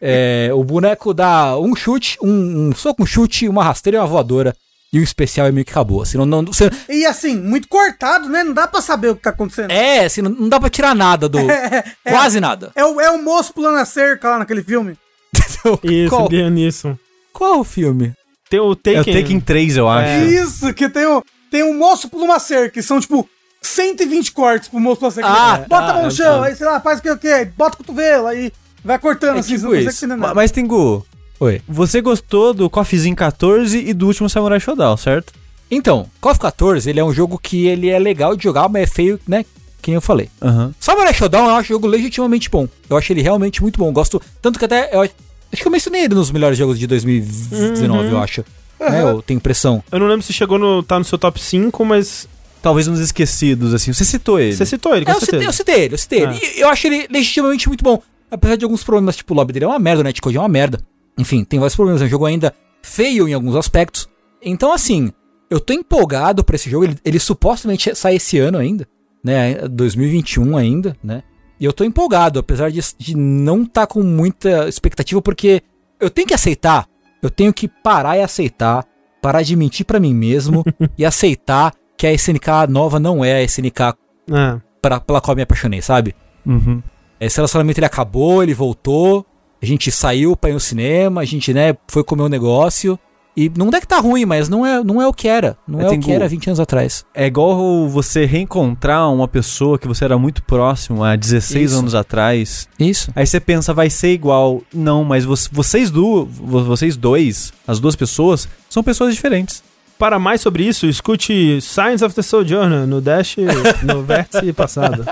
É, 0.00 0.50
o 0.52 0.62
boneco 0.64 1.12
dá 1.14 1.56
um 1.58 1.74
chute, 1.74 2.18
um, 2.22 2.68
um 2.68 2.74
soco, 2.74 3.02
um 3.02 3.06
chute, 3.06 3.48
uma 3.48 3.64
rasteira 3.64 3.96
e 3.98 4.00
uma 4.00 4.06
voadora. 4.06 4.54
E 4.92 4.98
o 4.98 5.02
especial 5.02 5.46
é 5.46 5.52
meio 5.52 5.64
que 5.64 5.70
acabou. 5.70 6.02
Assim, 6.02 6.18
não, 6.18 6.26
não, 6.26 6.44
você- 6.44 6.70
e 6.88 7.06
assim, 7.06 7.34
muito 7.40 7.66
cortado, 7.68 8.28
né? 8.28 8.44
Não 8.44 8.52
dá 8.52 8.66
pra 8.68 8.82
saber 8.82 9.08
o 9.08 9.16
que 9.16 9.22
tá 9.22 9.30
acontecendo. 9.30 9.70
é, 9.70 10.04
assim, 10.04 10.20
não, 10.20 10.30
não 10.30 10.48
dá 10.50 10.60
pra 10.60 10.68
tirar 10.68 10.94
nada 10.94 11.28
do. 11.30 11.38
Quase 12.06 12.38
nada. 12.40 12.70
É 12.74 12.84
o, 12.84 13.00
é 13.00 13.10
o 13.10 13.22
moço 13.22 13.54
pulando 13.54 13.78
a 13.78 13.86
cerca 13.86 14.28
lá 14.30 14.38
naquele 14.40 14.62
filme. 14.62 14.96
Isso, 15.82 16.10
qual, 16.10 16.28
bem 16.28 16.50
nisso. 16.50 16.98
qual 17.32 17.60
o 17.60 17.64
filme? 17.64 18.12
Tem 18.50 18.60
o 18.60 18.64
É 18.64 18.66
o 18.68 18.76
Taken. 18.76 19.14
Taken 19.22 19.40
3, 19.40 19.76
eu 19.78 19.88
acho. 19.88 20.08
É. 20.10 20.24
Isso, 20.26 20.74
que 20.74 20.88
tem 20.90 21.06
um, 21.06 21.22
tem 21.52 21.62
um 21.62 21.76
moço 21.78 22.08
pulando 22.08 22.30
uma 22.30 22.40
cerca, 22.40 22.70
que 22.70 22.82
são 22.82 22.98
tipo 22.98 23.28
120 23.60 24.32
cortes 24.32 24.68
pro 24.68 24.80
moço 24.80 24.96
pular 24.98 25.08
a 25.10 25.12
cerca. 25.12 25.28
Ah, 25.30 25.58
bota 25.68 25.90
a 25.90 25.94
mão 25.94 26.02
no 26.04 26.10
chão, 26.10 26.40
sei. 26.42 26.50
aí 26.50 26.56
sei 26.56 26.66
lá, 26.66 26.80
faz 26.80 26.98
o 26.98 27.02
que, 27.02 27.10
o 27.10 27.18
que, 27.18 27.44
bota 27.56 27.74
o 27.74 27.78
cotovelo, 27.78 28.26
aí 28.26 28.50
vai 28.84 28.98
cortando 28.98 29.36
É 29.36 29.40
assim, 29.40 29.56
tipo 29.56 29.66
não 29.68 29.74
isso. 29.76 29.90
entender 30.04 30.16
Ma- 30.16 30.22
nada. 30.28 30.34
Mas, 30.34 30.50
Tengu, 30.50 31.06
Oi. 31.38 31.60
você 31.68 32.00
gostou 32.00 32.52
do 32.54 32.68
Coffeezinho 32.70 33.14
14 33.14 33.78
e 33.78 33.92
do 33.92 34.06
último 34.06 34.28
Samurai 34.30 34.58
Shodown, 34.58 34.96
certo? 34.96 35.32
Então, 35.70 36.06
Call 36.20 36.32
of 36.32 36.40
14, 36.40 36.88
ele 36.90 36.98
é 37.00 37.04
um 37.04 37.12
jogo 37.12 37.38
que 37.38 37.66
ele 37.66 37.88
é 37.88 37.98
legal 37.98 38.34
de 38.34 38.42
jogar, 38.44 38.68
mas 38.68 38.82
é 38.82 38.86
feio, 38.86 39.20
né? 39.28 39.44
Que 39.80 39.90
nem 39.90 39.96
eu 39.96 40.00
falei. 40.02 40.28
Aham. 40.40 40.74
Samurai 40.80 41.12
Shodown 41.12 41.44
eu 41.48 41.54
acho 41.56 41.72
um 41.72 41.76
jogo 41.76 41.86
legitimamente 41.86 42.48
bom. 42.50 42.68
Eu 42.88 42.96
acho 42.96 43.12
ele 43.12 43.20
realmente 43.22 43.60
muito 43.62 43.78
bom. 43.78 43.92
Gosto. 43.92 44.20
Tanto 44.40 44.58
que 44.58 44.64
até. 44.64 44.90
Eu, 44.94 45.00
acho 45.02 45.12
que 45.54 45.66
eu 45.66 45.72
mencionei 45.72 46.04
ele 46.04 46.14
nos 46.14 46.30
melhores 46.30 46.56
jogos 46.56 46.78
de 46.78 46.86
2019, 46.86 48.10
eu 48.10 48.18
acho. 48.22 48.44
Né, 48.90 49.02
eu 49.02 49.22
tenho 49.22 49.38
impressão. 49.38 49.82
Eu 49.90 49.98
não 49.98 50.06
lembro 50.06 50.22
se 50.22 50.32
chegou 50.32 50.58
no. 50.58 50.82
tá 50.82 50.98
no 50.98 51.04
seu 51.04 51.18
top 51.18 51.40
5, 51.40 51.84
mas 51.84 52.28
Talvez 52.62 52.86
uns 52.86 53.00
esquecidos, 53.00 53.74
assim. 53.74 53.92
Você 53.92 54.04
citou 54.04 54.38
ele. 54.38 54.54
você 54.54 54.64
citou 54.64 54.94
ele, 54.94 55.04
com 55.04 55.10
É, 55.10 55.14
eu, 55.16 55.20
citei, 55.20 55.46
eu 55.48 55.52
citei 55.52 55.80
ele, 55.80 55.94
eu 55.94 55.98
citei 55.98 56.22
ele. 56.22 56.32
Ah. 56.32 56.40
E 56.56 56.60
eu 56.60 56.68
acho 56.68 56.86
ele 56.86 57.08
legitimamente 57.10 57.66
muito 57.66 57.82
bom. 57.82 58.00
Apesar 58.30 58.54
de 58.54 58.64
alguns 58.64 58.84
problemas, 58.84 59.16
tipo, 59.16 59.34
o 59.34 59.36
lobby 59.36 59.52
dele 59.52 59.64
é 59.64 59.68
uma 59.68 59.80
merda, 59.80 60.00
o 60.00 60.04
netcode 60.04 60.36
é 60.36 60.40
uma 60.40 60.48
merda. 60.48 60.78
Enfim, 61.18 61.42
tem 61.42 61.58
vários 61.58 61.74
problemas. 61.74 62.00
É 62.00 62.04
um 62.04 62.08
jogo 62.08 62.24
ainda 62.24 62.54
feio 62.80 63.28
em 63.28 63.34
alguns 63.34 63.56
aspectos. 63.56 64.08
Então, 64.40 64.72
assim, 64.72 65.12
eu 65.50 65.58
tô 65.58 65.72
empolgado 65.72 66.44
pra 66.44 66.54
esse 66.54 66.70
jogo. 66.70 66.84
Ele, 66.84 66.96
ele 67.04 67.18
supostamente 67.18 67.92
sai 67.96 68.14
esse 68.14 68.38
ano 68.38 68.58
ainda, 68.58 68.86
né? 69.24 69.66
2021 69.68 70.56
ainda, 70.56 70.96
né? 71.02 71.24
E 71.58 71.64
eu 71.64 71.72
tô 71.72 71.82
empolgado, 71.82 72.38
apesar 72.38 72.70
de, 72.70 72.80
de 72.96 73.16
não 73.16 73.64
estar 73.64 73.88
com 73.88 74.02
muita 74.02 74.68
expectativa, 74.68 75.20
porque 75.20 75.62
eu 76.00 76.10
tenho 76.10 76.28
que 76.28 76.34
aceitar, 76.34 76.86
eu 77.22 77.30
tenho 77.30 77.52
que 77.52 77.68
parar 77.68 78.16
e 78.18 78.22
aceitar, 78.22 78.84
parar 79.22 79.42
de 79.42 79.54
mentir 79.56 79.86
pra 79.86 80.00
mim 80.00 80.12
mesmo 80.14 80.64
e 80.98 81.04
aceitar 81.04 81.72
que 81.96 82.06
a 82.06 82.12
SNK 82.12 82.66
nova 82.68 82.98
não 82.98 83.24
é 83.24 83.34
a 83.34 83.42
SNK 83.42 83.94
É. 84.30 84.60
pra, 84.80 84.98
pela 85.00 85.20
qual 85.20 85.32
eu 85.32 85.36
me 85.36 85.42
apaixonei, 85.42 85.80
sabe? 85.80 86.14
Uhum. 86.44 86.82
Esse 87.20 87.36
relacionamento 87.36 87.78
ele 87.78 87.86
acabou, 87.86 88.42
ele 88.42 88.52
voltou, 88.54 89.24
a 89.62 89.64
gente 89.66 89.92
saiu 89.92 90.36
pra 90.36 90.50
ir 90.50 90.54
no 90.54 90.60
cinema, 90.60 91.20
a 91.20 91.24
gente, 91.24 91.54
né, 91.54 91.76
foi 91.86 92.02
comer 92.02 92.24
um 92.24 92.28
negócio. 92.28 92.98
E 93.34 93.50
não 93.56 93.70
é 93.72 93.80
que 93.80 93.86
tá 93.88 93.98
ruim, 93.98 94.26
mas 94.26 94.48
não 94.50 94.64
é, 94.66 94.84
não 94.84 95.00
é 95.00 95.06
o 95.06 95.12
que 95.12 95.26
era. 95.26 95.56
Não 95.66 95.80
É, 95.80 95.84
é, 95.84 95.88
o 95.88 95.98
que 95.98 96.12
era 96.12 96.28
20 96.28 96.48
anos 96.48 96.60
atrás. 96.60 97.02
É 97.14 97.26
igual 97.26 97.88
você 97.88 98.26
reencontrar 98.26 99.10
uma 99.10 99.26
pessoa 99.26 99.78
que 99.78 99.88
você 99.88 100.04
era 100.04 100.18
muito 100.18 100.42
próximo 100.42 101.02
há 101.02 101.16
16 101.16 101.70
Isso. 101.70 101.78
anos 101.80 101.94
atrás. 101.94 102.68
Isso. 102.78 103.10
Aí 103.16 103.26
você 103.26 103.40
pensa, 103.40 103.72
vai 103.72 103.88
ser 103.88 104.12
igual. 104.12 104.60
Não, 104.74 105.02
mas 105.02 105.24
vo- 105.24 105.34
vocês, 105.50 105.90
do, 105.90 106.26
vocês 106.26 106.94
dois, 106.96 107.52
as 107.66 107.80
duas 107.80 107.96
pessoas, 107.96 108.46
são 108.68 108.82
pessoas 108.82 109.14
diferentes. 109.14 109.62
Para 109.98 110.18
mais 110.18 110.40
sobre 110.40 110.64
isso, 110.64 110.84
escute 110.86 111.60
Science 111.62 112.04
of 112.04 112.14
the 112.14 112.22
Sojourner 112.22 112.86
no 112.86 113.00
Dash, 113.00 113.36
no 113.82 114.02
vértice 114.02 114.52
passado. 114.52 115.04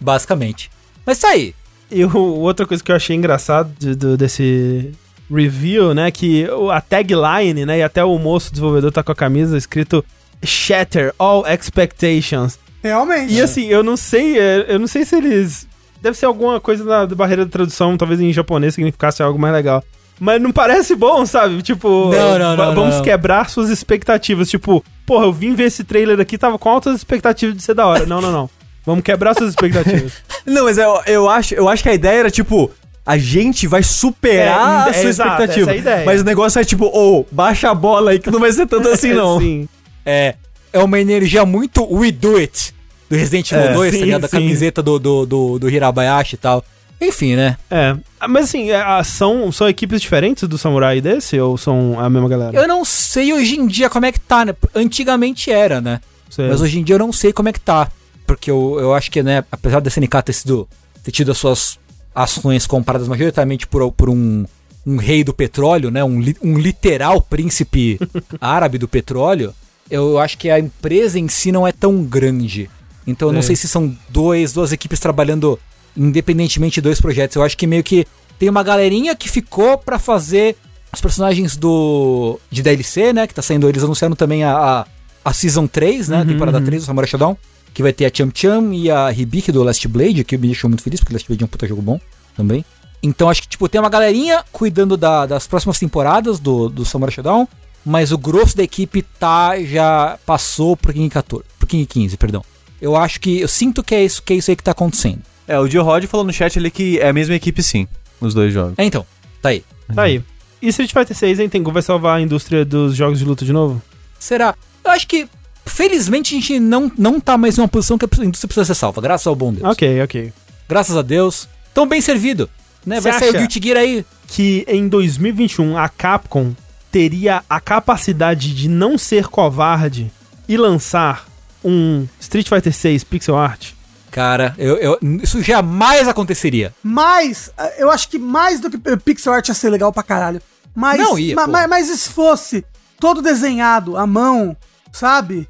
Basicamente. 0.00 0.70
Mas 1.04 1.18
tá 1.18 1.28
aí. 1.28 1.54
E 1.90 2.04
o- 2.04 2.16
outra 2.38 2.66
coisa 2.66 2.82
que 2.82 2.90
eu 2.92 2.96
achei 2.96 3.16
engraçado 3.16 3.70
de- 3.78 3.94
do- 3.94 4.16
desse 4.16 4.92
review, 5.30 5.94
né, 5.94 6.10
que 6.10 6.46
a 6.72 6.80
tagline, 6.80 7.64
né, 7.64 7.78
e 7.78 7.82
até 7.82 8.04
o 8.04 8.18
moço 8.18 8.50
desenvolvedor 8.50 8.90
tá 8.90 9.02
com 9.02 9.12
a 9.12 9.14
camisa 9.14 9.56
escrito 9.56 10.04
Shatter 10.42 11.14
All 11.18 11.44
Expectations. 11.46 12.58
Realmente. 12.82 13.32
E 13.32 13.40
assim, 13.40 13.66
eu 13.66 13.82
não 13.82 13.96
sei, 13.96 14.38
é, 14.38 14.66
eu 14.68 14.78
não 14.78 14.86
sei 14.86 15.04
se 15.04 15.16
eles. 15.16 15.68
Deve 16.00 16.16
ser 16.16 16.26
alguma 16.26 16.58
coisa 16.58 16.82
da, 16.82 17.04
da 17.04 17.14
barreira 17.14 17.44
da 17.44 17.50
tradução, 17.50 17.96
talvez 17.96 18.20
em 18.20 18.32
japonês 18.32 18.74
significasse 18.74 19.22
algo 19.22 19.38
mais 19.38 19.54
legal. 19.54 19.84
Mas 20.18 20.40
não 20.40 20.52
parece 20.52 20.94
bom, 20.94 21.24
sabe? 21.24 21.62
Tipo, 21.62 22.10
Não, 22.12 22.38
não, 22.38 22.56
não, 22.56 22.74
vamos 22.74 23.00
quebrar 23.00 23.48
suas 23.48 23.70
expectativas. 23.70 24.50
Tipo, 24.50 24.84
porra, 25.06 25.24
eu 25.24 25.32
vim 25.32 25.54
ver 25.54 25.64
esse 25.64 25.82
trailer 25.82 26.20
aqui, 26.20 26.36
tava 26.36 26.58
com 26.58 26.68
altas 26.68 26.96
expectativas 26.96 27.56
de 27.56 27.62
ser 27.62 27.72
da 27.72 27.86
hora. 27.86 28.04
Não, 28.04 28.20
não, 28.20 28.30
não. 28.30 28.50
Vamos 28.84 29.02
quebrar 29.02 29.34
suas 29.34 29.50
expectativas. 29.50 30.12
Não, 30.46 30.64
mas 30.64 30.78
eu, 30.78 31.00
eu, 31.06 31.28
acho, 31.28 31.54
eu 31.54 31.68
acho 31.68 31.82
que 31.82 31.90
a 31.90 31.94
ideia 31.94 32.20
era 32.20 32.30
tipo. 32.30 32.70
A 33.10 33.18
gente 33.18 33.66
vai 33.66 33.82
superar 33.82 34.86
É, 34.86 34.90
a 34.90 34.94
sua 34.94 35.08
exato, 35.08 35.30
expectativa. 35.42 35.70
essa 35.70 35.70
é 35.70 35.74
a 35.74 35.76
ideia. 35.80 36.06
Mas 36.06 36.20
o 36.20 36.24
negócio 36.24 36.60
é 36.60 36.64
tipo, 36.64 36.84
ô, 36.86 37.26
baixa 37.30 37.68
a 37.70 37.74
bola 37.74 38.12
aí 38.12 38.18
que 38.20 38.30
não 38.30 38.38
vai 38.38 38.52
ser 38.52 38.66
tanto 38.66 38.86
assim, 38.92 39.12
não. 39.12 39.40
Sim. 39.40 39.68
É, 40.06 40.34
é 40.72 40.78
uma 40.82 40.98
energia 41.00 41.44
muito 41.44 41.82
We 41.92 42.12
Do 42.12 42.36
It 42.36 42.72
do 43.08 43.16
Resident 43.16 43.50
Evil 43.50 43.64
É, 43.64 43.72
2, 43.74 43.92
sim, 43.92 43.98
tá 43.98 44.04
ligado? 44.04 44.20
Da 44.22 44.28
camiseta 44.28 44.80
do, 44.82 44.98
do, 44.98 45.26
do, 45.26 45.58
do 45.58 45.68
Hirabayashi 45.68 46.36
e 46.36 46.38
tal. 46.38 46.64
Enfim, 47.00 47.34
né? 47.34 47.56
É. 47.70 47.96
Ah, 48.20 48.28
Mas 48.28 48.44
assim, 48.44 48.70
é, 48.70 48.76
ah, 48.80 49.02
são, 49.02 49.50
são 49.50 49.68
equipes 49.68 50.00
diferentes 50.00 50.46
do 50.46 50.56
Samurai 50.56 51.00
desse? 51.00 51.40
Ou 51.40 51.56
são 51.58 51.98
a 51.98 52.08
mesma 52.08 52.28
galera? 52.28 52.56
Eu 52.56 52.68
não 52.68 52.84
sei 52.84 53.32
hoje 53.32 53.56
em 53.58 53.66
dia 53.66 53.90
como 53.90 54.06
é 54.06 54.12
que 54.12 54.20
tá, 54.20 54.44
né? 54.44 54.54
Antigamente 54.72 55.50
era, 55.50 55.80
né? 55.80 56.00
Sei. 56.28 56.46
Mas 56.48 56.60
hoje 56.60 56.78
em 56.78 56.84
dia 56.84 56.94
eu 56.94 56.98
não 57.00 57.12
sei 57.12 57.32
como 57.32 57.48
é 57.48 57.52
que 57.52 57.60
tá. 57.60 57.88
Porque 58.26 58.50
eu, 58.50 58.76
eu 58.78 58.94
acho 58.94 59.10
que, 59.10 59.20
né, 59.22 59.42
apesar 59.50 59.80
da 59.80 59.88
SNK 59.88 60.22
ter 60.22 60.32
sido. 60.32 60.68
ter 61.02 61.10
tido 61.10 61.32
as 61.32 61.38
suas 61.38 61.78
ações 62.14 62.66
compradas 62.66 63.08
majoritariamente 63.08 63.66
por, 63.66 63.90
por 63.92 64.10
um, 64.10 64.44
um 64.86 64.96
rei 64.96 65.22
do 65.22 65.32
petróleo, 65.32 65.90
né? 65.90 66.02
Um, 66.02 66.22
um 66.42 66.58
literal 66.58 67.20
príncipe 67.20 67.98
árabe 68.40 68.78
do 68.78 68.88
petróleo, 68.88 69.54
eu 69.90 70.18
acho 70.18 70.38
que 70.38 70.50
a 70.50 70.58
empresa 70.58 71.18
em 71.18 71.28
si 71.28 71.50
não 71.50 71.66
é 71.66 71.72
tão 71.72 72.02
grande. 72.02 72.70
Então 73.06 73.28
eu 73.28 73.32
não 73.32 73.42
Sei. 73.42 73.56
sei 73.56 73.66
se 73.66 73.68
são 73.68 73.96
dois, 74.08 74.52
duas 74.52 74.72
equipes 74.72 75.00
trabalhando 75.00 75.58
independentemente 75.96 76.74
de 76.74 76.82
dois 76.82 77.00
projetos. 77.00 77.36
Eu 77.36 77.42
acho 77.42 77.56
que 77.56 77.66
meio 77.66 77.82
que 77.82 78.06
tem 78.38 78.48
uma 78.48 78.62
galerinha 78.62 79.14
que 79.16 79.28
ficou 79.28 79.76
pra 79.76 79.98
fazer 79.98 80.56
os 80.92 81.00
personagens 81.00 81.56
do 81.56 82.38
de 82.50 82.62
DLC, 82.62 83.12
né? 83.12 83.26
Que 83.26 83.34
tá 83.34 83.42
saindo, 83.42 83.68
eles 83.68 83.82
anunciaram 83.82 84.16
também 84.16 84.44
a, 84.44 84.56
a, 84.56 84.86
a 85.24 85.32
Season 85.32 85.66
3, 85.66 86.08
né? 86.08 86.24
temporada 86.24 86.60
3 86.60 86.82
do 86.82 86.86
Samurai 86.86 87.08
Shodown. 87.08 87.36
Que 87.74 87.82
vai 87.82 87.92
ter 87.92 88.04
a 88.06 88.10
Cham 88.12 88.30
Cham 88.34 88.74
e 88.74 88.90
a 88.90 89.10
Hibiki 89.12 89.52
do 89.52 89.62
Last 89.62 89.86
Blade, 89.88 90.24
que 90.24 90.36
me 90.36 90.48
deixou 90.48 90.68
muito 90.68 90.82
feliz, 90.82 91.00
porque 91.00 91.12
Last 91.12 91.26
Blade 91.28 91.42
é 91.42 91.46
um 91.46 91.48
puta 91.48 91.66
jogo 91.66 91.80
bom 91.82 92.00
também. 92.36 92.64
Então 93.02 93.28
acho 93.30 93.42
que, 93.42 93.48
tipo, 93.48 93.68
tem 93.68 93.80
uma 93.80 93.88
galerinha 93.88 94.44
cuidando 94.52 94.96
da- 94.96 95.24
das 95.26 95.46
próximas 95.46 95.78
temporadas 95.78 96.38
do, 96.38 96.68
do 96.68 96.84
Samurai 96.84 97.12
Shodown, 97.14 97.48
mas 97.84 98.12
o 98.12 98.18
grosso 98.18 98.56
da 98.56 98.62
equipe 98.62 99.02
tá, 99.02 99.58
já 99.62 100.18
passou 100.26 100.76
pro 100.76 100.92
King 100.92 101.08
14, 101.08 101.44
pro 101.58 101.66
King 101.66 101.86
15, 101.86 102.16
perdão. 102.16 102.44
Eu 102.80 102.96
acho 102.96 103.18
que, 103.20 103.40
eu 103.40 103.48
sinto 103.48 103.82
que 103.82 103.94
é 103.94 104.04
isso, 104.04 104.22
que 104.22 104.32
é 104.32 104.36
isso 104.36 104.50
aí 104.50 104.56
que 104.56 104.62
tá 104.62 104.72
acontecendo. 104.72 105.20
É, 105.48 105.58
o 105.58 105.66
Dio 105.66 105.82
Rod 105.82 106.04
falou 106.06 106.26
no 106.26 106.32
chat 106.32 106.58
ali 106.58 106.70
que 106.70 106.98
é 106.98 107.08
a 107.08 107.12
mesma 107.12 107.34
equipe 107.34 107.62
sim, 107.62 107.86
nos 108.20 108.34
dois 108.34 108.52
jogos. 108.52 108.74
É, 108.76 108.84
então, 108.84 109.06
tá 109.40 109.48
aí. 109.50 109.64
Tá 109.94 110.02
aí. 110.02 110.22
E 110.60 110.68
Street 110.68 110.92
Fighter 110.92 111.16
6, 111.16 111.40
hein, 111.40 111.48
Tengu? 111.48 111.72
Vai 111.72 111.82
salvar 111.82 112.18
a 112.18 112.20
indústria 112.20 112.64
dos 112.66 112.94
jogos 112.94 113.18
de 113.18 113.24
luta 113.24 113.44
de 113.46 113.52
novo? 113.52 113.80
Será? 114.18 114.54
Eu 114.84 114.90
acho 114.90 115.06
que, 115.08 115.26
felizmente, 115.70 116.34
a 116.36 116.38
gente 116.40 116.60
não, 116.60 116.90
não 116.98 117.18
tá 117.20 117.38
mais 117.38 117.56
numa 117.56 117.68
posição 117.68 117.96
que 117.96 118.04
a 118.04 118.24
indústria 118.24 118.48
precisa 118.48 118.64
ser 118.64 118.74
salva, 118.74 119.00
graças 119.00 119.26
ao 119.26 119.34
bom 119.34 119.52
Deus. 119.52 119.64
Ok, 119.64 120.02
ok. 120.02 120.32
Graças 120.68 120.96
a 120.96 121.02
Deus. 121.02 121.48
Tão 121.72 121.86
bem 121.86 122.00
servido. 122.00 122.48
Né? 122.84 123.00
Você 123.00 123.10
Vai 123.10 123.18
sair 123.18 123.30
o? 123.30 123.38
Guilty 123.38 123.60
Gear 123.62 123.76
aí. 123.78 124.04
Que 124.26 124.64
em 124.68 124.88
2021 124.88 125.76
a 125.76 125.88
Capcom 125.88 126.54
teria 126.90 127.42
a 127.48 127.60
capacidade 127.60 128.54
de 128.54 128.68
não 128.68 128.96
ser 128.98 129.26
covarde 129.28 130.10
e 130.48 130.56
lançar 130.56 131.26
um 131.64 132.06
Street 132.20 132.48
Fighter 132.48 132.72
6 132.72 133.04
pixel 133.04 133.36
art? 133.36 133.72
Cara, 134.10 134.54
eu, 134.58 134.76
eu- 134.78 134.98
isso 135.22 135.40
jamais 135.42 136.08
aconteceria. 136.08 136.74
Mas, 136.82 137.50
eu 137.78 137.90
acho 137.90 138.08
que 138.08 138.18
mais 138.18 138.58
do 138.58 138.68
que 138.70 138.78
pixel 138.98 139.32
art 139.32 139.46
ia 139.48 139.54
ser 139.54 139.70
legal 139.70 139.92
pra 139.92 140.02
caralho. 140.02 140.40
Mas, 140.74 140.98
Não 141.00 141.18
ia, 141.18 141.34
ma- 141.34 141.46
ma- 141.46 141.68
mas, 141.68 141.86
se 141.88 142.08
fosse 142.08 142.64
todo 142.98 143.22
desenhado, 143.22 143.96
à 143.96 144.06
mão, 144.06 144.56
sabe? 144.92 145.48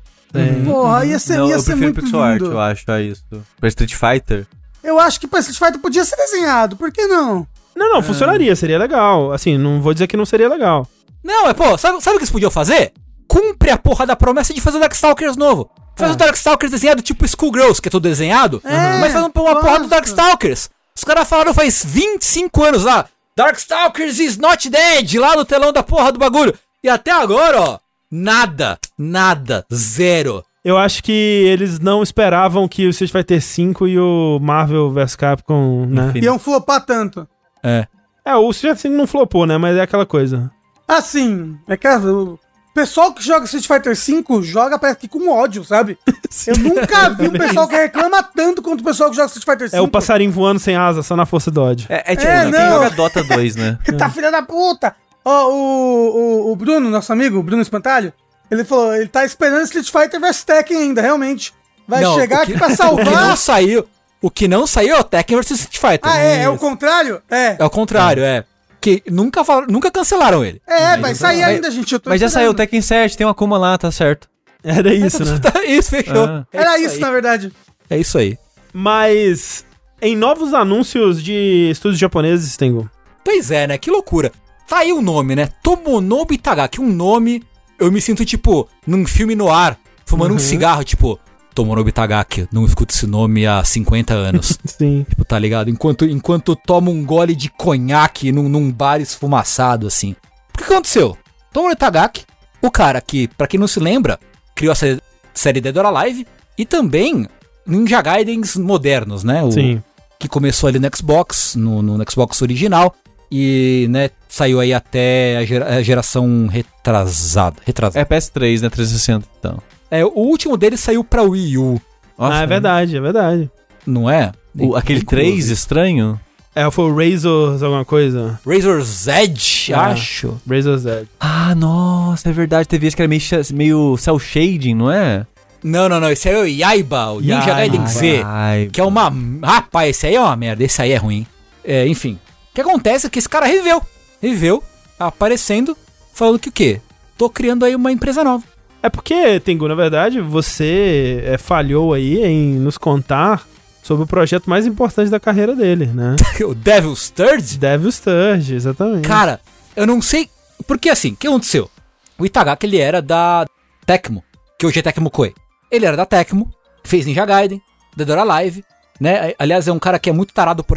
Porra, 0.64 1.04
ia 1.06 1.18
ser, 1.18 1.38
não, 1.38 1.48
ia 1.48 1.54
eu 1.54 1.60
ser 1.60 1.72
prefiro 1.72 1.86
muito 1.92 2.02
pixel 2.02 2.22
art, 2.22 2.40
lindo. 2.40 2.52
eu 2.52 2.60
acho, 2.60 2.90
a 2.90 3.00
isso. 3.00 3.24
Pra 3.58 3.68
Street 3.68 3.94
Fighter. 3.94 4.46
Eu 4.82 4.98
acho 4.98 5.20
que 5.20 5.26
pra 5.26 5.40
Street 5.40 5.58
Fighter 5.58 5.80
podia 5.80 6.04
ser 6.04 6.16
desenhado, 6.16 6.76
por 6.76 6.90
que 6.90 7.06
não? 7.06 7.46
Não, 7.74 7.94
não, 7.94 8.02
funcionaria, 8.02 8.54
seria 8.56 8.78
legal. 8.78 9.32
Assim, 9.32 9.56
não 9.58 9.80
vou 9.80 9.92
dizer 9.92 10.06
que 10.06 10.16
não 10.16 10.26
seria 10.26 10.48
legal. 10.48 10.86
Não, 11.22 11.48
é, 11.48 11.54
pô, 11.54 11.76
sabe, 11.76 12.00
sabe 12.02 12.16
o 12.16 12.18
que 12.18 12.24
eles 12.24 12.30
podiam 12.30 12.50
fazer? 12.50 12.92
Cumpre 13.28 13.70
a 13.70 13.78
porra 13.78 14.06
da 14.06 14.16
promessa 14.16 14.54
de 14.54 14.60
fazer 14.60 14.78
o 14.78 14.80
Darkstalkers 14.80 15.36
novo. 15.36 15.70
Faz 15.96 16.12
o 16.12 16.16
Darkstalkers 16.16 16.70
desenhado 16.72 17.02
tipo 17.02 17.26
Schoolgirls, 17.28 17.80
que 17.80 17.88
é 17.88 17.90
todo 17.90 18.02
desenhado, 18.02 18.60
É, 18.64 19.00
mas 19.00 19.12
faz 19.12 19.24
uma 19.24 19.30
porra 19.30 19.80
do 19.80 19.88
Darkstalkers. 19.88 20.70
Os 20.96 21.04
caras 21.04 21.28
falaram 21.28 21.52
faz 21.52 21.84
25 21.86 22.64
anos 22.64 22.84
lá, 22.84 23.06
Darkstalkers 23.36 24.18
is 24.18 24.36
not 24.36 24.68
dead, 24.68 25.14
lá 25.14 25.36
no 25.36 25.44
telão 25.44 25.72
da 25.72 25.82
porra 25.82 26.12
do 26.12 26.18
bagulho. 26.18 26.54
E 26.82 26.88
até 26.88 27.10
agora, 27.10 27.60
ó, 27.60 27.78
nada, 28.10 28.78
nada, 28.98 29.64
zero. 29.72 30.44
Eu 30.64 30.76
acho 30.76 31.02
que 31.02 31.12
eles 31.12 31.78
não 31.78 32.02
esperavam 32.02 32.68
que 32.68 32.86
o 32.86 32.90
Street 32.90 33.10
Fighter 33.12 33.40
5 33.40 33.88
e 33.88 33.98
o 33.98 34.38
Marvel 34.42 34.90
vs 34.90 35.16
Capcom, 35.16 35.86
né? 35.86 36.08
Enfim. 36.10 36.20
Iam 36.24 36.38
flopar 36.38 36.84
tanto. 36.84 37.26
É. 37.62 37.86
É, 38.24 38.34
o 38.36 38.50
Street 38.50 38.76
Fighter 38.76 38.90
5 38.92 38.98
não 38.98 39.06
flopou, 39.06 39.46
né? 39.46 39.56
Mas 39.56 39.76
é 39.76 39.80
aquela 39.80 40.04
coisa. 40.04 40.50
Assim, 40.86 41.56
é 41.66 41.76
que 41.76 41.88
o 41.88 42.38
pessoal 42.74 43.14
que 43.14 43.24
joga 43.24 43.46
Street 43.46 43.66
Fighter 43.66 43.94
V 43.96 44.42
joga 44.42 44.78
parece 44.78 44.98
que 44.98 45.08
com 45.08 45.30
ódio, 45.30 45.64
sabe? 45.64 45.96
Eu 46.46 46.58
nunca 46.58 47.08
vi 47.10 47.28
um 47.28 47.32
pessoal 47.32 47.66
que 47.66 47.76
reclama 47.76 48.22
tanto 48.22 48.60
quanto 48.60 48.80
o 48.80 48.84
pessoal 48.84 49.08
que 49.08 49.16
joga 49.16 49.28
Street 49.28 49.44
Fighter 49.46 49.70
V. 49.70 49.76
É 49.76 49.80
o 49.80 49.88
passarinho 49.88 50.30
voando 50.30 50.58
sem 50.60 50.76
asa, 50.76 51.02
só 51.02 51.16
na 51.16 51.24
força 51.24 51.50
do 51.50 51.62
ódio. 51.62 51.86
É, 51.88 52.12
é 52.12 52.16
tipo, 52.16 52.28
É, 52.30 52.42
quem 52.42 52.52
não. 52.52 52.70
joga 52.70 52.90
Dota 52.90 53.24
2, 53.24 53.56
né? 53.56 53.78
tá 53.96 54.10
filha 54.10 54.30
da 54.30 54.42
puta! 54.42 54.94
Ó, 55.24 55.48
o, 55.50 56.48
o, 56.48 56.52
o 56.52 56.56
Bruno, 56.56 56.88
nosso 56.90 57.12
amigo, 57.12 57.38
o 57.38 57.42
Bruno 57.42 57.62
Espantalho, 57.62 58.12
ele 58.50 58.64
falou, 58.64 58.94
ele 58.94 59.06
tá 59.08 59.24
esperando 59.24 59.62
Street 59.64 59.90
Fighter 59.90 60.20
vs 60.20 60.44
Tekken 60.44 60.76
ainda, 60.78 61.02
realmente. 61.02 61.52
Vai 61.86 62.02
Não, 62.02 62.14
chegar 62.14 62.46
que- 62.46 62.52
aqui 62.52 62.58
pra 62.58 62.68
O 62.92 62.96
que 62.96 63.04
não 63.04 63.12
salvar. 63.14 63.36
saiu, 63.36 63.86
o 64.22 64.30
que 64.30 64.48
não 64.48 64.66
saiu 64.66 64.96
é 64.96 65.00
o 65.00 65.04
Tekken 65.04 65.36
vs 65.38 65.50
Street 65.52 65.76
Fighter. 65.78 66.10
ah, 66.10 66.18
é? 66.18 66.42
É 66.44 66.48
o 66.48 66.56
contrário? 66.56 67.20
É. 67.30 67.56
É 67.58 67.64
o 67.64 67.70
contrário, 67.70 68.22
é. 68.22 68.44
Que 68.80 69.02
nunca, 69.10 69.44
falaram- 69.44 69.66
nunca 69.68 69.90
cancelaram 69.90 70.42
ele. 70.44 70.62
É, 70.66 70.96
vai 70.96 71.14
sair 71.14 71.40
Mas- 71.42 71.48
ainda, 71.48 71.70
gente. 71.70 71.92
Eu 71.92 72.00
tô 72.00 72.08
Mas 72.08 72.20
já 72.20 72.28
saiu 72.30 72.48
o 72.48 72.52
esperando. 72.52 72.56
Tekken 72.56 72.80
7, 72.80 73.16
tem 73.16 73.26
uma 73.26 73.32
Akuma 73.32 73.58
lá, 73.58 73.76
tá 73.76 73.90
certo. 73.92 74.26
Era 74.64 74.92
isso, 74.94 75.22
né? 75.24 75.38
Tá, 75.42 75.62
isso, 75.64 75.90
fechou. 75.90 76.24
Ah. 76.24 76.46
É 76.52 76.58
Era 76.60 76.78
isso, 76.78 76.94
aí. 76.94 77.00
na 77.00 77.10
verdade. 77.10 77.52
É 77.90 77.98
isso 77.98 78.16
aí. 78.16 78.38
Mas 78.72 79.64
em 80.00 80.16
novos 80.16 80.54
anúncios 80.54 81.22
de 81.22 81.68
estúdios 81.70 81.98
japoneses, 82.00 82.56
Tengu. 82.56 82.88
Pois 83.22 83.50
é, 83.50 83.66
né? 83.66 83.76
Que 83.76 83.90
loucura. 83.90 84.32
Tá 84.70 84.78
aí 84.78 84.92
o 84.92 85.02
nome, 85.02 85.34
né? 85.34 85.48
Tomonobu 85.64 86.32
Itagaki. 86.32 86.80
Um 86.80 86.88
nome, 86.92 87.42
eu 87.76 87.90
me 87.90 88.00
sinto, 88.00 88.24
tipo, 88.24 88.68
num 88.86 89.04
filme 89.04 89.34
no 89.34 89.50
ar, 89.50 89.76
fumando 90.06 90.32
um 90.32 90.38
cigarro, 90.38 90.84
tipo, 90.84 91.18
Tomonobu 91.52 91.88
Itagaki. 91.88 92.46
Não 92.52 92.64
escuto 92.64 92.94
esse 92.94 93.04
nome 93.04 93.44
há 93.48 93.64
50 93.64 94.14
anos. 94.14 94.56
Sim. 94.64 95.04
tipo, 95.08 95.24
tá 95.24 95.36
ligado? 95.40 95.68
Enquanto, 95.70 96.04
enquanto 96.04 96.54
toma 96.54 96.88
um 96.88 97.04
gole 97.04 97.34
de 97.34 97.50
conhaque 97.50 98.30
num, 98.30 98.48
num 98.48 98.70
bar 98.70 99.00
esfumaçado, 99.00 99.88
assim. 99.88 100.14
O 100.54 100.58
que 100.58 100.62
aconteceu? 100.62 101.18
Tomonobu 101.52 101.74
Itagaki, 101.76 102.24
o 102.62 102.70
cara 102.70 103.00
que, 103.00 103.26
pra 103.26 103.48
quem 103.48 103.58
não 103.58 103.66
se 103.66 103.80
lembra, 103.80 104.20
criou 104.54 104.70
a 104.70 104.76
sé- 104.76 105.00
série 105.34 105.60
Dead 105.60 105.76
or 105.76 105.86
Alive 105.86 106.24
e 106.56 106.64
também 106.64 107.26
Ninja 107.66 108.00
Gaidens 108.00 108.54
modernos, 108.54 109.24
né? 109.24 109.42
O, 109.42 109.50
Sim. 109.50 109.82
que 110.16 110.28
começou 110.28 110.68
ali 110.68 110.78
no 110.78 110.88
Xbox, 110.96 111.56
no, 111.56 111.82
no 111.82 112.04
Xbox 112.08 112.40
original, 112.40 112.94
e, 113.32 113.88
né, 113.90 114.10
saiu 114.30 114.60
aí 114.60 114.72
até 114.72 115.36
a, 115.38 115.44
gera- 115.44 115.66
a 115.76 115.82
geração 115.82 116.46
retrasada. 116.46 117.56
Retrasada. 117.66 118.00
É 118.00 118.04
PS3, 118.04 118.62
né? 118.62 118.70
360, 118.70 119.26
então. 119.38 119.58
É. 119.90 120.04
o 120.04 120.08
último 120.14 120.56
dele 120.56 120.76
saiu 120.76 121.02
pra 121.02 121.22
Wii 121.22 121.58
U, 121.58 121.80
ah, 122.16 122.42
é 122.42 122.46
verdade, 122.46 122.96
é 122.96 123.00
verdade. 123.00 123.50
não 123.86 124.08
é? 124.08 124.30
O- 124.58 124.76
aquele 124.76 125.02
3 125.02 125.48
estranho? 125.50 126.18
É, 126.54 126.68
foi 126.70 126.84
o 126.90 126.94
Razors 126.96 127.62
alguma 127.62 127.84
coisa? 127.84 128.38
Razor's 128.46 129.06
Edge, 129.08 129.72
Ah. 129.72 129.86
acho. 129.88 130.40
Razor's 130.48 130.84
Edge. 130.86 131.08
Ah, 131.20 131.54
nossa, 131.54 132.28
é 132.28 132.32
verdade. 132.32 132.66
Teve 132.68 132.86
esse 132.88 132.96
que 132.96 133.02
era 133.02 133.08
meio, 133.08 133.20
meio 133.52 133.96
cel 133.96 134.18
shading, 134.18 134.74
não 134.74 134.90
é? 134.90 135.24
Não, 135.62 135.88
não, 135.88 136.00
não, 136.00 136.10
esse 136.10 136.28
aí 136.28 136.34
é 136.34 136.38
o 136.40 136.46
Yaiba, 136.46 137.10
o 137.12 137.20
Ninja. 137.20 137.44
Gaiden 137.54 137.86
Z, 137.86 138.24
que 138.72 138.80
é 138.80 138.84
uma... 138.84 139.12
Rapaz, 139.42 139.90
esse 139.90 140.06
aí 140.08 140.14
é 140.16 140.20
uma 140.20 140.34
merda, 140.36 140.64
esse 140.64 140.80
aí 140.82 140.90
é 140.92 140.96
ruim. 140.96 141.24
É, 141.64 141.86
enfim. 141.86 142.14
O 142.50 142.54
que 142.54 142.60
acontece 142.60 143.06
é 143.06 143.10
que 143.10 143.18
esse 143.18 143.28
cara 143.28 143.46
reviveu, 143.46 143.80
reviveu, 144.20 144.62
aparecendo, 144.98 145.76
falando 146.12 146.38
que 146.38 146.48
o 146.48 146.52
quê? 146.52 146.80
Tô 147.16 147.28
criando 147.28 147.64
aí 147.64 147.74
uma 147.74 147.92
empresa 147.92 148.24
nova. 148.24 148.44
É 148.82 148.88
porque, 148.88 149.40
Tengu, 149.40 149.68
na 149.68 149.74
verdade, 149.74 150.20
você 150.20 151.22
é, 151.24 151.36
falhou 151.36 151.92
aí 151.92 152.24
em 152.24 152.54
nos 152.54 152.78
contar 152.78 153.46
sobre 153.82 154.04
o 154.04 154.06
projeto 154.06 154.48
mais 154.48 154.66
importante 154.66 155.10
da 155.10 155.20
carreira 155.20 155.54
dele, 155.54 155.86
né? 155.86 156.16
o 156.46 156.54
Devil's 156.54 157.10
Third? 157.10 157.58
Devil 157.58 157.92
Sturge, 157.92 158.54
exatamente. 158.54 159.06
Cara, 159.06 159.40
eu 159.76 159.86
não 159.86 160.00
sei. 160.00 160.28
Porque 160.66 160.88
assim, 160.88 161.12
o 161.12 161.16
que 161.16 161.26
aconteceu? 161.26 161.70
O 162.18 162.26
Itagaki 162.26 162.66
ele 162.66 162.78
era 162.78 163.00
da 163.02 163.46
Tecmo, 163.84 164.22
que 164.58 164.66
hoje 164.66 164.78
é 164.78 164.82
Tecmo 164.82 165.10
Koei. 165.10 165.34
Ele 165.70 165.86
era 165.86 165.96
da 165.96 166.06
Tecmo, 166.06 166.50
fez 166.84 167.06
Ninja 167.06 167.24
Gaiden, 167.24 167.62
Dead 167.96 168.08
or 168.08 168.18
Alive, 168.18 168.64
né? 169.00 169.34
Aliás, 169.38 169.66
é 169.68 169.72
um 169.72 169.78
cara 169.78 169.98
que 169.98 170.10
é 170.10 170.12
muito 170.12 170.34
tarado 170.34 170.62
por 170.62 170.76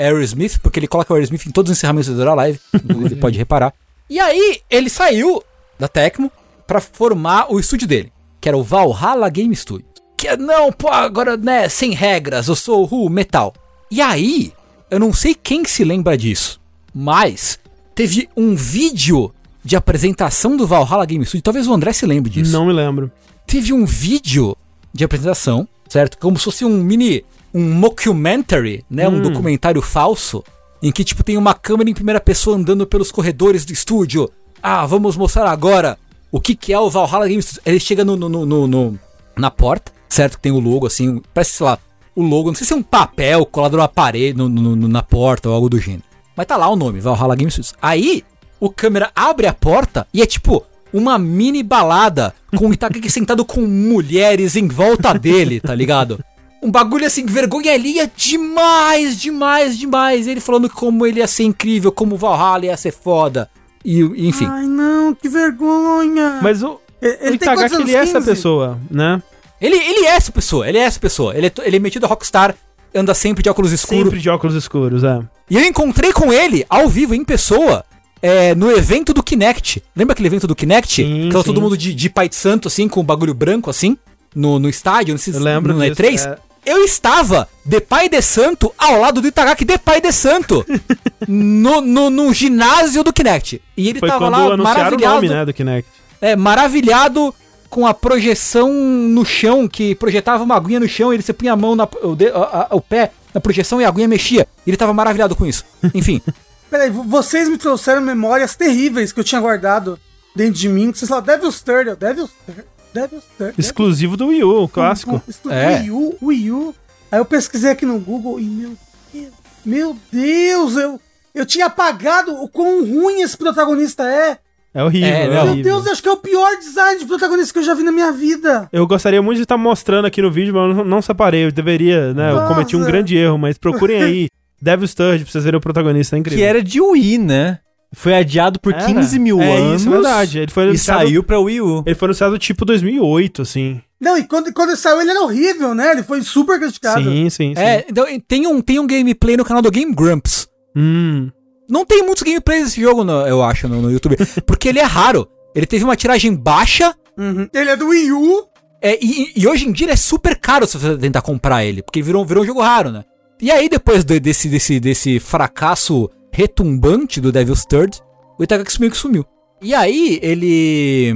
Aerosmith, 0.00 0.58
porque 0.62 0.78
ele 0.78 0.88
coloca 0.88 1.12
o 1.12 1.16
Aerosmith 1.16 1.46
em 1.46 1.50
todos 1.50 1.70
os 1.70 1.78
encerramentos 1.78 2.08
or 2.08 2.28
Alive, 2.28 2.60
inclusive 2.74 3.16
pode 3.16 3.38
reparar. 3.38 3.72
E 4.08 4.18
aí, 4.18 4.60
ele 4.68 4.90
saiu 4.90 5.42
da 5.78 5.86
Tecmo 5.88 6.30
pra 6.66 6.80
formar 6.80 7.52
o 7.52 7.58
estúdio 7.60 7.86
dele, 7.86 8.12
que 8.40 8.48
era 8.48 8.56
o 8.56 8.62
Valhalla 8.62 9.28
Game 9.28 9.54
Studio. 9.54 9.86
que 10.16 10.36
não, 10.36 10.70
pô, 10.72 10.88
agora, 10.88 11.36
né, 11.36 11.68
sem 11.68 11.92
regras, 11.92 12.48
eu 12.48 12.54
sou 12.56 12.86
o 12.86 13.08
metal. 13.08 13.54
E 13.90 14.00
aí, 14.00 14.52
eu 14.90 14.98
não 15.00 15.12
sei 15.12 15.34
quem 15.34 15.64
se 15.64 15.82
lembra 15.84 16.16
disso, 16.18 16.60
mas 16.94 17.58
teve 17.94 18.28
um 18.36 18.54
vídeo 18.54 19.32
de 19.64 19.76
apresentação 19.76 20.56
do 20.56 20.66
Valhalla 20.66 21.06
Game 21.06 21.24
Studio, 21.24 21.42
talvez 21.42 21.66
o 21.66 21.72
André 21.72 21.92
se 21.92 22.06
lembre 22.06 22.30
disso. 22.30 22.52
Não 22.52 22.66
me 22.66 22.72
lembro. 22.72 23.10
Teve 23.46 23.72
um 23.72 23.84
vídeo 23.84 24.56
de 24.92 25.04
apresentação, 25.04 25.66
certo? 25.88 26.18
Como 26.18 26.38
se 26.38 26.44
fosse 26.44 26.64
um 26.64 26.82
mini, 26.82 27.24
um 27.54 27.72
mockumentary, 27.74 28.84
né, 28.90 29.08
um 29.08 29.16
Hum. 29.16 29.22
documentário 29.22 29.82
falso, 29.82 30.42
em 30.82 30.90
que 30.90 31.04
tipo 31.04 31.22
tem 31.22 31.36
uma 31.36 31.54
câmera 31.54 31.90
em 31.90 31.94
primeira 31.94 32.20
pessoa 32.20 32.56
andando 32.56 32.86
pelos 32.86 33.10
corredores 33.12 33.64
do 33.64 33.72
estúdio. 33.72 34.30
Ah, 34.62 34.86
vamos 34.86 35.16
mostrar 35.16 35.48
agora 35.50 35.98
o 36.32 36.40
que 36.40 36.54
que 36.54 36.72
é 36.72 36.78
o 36.78 36.88
Valhalla 36.90 37.26
Game 37.28 37.42
Studio. 37.42 37.62
Ele 37.66 37.80
chega 37.80 38.04
no, 38.04 38.16
no, 38.16 38.28
no- 38.28 38.66
no- 38.66 38.98
na 39.36 39.50
porta, 39.50 39.92
certo? 40.08 40.36
Que 40.36 40.42
tem 40.42 40.52
o 40.52 40.58
logo 40.60 40.86
assim, 40.86 41.20
parece, 41.34 41.52
sei 41.52 41.66
lá, 41.66 41.78
o 42.14 42.22
logo, 42.22 42.48
não 42.48 42.54
sei 42.54 42.66
se 42.66 42.72
é 42.72 42.76
um 42.76 42.82
papel 42.82 43.44
colado 43.46 43.76
na 43.76 43.88
parede, 43.88 44.36
no- 44.38 44.48
no- 44.48 44.88
na 44.88 45.02
porta 45.02 45.48
ou 45.48 45.54
algo 45.54 45.68
do 45.68 45.78
gênero. 45.78 46.04
Mas 46.36 46.46
tá 46.46 46.56
lá 46.56 46.68
o 46.68 46.76
nome, 46.76 47.00
Valhalla 47.00 47.36
Game 47.36 47.50
Studios. 47.50 47.74
Aí, 47.80 48.22
o 48.58 48.70
câmera 48.70 49.10
abre 49.14 49.46
a 49.46 49.52
porta 49.54 50.06
e 50.12 50.22
é 50.22 50.26
tipo 50.26 50.64
uma 50.92 51.18
mini 51.18 51.62
balada 51.62 52.34
com 52.56 52.68
o 52.68 52.72
Itagaki 52.74 53.08
sentado 53.10 53.44
com 53.44 53.60
mulheres 53.62 54.56
em 54.56 54.66
volta 54.68 55.12
dele, 55.14 55.60
tá 55.60 55.74
ligado? 55.74 56.18
Um 56.62 56.70
bagulho 56.70 57.06
assim, 57.06 57.24
vergonha 57.24 57.72
alheia 57.72 58.10
demais, 58.14 59.18
demais, 59.18 59.78
demais. 59.78 60.26
Ele 60.26 60.40
falando 60.40 60.68
como 60.68 61.06
ele 61.06 61.20
ia 61.20 61.26
ser 61.26 61.44
incrível, 61.44 61.90
como 61.90 62.14
o 62.14 62.18
Valhalla 62.18 62.66
ia 62.66 62.76
ser 62.76 62.92
foda. 62.92 63.48
E, 63.84 64.00
enfim. 64.28 64.46
Ai, 64.46 64.66
não, 64.66 65.14
que 65.14 65.28
vergonha. 65.28 66.38
Mas 66.42 66.62
o, 66.62 66.78
ele, 67.00 67.30
o 67.30 67.34
Itagaki, 67.34 67.74
ele 67.76 67.94
é 67.94 67.98
essa 67.98 68.18
15? 68.18 68.26
pessoa, 68.30 68.78
né? 68.90 69.22
Ele, 69.60 69.76
ele 69.76 70.06
é 70.06 70.10
essa 70.10 70.30
pessoa, 70.32 70.68
ele 70.68 70.78
é 70.78 70.82
essa 70.82 71.00
pessoa. 71.00 71.34
Ele 71.36 71.46
é, 71.46 71.52
ele 71.64 71.76
é 71.76 71.78
metido 71.78 72.04
a 72.04 72.08
rockstar, 72.08 72.54
anda 72.94 73.14
sempre 73.14 73.42
de 73.42 73.48
óculos 73.48 73.72
escuros. 73.72 74.04
Sempre 74.04 74.20
de 74.20 74.28
óculos 74.28 74.54
escuros, 74.54 75.04
é. 75.04 75.20
E 75.48 75.56
eu 75.56 75.64
encontrei 75.64 76.12
com 76.12 76.32
ele, 76.32 76.64
ao 76.68 76.88
vivo, 76.88 77.14
em 77.14 77.24
pessoa, 77.24 77.84
é, 78.22 78.54
no 78.54 78.70
evento 78.70 79.12
do 79.14 79.22
Kinect. 79.22 79.82
Lembra 79.96 80.12
aquele 80.12 80.28
evento 80.28 80.46
do 80.46 80.54
Kinect? 80.54 81.02
Sim, 81.02 81.22
que 81.24 81.28
tava 81.30 81.42
sim. 81.42 81.50
todo 81.50 81.60
mundo 81.60 81.76
de, 81.76 81.94
de 81.94 82.10
pai 82.10 82.28
de 82.28 82.36
santo, 82.36 82.68
assim, 82.68 82.86
com 82.86 83.00
o 83.00 83.02
bagulho 83.04 83.34
branco, 83.34 83.68
assim, 83.70 83.96
no, 84.34 84.58
no 84.58 84.68
estádio, 84.68 85.12
não 85.14 85.18
sei 85.18 85.32
se- 85.32 85.38
Eu 85.38 85.42
lembro 85.44 85.74
no 85.74 85.80
disso, 85.80 86.02
E3. 86.02 86.26
é. 86.32 86.49
Eu 86.64 86.84
estava 86.84 87.48
de 87.64 87.80
pai 87.80 88.08
de 88.08 88.20
santo 88.20 88.72
ao 88.76 89.00
lado 89.00 89.20
do 89.20 89.26
Itagaki 89.28 89.64
de 89.64 89.78
pai 89.78 90.00
de 90.00 90.12
santo. 90.12 90.64
no, 91.26 91.80
no, 91.80 92.10
no 92.10 92.32
ginásio 92.32 93.02
do 93.04 93.12
Kinect. 93.12 93.60
E 93.76 93.88
ele 93.88 93.98
Foi 93.98 94.08
tava 94.08 94.28
lá 94.28 94.56
maravilhado. 94.56 95.14
nome, 95.16 95.28
né, 95.28 95.44
do 95.44 95.52
Kinect. 95.52 95.88
É, 96.20 96.36
maravilhado 96.36 97.34
com 97.68 97.86
a 97.86 97.94
projeção 97.94 98.72
no 98.72 99.24
chão, 99.24 99.68
que 99.68 99.94
projetava 99.94 100.42
uma 100.42 100.56
aguinha 100.56 100.80
no 100.80 100.88
chão, 100.88 101.12
e 101.12 101.16
ele 101.16 101.22
se 101.22 101.32
punha 101.32 101.52
a 101.52 101.56
mão, 101.56 101.76
na, 101.76 101.88
o, 102.02 102.14
de- 102.16 102.28
a- 102.28 102.66
a- 102.70 102.74
o 102.76 102.80
pé 102.80 103.12
na 103.32 103.40
projeção 103.40 103.80
e 103.80 103.84
a 103.84 103.88
aguinha 103.88 104.08
mexia. 104.08 104.46
Ele 104.66 104.76
tava 104.76 104.92
maravilhado 104.92 105.36
com 105.36 105.46
isso. 105.46 105.64
Enfim. 105.94 106.20
Peraí, 106.68 106.90
vo- 106.90 107.04
vocês 107.04 107.48
me 107.48 107.56
trouxeram 107.56 108.00
memórias 108.02 108.54
terríveis 108.56 109.12
que 109.12 109.20
eu 109.20 109.24
tinha 109.24 109.40
guardado 109.40 109.98
dentro 110.34 110.54
de 110.54 110.68
mim. 110.68 110.92
Vocês 110.92 111.08
falaram 111.08 111.26
Devil's 111.26 111.60
Third, 111.62 111.94
Devil's 111.96 112.30
Third, 112.44 112.64
Devil's 112.92 113.24
Third. 113.38 113.54
Exclusivo 113.58 114.16
do 114.16 114.28
Wii 114.28 114.44
U, 114.44 114.68
clássico. 114.68 115.22
É. 115.48 115.80
Wii 115.80 115.90
U, 115.90 116.16
Wii 116.22 116.50
U. 116.52 116.74
Aí 117.10 117.18
eu 117.18 117.24
pesquisei 117.24 117.70
aqui 117.70 117.84
no 117.86 117.98
Google 117.98 118.38
e 118.40 118.44
meu 118.44 118.76
Deus, 119.12 119.32
meu 119.64 119.96
Deus, 120.12 120.76
eu, 120.76 121.00
eu 121.34 121.44
tinha 121.44 121.66
apagado 121.66 122.32
o 122.32 122.48
quão 122.48 122.84
ruim 122.84 123.22
esse 123.22 123.36
protagonista 123.36 124.04
é. 124.04 124.38
É 124.72 124.84
horrível, 124.84 125.08
É, 125.08 125.24
é. 125.24 125.28
Meu 125.28 125.42
horrível. 125.42 125.62
Deus, 125.62 125.86
acho 125.88 126.02
que 126.02 126.08
é 126.08 126.12
o 126.12 126.16
pior 126.16 126.56
design 126.58 127.00
de 127.00 127.06
protagonista 127.06 127.52
que 127.52 127.58
eu 127.58 127.64
já 127.64 127.74
vi 127.74 127.82
na 127.82 127.90
minha 127.90 128.12
vida. 128.12 128.68
Eu 128.72 128.86
gostaria 128.86 129.20
muito 129.20 129.38
de 129.38 129.42
estar 129.42 129.56
mostrando 129.56 130.04
aqui 130.04 130.22
no 130.22 130.30
vídeo, 130.30 130.54
mas 130.54 130.68
eu 130.68 130.74
não, 130.76 130.84
não 130.84 131.02
separei. 131.02 131.46
Eu 131.46 131.50
deveria, 131.52 132.14
né? 132.14 132.30
Eu 132.30 132.36
Nossa. 132.36 132.54
cometi 132.54 132.76
um 132.76 132.84
grande 132.84 133.16
erro, 133.16 133.36
mas 133.36 133.58
procurem 133.58 134.00
aí. 134.00 134.28
Devil's 134.62 134.94
Third 134.94 135.24
pra 135.24 135.32
vocês 135.32 135.42
verem 135.42 135.56
o 135.56 135.60
protagonista, 135.60 136.16
é 136.16 136.18
incrível. 136.18 136.38
Que 136.38 136.44
era 136.44 136.62
de 136.62 136.80
Wii, 136.80 137.18
né? 137.18 137.58
Foi 137.92 138.14
adiado 138.14 138.60
por 138.60 138.72
Era. 138.72 138.84
15 138.86 139.18
mil 139.18 139.40
É 139.42 139.56
anos. 139.56 139.80
isso, 139.80 139.88
é 139.88 139.92
verdade. 139.92 140.38
Ele 140.38 140.50
foi 140.50 140.62
E 140.64 140.66
anunciado- 140.68 141.00
saiu 141.06 141.22
pra 141.24 141.40
Wii 141.40 141.60
U. 141.60 141.82
Ele 141.84 141.94
foi 141.94 142.06
anunciado 142.06 142.38
tipo 142.38 142.64
2008, 142.64 143.42
assim. 143.42 143.80
Não, 144.00 144.16
e 144.16 144.24
quando, 144.24 144.52
quando 144.52 144.70
ele 144.70 144.78
saiu 144.78 145.00
ele 145.00 145.10
era 145.10 145.20
horrível, 145.22 145.74
né? 145.74 145.92
Ele 145.92 146.02
foi 146.02 146.22
super 146.22 146.58
criticado. 146.60 147.02
Sim, 147.02 147.28
sim, 147.28 147.54
sim. 147.54 147.60
É, 147.60 147.84
então, 147.88 148.06
tem, 148.26 148.46
um, 148.46 148.60
tem 148.60 148.78
um 148.78 148.86
gameplay 148.86 149.36
no 149.36 149.44
canal 149.44 149.60
do 149.62 149.70
Game 149.70 149.92
Grumps. 149.94 150.48
Hum. 150.76 151.30
Não 151.68 151.84
tem 151.84 152.02
muitos 152.02 152.22
gameplays 152.22 152.64
desse 152.64 152.80
jogo, 152.80 153.04
no- 153.04 153.26
eu 153.26 153.42
acho, 153.42 153.68
no, 153.68 153.82
no 153.82 153.90
YouTube. 153.90 154.16
Porque 154.46 154.68
ele 154.68 154.78
é 154.78 154.84
raro. 154.84 155.28
Ele 155.54 155.66
teve 155.66 155.84
uma 155.84 155.96
tiragem 155.96 156.34
baixa. 156.34 156.94
Uhum. 157.18 157.48
Ele 157.52 157.70
é 157.70 157.76
do 157.76 157.88
Wii 157.88 158.12
U. 158.12 158.44
é, 158.80 158.98
e, 159.04 159.32
e 159.36 159.46
hoje 159.46 159.68
em 159.68 159.72
dia 159.72 159.86
ele 159.86 159.92
é 159.92 159.96
super 159.96 160.36
caro 160.38 160.66
se 160.66 160.78
você 160.78 160.96
tentar 160.96 161.22
comprar 161.22 161.64
ele. 161.64 161.82
Porque 161.82 162.00
virou, 162.00 162.24
virou 162.24 162.42
um 162.44 162.46
jogo 162.46 162.60
raro, 162.62 162.90
né? 162.90 163.04
E 163.42 163.50
aí, 163.50 163.68
depois 163.68 164.04
de- 164.04 164.20
desse, 164.20 164.48
desse, 164.48 164.78
desse 164.80 165.18
fracasso 165.20 166.08
retumbante 166.32 167.20
do 167.20 167.32
Devil's 167.32 167.64
Third, 167.64 168.00
o 168.38 168.42
Itagaki 168.42 168.78
meio 168.80 168.92
que 168.92 168.98
sumiu. 168.98 169.24
E 169.62 169.74
aí, 169.74 170.18
ele. 170.22 171.12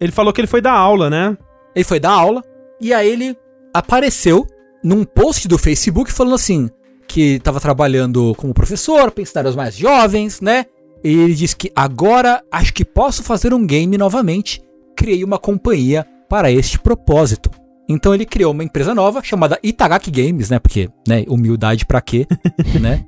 Ele 0.00 0.12
falou 0.12 0.32
que 0.32 0.40
ele 0.40 0.48
foi 0.48 0.60
dar 0.60 0.72
aula, 0.72 1.08
né? 1.08 1.36
Ele 1.74 1.84
foi 1.84 2.00
dar 2.00 2.10
aula 2.10 2.42
e 2.80 2.92
aí 2.92 3.08
ele 3.08 3.36
apareceu 3.72 4.44
num 4.82 5.04
post 5.04 5.46
do 5.46 5.56
Facebook 5.56 6.12
falando 6.12 6.34
assim 6.34 6.68
que 7.06 7.34
estava 7.34 7.60
trabalhando 7.60 8.34
como 8.36 8.52
professor, 8.52 9.12
pensando 9.12 9.48
os 9.48 9.54
mais 9.54 9.76
jovens, 9.76 10.40
né? 10.40 10.66
E 11.04 11.08
ele 11.10 11.34
disse 11.34 11.54
que 11.54 11.70
agora 11.76 12.42
acho 12.50 12.72
que 12.72 12.84
posso 12.84 13.22
fazer 13.22 13.54
um 13.54 13.64
game 13.66 13.96
novamente. 13.96 14.60
Criei 14.96 15.22
uma 15.22 15.38
companhia 15.38 16.06
para 16.28 16.50
este 16.50 16.78
propósito. 16.78 17.50
Então 17.88 18.14
ele 18.14 18.24
criou 18.24 18.52
uma 18.52 18.64
empresa 18.64 18.94
nova 18.94 19.22
chamada 19.22 19.58
Itagaki 19.62 20.10
Games, 20.10 20.50
né? 20.50 20.58
Porque, 20.58 20.88
né, 21.06 21.24
humildade 21.28 21.84
pra 21.84 22.00
quê, 22.00 22.26
né? 22.80 23.04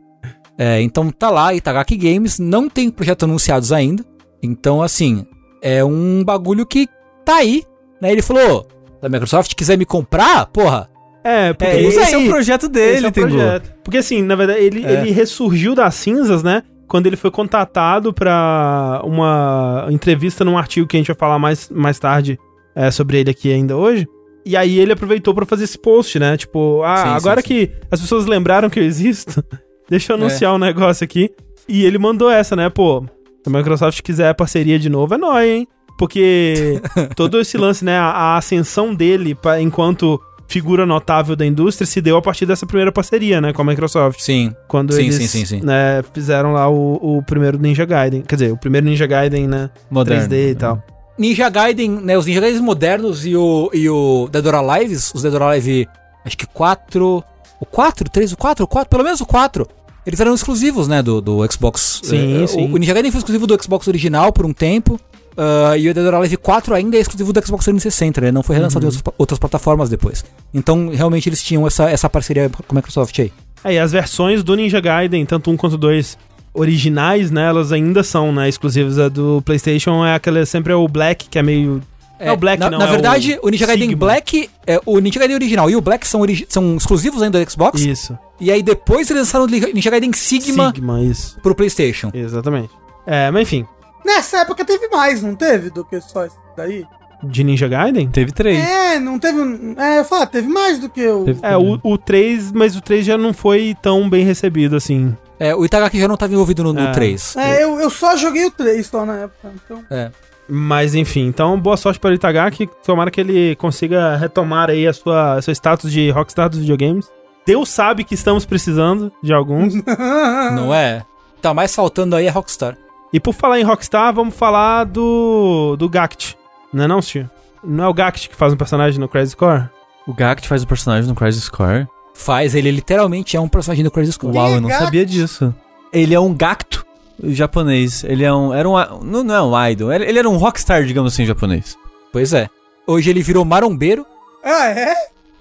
É, 0.59 0.81
então 0.81 1.11
tá 1.11 1.31
lá, 1.31 1.53
Itagaki 1.55 1.97
Games, 1.97 2.39
não 2.39 2.69
tem 2.69 2.91
projetos 2.91 3.25
anunciados 3.25 3.73
ainda. 3.73 4.05
Então, 4.43 4.83
assim, 4.83 5.27
é 5.63 5.85
um 5.85 6.23
bagulho 6.25 6.65
que 6.67 6.89
tá 7.25 7.37
aí, 7.37 7.65
né? 8.01 8.13
Ele 8.13 8.23
falou, 8.23 8.67
da 9.03 9.09
Microsoft, 9.09 9.55
quiser 9.55 9.77
me 9.79 9.85
comprar, 9.85 10.47
porra, 10.47 10.89
É, 11.27 11.55
porque 11.55 11.65
É, 11.73 11.83
esse 11.83 11.99
esse 12.01 12.13
é 12.13 12.17
aí. 12.19 12.27
o 12.27 12.31
projeto 12.31 12.63
esse 12.65 12.73
dele, 12.73 13.07
é 13.07 13.09
o 13.09 13.13
Tengu. 13.13 13.29
projeto. 13.29 13.73
Porque 13.83 13.97
assim, 13.99 14.21
na 14.23 14.37
verdade, 14.37 14.61
ele, 14.61 14.85
É. 14.85 14.93
ele 15.01 15.11
ressurgiu 15.11 15.75
das 15.75 15.95
cinzas, 15.95 16.43
né? 16.43 16.63
Quando 16.87 17.07
ele 17.07 17.17
foi 17.17 17.31
contatado 17.31 18.13
pra 18.13 19.01
uma 19.05 19.87
entrevista 19.91 20.45
num 20.45 20.59
artigo 20.59 20.87
que 20.87 20.97
a 20.97 21.01
gente 21.01 21.07
vai 21.07 21.17
falar 21.17 21.39
mais, 21.39 21.71
mais 21.71 21.99
tarde 21.99 22.39
é, 22.77 22.91
sobre 22.91 23.19
ele 23.21 23.31
aqui 23.31 23.51
ainda 23.51 23.75
hoje. 23.75 24.07
E 24.45 24.55
aí 24.55 24.79
ele 24.79 24.93
aproveitou 24.93 25.35
pra 25.35 25.47
fazer 25.47 25.65
esse 25.65 25.79
post, 25.79 26.19
né? 26.19 26.37
Tipo, 26.37 26.83
ah, 26.83 26.97
Sim, 26.99 27.03
sim, 27.05 27.09
agora 27.17 27.41
sim. 27.41 27.47
que 27.49 27.71
as 27.91 27.99
pessoas 28.03 28.27
lembraram 28.27 28.69
que 28.69 28.79
eu 28.79 28.85
existo, 28.85 29.43
deixa 29.89 30.13
eu 30.13 30.17
anunciar 30.17 30.53
É. 30.53 30.55
um 30.55 30.59
negócio 30.59 31.05
aqui. 31.05 31.31
E 31.69 31.85
ele 31.85 31.99
mandou 31.99 32.31
essa, 32.31 32.55
né? 32.55 32.69
Pô, 32.69 33.05
se 33.43 33.49
a 33.49 33.51
Microsoft 33.51 34.01
quiser 34.03 34.35
parceria 34.35 34.79
de 34.79 34.89
novo, 34.89 35.15
é 35.15 35.19
nóis, 35.19 35.49
hein? 35.49 35.69
Porque 35.99 36.81
todo 37.17 37.41
esse 37.41 37.57
lance, 37.57 37.85
né? 37.85 37.97
A, 37.97 38.37
ascensão 38.37 38.95
dele 38.95 39.35
pra, 39.35 39.61
enquanto 39.61 40.21
figura 40.47 40.85
notável 40.85 41.35
da 41.35 41.47
indústria 41.47 41.87
se 41.87 42.01
deu 42.03 42.17
a 42.19 42.23
partir 42.23 42.45
dessa 42.45 42.67
primeira 42.67 42.93
parceria, 42.93 43.41
né? 43.41 43.53
Com 43.53 43.63
a 43.63 43.65
Microsoft. 43.65 44.21
sim. 44.21 44.53
Quando 44.69 44.93
Sim, 44.93 45.03
eles 45.05 45.15
sim, 45.15 45.27
sim, 45.27 45.45
sim. 45.47 45.61
Né, 45.65 46.03
fizeram 46.13 46.53
lá 46.53 46.69
o, 46.69 47.19
o 47.19 47.23
primeiro 47.23 47.59
Ninja 47.59 47.85
Gaiden. 47.87 48.21
Quer 48.23 48.35
dizer, 48.37 48.53
o 48.53 48.57
primeiro 48.57 48.87
Ninja 48.87 49.07
Gaiden, 49.07 49.49
né? 49.49 49.71
Moderno. 49.91 50.29
3D 50.29 50.51
e 50.51 50.55
tal. 50.55 50.83
Ninja 51.19 51.49
Gaiden, 51.49 51.91
né? 51.91 52.19
Os 52.19 52.27
Ninja 52.27 52.41
Gaiden 52.41 52.61
modernos 52.61 53.25
e 53.25 53.35
o, 53.37 53.71
e 53.73 53.89
o 53.89 54.29
Dead 54.31 54.45
or 54.45 54.55
Alive, 54.57 54.95
os 54.97 55.23
Dead 55.23 55.33
or 55.33 55.43
Alive, 55.43 55.89
acho 56.27 56.37
que 56.37 56.47
4. 56.47 57.23
O 57.65 57.67
4? 57.67 58.09
3, 58.11 58.33
o 58.33 58.37
4? 58.37 58.65
O 58.65 58.69
4? 58.69 58.89
Pelo 58.91 59.03
menos 59.05 59.21
o 59.21 59.27
4. 59.27 59.67
Eles 60.07 60.21
eram 60.21 60.35
exclusivos, 60.35 60.87
né? 60.87 61.03
Do, 61.03 61.21
do 61.21 61.53
Xbox. 61.53 62.01
Sim, 62.05 62.43
eh, 62.45 62.47
sim. 62.47 62.69
O, 62.71 62.75
o 62.75 62.77
Ninja 62.77 62.93
Gaiden 62.93 63.11
foi 63.11 63.19
exclusivo 63.19 63.47
do 63.47 63.63
Xbox 63.63 63.89
original 63.89 64.33
por 64.33 64.45
um 64.45 64.53
tempo. 64.53 65.01
ah, 65.37 65.77
e 65.79 65.89
o 65.89 65.95
Dead 65.95 66.07
or 66.07 66.15
Alive 66.15 66.37
4 66.37 66.75
ainda 66.75 66.97
é 66.97 67.01
exclusivo 67.01 67.33
do 67.33 67.45
Xbox 67.45 67.65
360, 67.65 68.21
né? 68.21 68.31
Não 68.31 68.43
foi 68.43 68.55
relançado 68.57 68.85
Uhum. 68.85 68.93
em 68.93 68.97
outras, 68.97 69.15
outras 69.19 69.39
plataformas 69.39 69.89
depois. 69.89 70.25
Então, 70.53 70.91
realmente, 70.93 71.29
eles 71.29 71.43
tinham 71.43 71.67
essa, 71.67 71.91
essa 71.91 72.09
parceria 72.11 72.49
com 72.51 72.63
a 72.69 72.75
Microsoft 72.75 73.19
aí. 73.19 73.33
Aí 73.65 73.79
as 73.79 73.93
versões 73.93 74.43
do 74.45 74.55
Ninja 74.55 74.79
Gaiden, 74.81 75.25
tanto 75.25 75.51
um 75.51 75.57
quanto 75.57 75.79
dois 75.79 76.19
originais, 76.53 77.31
né? 77.31 77.49
Elas 77.49 77.73
ainda 77.73 78.03
são, 78.03 78.31
né? 78.33 78.49
Exclusivas. 78.49 78.99
A 78.99 79.09
do 79.09 79.43
PlayStation 79.45 80.05
é 80.05 80.15
aquela 80.15 80.45
sempre 80.47 80.73
é 80.73 80.77
o 80.77 80.87
Black, 80.87 81.29
que 81.29 81.39
é 81.39 81.43
meio. 81.43 81.83
É, 82.19 82.31
o 82.33 82.37
Black, 82.37 82.61
na, 82.61 82.71
não. 82.71 82.79
Na 82.79 82.87
é 82.89 82.91
verdade, 82.91 83.39
o, 83.43 83.49
Ninja 83.49 83.67
Gaiden 83.67 83.89
Sigma. 83.89 84.07
Black, 84.07 84.49
é, 84.67 84.81
o 84.87 84.99
Ninja 84.99 85.19
Gaiden 85.19 85.35
original 85.37 85.69
e 85.69 85.77
o 85.77 85.81
Black 85.81 86.07
são, 86.07 86.21
são 86.49 86.77
exclusivos 86.77 87.23
ainda 87.23 87.45
do 87.45 87.51
Xbox. 87.51 87.81
Isso. 87.81 88.17
E 88.41 88.51
aí 88.53 88.63
depois 88.63 89.11
eles 89.11 89.23
lançaram 89.23 89.45
o 89.45 89.49
Ninja 89.49 89.91
Gaiden 89.91 90.13
Sigma, 90.13 90.73
Sigma, 90.73 91.03
isso. 91.03 91.39
pro 91.43 91.55
PlayStation. 91.55 92.11
Exatamente. 92.15 92.71
É, 93.07 93.31
mas 93.31 93.43
enfim. 93.43 93.67
Nessa 94.05 94.39
época 94.41 94.65
teve 94.65 94.89
mais, 94.89 95.23
não 95.23 95.35
teve? 95.35 95.71
Do 95.71 95.85
que 95.85 96.01
só 96.01 96.25
esse 96.25 96.37
daí? 96.57 96.85
De 97.23 97.43
Ninja 97.43 97.67
Gaiden? 97.69 98.09
Teve 98.11 98.33
três. 98.33 98.59
É, 98.59 98.99
não 99.01 99.19
teve. 99.19 99.41
um- 99.41 99.75
É, 99.81 100.01
eu 100.01 100.05
falo, 100.05 100.27
teve 100.27 100.47
mais 100.47 100.79
do 100.79 100.91
que 100.91 101.07
o. 101.09 101.25
Teve- 101.25 101.41
É, 101.43 101.57
o, 101.57 101.81
o 101.83 101.97
3, 101.97 102.53
mas 102.53 102.77
o 102.77 102.83
3 102.83 103.05
já 103.07 103.17
não 103.17 103.33
foi 103.33 103.75
tão 103.81 104.09
bem 104.11 104.25
recebido 104.25 104.77
assim. 104.77 105.17
É, 105.41 105.55
o 105.55 105.65
Itagaki 105.65 105.99
já 105.99 106.07
não 106.07 106.15
estava 106.15 106.33
envolvido 106.33 106.63
no, 106.63 106.73
no 106.75 106.81
É. 106.81 106.93
3. 106.93 107.35
É, 107.37 107.65
eu, 107.65 107.81
eu 107.81 107.89
só 107.89 108.15
joguei 108.17 108.45
o 108.45 108.51
3 108.51 108.87
só 108.87 109.05
na 109.07 109.21
época. 109.21 109.53
Então. 109.65 109.83
É. 109.91 110.11
Mas 110.49 110.95
enfim, 110.95 111.27
então 111.27 111.59
boa 111.59 111.77
sorte 111.77 111.99
para 111.99 112.11
o 112.11 112.15
Itagaki. 112.15 112.69
Tomara 112.85 113.11
que 113.11 113.21
ele 113.21 113.57
consiga 113.57 114.17
retomar 114.17 114.71
aí 114.71 114.87
a 114.87 114.93
sua, 114.93 115.41
seu 115.41 115.53
status 115.53 115.91
de 115.91 116.11
rockstar 116.11 116.49
dos 116.49 116.59
videogames. 116.59 117.11
Deus 117.47 117.69
sabe 117.69 118.05
que 118.05 118.15
estamos 118.15 118.45
precisando 118.45 119.13
de 119.23 119.33
alguns. 119.33 119.75
Não 120.55 120.75
é? 120.75 121.05
Tá 121.41 121.53
mais 121.53 121.75
faltando 121.75 122.17
aí 122.17 122.27
a 122.27 122.33
Rockstar. 122.33 122.77
e 123.13 123.21
por 123.21 123.35
falar 123.35 123.61
em 123.61 123.65
rockstar, 123.65 124.15
vamos 124.15 124.35
falar 124.35 124.85
do 124.85 125.77
do 125.77 125.89
Gact. 125.91 126.39
Não 126.73 126.85
é 126.85 126.89
não, 126.89 127.01
tio? 127.01 127.29
Não 127.63 127.85
é 127.85 127.89
o 127.89 127.93
Gact 127.95 128.31
que 128.31 128.35
faz 128.35 128.53
um 128.53 128.57
personagem 128.57 128.99
no 128.99 129.09
Crazy 129.09 129.37
Core? 129.37 129.69
O 130.07 130.15
Gact 130.15 130.49
faz 130.49 130.63
o 130.63 130.67
personagem 130.67 131.09
no 131.09 131.15
Crisis 131.15 131.49
Core. 131.49 131.87
Faz, 132.15 132.55
ele 132.55 132.71
literalmente 132.71 133.37
é 133.37 133.41
um 133.41 133.49
personagem 133.49 133.85
do 133.85 133.91
Crazy 133.91 134.13
Score. 134.13 134.35
Uau, 134.35 134.49
é 134.49 134.57
eu 134.57 134.61
não 134.61 134.71
sabia 134.71 135.05
disso. 135.05 135.55
Ele 135.93 136.15
é 136.15 136.21
um 136.21 136.33
Gacto 136.35 136.85
japonês. 137.23 138.05
Ele 138.05 138.25
é 138.25 138.33
um. 138.33 138.53
Era 138.53 138.69
um. 138.69 138.75
Não, 139.05 139.25
não 139.25 139.35
é 139.35 139.43
um 139.43 139.67
idol. 139.71 139.93
Ele 139.93 140.19
era 140.19 140.29
um 140.29 140.37
rockstar, 140.37 140.85
digamos 140.85 141.13
assim, 141.13 141.25
japonês. 141.25 141.77
Pois 142.13 142.33
é. 142.33 142.49
Hoje 142.87 143.11
ele 143.11 143.23
virou 143.23 143.45
marombeiro 143.45 144.05
Ah, 144.45 144.69
é? 144.69 144.95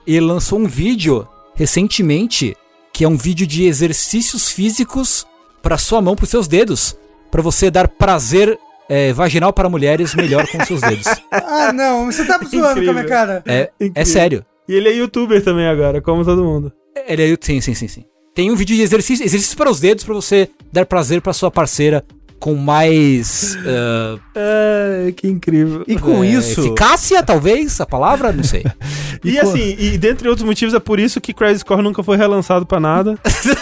e 0.07 0.19
lançou 0.19 0.59
um 0.59 0.65
vídeo 0.65 1.27
recentemente 1.55 2.55
que 2.93 3.03
é 3.03 3.07
um 3.07 3.17
vídeo 3.17 3.45
de 3.45 3.65
exercícios 3.65 4.49
físicos 4.49 5.25
para 5.61 5.77
sua 5.77 6.01
mão, 6.01 6.15
para 6.15 6.25
seus 6.25 6.47
dedos, 6.47 6.95
para 7.31 7.41
você 7.41 7.69
dar 7.71 7.87
prazer 7.87 8.57
é, 8.87 9.11
vaginal 9.11 9.51
para 9.51 9.67
mulheres 9.67 10.13
melhor 10.13 10.47
com 10.47 10.63
seus 10.65 10.79
dedos. 10.81 11.07
Ah, 11.31 11.73
não. 11.73 12.05
Você 12.11 12.25
tá 12.25 12.39
zoando 12.47 12.83
com 12.83 12.89
a 12.89 12.93
minha 12.93 13.05
cara. 13.05 13.43
É, 13.45 13.71
é 13.95 14.05
sério. 14.05 14.45
E 14.67 14.73
ele 14.75 14.89
é 14.89 14.93
youtuber 14.93 15.43
também 15.43 15.67
agora, 15.67 16.01
como 16.01 16.23
todo 16.23 16.43
mundo. 16.43 16.71
Ele 17.07 17.33
é, 17.33 17.37
sim, 17.41 17.59
sim, 17.59 17.73
sim, 17.73 17.87
sim. 17.87 18.05
Tem 18.35 18.51
um 18.51 18.55
vídeo 18.55 18.75
de 18.75 18.81
exercício, 18.81 19.23
exercício 19.25 19.55
para 19.57 19.69
os 19.69 19.79
dedos 19.79 20.03
para 20.03 20.13
você 20.13 20.49
dar 20.71 20.85
prazer 20.85 21.21
para 21.21 21.33
sua 21.33 21.51
parceira 21.51 22.03
com 22.39 22.55
mais 22.55 23.55
ah, 23.65 24.17
É, 24.35 25.13
que 25.15 25.27
incrível. 25.27 25.83
E 25.87 25.97
com 25.97 26.23
é, 26.23 26.27
isso. 26.27 26.59
eficácia, 26.61 27.23
talvez, 27.23 27.79
a 27.79 27.85
palavra, 27.85 28.31
não 28.31 28.43
sei. 28.43 28.63
E, 29.23 29.29
E 29.37 29.39
co- 29.39 29.47
assim, 29.47 29.75
e 29.79 29.97
dentre 29.97 30.27
outros 30.27 30.45
motivos, 30.45 30.73
é 30.73 30.79
por 30.79 30.99
isso 30.99 31.21
que 31.21 31.33
Crazy 31.33 31.63
Core 31.63 31.81
nunca 31.81 32.03
foi 32.03 32.17
relançado 32.17 32.65
pra 32.65 32.77
nada. 32.77 33.17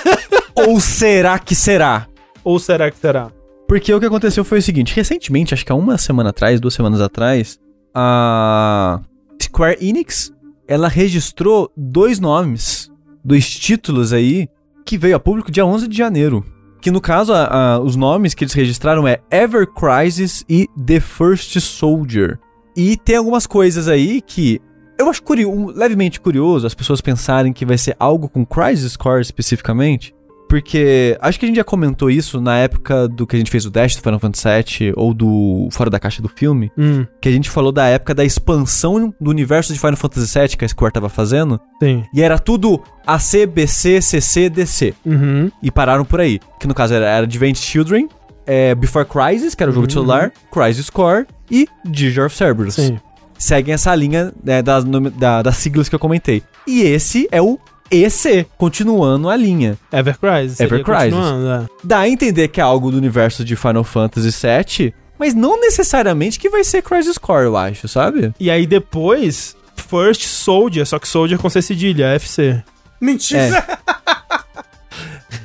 Ou 0.55 0.79
será 0.79 1.37
que 1.37 1.53
será? 1.53 2.07
Ou 2.43 2.57
será 2.57 2.89
que 2.89 2.97
será? 2.97 3.31
Porque 3.67 3.93
o 3.93 3.99
que 3.99 4.05
aconteceu 4.07 4.43
foi 4.43 4.57
o 4.57 4.61
seguinte: 4.61 4.95
recentemente, 4.95 5.53
acho 5.53 5.63
que 5.63 5.71
há 5.71 5.75
uma 5.75 5.99
semana 5.99 6.31
atrás, 6.31 6.59
duas 6.59 6.73
semanas 6.73 6.99
atrás, 6.99 7.59
a 7.93 8.99
Square 9.41 9.77
Enix 9.85 10.31
ela 10.67 10.87
registrou 10.87 11.71
dois 11.77 12.19
nomes, 12.19 12.89
dois 13.23 13.47
títulos 13.47 14.13
aí, 14.13 14.49
que 14.85 14.97
veio 14.97 15.15
a 15.15 15.19
público 15.19 15.51
dia 15.51 15.65
11 15.65 15.87
de 15.87 15.97
janeiro. 15.97 16.45
Que 16.81 16.89
no 16.91 16.99
caso, 17.01 17.33
a- 17.33 17.73
a- 17.75 17.79
os 17.79 17.95
nomes 17.95 18.33
que 18.33 18.43
eles 18.43 18.53
registraram 18.53 19.07
é 19.07 19.19
Ever 19.29 19.67
Crisis 19.67 20.43
e 20.49 20.67
The 20.85 20.99
First 20.99 21.59
Soldier. 21.59 22.39
E 22.75 22.97
tem 22.97 23.17
algumas 23.17 23.45
coisas 23.45 23.87
aí 23.87 24.21
que 24.21 24.59
eu 24.97 25.09
acho 25.09 25.21
curio- 25.23 25.67
levemente 25.75 26.19
curioso 26.19 26.65
as 26.65 26.73
pessoas 26.73 27.01
pensarem 27.01 27.51
que 27.53 27.65
vai 27.65 27.77
ser 27.77 27.95
algo 27.99 28.29
com 28.29 28.45
Crisis 28.45 28.95
Core 28.95 29.21
especificamente. 29.21 30.13
Porque 30.51 31.17
acho 31.21 31.39
que 31.39 31.45
a 31.45 31.47
gente 31.47 31.55
já 31.55 31.63
comentou 31.63 32.09
isso 32.09 32.41
na 32.41 32.57
época 32.57 33.07
do 33.07 33.25
que 33.25 33.37
a 33.37 33.39
gente 33.39 33.49
fez 33.49 33.65
o 33.65 33.71
Dash 33.71 33.95
do 33.95 34.01
Final 34.01 34.19
Fantasy 34.19 34.47
VII 34.81 34.93
ou 34.97 35.13
do 35.13 35.69
Fora 35.71 35.89
da 35.89 35.97
Caixa 35.97 36.21
do 36.21 36.27
filme. 36.27 36.69
Hum, 36.77 37.05
Que 37.21 37.29
a 37.29 37.31
gente 37.31 37.49
falou 37.49 37.71
da 37.71 37.87
época 37.87 38.13
da 38.13 38.25
expansão 38.25 39.13
do 39.19 39.29
universo 39.29 39.71
de 39.71 39.79
Final 39.79 39.95
Fantasy 39.95 40.37
VII 40.37 40.49
que 40.57 40.65
a 40.65 40.67
Square 40.67 40.93
tava 40.93 41.07
fazendo. 41.07 41.57
sim. 41.81 42.03
E 42.13 42.21
era 42.21 42.37
tudo 42.37 42.83
AC, 43.07 43.45
BC, 43.47 44.01
CC, 44.01 44.49
DC. 44.49 44.93
Uhum. 45.05 45.49
E 45.63 45.71
pararam 45.71 46.03
por 46.03 46.19
aí. 46.19 46.37
Que 46.59 46.67
no 46.67 46.73
caso 46.73 46.93
era, 46.95 47.05
era 47.05 47.23
Advent 47.25 47.55
Children, 47.57 48.09
é, 48.45 48.75
Before 48.75 49.05
Crisis, 49.07 49.55
que 49.55 49.63
era 49.63 49.71
o 49.71 49.73
jogo 49.73 49.87
de 49.87 49.93
celular, 49.93 50.33
Crisis 50.51 50.89
Core 50.89 51.27
e 51.49 51.65
Digger 51.85 52.25
of 52.25 52.35
Cerberus. 52.35 52.73
Sim. 52.75 52.99
Seguem 53.37 53.73
essa 53.73 53.95
linha 53.95 54.33
né, 54.43 54.61
das, 54.61 54.83
da- 55.17 55.41
das 55.43 55.55
siglas 55.55 55.87
que 55.87 55.95
eu 55.95 55.99
comentei. 55.99 56.43
E 56.67 56.81
esse 56.81 57.27
é 57.31 57.41
o 57.41 57.57
EC, 57.91 58.47
continuando 58.57 59.29
a 59.29 59.35
linha. 59.35 59.77
Ever 59.91 60.17
Crisis. 60.17 60.59
Ever 60.59 60.83
Crisis. 60.83 61.13
é. 61.13 61.67
Dá 61.83 61.99
a 61.99 62.09
entender 62.09 62.47
que 62.47 62.59
é 62.59 62.63
algo 62.63 62.89
do 62.91 62.97
universo 62.97 63.43
de 63.43 63.55
Final 63.55 63.83
Fantasy 63.83 64.29
VII, 64.29 64.93
mas 65.19 65.33
não 65.35 65.59
necessariamente 65.59 66.39
que 66.39 66.49
vai 66.49 66.63
ser 66.63 66.81
Crisis 66.81 67.17
Core, 67.17 67.45
eu 67.45 67.57
acho, 67.57 67.87
sabe? 67.87 68.33
E 68.39 68.49
aí 68.49 68.65
depois, 68.65 69.55
First 69.75 70.23
Soldier, 70.23 70.85
só 70.85 70.97
que 70.97 71.07
Soldier 71.07 71.37
com 71.39 71.49
C 71.49 71.61
cedilha, 71.61 72.07
FC. 72.15 72.63
Mentira. 72.99 73.63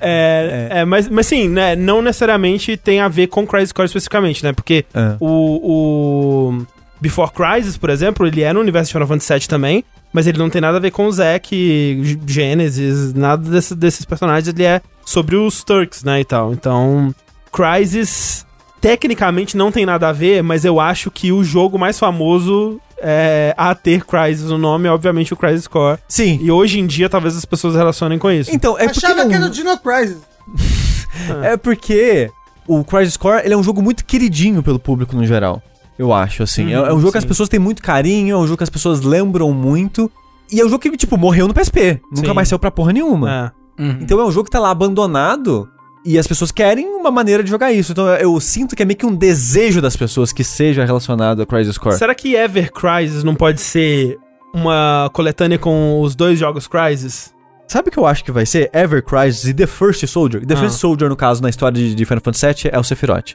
É, 0.00 0.68
é. 0.70 0.84
mas, 0.84 1.08
mas 1.08 1.26
sim, 1.26 1.48
né, 1.48 1.74
não 1.74 2.02
necessariamente 2.02 2.76
tem 2.76 3.00
a 3.00 3.08
ver 3.08 3.28
com 3.28 3.46
Crisis 3.46 3.72
Core 3.72 3.86
especificamente, 3.86 4.44
né? 4.44 4.52
Porque 4.52 4.84
É. 4.94 5.16
o, 5.18 6.50
o 6.58 6.66
Before 7.00 7.30
Crisis, 7.30 7.76
por 7.76 7.88
exemplo, 7.88 8.26
ele 8.26 8.42
é 8.42 8.52
no 8.52 8.60
universo 8.60 8.88
de 8.88 8.92
Final 8.92 9.08
Fantasy 9.08 9.32
VII 9.32 9.48
também, 9.48 9.84
mas 10.16 10.26
ele 10.26 10.38
não 10.38 10.48
tem 10.48 10.62
nada 10.62 10.78
a 10.78 10.80
ver 10.80 10.90
com 10.90 11.06
o 11.06 11.12
Zack, 11.12 11.54
G- 12.02 12.18
Genesis, 12.26 13.12
nada 13.12 13.48
desse- 13.50 13.74
desses 13.74 14.06
personagens, 14.06 14.48
ele 14.48 14.64
é 14.64 14.80
sobre 15.04 15.36
os 15.36 15.62
Turks, 15.62 16.02
né, 16.02 16.20
e 16.20 16.24
tal. 16.24 16.54
Então, 16.54 17.14
Crisis 17.52 18.46
tecnicamente 18.80 19.56
não 19.56 19.70
tem 19.70 19.84
nada 19.84 20.08
a 20.08 20.12
ver, 20.12 20.42
mas 20.42 20.64
eu 20.64 20.80
acho 20.80 21.10
que 21.10 21.32
o 21.32 21.44
jogo 21.44 21.78
mais 21.78 21.98
famoso 21.98 22.80
é, 22.98 23.52
a 23.58 23.74
ter 23.74 24.04
Crisis 24.06 24.46
no 24.50 24.56
nome 24.56 24.88
é 24.88 24.90
obviamente 24.90 25.34
o 25.34 25.36
Crisis 25.36 25.66
Core. 25.66 25.98
Sim. 26.08 26.38
E 26.42 26.50
hoje 26.50 26.80
em 26.80 26.86
dia 26.86 27.08
talvez 27.10 27.36
as 27.36 27.44
pessoas 27.44 27.74
relacionem 27.74 28.18
com 28.18 28.30
isso. 28.30 28.50
Então, 28.54 28.78
é 28.78 28.84
porque, 28.84 29.04
Achava 29.04 29.22
não- 29.22 29.28
que 29.28 29.34
era 29.34 29.46
o 29.46 29.50
Dino 29.50 29.76
Crisis. 29.78 30.18
é 31.44 31.56
porque 31.58 32.30
o 32.66 32.82
Crisis 32.84 33.16
Core 33.18 33.42
ele 33.44 33.52
é 33.52 33.56
um 33.56 33.62
jogo 33.62 33.82
muito 33.82 34.02
queridinho 34.04 34.62
pelo 34.62 34.78
público 34.78 35.14
no 35.14 35.26
geral. 35.26 35.62
Eu 35.98 36.12
acho, 36.12 36.42
assim. 36.42 36.70
é, 36.72 36.74
é 36.76 36.92
um 36.92 36.98
jogo 37.00 37.12
que 37.12 37.18
as 37.18 37.24
sim. 37.24 37.28
pessoas 37.28 37.48
têm 37.48 37.58
muito 37.60 37.82
carinho, 37.82 38.34
é 38.34 38.38
um 38.38 38.46
jogo 38.46 38.58
que 38.58 38.64
as 38.64 38.70
pessoas 38.70 39.00
lembram 39.00 39.52
muito. 39.52 40.10
E 40.52 40.60
é 40.60 40.64
um 40.64 40.68
jogo 40.68 40.78
que, 40.80 40.96
tipo, 40.96 41.16
morreu 41.16 41.48
no 41.48 41.54
PSP. 41.54 42.00
Nunca 42.10 42.28
Sim. 42.28 42.34
mais 42.34 42.48
saiu 42.48 42.58
pra 42.58 42.70
porra 42.70 42.92
nenhuma. 42.92 43.52
É. 43.78 43.82
Uhum. 43.82 43.98
Então 44.00 44.20
é 44.20 44.24
um 44.24 44.30
jogo 44.30 44.44
que 44.44 44.50
tá 44.50 44.60
lá 44.60 44.70
abandonado 44.70 45.68
e 46.04 46.18
as 46.18 46.26
pessoas 46.26 46.52
querem 46.52 46.86
uma 46.86 47.10
maneira 47.10 47.42
de 47.42 47.50
jogar 47.50 47.72
isso. 47.72 47.90
Então 47.92 48.06
eu 48.14 48.38
sinto 48.38 48.76
que 48.76 48.82
é 48.82 48.86
meio 48.86 48.96
que 48.96 49.04
um 49.04 49.14
desejo 49.14 49.80
das 49.82 49.96
pessoas 49.96 50.32
que 50.32 50.44
seja 50.44 50.84
relacionado 50.84 51.42
a 51.42 51.46
Crisis 51.46 51.76
Core. 51.76 51.96
Será 51.96 52.14
que 52.14 52.36
Ever 52.36 52.70
Crisis 52.72 53.24
não 53.24 53.34
pode 53.34 53.60
ser 53.60 54.18
uma 54.54 55.10
coletânea 55.12 55.58
com 55.58 56.00
os 56.00 56.14
dois 56.14 56.38
jogos 56.38 56.68
Crisis? 56.68 57.34
Sabe 57.66 57.88
o 57.88 57.92
que 57.92 57.98
eu 57.98 58.06
acho 58.06 58.22
que 58.24 58.30
vai 58.30 58.46
ser? 58.46 58.70
Ever 58.72 59.02
Crisis 59.04 59.46
e 59.48 59.52
The 59.52 59.66
First 59.66 60.06
Soldier. 60.06 60.46
The 60.46 60.54
Ah. 60.54 60.58
First 60.58 60.78
Soldier, 60.78 61.10
no 61.10 61.16
caso, 61.16 61.42
na 61.42 61.48
história 61.50 61.76
de, 61.76 61.92
de 61.94 62.04
Final 62.04 62.22
Fantasy 62.22 62.46
VII, 62.46 62.70
é 62.72 62.78
o 62.78 62.84
Sephiroth. 62.84 63.34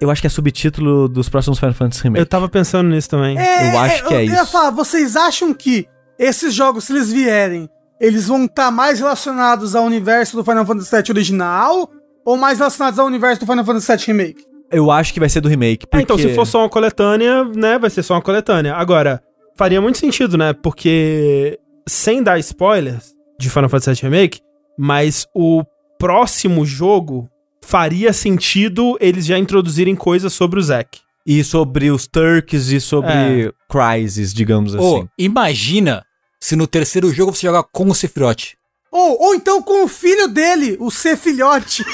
Eu 0.00 0.10
acho 0.10 0.20
que 0.20 0.26
é 0.26 0.30
subtítulo 0.30 1.08
dos 1.08 1.28
próximos 1.28 1.58
Final 1.58 1.74
Fantasy 1.74 2.02
Remake. 2.04 2.20
Eu 2.20 2.26
tava 2.26 2.48
pensando 2.48 2.88
nisso 2.90 3.08
também. 3.10 3.36
É, 3.38 3.72
Eu 3.74 3.78
acho 3.78 4.04
que 4.06 4.14
é 4.14 4.18
eu 4.18 4.24
ia 4.30 4.42
isso. 4.42 4.52
falar, 4.52 4.70
vocês 4.70 5.16
acham 5.16 5.52
que 5.52 5.86
esses 6.18 6.54
jogos, 6.54 6.84
se 6.84 6.92
eles 6.92 7.12
vierem, 7.12 7.68
eles 8.00 8.28
vão 8.28 8.44
estar 8.44 8.70
mais 8.70 9.00
relacionados 9.00 9.74
ao 9.74 9.84
universo 9.84 10.36
do 10.36 10.44
Final 10.44 10.64
Fantasy 10.64 10.90
VII 10.94 11.04
original 11.10 11.90
ou 12.24 12.36
mais 12.36 12.58
relacionados 12.58 12.98
ao 12.98 13.06
universo 13.06 13.40
do 13.44 13.46
Final 13.50 13.64
Fantasy 13.64 13.86
VII 13.96 14.06
Remake? 14.06 14.44
Eu 14.70 14.90
acho 14.90 15.12
que 15.14 15.18
vai 15.20 15.28
ser 15.28 15.40
do 15.40 15.48
remake. 15.48 15.86
É, 15.92 16.00
então, 16.00 16.16
porque- 16.16 16.28
se 16.28 16.34
for 16.34 16.46
só 16.46 16.60
uma 16.60 16.68
coletânea, 16.68 17.42
né, 17.44 17.78
vai 17.78 17.90
ser 17.90 18.02
só 18.02 18.14
uma 18.14 18.22
coletânea. 18.22 18.74
Agora, 18.76 19.20
faria 19.56 19.80
muito 19.80 19.98
sentido, 19.98 20.36
né? 20.38 20.52
Porque, 20.52 21.58
sem 21.88 22.22
dar 22.22 22.38
spoilers 22.38 23.14
de 23.40 23.48
Final 23.50 23.68
Fantasy 23.68 24.02
VII 24.02 24.10
Remake, 24.10 24.40
mas 24.78 25.26
o 25.34 25.64
próximo 25.98 26.64
jogo 26.66 27.28
faria 27.68 28.14
sentido 28.14 28.96
eles 28.98 29.26
já 29.26 29.38
introduzirem 29.38 29.94
coisas 29.94 30.32
sobre 30.32 30.58
o 30.58 30.62
Zack. 30.62 31.00
E 31.26 31.44
sobre 31.44 31.90
os 31.90 32.06
Turks 32.06 32.68
e 32.68 32.80
sobre 32.80 33.10
É. 33.12 33.52
Crisis, 33.70 34.32
digamos 34.32 34.74
Ô, 34.74 34.78
assim. 34.96 35.08
imagina 35.18 36.02
se 36.40 36.56
no 36.56 36.66
terceiro 36.66 37.12
jogo 37.12 37.34
você 37.34 37.46
jogar 37.46 37.64
com 37.64 37.90
o 37.90 37.94
Sephiroth. 37.94 38.54
Ou, 38.90 39.20
ou 39.22 39.34
então 39.34 39.62
com 39.62 39.84
o 39.84 39.88
filho 39.88 40.28
dele, 40.28 40.78
o 40.80 40.90
C 40.90 41.14
filhote. 41.14 41.84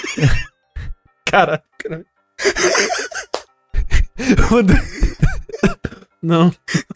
Cara. 1.27 1.61
Não, 6.23 6.51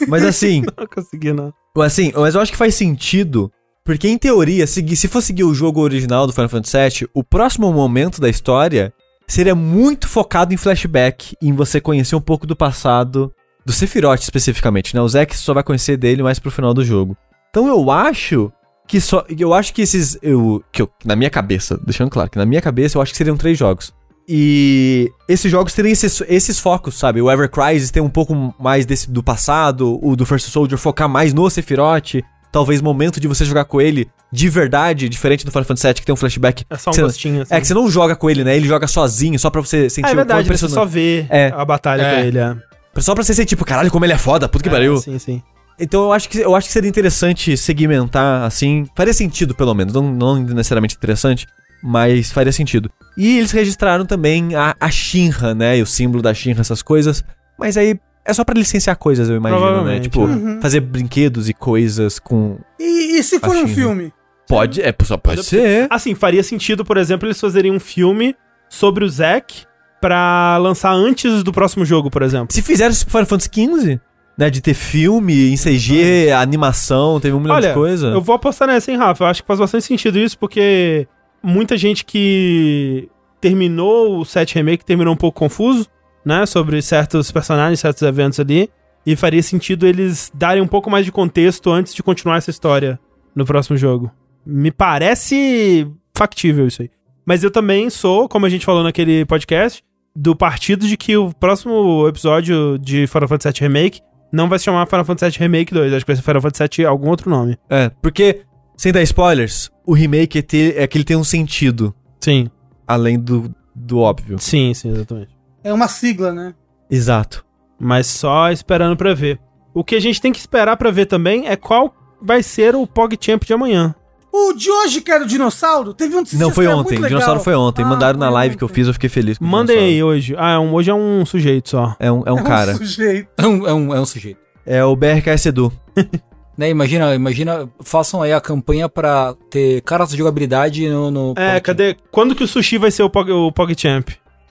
Mas 0.09 0.25
assim, 0.25 0.63
não 0.79 0.87
consegui, 0.87 1.33
não. 1.35 1.53
assim, 1.83 2.11
mas 2.17 2.35
eu 2.35 2.41
acho 2.41 2.51
que 2.53 2.57
faz 2.57 2.75
sentido. 2.75 3.53
Porque, 3.89 4.07
em 4.07 4.19
teoria, 4.19 4.67
seguir, 4.67 4.97
se 4.97 5.09
for 5.09 5.23
seguir 5.23 5.45
o 5.45 5.55
jogo 5.55 5.81
original 5.81 6.27
do 6.27 6.33
Final 6.35 6.51
Fantasy 6.51 6.77
VII, 6.77 7.11
o 7.15 7.25
próximo 7.25 7.73
momento 7.73 8.21
da 8.21 8.29
história 8.29 8.93
seria 9.27 9.55
muito 9.55 10.07
focado 10.07 10.53
em 10.53 10.59
flashback, 10.59 11.35
em 11.41 11.55
você 11.55 11.81
conhecer 11.81 12.15
um 12.15 12.21
pouco 12.21 12.47
do 12.47 12.55
passado 12.55 13.33
do 13.65 13.73
Sephiroth 13.73 14.21
especificamente, 14.21 14.95
né? 14.95 15.01
O 15.01 15.09
Zack 15.09 15.35
só 15.35 15.55
vai 15.55 15.63
conhecer 15.63 15.97
dele 15.97 16.23
mais 16.23 16.39
pro 16.39 16.51
final 16.51 16.75
do 16.75 16.85
jogo. 16.85 17.17
Então 17.49 17.67
eu 17.67 17.91
acho 17.91 18.53
que 18.87 19.01
só. 19.01 19.25
Eu 19.39 19.55
acho 19.55 19.73
que 19.73 19.81
esses. 19.81 20.19
Eu, 20.21 20.63
que 20.71 20.83
eu, 20.83 20.91
na 21.03 21.17
minha 21.17 21.31
cabeça, 21.31 21.81
deixando 21.83 22.11
claro 22.11 22.29
que 22.29 22.37
na 22.37 22.45
minha 22.45 22.61
cabeça 22.61 22.99
eu 22.99 23.01
acho 23.01 23.13
que 23.13 23.17
seriam 23.17 23.39
três 23.39 23.57
jogos. 23.57 23.95
E 24.29 25.11
esses 25.27 25.51
jogos 25.51 25.73
teriam 25.73 25.93
esses, 25.93 26.23
esses 26.29 26.59
focos, 26.59 26.99
sabe? 26.99 27.23
O 27.23 27.31
Ever 27.31 27.51
Crisis 27.51 27.91
tem 27.91 28.03
um 28.03 28.11
pouco 28.11 28.55
mais 28.61 28.85
desse 28.85 29.11
do 29.11 29.23
passado, 29.23 29.99
o 30.03 30.15
do 30.15 30.27
First 30.27 30.51
Soldier 30.51 30.79
focar 30.79 31.09
mais 31.09 31.33
no 31.33 31.49
Sephiroth. 31.49 32.23
Talvez 32.51 32.81
momento 32.81 33.21
de 33.21 33.29
você 33.29 33.45
jogar 33.45 33.65
com 33.65 33.81
ele 33.81 34.09
de 34.33 34.49
verdade, 34.49 35.09
diferente 35.09 35.45
do 35.45 35.51
Final 35.51 35.65
Fantasy 35.65 35.87
VII, 35.87 35.95
que 35.95 36.05
tem 36.07 36.13
um 36.13 36.17
flashback. 36.17 36.65
É 36.71 36.77
só 36.77 36.91
um 36.91 36.93
Você- 36.93 37.03
gostinho, 37.03 37.43
assim. 37.43 37.55
É 37.55 37.61
que 37.61 37.67
você 37.67 37.75
não 37.75 37.91
joga 37.91 38.15
com 38.17 38.29
ele, 38.31 38.43
né? 38.45 38.57
Ele 38.57 38.67
joga 38.69 38.87
sozinho, 38.87 39.39
só 39.39 39.51
pra 39.51 39.61
você 39.61 39.89
sentir 39.91 40.07
é 40.09 40.13
o 40.13 40.15
quão 40.15 40.17
verdade, 40.17 40.41
você 40.43 40.47
impressionante. 40.47 40.75
só 40.75 40.85
vê 40.85 41.27
É. 41.29 41.53
a 41.55 41.65
batalha 41.65 42.03
É. 42.03 42.15
com 42.15 42.21
ele. 42.29 42.39
É. 42.39 42.57
Só 42.99 43.15
pra 43.15 43.23
você 43.23 43.33
ser 43.35 43.45
tipo, 43.45 43.65
caralho, 43.65 43.91
como 43.91 44.05
ele 44.05 44.13
é 44.13 44.19
foda, 44.19 44.49
puta 44.49 44.63
que 44.63 44.69
É, 44.69 44.73
pariu. 44.73 44.97
Sim, 44.99 45.19
sim. 45.19 45.43
Então 45.81 46.05
eu 46.05 46.13
acho, 46.13 46.29
que, 46.29 46.39
eu 46.39 46.57
acho 46.57 46.67
que 46.67 46.73
seria 46.73 46.89
interessante 46.89 47.57
segmentar 47.57 48.43
assim. 48.45 48.87
Faria 48.97 49.13
sentido, 49.15 49.55
pelo 49.55 49.73
menos. 49.75 49.95
Não, 49.95 50.03
não 50.13 50.37
necessariamente 50.41 50.97
interessante, 50.97 51.47
mas 51.83 52.33
faria 52.33 52.51
sentido. 52.53 52.91
E 53.17 53.39
eles 53.39 53.53
registraram 53.53 54.05
também 54.05 54.55
a, 54.57 54.75
a 54.81 54.91
Shinra, 54.91 55.55
né? 55.55 55.79
E 55.79 55.83
o 55.83 55.87
símbolo 55.87 56.23
da 56.23 56.35
Shinra, 56.35 56.61
essas 56.63 56.83
coisas. 56.83 57.23
Mas 57.59 57.77
aí 57.77 57.99
é 58.29 58.33
só 58.35 58.45
pra 58.45 58.55
licenciar 58.55 58.97
coisas, 58.97 59.29
eu 59.29 59.37
imagino, 59.37 59.85
né? 59.85 59.99
Tipo, 60.01 60.21
Uhum. 60.23 60.61
fazer 60.61 60.81
brinquedos 60.81 61.49
e 61.49 61.55
coisas 61.55 62.19
com. 62.19 62.59
E, 62.79 63.19
e 63.19 63.23
se 63.23 63.41
for 63.41 63.57
um 63.57 63.67
filme? 63.67 64.13
Pode, 64.49 64.81
é, 64.81 64.95
só 65.03 65.17
pode 65.17 65.43
ser. 65.45 65.87
Assim, 65.91 66.15
faria 66.15 66.43
sentido, 66.43 66.85
por 66.85 66.97
exemplo, 66.97 67.27
eles 67.27 67.41
fazerem 67.41 67.73
um 67.73 67.81
filme 67.81 68.35
sobre 68.69 69.05
o 69.05 69.09
Zack 69.09 69.65
pra 70.01 70.57
lançar 70.59 70.93
antes 70.93 71.43
do 71.43 71.53
próximo 71.53 71.85
jogo, 71.85 72.11
por 72.11 72.23
exemplo. 72.23 72.49
Se 72.55 72.63
fizeram 72.63 72.93
isso 72.93 73.05
pro 73.05 73.13
Final 73.13 73.27
Fantasy 73.27 73.51
XV, 73.53 74.01
né? 74.39 74.49
De 74.51 74.61
ter 74.61 74.75
filme 74.75 75.51
em 75.53 75.57
CG, 75.57 76.31
animação, 76.33 77.19
teve 77.21 77.35
um 77.35 77.41
milhão 77.41 77.57
Olha, 77.57 77.69
de 77.69 77.75
coisa. 77.75 78.07
eu 78.09 78.21
vou 78.23 78.37
apostar 78.37 78.69
nessa, 78.69 78.91
hein, 78.91 78.97
Rafa? 78.97 79.25
Eu 79.25 79.29
acho 79.29 79.43
que 79.43 79.47
faz 79.47 79.59
bastante 79.59 79.85
sentido 79.85 80.19
isso, 80.19 80.39
porque 80.39 81.07
muita 81.43 81.77
gente 81.77 82.05
que 82.05 83.09
terminou 83.41 84.19
o 84.19 84.25
7 84.25 84.55
Remake 84.55 84.85
terminou 84.85 85.13
um 85.13 85.17
pouco 85.17 85.39
confuso, 85.39 85.87
né? 86.29 86.47
Sobre 86.47 86.81
certos 86.83 87.33
personagens, 87.33 87.81
certos 87.81 88.03
eventos 88.03 88.39
ali. 88.39 88.69
E 89.07 89.17
faria 89.17 89.43
sentido 89.43 89.87
eles 89.87 90.31
darem 90.35 90.63
um 90.63 90.67
pouco 90.67 90.91
mais 90.91 91.05
de 91.07 91.11
contexto 91.11 91.71
antes 91.71 91.95
de 91.95 92.03
continuar 92.03 92.37
essa 92.37 92.51
história 92.51 93.01
no 93.35 93.45
próximo 93.47 93.77
jogo. 93.77 94.11
Me 94.45 94.71
parece 94.71 95.87
factível 96.17 96.67
isso 96.67 96.83
aí. 96.83 96.91
Mas 97.25 97.43
eu 97.43 97.51
também 97.51 97.89
sou, 97.91 98.29
como 98.29 98.45
a 98.45 98.49
gente 98.49 98.67
falou 98.67 98.83
naquele 98.83 99.25
podcast, 99.25 99.83
do 100.15 100.35
partido 100.37 100.87
de 100.87 100.97
que 100.97 101.17
o 101.17 101.33
próximo 101.35 102.07
episódio 102.09 102.79
de 102.79 103.07
Final 103.07 103.29
Fantasy 103.29 103.61
VII 103.61 103.69
Remake 103.69 104.01
não 104.33 104.49
vai 104.49 104.59
se 104.59 104.67
chamar 104.67 104.87
Final 104.87 105.05
Fantasy 105.05 105.39
VII 105.39 105.47
Remake 105.47 105.73
2. 105.73 105.93
Acho 105.93 106.05
que 106.05 106.11
vai 106.13 106.17
ser 106.17 106.23
Final 106.23 106.43
Fantasy 106.43 106.69
VII 106.79 106.87
algum 106.87 107.09
outro 107.09 107.31
nome. 107.31 107.57
É, 107.71 107.91
porque, 108.03 108.43
sem 108.77 108.93
dar 108.93 109.03
spoilers, 109.03 109.71
o 109.87 109.95
remake 109.95 110.39
é, 110.39 110.43
ter- 110.43 110.77
é 110.79 110.87
que 110.87 110.99
ele 110.99 111.05
tem 111.05 111.17
um 111.17 111.25
sentido, 111.25 111.95
Sim, 112.21 112.51
além 112.87 113.19
do, 113.19 113.55
do 113.75 114.01
óbvio. 114.01 114.39
sim, 114.39 114.75
sim, 114.75 114.91
exatamente. 114.91 115.38
É 115.69 115.73
uma 115.73 115.89
sigla, 115.89 116.33
né? 116.33 116.55
Exato. 116.91 117.45
Mas 117.79 118.07
só 118.07 118.51
esperando 118.51 118.97
pra 118.97 119.15
ver. 119.15 119.39
O 119.75 119.85
que 119.85 119.95
a 119.95 120.01
gente 120.01 120.21
tem 120.21 120.33
que 120.33 120.39
esperar 120.39 120.77
pra 120.77 120.91
ver 120.91 121.07
também 121.07 121.47
é 121.49 121.55
qual 121.57 121.95
vai 122.21 122.43
ser 122.43 122.75
o 122.75 122.87
PogChamp 122.87 123.45
de 123.45 123.53
amanhã. 123.53 123.95
O 124.33 124.53
de 124.53 124.71
hoje, 124.71 125.01
que 125.01 125.11
era 125.11 125.25
o 125.25 125.27
dinossauro, 125.27 125.95
teve 125.95 126.15
um 126.17 126.23
Não, 126.35 126.51
foi 126.51 126.67
ontem. 126.67 126.95
muito 126.99 127.05
O 127.05 127.09
dinossauro 127.09 127.41
foi 127.41 127.55
ontem. 127.55 127.83
Ah, 127.83 127.87
Mandaram 127.89 128.19
na 128.19 128.27
foi 128.27 128.35
live 128.35 128.57
que 128.57 128.65
eu 128.65 128.67
ontem. 128.67 128.75
fiz, 128.75 128.87
eu 128.87 128.93
fiquei 128.93 129.09
feliz. 129.09 129.39
aí 129.41 129.77
dinossauro. 129.95 130.07
hoje. 130.07 130.35
Ah, 130.39 130.53
é 130.53 130.59
um- 130.59 130.75
hoje 130.75 130.91
é 130.91 130.95
um 130.95 131.25
sujeito 131.25 131.71
só. 131.71 131.97
É 131.99 132.11
um, 132.11 132.23
é 132.27 132.33
um 132.33 132.39
É 132.39 132.43
cara. 132.43 132.75
sujeito. 132.75 133.29
É 133.37 133.47
um, 133.47 133.67
é 133.69 133.73
um, 133.75 133.95
é 133.95 134.01
um 134.01 134.07
sujeito. 134.07 134.39
É 134.67 134.85
o 134.85 134.95
BRKS 134.97 135.47
Edu. 135.49 135.73
Né, 136.59 136.69
imagina, 136.71 137.15
imagina, 137.15 137.69
façam 137.85 138.21
aí 138.21 138.33
a 138.33 138.41
campanha 138.41 138.89
pra 138.89 139.33
ter 139.49 139.81
caras 139.83 140.11
de 140.11 140.17
jogabilidade 140.19 140.89
no. 140.89 141.09
no 141.09 141.31
É, 141.37 141.51
Pocket. 141.51 141.63
cadê? 141.63 141.97
Quando 142.11 142.35
que 142.35 142.43
o 142.43 142.49
sushi 142.49 142.79
vai 142.79 142.91
ser 142.91 143.05
o, 143.05 143.09
Pog, 143.09 143.31
o 143.31 143.53
PogChamp? 143.53 144.09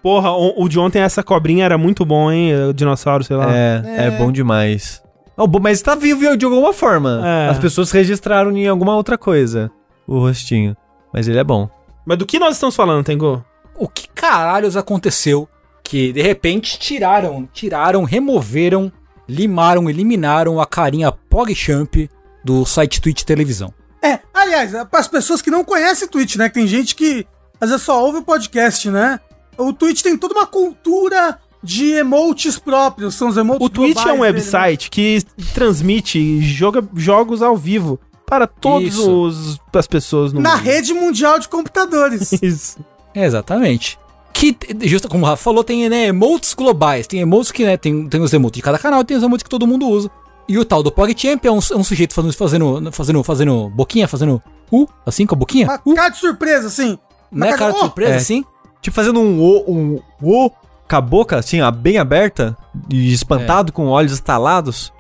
Porra, 0.08 0.32
o, 0.32 0.64
o 0.64 0.70
de 0.70 0.80
ontem, 0.80 1.02
essa 1.02 1.22
cobrinha 1.22 1.66
era 1.66 1.78
muito 1.78 2.06
bom, 2.06 2.32
hein? 2.32 2.70
O 2.70 2.74
dinossauro, 2.74 3.26
sei 3.26 3.36
lá. 3.36 3.54
É, 3.54 3.84
é, 3.86 4.06
É. 4.06 4.12
bom 4.12 4.32
demais. 4.32 5.04
Oh, 5.36 5.46
bom, 5.46 5.60
mas 5.60 5.82
tá 5.82 5.96
vivo 5.96 6.38
de 6.38 6.46
alguma 6.46 6.72
forma. 6.72 7.22
É. 7.28 7.50
As 7.50 7.60
pessoas 7.60 7.92
registraram 7.92 8.56
em 8.56 8.70
alguma 8.70 8.96
outra 8.96 9.18
coisa 9.18 9.70
o 10.08 10.18
rostinho. 10.20 10.78
Mas 11.14 11.28
ele 11.28 11.38
é 11.40 11.44
bom. 11.44 11.70
Mas 12.06 12.18
do 12.18 12.26
que 12.26 12.40
nós 12.40 12.56
estamos 12.56 12.74
falando, 12.74 13.04
Tengu? 13.04 13.44
O 13.78 13.86
que 13.86 14.08
caralhos 14.08 14.78
aconteceu 14.78 15.46
que 15.84 16.14
de 16.14 16.22
repente 16.22 16.80
tiraram, 16.80 17.46
tiraram, 17.52 18.06
removeram, 18.06 18.90
limaram, 19.28 19.90
eliminaram 19.90 20.62
a 20.62 20.66
carinha 20.66 21.12
PogChamp 21.12 22.10
do 22.46 22.66
site 22.66 23.02
Twitch 23.02 23.24
televisão? 23.24 23.74
É, 24.02 24.20
aliás, 24.34 24.72
para 24.90 25.02
as 25.02 25.08
pessoas 25.10 25.42
que 25.42 25.52
não 25.52 25.66
conhecem 25.66 26.08
Twitch, 26.08 26.38
né? 26.38 26.48
Que 26.48 26.56
tem 26.56 26.66
gente 26.66 26.96
que 26.96 27.28
às 27.60 27.72
vezes 27.72 27.84
só 27.84 28.02
ouve 28.02 28.20
o 28.20 28.24
podcast, 28.24 28.90
né? 28.90 29.20
O 29.58 29.74
Twitch 29.74 30.02
tem 30.02 30.16
toda 30.18 30.34
uma 30.36 30.46
cultura 30.46 31.40
de 31.64 31.92
emotes 31.94 32.58
próprios, 32.60 33.16
são 33.16 33.30
os 33.30 33.38
emotes 33.38 33.66
O 33.66 33.70
Twitch 33.70 33.98
é 33.98 34.02
um 34.02 34.04
dele, 34.06 34.14
né? 34.16 34.22
website 34.22 34.90
que 34.90 35.22
transmite 35.54 36.20
e 36.20 36.42
joga 36.42 36.88
jogos 36.96 37.42
ao 37.42 37.58
vivo 37.58 38.00
para 38.26 38.46
todas 38.46 39.58
as 39.74 39.88
pessoas 39.88 40.32
no 40.34 40.40
Na 40.42 40.52
mundo. 40.56 40.64
rede 40.64 40.94
mundial 40.94 41.40
de 41.40 41.48
computadores. 41.50 42.32
Isso. 42.42 42.78
É, 43.14 43.26
exatamente. 43.26 43.98
Que, 44.34 44.56
justo 44.82 45.10
como 45.10 45.26
o 45.26 45.28
Rafa 45.28 45.42
falou, 45.44 45.64
tem 45.64 45.90
né, 45.90 46.06
emotes 46.08 46.54
globais. 46.54 47.08
Tem 47.08 47.20
emotes 47.22 47.52
que, 47.52 47.66
né, 47.66 47.76
tem, 47.76 48.08
tem 48.08 48.22
os 48.22 48.32
emotes 48.34 48.58
de 48.58 48.62
cada 48.62 48.78
canal, 48.78 49.04
tem 49.04 49.18
os 49.18 49.24
emotes 49.24 49.44
que 49.44 49.50
todo 49.50 49.66
mundo 49.66 49.88
usa. 49.88 50.12
E 50.48 50.58
o 50.60 50.64
tal 50.64 50.84
do 50.84 50.92
PogChamp 50.92 51.44
é 51.46 51.52
um, 51.52 51.60
é 51.72 51.76
um 51.76 51.84
sujeito 51.84 52.14
fazendo, 52.14 52.34
fazendo, 52.34 52.92
fazendo, 52.92 53.24
fazendo 53.24 53.70
boquinha, 53.70 54.08
fazendo 54.08 54.42
uh, 54.72 54.88
assim 55.06 55.26
com 55.26 55.34
a 55.36 55.38
boquinha. 55.38 55.66
Uma 55.68 55.82
Uh, 55.86 55.96
cara 55.96 56.10
de 56.10 56.18
surpresa, 56.20 56.68
assim. 56.68 56.98
né, 57.32 57.48
uma 57.48 57.58
cara 57.58 57.72
de 57.74 57.80
surpresa, 57.80 58.12
é. 58.14 58.18
assim. 58.18 58.46
Tipo 58.82 58.96
fazendo 58.96 59.20
um 59.20 59.40
o, 59.40 59.72
um 59.72 60.02
o 60.22 60.50
com 60.90 60.96
a 60.96 61.02
boca, 61.02 61.38
assim, 61.38 61.62
ó, 61.62 61.70
bem 61.70 61.98
aberta 61.98 62.58
e 62.90 63.12
espantado 63.12 63.74
com 63.74 63.88
olhos 63.88 64.14
estalados. 64.14 64.94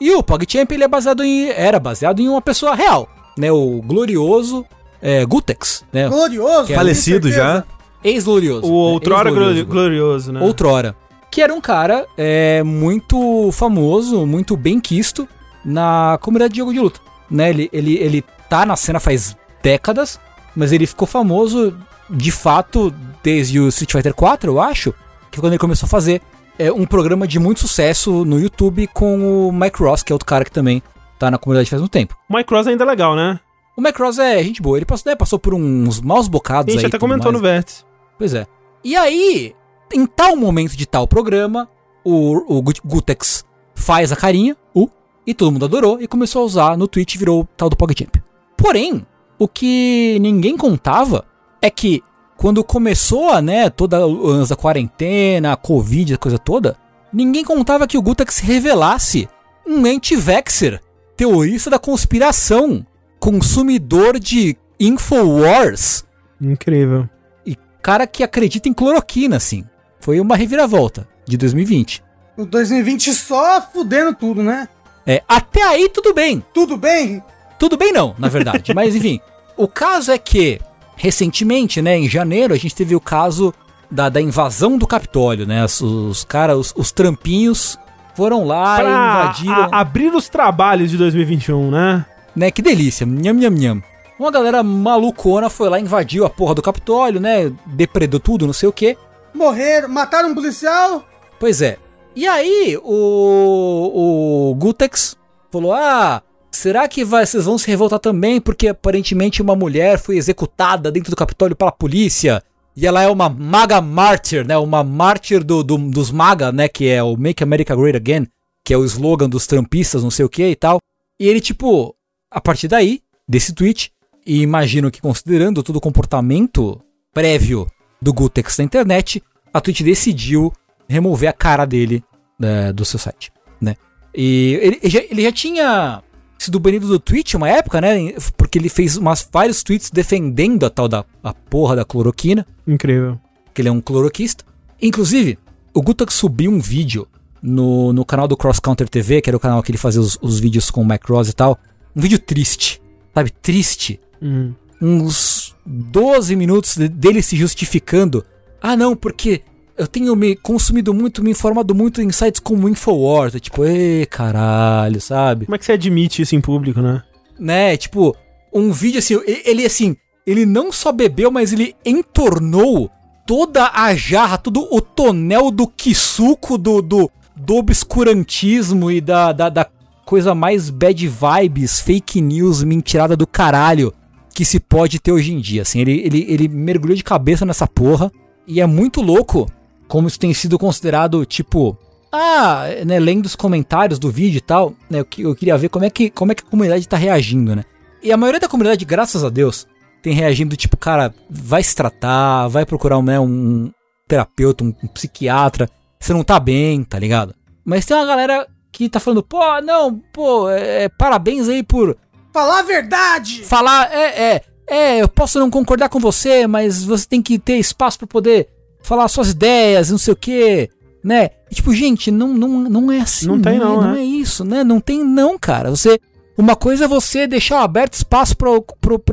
E 0.00 0.12
o 0.16 0.20
PogChamp, 0.20 0.68
ele 0.72 0.82
é 0.82 0.88
baseado 0.88 1.22
em. 1.22 1.48
Era 1.50 1.78
baseado 1.78 2.18
em 2.18 2.28
uma 2.28 2.42
pessoa 2.42 2.74
real, 2.74 3.08
né? 3.38 3.52
O 3.52 3.80
glorioso 3.80 4.66
é, 5.00 5.24
Gutex, 5.24 5.84
né? 5.92 6.08
Glorioso. 6.08 6.72
É 6.72 6.74
Falecido 6.74 7.30
já. 7.30 7.62
Ex-glorioso. 8.02 8.66
O 8.66 8.86
né? 8.86 8.92
outrora 8.94 9.28
Ex-glorioso. 9.28 9.64
glori- 9.64 9.70
glorioso, 9.70 10.32
né? 10.32 10.40
Outrora. 10.40 10.96
Que 11.30 11.40
era 11.40 11.54
um 11.54 11.60
cara 11.60 12.04
é, 12.18 12.64
muito 12.64 13.50
famoso, 13.52 14.26
muito 14.26 14.56
bem 14.56 14.80
quisto 14.80 15.28
na 15.64 16.18
comunidade 16.20 16.54
de 16.54 16.58
jogo 16.58 16.72
de 16.72 16.80
luta. 16.80 16.98
Né? 17.30 17.50
Ele, 17.50 17.70
ele, 17.72 17.94
ele 17.94 18.24
tá 18.50 18.66
na 18.66 18.74
cena 18.74 18.98
faz 18.98 19.36
décadas, 19.62 20.18
mas 20.56 20.72
ele 20.72 20.84
ficou 20.84 21.06
famoso 21.06 21.78
de 22.12 22.30
fato 22.30 22.92
desde 23.22 23.58
o 23.60 23.68
Street 23.68 23.90
Fighter 23.92 24.14
4, 24.14 24.50
eu 24.50 24.60
acho, 24.60 24.92
que 25.30 25.36
foi 25.36 25.42
quando 25.42 25.52
ele 25.52 25.58
começou 25.58 25.86
a 25.86 25.90
fazer 25.90 26.20
é, 26.58 26.70
um 26.72 26.84
programa 26.84 27.26
de 27.26 27.38
muito 27.38 27.60
sucesso 27.60 28.24
no 28.24 28.38
YouTube 28.38 28.86
com 28.88 29.48
o 29.48 29.52
Mike 29.52 29.82
Ross, 29.82 30.02
que 30.02 30.12
é 30.12 30.14
outro 30.14 30.26
cara 30.26 30.44
que 30.44 30.50
também 30.52 30.82
tá 31.18 31.30
na 31.30 31.38
comunidade 31.38 31.70
faz 31.70 31.80
um 31.80 31.86
tempo. 31.86 32.16
O 32.28 32.34
Mike 32.34 32.48
Cross 32.48 32.66
ainda 32.66 32.84
é 32.84 32.86
legal, 32.86 33.14
né? 33.16 33.38
O 33.76 33.80
Mike 33.80 34.00
Ross 34.02 34.18
é 34.18 34.42
gente 34.42 34.60
boa, 34.60 34.76
ele 34.76 34.84
passou, 34.84 35.10
né, 35.10 35.16
passou 35.16 35.38
por 35.38 35.54
uns 35.54 36.00
maus 36.00 36.26
A 36.26 36.30
bocados 36.30 36.72
gente 36.74 36.84
aí. 36.84 36.88
até 36.88 36.98
comentou 36.98 37.32
mais. 37.32 37.42
no 37.42 37.48
Vértice. 37.48 37.84
Pois 38.18 38.34
é. 38.34 38.46
E 38.84 38.94
aí, 38.96 39.54
em 39.94 40.04
tal 40.06 40.36
momento 40.36 40.76
de 40.76 40.84
tal 40.86 41.06
programa, 41.08 41.68
o, 42.04 42.56
o 42.58 42.60
Gut- 42.60 42.82
Gutex 42.84 43.44
faz 43.74 44.12
a 44.12 44.16
carinha, 44.16 44.56
o, 44.74 44.88
e 45.26 45.32
todo 45.32 45.52
mundo 45.52 45.64
adorou 45.64 46.00
e 46.00 46.06
começou 46.06 46.42
a 46.42 46.44
usar 46.44 46.76
no 46.76 46.86
Twitch 46.88 47.14
e 47.14 47.18
virou 47.18 47.42
o 47.42 47.48
tal 47.56 47.70
do 47.70 47.76
PogChamp. 47.76 48.16
Porém, 48.56 49.06
o 49.38 49.48
que 49.48 50.18
ninguém 50.20 50.56
contava 50.56 51.24
é 51.62 51.70
que 51.70 52.02
quando 52.36 52.64
começou 52.64 53.30
a, 53.30 53.40
né, 53.40 53.70
toda 53.70 53.98
da 54.46 54.56
quarentena, 54.56 55.52
a 55.52 55.56
Covid, 55.56 56.14
a 56.14 56.18
coisa 56.18 56.38
toda, 56.38 56.76
ninguém 57.12 57.44
contava 57.44 57.86
que 57.86 57.96
o 57.96 58.02
Gutex 58.02 58.38
revelasse 58.38 59.28
um 59.64 59.86
anti-vaxxer, 59.86 60.80
teorista 61.16 61.70
da 61.70 61.78
conspiração, 61.78 62.84
consumidor 63.20 64.18
de 64.18 64.56
Infowars, 64.80 66.04
Incrível. 66.40 67.08
e 67.46 67.56
cara 67.80 68.04
que 68.06 68.24
acredita 68.24 68.68
em 68.68 68.72
cloroquina, 68.72 69.36
assim. 69.36 69.64
Foi 70.00 70.18
uma 70.18 70.34
reviravolta 70.34 71.06
de 71.24 71.36
2020. 71.36 72.02
O 72.36 72.44
2020 72.44 73.14
só 73.14 73.62
fudendo 73.62 74.12
tudo, 74.16 74.42
né? 74.42 74.68
É, 75.06 75.22
até 75.28 75.62
aí 75.62 75.88
tudo 75.88 76.12
bem. 76.12 76.44
Tudo 76.52 76.76
bem? 76.76 77.22
Tudo 77.58 77.76
bem 77.76 77.92
não, 77.92 78.16
na 78.18 78.28
verdade. 78.28 78.72
Mas 78.74 78.96
enfim, 78.96 79.20
o 79.56 79.68
caso 79.68 80.10
é 80.10 80.18
que, 80.18 80.60
recentemente, 80.96 81.80
né, 81.82 81.96
em 81.98 82.08
janeiro, 82.08 82.54
a 82.54 82.56
gente 82.56 82.74
teve 82.74 82.94
o 82.94 83.00
caso 83.00 83.52
da, 83.90 84.08
da 84.08 84.20
invasão 84.20 84.78
do 84.78 84.86
Capitólio, 84.86 85.46
né? 85.46 85.64
Os, 85.64 85.80
os 85.80 86.24
caras, 86.24 86.56
os, 86.56 86.74
os 86.76 86.92
trampinhos 86.92 87.78
foram 88.14 88.44
lá 88.46 88.74
e 88.78 88.82
Pra 88.82 88.90
invadiram. 88.90 89.68
a- 89.72 89.80
abrir 89.80 90.14
os 90.14 90.28
trabalhos 90.28 90.90
de 90.90 90.96
2021, 90.96 91.70
né? 91.70 92.06
né? 92.34 92.50
Que 92.50 92.62
delícia, 92.62 93.06
nham, 93.06 93.34
nham, 93.34 93.50
nham. 93.50 93.82
Uma 94.18 94.30
galera 94.30 94.62
malucona 94.62 95.50
foi 95.50 95.68
lá, 95.68 95.80
invadiu 95.80 96.24
a 96.24 96.30
porra 96.30 96.54
do 96.54 96.62
Capitólio, 96.62 97.20
né? 97.20 97.52
Depredou 97.66 98.20
tudo, 98.20 98.46
não 98.46 98.52
sei 98.52 98.68
o 98.68 98.72
que. 98.72 98.96
Morreram, 99.34 99.88
mataram 99.88 100.30
um 100.30 100.34
policial? 100.34 101.02
Pois 101.40 101.60
é. 101.60 101.76
E 102.14 102.26
aí, 102.28 102.78
o, 102.82 104.50
o 104.50 104.54
Gutex 104.54 105.16
falou: 105.50 105.72
Ah, 105.72 106.22
será 106.52 106.86
que 106.86 107.04
vai- 107.04 107.26
vocês 107.26 107.44
vão 107.44 107.58
se 107.58 107.66
revoltar 107.66 107.98
também? 107.98 108.40
Porque 108.40 108.68
aparentemente 108.68 109.42
uma 109.42 109.56
mulher 109.56 109.98
foi 109.98 110.16
executada 110.16 110.90
dentro 110.92 111.10
do 111.10 111.16
Capitólio 111.16 111.56
pela 111.56 111.72
polícia. 111.72 112.42
E 112.76 112.86
ela 112.86 113.02
é 113.02 113.08
uma 113.08 113.28
maga 113.28 113.80
mártir, 113.80 114.46
né? 114.46 114.56
Uma 114.56 114.82
mártir 114.84 115.42
do, 115.44 115.62
do- 115.62 115.76
dos 115.90 116.10
maga, 116.10 116.50
né? 116.52 116.68
Que 116.68 116.88
é 116.88 117.02
o 117.02 117.16
Make 117.16 117.42
America 117.42 117.74
Great 117.76 117.96
Again, 117.96 118.26
que 118.64 118.72
é 118.72 118.76
o 118.78 118.84
slogan 118.84 119.28
dos 119.28 119.46
trampistas, 119.46 120.02
não 120.02 120.10
sei 120.10 120.24
o 120.24 120.28
que 120.28 120.46
e 120.46 120.56
tal. 120.56 120.78
E 121.20 121.28
ele, 121.28 121.40
tipo, 121.40 121.94
a 122.30 122.40
partir 122.40 122.68
daí, 122.68 123.00
desse 123.28 123.52
tweet, 123.52 123.92
e 124.26 124.40
imagino 124.40 124.90
que 124.90 125.00
considerando 125.02 125.62
todo 125.62 125.76
o 125.76 125.80
comportamento 125.80 126.80
prévio 127.12 127.66
do 128.00 128.12
Gutex 128.12 128.56
na 128.58 128.64
internet, 128.64 129.22
a 129.52 129.60
Twitch 129.60 129.82
decidiu 129.82 130.52
remover 130.88 131.28
a 131.28 131.32
cara 131.32 131.64
dele 131.66 132.02
é, 132.42 132.72
do 132.72 132.84
seu 132.84 132.98
site, 132.98 133.30
né? 133.60 133.76
E 134.14 134.58
ele, 134.62 134.78
ele 134.82 134.90
já, 134.90 135.00
ele 135.10 135.22
já 135.22 135.32
tinha 135.32 136.02
sido 136.44 136.58
banido 136.60 136.86
do 136.88 136.98
Twitch 136.98 137.34
uma 137.34 137.48
época, 137.48 137.80
né? 137.80 138.12
Porque 138.36 138.58
ele 138.58 138.68
fez 138.68 138.96
umas, 138.96 139.26
vários 139.32 139.62
tweets 139.62 139.90
defendendo 139.90 140.64
a 140.66 140.70
tal 140.70 140.88
da 140.88 141.04
a 141.22 141.32
porra 141.32 141.76
da 141.76 141.84
cloroquina, 141.84 142.46
Incrível. 142.66 143.18
que 143.54 143.62
ele 143.62 143.68
é 143.68 143.72
um 143.72 143.80
cloroquista. 143.80 144.44
Inclusive, 144.80 145.38
o 145.74 145.80
Gutak 145.82 146.12
subiu 146.12 146.50
um 146.50 146.60
vídeo 146.60 147.06
no, 147.42 147.92
no 147.92 148.04
canal 148.04 148.26
do 148.28 148.36
Cross 148.36 148.60
Counter 148.60 148.88
TV, 148.88 149.20
que 149.20 149.30
era 149.30 149.36
o 149.36 149.40
canal 149.40 149.62
que 149.62 149.70
ele 149.70 149.78
fazia 149.78 150.00
os, 150.00 150.18
os 150.20 150.38
vídeos 150.40 150.70
com 150.70 150.82
o 150.82 150.84
Macross 150.84 151.28
e 151.28 151.32
tal. 151.32 151.58
Um 151.94 152.00
vídeo 152.00 152.18
triste, 152.18 152.80
sabe? 153.14 153.30
Triste. 153.30 154.00
Hum. 154.20 154.52
Uns 154.80 155.54
12 155.64 156.34
minutos 156.36 156.76
de- 156.76 156.88
dele 156.88 157.22
se 157.22 157.36
justificando. 157.36 158.24
Ah, 158.60 158.76
não, 158.76 158.96
porque 158.96 159.42
eu 159.82 159.86
tenho 159.88 160.14
me 160.14 160.36
consumido 160.36 160.94
muito, 160.94 161.22
me 161.22 161.32
informado 161.32 161.74
muito 161.74 162.00
em 162.00 162.10
sites 162.12 162.40
como 162.40 162.68
Infowars. 162.68 163.34
É 163.34 163.40
Tipo, 163.40 163.64
ei, 163.64 164.06
caralho, 164.06 165.00
sabe? 165.00 165.46
Como 165.46 165.56
é 165.56 165.58
que 165.58 165.64
você 165.64 165.72
admite 165.72 166.22
isso 166.22 166.36
em 166.36 166.40
público, 166.40 166.80
né? 166.80 167.02
né? 167.38 167.76
Tipo, 167.76 168.16
um 168.52 168.70
vídeo 168.70 169.00
assim, 169.00 169.20
ele 169.44 169.66
assim, 169.66 169.96
ele 170.24 170.46
não 170.46 170.70
só 170.70 170.92
bebeu, 170.92 171.30
mas 171.30 171.52
ele 171.52 171.74
entornou 171.84 172.90
toda 173.26 173.70
a 173.74 173.94
jarra, 173.94 174.38
todo 174.38 174.68
o 174.70 174.80
tonel 174.80 175.50
do 175.50 175.66
quisuco 175.66 176.56
do, 176.56 176.80
do, 176.80 177.10
do 177.34 177.56
obscurantismo 177.56 178.90
e 178.90 179.00
da, 179.00 179.32
da, 179.32 179.48
da 179.48 179.66
coisa 180.04 180.34
mais 180.34 180.70
bad 180.70 181.08
vibes, 181.08 181.80
fake 181.80 182.20
news, 182.20 182.62
mentirada 182.62 183.16
do 183.16 183.26
caralho 183.26 183.92
que 184.32 184.44
se 184.44 184.60
pode 184.60 185.00
ter 185.00 185.10
hoje 185.10 185.32
em 185.32 185.40
dia. 185.40 185.62
Assim, 185.62 185.80
ele, 185.80 186.00
ele, 186.04 186.26
ele 186.28 186.48
mergulhou 186.48 186.96
de 186.96 187.02
cabeça 187.02 187.44
nessa 187.44 187.66
porra 187.66 188.12
e 188.46 188.60
é 188.60 188.66
muito 188.66 189.00
louco 189.00 189.50
como 189.92 190.08
isso 190.08 190.18
tem 190.18 190.32
sido 190.32 190.58
considerado, 190.58 191.26
tipo, 191.26 191.76
ah, 192.10 192.64
né, 192.86 192.98
lendo 192.98 193.26
os 193.26 193.36
comentários 193.36 193.98
do 193.98 194.10
vídeo 194.10 194.38
e 194.38 194.40
tal, 194.40 194.72
né, 194.88 195.00
eu, 195.00 195.04
que- 195.04 195.20
eu 195.20 195.34
queria 195.34 195.58
ver 195.58 195.68
como 195.68 195.84
é, 195.84 195.90
que, 195.90 196.08
como 196.08 196.32
é 196.32 196.34
que 196.34 196.42
a 196.42 196.46
comunidade 196.50 196.88
tá 196.88 196.96
reagindo, 196.96 197.54
né? 197.54 197.62
E 198.02 198.10
a 198.10 198.16
maioria 198.16 198.40
da 198.40 198.48
comunidade, 198.48 198.86
graças 198.86 199.22
a 199.22 199.28
Deus, 199.28 199.66
tem 200.02 200.14
reagindo 200.14 200.56
tipo, 200.56 200.78
cara, 200.78 201.14
vai 201.28 201.62
se 201.62 201.76
tratar, 201.76 202.48
vai 202.48 202.64
procurar 202.64 202.96
um, 202.96 203.02
né, 203.02 203.20
um 203.20 203.70
terapeuta, 204.08 204.64
um, 204.64 204.74
um 204.82 204.88
psiquiatra, 204.88 205.68
você 206.00 206.14
não 206.14 206.24
tá 206.24 206.40
bem, 206.40 206.82
tá 206.84 206.98
ligado? 206.98 207.34
Mas 207.62 207.84
tem 207.84 207.94
uma 207.94 208.06
galera 208.06 208.46
que 208.72 208.88
tá 208.88 208.98
falando, 208.98 209.22
pô, 209.22 209.60
não, 209.60 210.00
pô, 210.10 210.48
é, 210.48 210.88
parabéns 210.88 211.50
aí 211.50 211.62
por 211.62 211.98
Falar 212.32 212.60
a 212.60 212.62
verdade! 212.62 213.42
falar, 213.44 213.92
é, 213.92 214.06
é, 214.36 214.42
é, 214.70 215.02
eu 215.02 215.08
posso 215.08 215.38
não 215.38 215.50
concordar 215.50 215.90
com 215.90 216.00
você, 216.00 216.46
mas 216.46 216.82
você 216.82 217.06
tem 217.06 217.20
que 217.20 217.38
ter 217.38 217.58
espaço 217.58 217.98
pra 217.98 218.06
poder 218.08 218.48
falar 218.82 219.08
suas 219.08 219.30
ideias, 219.30 219.90
não 219.90 219.98
sei 219.98 220.12
o 220.12 220.16
quê, 220.16 220.70
né? 221.02 221.30
E, 221.50 221.54
tipo, 221.54 221.74
gente, 221.74 222.10
não, 222.10 222.28
não, 222.34 222.48
não 222.62 222.92
é 222.92 223.00
assim. 223.00 223.26
Não 223.26 223.40
tem 223.40 223.58
não, 223.58 223.72
é, 223.82 223.84
não 223.86 223.92
né? 223.94 224.00
é 224.00 224.04
isso, 224.04 224.44
né? 224.44 224.64
Não 224.64 224.80
tem 224.80 225.04
não, 225.04 225.38
cara. 225.38 225.70
Você, 225.70 225.98
uma 226.36 226.56
coisa 226.56 226.84
é 226.84 226.88
você 226.88 227.26
deixar 227.26 227.62
aberto 227.62 227.94
espaço 227.94 228.36
pro, 228.36 228.64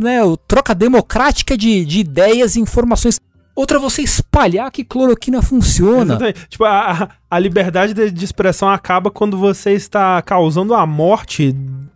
né, 0.02 0.24
o 0.24 0.36
troca 0.38 0.74
democrática 0.76 1.58
de, 1.58 1.84
de 1.86 2.00
ideias 2.00 2.56
e 2.56 2.60
informações. 2.60 3.20
Outra 3.56 3.78
é 3.78 3.82
você 3.82 4.02
espalhar 4.02 4.72
que 4.72 4.86
cloroquina 4.86 5.42
funciona. 5.42 6.14
Exatamente. 6.14 6.48
Tipo, 6.48 6.64
a, 6.64 6.92
a- 6.92 7.10
a 7.30 7.38
liberdade 7.40 7.94
de, 7.94 8.10
de 8.10 8.24
expressão 8.26 8.70
acaba 8.70 9.12
quando 9.12 9.38
você 9.38 9.72
está 9.74 10.22
causando 10.22 10.74
a 10.74 10.88
morte 10.88 11.54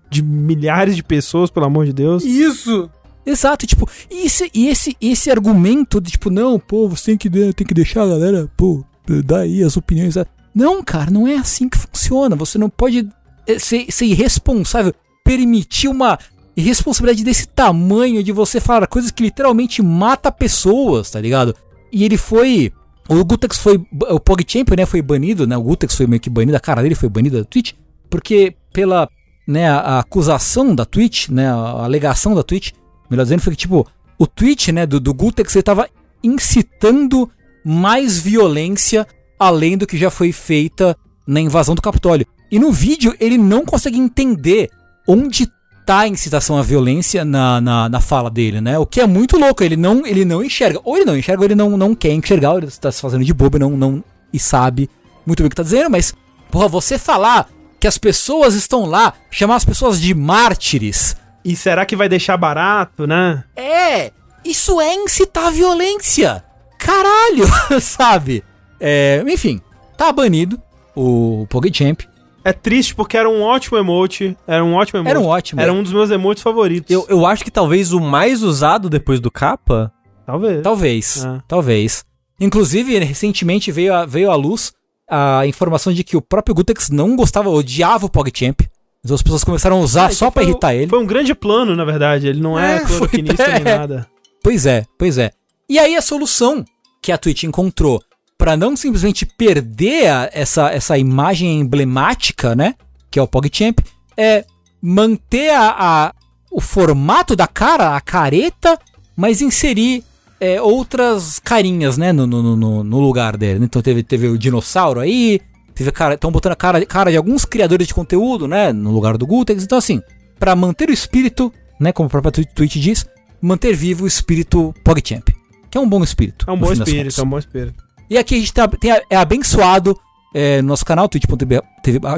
de 0.09 0.21
milhares 0.21 0.95
de 0.95 1.01
pessoas, 1.03 1.49
pelo 1.49 1.65
amor 1.65 1.85
de 1.85 1.93
Deus. 1.93 2.23
Isso! 2.23 2.89
Exato, 3.25 3.65
tipo, 3.65 3.89
e 4.11 4.25
esse, 4.25 4.51
e 4.53 4.67
esse, 4.67 4.97
esse 4.99 5.31
argumento 5.31 6.01
de 6.01 6.11
tipo, 6.11 6.29
não, 6.29 6.59
pô, 6.59 6.89
você 6.89 7.11
tem 7.11 7.17
que, 7.17 7.29
tem 7.53 7.67
que 7.67 7.73
deixar 7.73 8.03
a 8.03 8.07
galera, 8.07 8.49
pô, 8.57 8.83
dar 9.25 9.39
aí 9.39 9.63
as 9.63 9.77
opiniões. 9.77 10.15
Não, 10.53 10.83
cara, 10.83 11.09
não 11.09 11.27
é 11.27 11.35
assim 11.35 11.67
que 11.69 11.77
funciona. 11.77 12.35
Você 12.35 12.57
não 12.57 12.69
pode 12.69 13.07
eh, 13.47 13.59
ser, 13.59 13.85
ser 13.89 14.05
irresponsável, 14.05 14.93
permitir 15.23 15.87
uma 15.87 16.19
irresponsabilidade 16.55 17.23
desse 17.23 17.47
tamanho 17.47 18.23
de 18.23 18.31
você 18.31 18.59
falar 18.59 18.85
coisas 18.87 19.09
que 19.09 19.23
literalmente 19.23 19.81
mata 19.81 20.31
pessoas, 20.31 21.09
tá 21.09 21.19
ligado? 21.19 21.55
E 21.91 22.03
ele 22.03 22.17
foi. 22.17 22.71
O 23.09 23.23
Gutex 23.23 23.57
foi. 23.57 23.81
O 24.09 24.19
PogChamp, 24.19 24.69
né, 24.77 24.85
foi 24.85 25.01
banido, 25.01 25.47
né? 25.47 25.57
O 25.57 25.63
Gutex 25.63 25.95
foi 25.95 26.07
meio 26.07 26.19
que 26.19 26.29
banido, 26.29 26.55
a 26.55 26.59
cara 26.59 26.81
dele 26.81 26.95
foi 26.95 27.09
banida 27.09 27.39
da 27.39 27.45
Twitch, 27.45 27.73
porque 28.09 28.55
pela 28.71 29.09
né, 29.47 29.69
a, 29.69 29.99
acusação 29.99 30.73
da 30.73 30.85
Twitch, 30.85 31.29
né, 31.29 31.47
a 31.47 31.83
alegação 31.83 32.33
da 32.33 32.43
Twitch, 32.43 32.71
melhor 33.13 33.23
dizendo, 33.23 33.41
foi 33.41 33.53
que, 33.53 33.59
tipo, 33.59 33.87
o 34.17 34.27
tweet, 34.27 34.71
né, 34.71 34.85
do, 34.85 34.99
do 34.99 35.13
Gutex, 35.13 35.55
ele 35.55 35.63
tava 35.63 35.89
incitando 36.23 37.29
mais 37.65 38.19
violência 38.19 39.07
além 39.39 39.77
do 39.77 39.87
que 39.87 39.97
já 39.97 40.09
foi 40.09 40.31
feita 40.31 40.97
na 41.27 41.39
invasão 41.39 41.75
do 41.75 41.81
Capitólio. 41.81 42.25
E 42.51 42.59
no 42.59 42.71
vídeo, 42.71 43.15
ele 43.19 43.37
não 43.37 43.65
consegue 43.65 43.97
entender 43.97 44.69
onde 45.07 45.47
tá 45.85 45.99
a 45.99 46.07
incitação 46.07 46.57
à 46.57 46.61
violência 46.61 47.25
na, 47.25 47.59
na, 47.59 47.89
na 47.89 47.99
fala 47.99 48.29
dele, 48.29 48.61
né? 48.61 48.77
O 48.77 48.85
que 48.85 49.01
é 49.01 49.07
muito 49.07 49.37
louco, 49.37 49.63
ele 49.63 49.75
não, 49.75 50.05
ele 50.05 50.23
não 50.23 50.43
enxerga. 50.43 50.79
Ou 50.83 50.95
ele 50.95 51.05
não 51.05 51.17
enxerga, 51.17 51.41
ou 51.41 51.45
ele 51.45 51.55
não, 51.55 51.77
não 51.77 51.95
quer 51.95 52.13
enxergar, 52.13 52.51
ou 52.51 52.59
ele 52.59 52.67
tá 52.67 52.91
se 52.91 53.01
fazendo 53.01 53.25
de 53.25 53.33
bobo 53.33 53.59
não, 53.59 53.71
não, 53.71 54.03
e 54.31 54.39
sabe 54.39 54.89
muito 55.25 55.39
bem 55.39 55.47
o 55.47 55.49
que 55.49 55.55
tá 55.55 55.63
dizendo, 55.63 55.89
mas, 55.89 56.13
porra, 56.51 56.67
você 56.67 56.97
falar 56.97 57.49
que 57.79 57.87
as 57.87 57.97
pessoas 57.97 58.55
estão 58.55 58.85
lá, 58.85 59.13
chamar 59.29 59.55
as 59.55 59.65
pessoas 59.65 59.99
de 59.99 60.13
mártires, 60.13 61.15
E 61.43 61.55
será 61.55 61.85
que 61.85 61.95
vai 61.95 62.07
deixar 62.07 62.37
barato, 62.37 63.05
né? 63.05 63.43
é, 63.55 64.11
isso 64.45 64.79
é 64.79 64.93
incitar 64.95 65.47
a 65.47 65.51
violência. 65.51 66.43
Caralho, 66.77 67.45
sabe? 67.81 68.43
É, 68.79 69.23
enfim, 69.27 69.61
tá 69.97 70.11
banido 70.11 70.61
o 70.95 71.45
PogChamp. 71.49 72.01
É 72.45 72.51
triste 72.51 72.93
porque 72.93 73.15
era 73.17 73.29
um 73.29 73.41
ótimo 73.41 73.77
emote. 73.77 74.37
Era 74.45 74.63
um 74.63 74.73
ótimo 74.73 74.99
emote. 74.99 75.09
Era 75.11 75.19
um 75.19 75.25
ótimo. 75.27 75.61
Era 75.61 75.71
um 75.71 75.81
dos 75.81 75.93
meus 75.93 76.11
emotes 76.11 76.43
favoritos. 76.43 76.91
Eu, 76.91 77.05
eu 77.07 77.25
acho 77.25 77.41
que 77.43 77.51
talvez 77.51 77.93
o 77.93 78.01
mais 78.01 78.43
usado 78.43 78.89
depois 78.89 79.21
do 79.21 79.31
capa. 79.31 79.91
Talvez. 80.25 80.61
Talvez, 80.61 81.25
É. 81.25 81.41
talvez. 81.47 82.03
Inclusive, 82.39 82.99
recentemente 82.99 83.71
veio, 83.71 83.93
a, 83.93 84.05
veio 84.05 84.29
à 84.29 84.35
luz 84.35 84.73
a 85.09 85.45
informação 85.47 85.93
de 85.93 86.03
que 86.03 86.17
o 86.17 86.21
próprio 86.21 86.53
Gutex 86.55 86.89
não 86.89 87.15
gostava, 87.15 87.49
odiava 87.49 88.05
o 88.05 88.09
PogChamp. 88.09 88.61
Então 89.03 89.15
as 89.15 89.21
pessoas 89.21 89.43
começaram 89.43 89.77
a 89.77 89.79
usar 89.81 90.05
Ah, 90.05 90.09
só 90.11 90.31
pra 90.31 90.41
foi- 90.43 90.51
irritar 90.51 90.73
ele. 90.73 90.87
Foi 90.87 90.99
um 90.99 91.05
grande 91.05 91.35
plano, 91.35 91.75
na 91.75 91.83
verdade. 91.83 92.27
Ele 92.27 92.39
não 92.41 92.57
é, 92.57 92.77
É, 92.77 92.79
cloroquinista 92.81 93.47
nem 93.47 93.55
é. 93.73 93.77
nada. 93.77 94.07
Pois 94.41 94.65
é, 94.65 94.85
pois 94.97 95.17
é. 95.17 95.31
E 95.69 95.77
aí 95.79 95.95
a 95.95 96.01
solução 96.01 96.63
que 97.01 97.11
a 97.11 97.17
Twitch 97.17 97.43
encontrou 97.43 98.01
pra 98.37 98.55
não 98.55 98.75
simplesmente 98.75 99.25
perder 99.25 100.07
a- 100.07 100.29
essa, 100.33 100.69
essa 100.71 100.97
imagem 100.97 101.59
emblemática, 101.59 102.55
né? 102.55 102.75
Que 103.11 103.19
é 103.19 103.21
o 103.21 103.27
PogChamp, 103.27 103.79
é 104.17 104.45
manter 104.81 105.49
a, 105.51 105.75
a- 105.77 106.13
o 106.51 106.61
formato 106.61 107.35
da 107.35 107.47
cara, 107.47 107.95
a 107.95 108.01
careta, 108.01 108.77
mas 109.15 109.41
inserir 109.41 110.03
é, 110.39 110.61
outras 110.61 111.39
carinhas, 111.39 111.97
né? 111.97 112.11
No, 112.11 112.27
no, 112.27 112.55
no, 112.55 112.83
no 112.83 112.99
lugar 112.99 113.37
dele. 113.37 113.63
Então 113.65 113.81
teve, 113.81 114.03
teve 114.03 114.27
o 114.27 114.37
dinossauro 114.37 114.99
aí, 114.99 115.39
teve 115.75 115.91
cara. 115.91 116.13
Estão 116.15 116.31
botando 116.31 116.53
a 116.53 116.55
cara, 116.55 116.85
cara 116.85 117.11
de 117.11 117.17
alguns 117.17 117.45
criadores 117.45 117.87
de 117.87 117.93
conteúdo, 117.93 118.47
né? 118.47 118.71
No 118.73 118.91
lugar 118.91 119.17
do 119.17 119.25
Gutex. 119.27 119.63
Então, 119.63 119.77
assim, 119.77 120.01
pra 120.39 120.55
manter 120.55 120.89
o 120.89 120.93
espírito, 120.93 121.51
né? 121.79 121.91
Como 121.91 122.07
a 122.07 122.09
própria 122.09 122.31
Twi- 122.31 122.45
Twitch 122.45 122.75
diz, 122.77 123.05
manter 123.41 123.75
vivo 123.75 124.03
o 124.05 124.07
espírito 124.07 124.73
PogChamp. 124.83 125.29
Que 125.69 125.77
é 125.77 125.81
um 125.81 125.89
bom 125.89 126.03
espírito. 126.03 126.45
É 126.47 126.51
um 126.51 126.57
bom 126.57 126.71
espírito, 126.71 127.19
é 127.19 127.23
um 127.23 127.29
bom 127.29 127.39
espírito. 127.39 127.83
E 128.09 128.17
aqui 128.17 128.35
a 128.35 128.37
gente 128.39 128.53
tá, 128.53 128.67
tem, 128.67 128.91
é 129.09 129.15
abençoado 129.15 129.97
é, 130.35 130.61
no 130.61 130.67
nosso 130.69 130.85
canal, 130.85 131.09
twitch.tv 131.09 131.61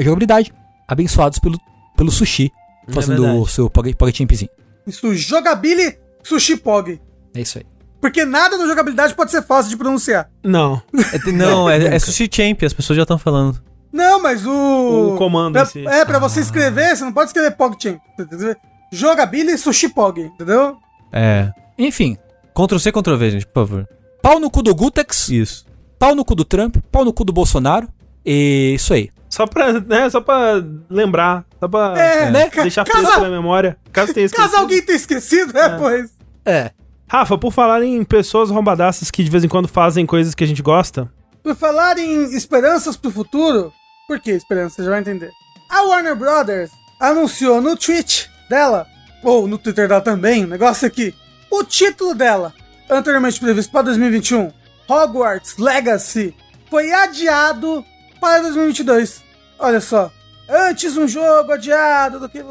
jogabilidade, 0.02 0.52
abençoados 0.86 1.38
pelo, 1.38 1.58
pelo 1.96 2.10
Sushi, 2.10 2.52
fazendo 2.90 3.22
verdade. 3.22 3.40
o 3.40 3.46
seu 3.46 3.70
Pog- 3.70 3.94
PogChampzinho. 3.94 4.50
Isso, 4.86 5.14
jogabili 5.14 5.96
sushi 6.22 6.56
pog. 6.56 7.00
É 7.34 7.40
isso 7.40 7.58
aí. 7.58 7.64
Porque 8.06 8.24
nada 8.24 8.56
na 8.56 8.66
jogabilidade 8.66 9.14
pode 9.14 9.32
ser 9.32 9.42
fácil 9.42 9.68
de 9.68 9.76
pronunciar. 9.76 10.30
Não. 10.44 10.80
É, 11.12 11.32
não, 11.32 11.68
é, 11.70 11.96
é 11.96 11.98
Sushi 11.98 12.28
Champ, 12.32 12.62
as 12.62 12.72
pessoas 12.72 12.96
já 12.96 13.02
estão 13.02 13.18
falando. 13.18 13.60
Não, 13.92 14.22
mas 14.22 14.46
o. 14.46 15.14
O 15.14 15.16
comando 15.16 15.54
pra, 15.54 15.62
em 15.62 15.66
si. 15.66 15.86
É, 15.86 16.04
pra 16.04 16.18
você 16.20 16.40
escrever, 16.40 16.96
você 16.96 17.04
não 17.04 17.12
pode 17.12 17.30
escrever 17.30 17.56
PogChamp. 17.56 17.98
entendeu? 18.18 18.54
Jogabili 18.92 19.58
sushi 19.58 19.88
pog, 19.88 20.20
entendeu? 20.20 20.76
É. 21.12 21.50
Enfim, 21.76 22.16
Ctrl 22.54 22.78
C, 22.78 22.92
Ctrl 22.92 23.16
V, 23.16 23.30
gente, 23.32 23.46
por 23.46 23.66
favor. 23.66 23.88
pau 24.22 24.38
no 24.38 24.50
cu 24.50 24.62
do 24.62 24.72
Gutex, 24.74 25.28
Isso. 25.30 25.66
pau 25.98 26.14
no 26.14 26.24
cu 26.24 26.34
do 26.36 26.44
Trump, 26.44 26.76
pau 26.92 27.04
no 27.04 27.12
cu 27.12 27.24
do 27.24 27.32
Bolsonaro. 27.32 27.88
E 28.24 28.74
isso 28.76 28.94
aí. 28.94 29.10
Só 29.28 29.46
pra, 29.46 29.72
né, 29.80 30.08
só 30.10 30.20
pra 30.20 30.62
lembrar. 30.88 31.44
Só 31.58 31.66
pra 31.68 31.94
É, 31.98 32.30
né? 32.30 32.48
ca- 32.50 32.62
deixar 32.62 32.84
caso- 32.84 33.04
fresco 33.04 33.20
na 33.22 33.30
memória. 33.30 33.76
Caso 33.92 34.14
tenha 34.14 34.26
esquecido. 34.26 34.50
Caso 34.50 34.62
alguém 34.62 34.82
tenha 34.82 34.96
esquecido, 34.96 35.56
é, 35.58 35.68
pois. 35.78 36.10
É. 36.44 36.70
Rafa, 37.08 37.38
por 37.38 37.52
falar 37.52 37.82
em 37.82 38.02
pessoas 38.04 38.50
rombadaças 38.50 39.10
que 39.10 39.22
de 39.22 39.30
vez 39.30 39.44
em 39.44 39.48
quando 39.48 39.68
fazem 39.68 40.04
coisas 40.04 40.34
que 40.34 40.42
a 40.42 40.46
gente 40.46 40.62
gosta. 40.62 41.10
Por 41.42 41.54
falar 41.54 41.98
em 41.98 42.34
esperanças 42.34 42.96
pro 42.96 43.10
futuro, 43.10 43.72
por 44.08 44.18
que 44.18 44.32
esperança? 44.32 44.76
Você 44.76 44.84
já 44.84 44.90
vai 44.90 45.00
entender. 45.00 45.30
A 45.70 45.82
Warner 45.82 46.16
Brothers 46.16 46.70
anunciou 46.98 47.60
no 47.60 47.76
tweet 47.76 48.28
dela, 48.50 48.86
ou 49.22 49.46
no 49.46 49.56
Twitter 49.56 49.88
dela 49.88 50.00
também, 50.00 50.44
o 50.44 50.48
negócio 50.48 50.86
aqui, 50.86 51.14
o 51.50 51.62
título 51.62 52.14
dela, 52.14 52.52
anteriormente 52.90 53.38
previsto 53.38 53.70
para 53.70 53.82
2021, 53.82 54.52
Hogwarts 54.88 55.58
Legacy, 55.58 56.34
foi 56.68 56.92
adiado 56.92 57.84
para 58.20 58.42
2022. 58.42 59.22
Olha 59.58 59.80
só. 59.80 60.10
Antes 60.48 60.96
um 60.96 61.08
jogo 61.08 61.52
adiado 61.52 62.20
do 62.20 62.28
que... 62.28 62.42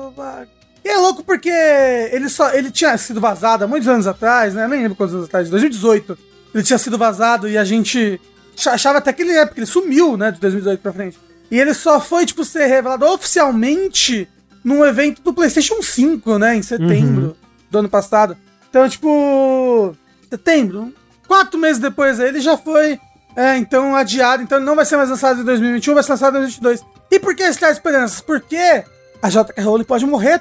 E 0.85 0.87
é 0.87 0.97
louco 0.99 1.23
porque 1.23 1.49
ele 1.49 2.29
só 2.29 2.53
ele 2.53 2.69
tinha 2.69 2.95
sido 2.95 3.19
vazado 3.19 3.63
há 3.63 3.67
muitos 3.67 3.89
anos 3.89 4.05
atrás, 4.05 4.53
né? 4.53 4.65
Eu 4.65 4.69
nem 4.69 4.83
lembro 4.83 4.95
quantos 4.95 5.15
anos 5.15 5.27
atrás, 5.27 5.49
2018. 5.49 6.15
Ele 6.53 6.63
tinha 6.63 6.77
sido 6.77 6.95
vazado 6.95 7.49
e 7.49 7.57
a 7.57 7.65
gente 7.65 8.21
achava 8.67 8.99
até 8.99 9.11
que 9.11 9.23
ele 9.23 9.31
é, 9.31 9.47
porque 9.47 9.61
ele 9.61 9.65
sumiu, 9.65 10.15
né, 10.15 10.31
de 10.31 10.39
2018 10.39 10.79
pra 10.79 10.93
frente. 10.93 11.17
E 11.49 11.59
ele 11.59 11.73
só 11.73 11.99
foi, 11.99 12.23
tipo, 12.23 12.45
ser 12.45 12.67
revelado 12.67 13.03
oficialmente 13.05 14.29
num 14.63 14.85
evento 14.85 15.23
do 15.23 15.33
PlayStation 15.33 15.81
5, 15.81 16.37
né, 16.37 16.55
em 16.55 16.61
setembro 16.61 17.25
uhum. 17.25 17.35
do 17.71 17.79
ano 17.79 17.89
passado. 17.89 18.37
Então, 18.69 18.87
tipo, 18.87 19.95
setembro, 20.29 20.93
quatro 21.27 21.59
meses 21.59 21.81
depois 21.81 22.19
ele 22.19 22.39
já 22.39 22.55
foi, 22.55 22.99
é, 23.35 23.57
então, 23.57 23.95
adiado. 23.95 24.43
Então 24.43 24.59
ele 24.59 24.65
não 24.65 24.75
vai 24.75 24.85
ser 24.85 24.97
mais 24.97 25.09
lançado 25.09 25.41
em 25.41 25.45
2021, 25.45 25.95
vai 25.95 26.03
ser 26.03 26.11
lançado 26.11 26.37
em 26.37 26.41
2022. 26.41 26.85
E 27.11 27.19
por 27.19 27.35
que 27.35 27.43
está 27.43 27.71
esperanças? 27.71 28.21
Porque 28.21 28.83
a 29.21 29.29
JK 29.29 29.61
Rowling 29.61 29.83
pode 29.83 30.05
morrer, 30.05 30.39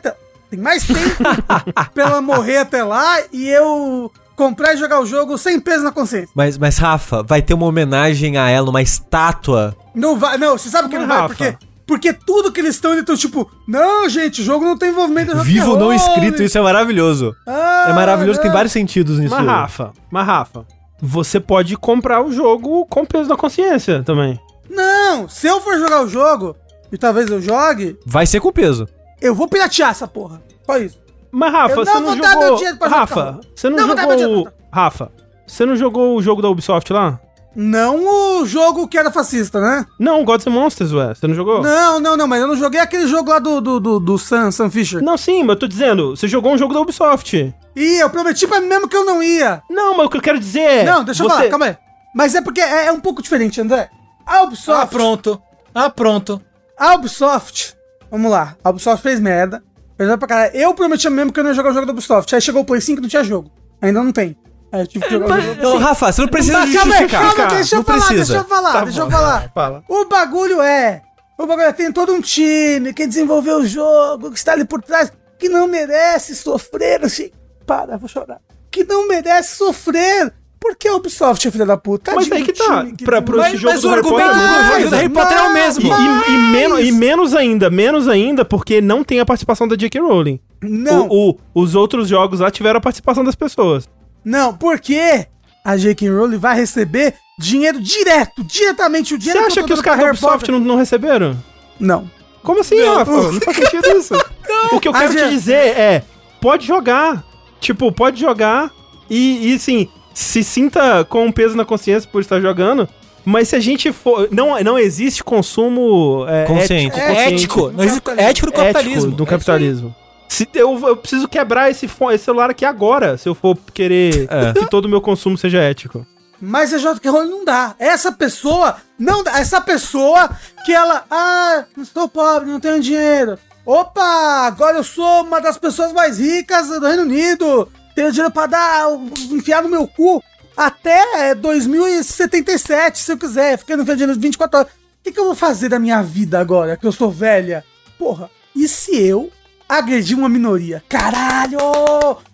tem 0.55 0.62
mais 0.62 0.86
tempo 0.86 1.22
pra 1.93 2.05
ela 2.05 2.22
morrer 2.22 2.59
até 2.59 2.82
lá 2.82 3.18
e 3.32 3.48
eu 3.48 4.10
comprar 4.36 4.74
e 4.74 4.76
jogar 4.76 5.01
o 5.01 5.06
jogo 5.06 5.36
sem 5.39 5.60
peso 5.60 5.85
na 5.85 5.93
consciência. 5.93 6.31
Mas, 6.35 6.59
mas 6.59 6.78
Rafa, 6.78 7.22
vai 7.22 7.43
ter 7.43 7.55
uma 7.55 7.66
homenagem 7.66 8.36
a 8.36 8.48
ela, 8.48 8.70
uma 8.70 8.82
estátua. 8.82 9.76
Não 9.94 10.16
vai, 10.16 10.39
não, 10.39 10.59
você 10.59 10.68
sabe 10.68 10.89
que 10.89 10.98
não, 10.98 11.06
não 11.06 11.16
vai, 11.16 11.28
porque 11.28 11.56
porque 11.86 12.14
tudo 12.14 12.51
que 12.51 12.60
eles 12.60 12.76
estão, 12.76 12.93
eles 12.93 13.02
estão 13.02 13.14
tipo, 13.14 13.51
não, 13.68 14.09
gente, 14.09 14.40
o 14.40 14.44
jogo 14.44 14.64
não 14.64 14.76
tem 14.76 14.89
envolvimento 14.89 15.36
Vivo 15.43 15.76
não 15.76 15.93
escrito, 15.93 16.43
isso 16.43 16.56
é 16.56 16.60
maravilhoso. 16.62 17.36
Ah, 17.47 17.89
é 17.90 17.93
maravilhoso, 17.93 18.39
não. 18.39 18.43
tem 18.43 18.52
vários 18.52 18.72
sentidos 18.72 19.18
nisso. 19.18 19.35
Mas 19.35 19.47
Rafa, 19.47 19.93
mas 20.10 20.26
Rafa, 20.26 20.66
você 21.01 21.39
pode 21.39 21.76
comprar 21.76 22.22
o 22.22 22.32
jogo 22.32 22.86
com 22.86 23.05
peso 23.05 23.28
na 23.28 23.36
consciência 23.36 24.02
também. 24.02 24.40
Não, 24.70 25.28
se 25.28 25.47
eu 25.47 25.60
for 25.60 25.78
jogar 25.78 26.02
o 26.02 26.09
jogo, 26.09 26.56
e 26.90 26.97
talvez 26.97 27.31
eu 27.31 27.40
jogue... 27.40 27.98
Vai 28.06 28.24
ser 28.24 28.40
com 28.40 28.51
peso. 28.51 28.89
Eu 29.24 29.34
vou 29.34 29.48
piratear 29.48 29.90
essa 29.90 30.06
porra, 30.06 30.42
só 30.66 30.76
isso. 30.76 30.98
Mas 31.32 31.51
Rafa, 31.51 31.74
você 31.76 31.98
não 31.98 32.14
jogou... 32.14 32.60
Rafa, 32.82 33.40
você 33.56 33.70
não, 33.70 33.86
não 33.86 34.18
jogou... 34.18 34.48
Rafa, 34.70 35.12
você 35.46 35.64
não 35.64 35.76
jogou 35.76 36.16
o 36.16 36.22
jogo 36.22 36.42
da 36.42 36.51
Ubisoft 36.51 36.92
lá? 36.92 37.18
Não 37.56 38.40
o 38.40 38.44
jogo 38.44 38.86
que 38.86 38.98
era 38.98 39.10
fascista, 39.10 39.60
né? 39.60 39.86
Não, 39.98 40.24
Gods 40.24 40.46
and 40.46 40.51
Monsters, 40.51 40.92
ué. 40.92 41.14
Você 41.14 41.26
não 41.26 41.34
jogou? 41.34 41.62
Não, 41.62 41.98
não, 42.01 42.18
não, 42.18 42.28
mas 42.28 42.42
eu 42.42 42.48
não 42.48 42.56
joguei 42.56 42.80
aquele 42.80 43.06
jogo 43.06 43.30
lá 43.30 43.38
do, 43.38 43.62
do, 43.62 43.80
do, 43.80 43.98
do 43.98 44.18
Sam, 44.18 44.51
Sam 44.51 44.70
Fisher. 44.70 45.02
Não, 45.02 45.16
sim, 45.16 45.42
mas 45.42 45.55
eu 45.55 45.60
tô 45.60 45.66
dizendo, 45.66 46.14
você 46.14 46.28
jogou 46.28 46.52
um 46.52 46.59
jogo 46.59 46.74
da 46.74 46.80
Ubisoft. 46.80 47.55
Ih, 47.74 48.01
eu 48.01 48.10
prometi 48.10 48.46
pra 48.46 48.60
mim 48.60 48.66
mesmo 48.66 48.88
que 48.88 48.96
eu 48.96 49.06
não 49.06 49.22
ia. 49.22 49.62
Não, 49.70 49.96
mas 49.96 50.06
o 50.06 50.10
que 50.10 50.18
eu 50.18 50.22
quero 50.22 50.38
dizer 50.38 50.60
é. 50.60 50.84
Não, 50.84 51.02
deixa 51.02 51.22
eu 51.22 51.28
você... 51.28 51.36
falar, 51.36 51.48
calma 51.48 51.66
aí. 51.66 51.76
Mas 52.14 52.34
é 52.34 52.42
porque 52.42 52.60
é, 52.60 52.86
é, 52.86 52.92
um 52.92 53.01
pouco 53.01 53.22
diferente, 53.22 53.59
André. 53.59 53.88
A 54.26 54.42
Ubisoft. 54.42 54.82
Ah, 54.82 54.86
pronto. 54.86 55.42
Ah, 55.74 55.88
pronto. 55.88 56.42
A 56.78 56.94
Ubisoft. 56.94 57.73
Vamos 58.15 58.31
lá. 58.31 58.57
A 58.62 58.70
Ubisoft 58.70 59.03
fez 59.03 59.19
merda. 59.19 59.61
Fez 59.97 60.09
pra 60.16 60.28
caralho. 60.28 60.57
Eu 60.57 60.73
prometi 60.73 61.11
mesmo 61.11 61.32
que 61.32 61.41
eu 61.41 61.43
não 61.43 61.51
ia 61.51 61.55
jogar 61.55 61.70
o 61.70 61.74
jogo 61.74 61.85
da 61.85 61.93
Ubisoft. 61.93 62.32
Aí 62.32 62.41
chegou 62.41 62.62
o 62.62 62.65
Play 62.65 62.81
5 62.81 63.01
e 63.01 63.03
não 63.03 63.09
tinha 63.09 63.24
jogo. 63.24 63.51
Ainda 63.82 64.05
não 64.05 64.12
tem. 64.12 64.36
Aí 64.70 64.82
eu 64.82 64.86
tive 64.86 65.05
que 65.05 65.11
jogar 65.11 65.36
o 65.36 65.43
jogo. 65.43 65.62
Não, 65.62 65.78
Rafa, 65.78 66.12
você 66.12 66.20
não 66.20 66.28
precisa 66.28 66.61
mas, 66.61 66.70
justificar. 66.70 67.09
Calma, 67.09 67.35
calma, 67.35 67.55
deixa 67.57 67.74
eu 67.74 67.78
não 67.78 67.85
falar, 67.85 68.07
precisa. 68.07 68.32
deixa 68.32 68.36
eu 68.36 68.49
falar, 68.49 68.73
tá 68.73 68.85
deixa 68.85 69.01
bom. 69.01 69.07
eu 69.07 69.11
falar. 69.11 69.53
Fala. 69.53 69.85
O 69.89 70.05
bagulho 70.05 70.62
é. 70.62 71.03
O 71.36 71.45
bagulho 71.45 71.66
é, 71.66 71.73
tem 71.73 71.91
todo 71.91 72.12
um 72.12 72.20
time 72.20 72.93
que 72.93 73.05
desenvolveu 73.05 73.59
o 73.59 73.66
jogo, 73.66 74.31
que 74.31 74.39
está 74.39 74.53
ali 74.53 74.65
por 74.65 74.81
trás, 74.81 75.12
que 75.36 75.49
não 75.49 75.66
merece 75.66 76.36
sofrer 76.36 77.05
assim. 77.05 77.32
Para, 77.66 77.97
vou 77.97 78.09
chorar. 78.09 78.41
Que 78.70 78.85
não 78.85 79.09
merece 79.09 79.57
sofrer 79.57 80.32
porque 80.65 80.89
a 80.89 80.97
Ubisoft 80.97 81.47
é 81.47 81.51
filha 81.51 81.66
da 81.66 81.77
puta. 81.77 82.15
Mas 82.15 82.32
aí 82.32 82.43
que 82.43 82.55
tá. 82.55 82.86
Que 82.86 83.05
pra, 83.05 83.19
jogo 83.19 83.36
mas 83.65 83.82
do 83.82 83.89
Harry 83.91 84.03
Potter. 84.03 84.27
Mais, 84.27 84.89
do 84.89 84.97
Harry 84.97 85.09
Potter 85.11 85.36
é 85.36 85.43
o 85.43 85.53
mesmo. 85.53 85.82
E, 85.86 85.91
e, 85.91 86.35
e, 86.35 86.39
menos, 86.39 86.81
e 86.81 86.93
menos 86.93 87.35
ainda, 87.35 87.69
menos 87.69 88.09
ainda, 88.09 88.47
porque 88.47 88.81
não 88.81 89.05
tem 89.05 89.20
a 89.20 89.27
participação 89.27 89.69
da 89.69 89.77
J.K. 89.77 90.01
Rowling. 90.01 90.41
Não. 90.62 91.07
O, 91.07 91.32
o, 91.32 91.39
os 91.55 91.74
outros 91.74 92.09
jogos 92.09 92.41
lá 92.41 92.51
tiveram 92.51 92.78
a 92.78 92.81
participação 92.81 93.23
das 93.23 93.35
pessoas. 93.35 93.86
Não, 94.24 94.57
porque 94.57 95.27
a 95.62 95.77
J.K. 95.77 96.09
Rowling 96.09 96.39
vai 96.39 96.57
receber 96.57 97.12
dinheiro 97.39 97.78
direto, 97.78 98.43
diretamente 98.43 99.12
o 99.12 99.19
dinheiro 99.19 99.41
Você 99.41 99.47
acha 99.47 99.62
que, 99.65 99.73
os 99.74 99.82
caras 99.82 100.01
da 100.01 100.11
Ubisoft 100.12 100.51
não, 100.51 100.61
não, 100.61 100.77
receberam? 100.77 101.36
Não. 101.78 102.11
Como 102.43 102.61
assim, 102.61 102.78
não. 102.78 102.97
Rafa? 102.97 103.12
Não 103.12 103.41
faz 103.43 103.57
sentido 103.59 103.99
isso. 103.99 104.15
o 104.73 104.81
que 104.81 104.89
eu 104.89 104.95
quero 104.95 105.15
te 105.15 105.28
dizer 105.28 105.77
é, 105.77 106.03
pode 106.41 106.66
jogar. 106.66 107.23
Tipo, 107.61 107.93
pode 107.93 108.19
jogar 108.19 108.70
e, 109.11 109.53
e 109.53 109.59
sim, 109.59 109.91
se 110.15 110.45
sinta 110.45 111.05
com 111.05 111.27
um 111.27 111.32
peso 111.32 111.57
na 111.57 111.65
consciência 111.65 112.09
por 112.11 112.23
estar 112.23 112.41
jogando, 112.41 112.89
mas 113.24 113.49
se 113.49 113.57
a 113.57 113.61
gente 113.61 113.93
for. 113.93 114.28
Não, 114.31 114.59
não 114.62 114.78
existe 114.78 115.24
consumo 115.24 116.24
é, 116.28 116.45
consciente. 116.45 116.99
Ético, 116.99 117.20
ético. 117.20 117.73
Não 117.73 117.85
existe 117.85 118.11
ético 118.16 118.47
do 118.47 118.53
capitalismo. 118.53 119.01
Ético 119.01 119.16
do 119.16 119.27
capitalismo. 119.27 119.97
Se 120.28 120.49
eu, 120.55 120.89
eu 120.89 120.97
preciso 120.97 121.28
quebrar 121.28 121.70
esse, 121.70 121.86
fone, 121.86 122.15
esse 122.15 122.24
celular 122.24 122.51
aqui 122.51 122.65
agora, 122.65 123.16
se 123.16 123.28
eu 123.28 123.35
for 123.35 123.57
querer 123.73 124.27
é. 124.31 124.53
que 124.53 124.66
todo 124.69 124.86
o 124.86 124.89
meu 124.89 125.01
consumo 125.01 125.36
seja 125.36 125.59
ético. 125.59 126.07
Mas 126.41 126.74
a 126.74 126.78
J.K. 126.78 127.11
Rowling 127.11 127.31
não 127.31 127.45
dá. 127.45 127.74
Essa 127.78 128.12
pessoa 128.12 128.77
não 128.99 129.23
dá. 129.23 129.39
Essa 129.39 129.61
pessoa 129.61 130.31
que 130.65 130.73
ela. 130.73 131.05
Ah, 131.11 131.65
estou 131.78 132.09
pobre, 132.09 132.51
não 132.51 132.61
tenho 132.61 132.81
dinheiro. 132.81 133.39
Opa, 133.65 134.47
agora 134.47 134.77
eu 134.77 134.85
sou 134.85 135.23
uma 135.23 135.41
das 135.41 135.57
pessoas 135.57 135.93
mais 135.93 136.19
ricas 136.19 136.69
do 136.69 136.86
Reino 136.86 137.03
Unido. 137.03 137.69
Tenho 137.95 138.11
dinheiro 138.11 138.33
pra 138.33 138.47
dar, 138.47 138.89
enfiar 139.31 139.62
no 139.62 139.69
meu 139.69 139.87
cu 139.87 140.23
até 140.57 141.35
2077, 141.35 142.99
se 142.99 143.12
eu 143.12 143.19
quiser. 143.19 143.59
Ficando 143.59 143.83
enfiando 143.83 143.99
dinheiro 143.99 144.21
24 144.21 144.59
horas. 144.59 144.73
O 144.73 144.77
que, 145.05 145.12
que 145.12 145.21
eu 145.21 145.25
vou 145.25 145.35
fazer 145.35 145.69
da 145.69 145.79
minha 145.79 146.03
vida 146.03 146.41
agora, 146.41 146.77
que 146.77 146.87
eu 146.87 146.93
sou 146.93 147.11
velha? 147.11 147.65
Porra, 147.99 148.31
e 148.57 148.66
se 148.66 148.97
eu 148.97 149.31
agredir 149.69 150.16
uma 150.16 150.29
minoria. 150.29 150.83
Caralho! 150.89 151.59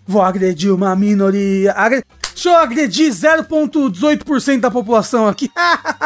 Vou 0.07 0.21
agredir 0.21 0.73
uma 0.73 0.95
minoria. 0.95 1.73
Agre... 1.73 2.03
Deixa 2.33 2.49
eu 2.49 2.55
agredir 2.55 3.11
0,18% 3.11 4.61
da 4.61 4.71
população 4.71 5.27
aqui. 5.27 5.51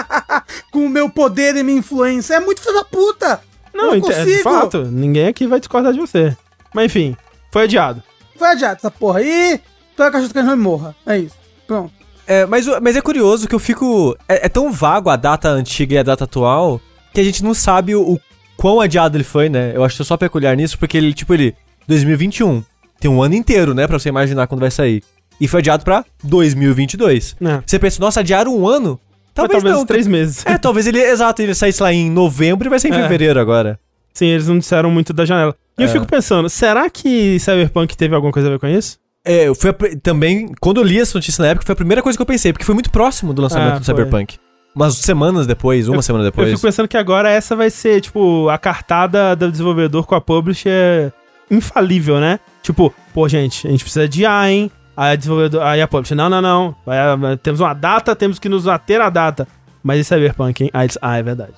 Com 0.72 0.86
o 0.86 0.90
meu 0.90 1.10
poder 1.10 1.56
e 1.56 1.64
minha 1.64 1.78
influência. 1.78 2.36
É 2.36 2.40
muito 2.40 2.62
filho 2.62 2.76
da 2.76 2.84
puta! 2.84 3.42
Não, 3.74 3.92
não 3.92 4.02
consigo. 4.02 4.26
de 4.26 4.44
fato, 4.44 4.86
ninguém 4.86 5.28
aqui 5.28 5.46
vai 5.48 5.60
discordar 5.60 5.94
de 5.94 6.00
você. 6.00 6.36
Mas 6.74 6.86
enfim, 6.86 7.16
foi 7.52 7.64
adiado. 7.64 8.02
Foi 8.36 8.48
adiado 8.50 8.78
essa 8.78 8.92
porra 8.92 9.20
aí. 9.20 9.60
Então 9.94 10.06
a 10.06 10.12
caixa 10.12 10.30
que 10.30 10.42
não 10.42 10.58
morra. 10.58 10.96
É 11.06 11.18
isso. 11.18 11.36
Pronto. 11.66 11.92
É, 12.28 12.46
mas, 12.46 12.66
mas 12.82 12.96
é 12.96 13.02
curioso 13.02 13.48
que 13.48 13.56
eu 13.56 13.60
fico. 13.60 14.18
É, 14.28 14.46
é, 14.46 14.50
tão 14.50 14.72
vago 14.72 15.10
a 15.10 15.16
data 15.16 15.50
antiga 15.50 15.96
e 15.96 15.98
a 15.98 16.04
data 16.04 16.24
atual 16.24 16.82
que 17.14 17.22
a 17.22 17.24
gente 17.24 17.44
não 17.44 17.54
sabe 17.54 17.96
o, 17.96 18.20
quão 18.58 18.82
adiado 18.82 19.16
ele 19.16 19.24
foi, 19.24 19.48
né? 19.48 19.72
Eu 19.74 19.84
acho 19.84 20.04
só 20.04 20.18
peculiar 20.18 20.56
nisso, 20.56 20.78
porque 20.78 20.98
ele, 20.98 21.14
tipo, 21.14 21.34
ele. 21.34 21.56
2021. 21.88 22.64
Tem 23.00 23.12
um 23.12 23.22
ano 23.22 23.36
inteiro, 23.36 23.74
né? 23.74 23.88
Pra 23.88 24.00
você 24.00 24.10
imaginar 24.10 24.48
quando 24.48 24.62
vai 24.62 24.72
sair. 24.72 25.04
E 25.40 25.48
foi 25.48 25.60
adiado 25.60 25.84
pra 25.84 26.04
2022. 26.24 27.36
É. 27.42 27.62
Você 27.66 27.78
pensa, 27.78 28.00
nossa, 28.00 28.22
adiaram 28.22 28.58
um 28.58 28.68
ano? 28.68 29.00
Talvez, 29.34 29.62
talvez 29.62 29.76
não, 29.76 29.86
três 29.86 30.08
meses. 30.08 30.46
É, 30.46 30.58
talvez 30.58 30.88
ele, 30.88 31.00
exato, 31.00 31.42
ele 31.42 31.54
saísse 31.54 31.84
lá 31.84 31.94
em 31.94 32.10
novembro 32.10 32.68
e 32.68 32.70
vai 32.70 32.80
ser 32.80 32.88
em 32.88 32.96
é. 32.96 33.02
fevereiro 33.02 33.40
agora. 33.40 33.78
Sim, 34.14 34.28
eles 34.28 34.48
não 34.48 34.58
disseram 34.58 34.90
muito 34.90 35.12
da 35.12 35.26
janela. 35.26 35.56
E 35.78 35.84
é. 35.84 35.86
eu 35.86 35.90
fico 35.90 36.06
pensando, 36.06 36.50
será 36.50 36.90
que 36.90 37.40
Cyberpunk 37.40 37.96
teve 37.98 38.16
alguma 38.16 38.32
coisa 38.32 38.48
a 38.48 38.52
ver 38.52 38.60
com 38.60 38.68
isso? 38.68 38.98
É, 39.24 39.54
foi 39.56 39.72
a, 39.72 39.76
também, 40.02 40.52
quando 40.62 40.80
eu 40.80 40.84
li 40.84 41.00
essa 41.00 41.18
notícia 41.18 41.42
na 41.42 41.50
época, 41.50 41.66
foi 41.66 41.74
a 41.74 41.76
primeira 41.76 42.02
coisa 42.02 42.18
que 42.18 42.22
eu 42.22 42.26
pensei, 42.26 42.54
porque 42.54 42.66
foi 42.66 42.76
muito 42.76 42.92
próximo 42.92 43.34
do 43.34 43.42
lançamento 43.42 43.78
é, 43.78 43.80
do 43.80 43.86
Cyberpunk 43.86 44.38
umas 44.76 44.98
semanas 44.98 45.48
depois, 45.48 45.88
uma 45.88 45.98
eu, 45.98 46.02
semana 46.02 46.26
depois. 46.26 46.50
Eu 46.50 46.56
fico 46.56 46.68
pensando 46.68 46.88
que 46.88 46.98
agora 46.98 47.30
essa 47.30 47.56
vai 47.56 47.70
ser, 47.70 48.02
tipo, 48.02 48.50
a 48.50 48.58
cartada 48.58 49.36
do 49.36 49.50
desenvolvedor 49.50 50.06
com 50.06 50.14
a 50.14 50.22
publisher 50.22 51.14
infalível, 51.50 52.20
né? 52.20 52.40
Tipo, 52.62 52.94
pô, 53.14 53.28
gente, 53.30 53.66
a 53.66 53.72
gente 53.72 53.84
precisa 53.84 54.08
de 54.08 54.26
A, 54.26 54.52
hein? 54.52 54.70
Aí 54.98 55.14
a 55.14 55.16
desenvolvedor, 55.16 55.62
aí 55.62 55.82
a 55.82 55.88
publisher, 55.88 56.16
não, 56.16 56.30
não, 56.30 56.42
não. 56.42 56.76
Vai, 56.86 56.98
temos 57.42 57.62
uma 57.62 57.74
data, 57.74 58.16
temos 58.16 58.38
que 58.38 58.50
nos 58.50 58.68
ater 58.68 59.00
a 59.00 59.10
data. 59.10 59.48
Mas 59.82 60.00
esse 60.00 60.14
Cyberpunk, 60.14 60.64
hein? 60.64 60.70
Aí, 60.74 60.88
ah, 61.02 61.18
é 61.18 61.24
verdade. 61.24 61.54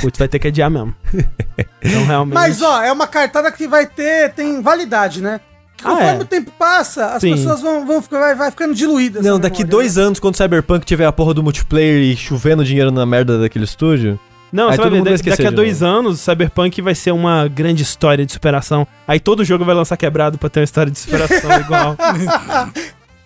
Putz, 0.00 0.18
vai 0.18 0.28
ter 0.28 0.38
que 0.38 0.48
adiar 0.48 0.70
mesmo. 0.70 0.94
Então, 1.82 2.04
realmente. 2.04 2.34
Mas, 2.34 2.60
ó, 2.60 2.82
é 2.82 2.90
uma 2.90 3.06
cartada 3.06 3.50
que 3.52 3.68
vai 3.68 3.86
ter, 3.86 4.32
tem 4.32 4.60
validade, 4.60 5.22
né? 5.22 5.40
Conforme 5.80 6.04
ah, 6.04 6.14
é. 6.14 6.18
o 6.18 6.24
tempo 6.24 6.50
passa, 6.58 7.06
as 7.12 7.20
Sim. 7.20 7.32
pessoas 7.32 7.60
vão, 7.60 7.86
vão 7.86 8.02
ficar, 8.02 8.18
vai, 8.18 8.34
vai 8.34 8.50
ficando 8.50 8.74
diluídas. 8.74 9.24
Não, 9.24 9.38
daqui 9.38 9.58
memória, 9.58 9.70
dois 9.70 9.96
né? 9.96 10.02
anos, 10.02 10.18
quando 10.18 10.34
o 10.34 10.36
Cyberpunk 10.36 10.84
tiver 10.84 11.06
a 11.06 11.12
porra 11.12 11.32
do 11.32 11.42
multiplayer 11.42 12.02
e 12.02 12.16
chovendo 12.16 12.64
dinheiro 12.64 12.90
na 12.90 13.06
merda 13.06 13.38
daquele 13.38 13.64
estúdio. 13.64 14.18
Não, 14.52 14.70
você 14.70 14.76
vai 14.78 14.90
ver, 14.90 15.02
daqui, 15.02 15.30
daqui 15.30 15.46
a 15.46 15.50
dois 15.50 15.80
novo. 15.80 15.98
anos, 15.98 16.20
Cyberpunk 16.20 16.80
vai 16.80 16.94
ser 16.94 17.10
uma 17.10 17.46
grande 17.46 17.82
história 17.82 18.24
de 18.24 18.32
superação. 18.32 18.86
Aí 19.06 19.20
todo 19.20 19.44
jogo 19.44 19.64
vai 19.64 19.74
lançar 19.74 19.96
quebrado 19.96 20.38
pra 20.38 20.48
ter 20.48 20.60
uma 20.60 20.64
história 20.64 20.90
de 20.90 20.98
superação 20.98 21.50
igual. 21.60 21.96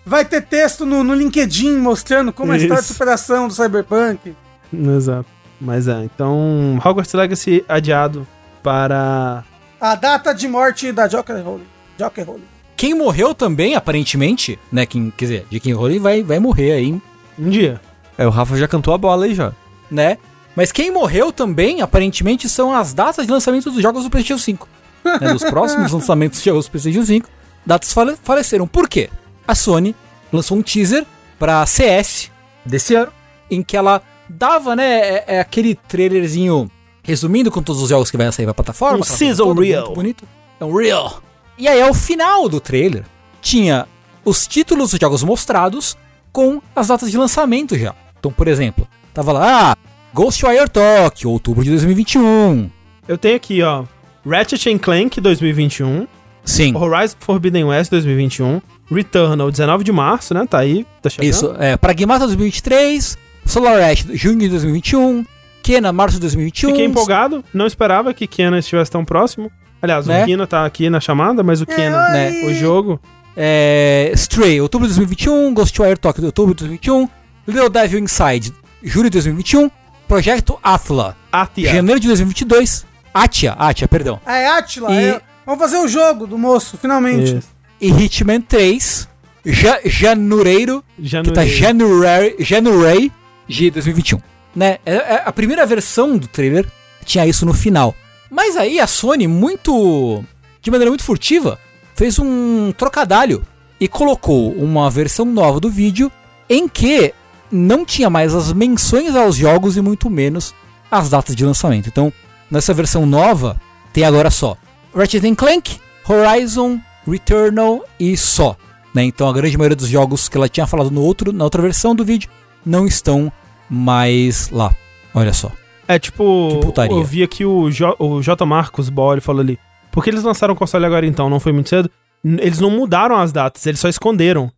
Vai 0.05 0.25
ter 0.25 0.41
texto 0.41 0.85
no, 0.85 1.03
no 1.03 1.13
LinkedIn 1.13 1.77
mostrando 1.77 2.33
como 2.33 2.53
Isso. 2.53 2.59
é 2.59 2.61
a 2.61 2.63
história 2.63 2.83
de 2.83 2.87
superação 2.87 3.47
do 3.47 3.53
Cyberpunk. 3.53 4.35
Exato. 4.73 5.40
Mas 5.61 5.87
é, 5.87 6.03
então 6.03 6.79
Hogwarts 6.83 7.13
Legacy 7.13 7.63
adiado 7.69 8.27
para... 8.63 9.43
A 9.79 9.95
data 9.95 10.33
de 10.33 10.47
morte 10.47 10.91
da 10.91 11.07
Joker 11.07 11.43
Rowling. 11.43 11.67
J.K. 11.97 12.23
Rowling. 12.23 12.43
Quem 12.75 12.95
morreu 12.95 13.35
também, 13.35 13.75
aparentemente, 13.75 14.57
né? 14.71 14.87
Quem, 14.87 15.11
quer 15.15 15.25
dizer, 15.25 15.47
J.K. 15.51 15.73
Rowling 15.73 15.99
vai, 15.99 16.23
vai 16.23 16.39
morrer 16.39 16.71
aí 16.71 16.99
um 17.37 17.49
dia. 17.49 17.79
É, 18.17 18.25
o 18.25 18.31
Rafa 18.31 18.57
já 18.57 18.67
cantou 18.67 18.93
a 18.93 18.97
bola 18.97 19.25
aí 19.25 19.35
já. 19.35 19.53
Né? 19.89 20.17
Mas 20.55 20.71
quem 20.71 20.91
morreu 20.91 21.31
também, 21.31 21.81
aparentemente, 21.81 22.49
são 22.49 22.73
as 22.73 22.93
datas 22.93 23.25
de 23.25 23.31
lançamento 23.31 23.69
dos 23.69 23.81
jogos 23.81 24.03
do 24.03 24.09
PlayStation 24.09 24.41
5. 24.41 24.67
né, 25.03 25.31
dos 25.31 25.43
próximos 25.43 25.91
lançamentos 25.93 26.39
de 26.39 26.45
jogos 26.45 26.65
do 26.65 26.71
PlayStation 26.71 27.05
5, 27.05 27.29
datas 27.65 27.93
fale 27.93 28.15
faleceram. 28.23 28.67
Por 28.67 28.89
quê? 28.89 29.09
A 29.47 29.53
Sony 29.53 29.95
lançou 30.31 30.57
um 30.57 30.61
teaser 30.61 31.05
pra 31.37 31.65
CS 31.65 32.31
desse 32.65 32.95
ano, 32.95 33.11
em 33.49 33.61
que 33.61 33.77
ela 33.77 34.01
dava, 34.31 34.75
né, 34.75 34.99
é, 34.99 35.23
é 35.27 35.39
aquele 35.39 35.75
trailerzinho 35.75 36.69
resumindo 37.03 37.51
com 37.51 37.61
todos 37.61 37.81
os 37.81 37.89
jogos 37.89 38.09
que 38.09 38.17
vai 38.17 38.31
sair 38.31 38.45
pra 38.45 38.53
plataforma. 38.53 38.99
Um 38.99 39.03
sizzle 39.03 39.53
reel. 39.53 39.81
Muito 39.81 39.95
bonito. 39.95 40.27
É 40.59 40.65
um 40.65 40.75
real. 40.75 41.21
E 41.57 41.67
aí, 41.67 41.81
ao 41.81 41.93
final 41.93 42.47
do 42.47 42.59
trailer, 42.59 43.03
tinha 43.41 43.87
os 44.23 44.47
títulos 44.47 44.91
dos 44.91 44.99
jogos 44.99 45.23
mostrados 45.23 45.97
com 46.31 46.61
as 46.75 46.87
datas 46.87 47.11
de 47.11 47.17
lançamento 47.17 47.77
já. 47.77 47.93
Então, 48.19 48.31
por 48.31 48.47
exemplo, 48.47 48.87
tava 49.13 49.31
lá, 49.31 49.71
ah, 49.71 49.77
Ghostwire 50.13 50.69
Tokyo, 50.69 51.31
outubro 51.31 51.63
de 51.63 51.71
2021. 51.71 52.69
Eu 53.07 53.17
tenho 53.17 53.35
aqui, 53.35 53.61
ó, 53.61 53.83
Ratchet 54.25 54.77
Clank 54.79 55.19
2021, 55.19 56.07
Sim. 56.45 56.75
Horizon 56.75 57.15
Forbidden 57.19 57.65
West 57.65 57.89
2021, 57.91 58.61
Returnal 58.89 59.49
19 59.49 59.83
de 59.83 59.91
março, 59.91 60.33
né? 60.33 60.45
Tá 60.47 60.59
aí, 60.59 60.85
tá 61.01 61.09
chegando. 61.09 61.29
Isso, 61.29 61.55
é, 61.57 61.75
Pragmata 61.77 62.25
2023, 62.25 63.17
Solar 63.45 63.81
Ash 63.81 64.05
junho 64.13 64.39
de 64.39 64.49
2021, 64.49 65.25
Kena 65.63 65.91
março 65.91 66.15
de 66.15 66.21
2021. 66.21 66.69
Fiquei 66.71 66.85
empolgado, 66.85 67.43
não 67.53 67.67
esperava 67.67 68.13
que 68.13 68.25
Kena 68.27 68.57
estivesse 68.59 68.89
tão 68.91 69.03
próximo. 69.05 69.51
Aliás, 69.81 70.05
Né? 70.05 70.23
o 70.23 70.25
Kena 70.25 70.47
tá 70.47 70.65
aqui 70.65 70.89
na 70.89 70.99
chamada, 70.99 71.43
mas 71.43 71.61
o 71.61 71.65
Kena, 71.65 72.09
né, 72.09 72.31
o 72.45 72.53
jogo, 72.53 72.99
É, 73.35 74.11
Stray, 74.13 74.59
outubro 74.59 74.85
de 74.87 74.93
2021, 74.93 75.53
Ghostwire 75.53 75.97
Tokyo, 75.97 76.25
outubro 76.25 76.53
de 76.53 76.59
2021, 76.65 77.07
Little 77.47 77.69
Devil 77.69 77.99
Inside, 77.99 78.53
julho 78.83 79.05
de 79.09 79.13
2021, 79.17 79.71
Projeto 80.07 80.59
Athla, 80.61 81.15
Atia. 81.31 81.71
janeiro 81.73 81.97
de 81.99 82.07
2022, 82.07 82.85
Atia, 83.13 83.53
Atia, 83.53 83.87
perdão, 83.87 84.19
Ah, 84.25 84.35
é 84.37 84.47
Atila. 84.49 84.91
E- 84.91 85.05
é- 85.05 85.21
Vamos 85.45 85.61
fazer 85.61 85.77
o 85.77 85.87
jogo 85.87 86.27
do 86.27 86.37
moço, 86.37 86.77
finalmente. 86.77 87.37
Isso. 87.37 87.47
e 87.79 87.89
Hitman 87.89 88.41
3, 88.41 89.07
ja, 89.45 89.79
janureiro, 89.85 90.83
Já 91.01 91.21
que 91.23 91.31
tá 91.31 91.45
January, 91.45 92.35
January 92.39 93.11
de 93.51 93.69
2021. 93.69 94.19
Né? 94.55 94.79
É- 94.85 94.95
é- 94.95 95.23
a 95.25 95.31
primeira 95.31 95.65
versão 95.65 96.17
do 96.17 96.27
trailer 96.27 96.65
tinha 97.05 97.25
isso 97.27 97.45
no 97.45 97.53
final. 97.53 97.93
Mas 98.29 98.55
aí 98.55 98.79
a 98.79 98.87
Sony, 98.87 99.27
muito. 99.27 100.23
de 100.61 100.69
maneira 100.71 100.91
muito 100.91 101.03
furtiva, 101.03 101.59
fez 101.95 102.19
um 102.19 102.71
trocadalho 102.77 103.43
e 103.79 103.87
colocou 103.87 104.51
uma 104.53 104.89
versão 104.89 105.25
nova 105.25 105.59
do 105.59 105.69
vídeo 105.69 106.11
em 106.49 106.67
que 106.67 107.13
não 107.51 107.83
tinha 107.83 108.09
mais 108.09 108.33
as 108.35 108.53
menções 108.53 109.15
aos 109.15 109.35
jogos 109.35 109.75
e 109.75 109.81
muito 109.81 110.09
menos 110.09 110.53
as 110.89 111.09
datas 111.09 111.35
de 111.35 111.43
lançamento. 111.43 111.87
Então, 111.89 112.13
nessa 112.49 112.73
versão 112.73 113.05
nova, 113.05 113.59
tem 113.91 114.03
agora 114.05 114.29
só 114.29 114.55
Ratchet 114.95 115.35
Clank, 115.35 115.79
Horizon, 116.07 116.79
Returnal 117.07 117.83
e 117.99 118.15
só. 118.15 118.55
né? 118.93 119.03
Então 119.03 119.27
a 119.27 119.33
grande 119.33 119.57
maioria 119.57 119.75
dos 119.75 119.87
jogos 119.87 120.29
que 120.29 120.37
ela 120.37 120.47
tinha 120.49 120.67
falado 120.67 120.91
no 120.91 121.01
outro, 121.01 121.33
na 121.33 121.43
outra 121.43 121.61
versão 121.61 121.95
do 121.95 122.05
vídeo 122.05 122.29
não 122.65 122.85
estão 122.85 123.31
mais 123.71 124.49
lá. 124.49 124.75
Olha 125.15 125.31
só. 125.31 125.49
É 125.87 125.97
tipo, 125.97 126.61
eu 126.89 127.03
vi 127.03 127.23
aqui 127.23 127.45
o, 127.45 127.69
J, 127.71 127.95
o 127.99 128.21
J. 128.21 128.45
Marcos 128.45 128.91
ele 129.11 129.21
falou 129.21 129.41
ali. 129.41 129.57
Por 129.91 130.03
que 130.03 130.09
eles 130.09 130.23
lançaram 130.23 130.53
o 130.53 130.57
console 130.57 130.85
agora 130.85 131.05
então? 131.05 131.29
Não 131.29 131.39
foi 131.39 131.51
muito 131.51 131.69
cedo? 131.69 131.89
Eles 132.23 132.59
não 132.59 132.69
mudaram 132.69 133.17
as 133.17 133.31
datas, 133.31 133.65
eles 133.65 133.79
só 133.79 133.89
esconderam. 133.89 134.51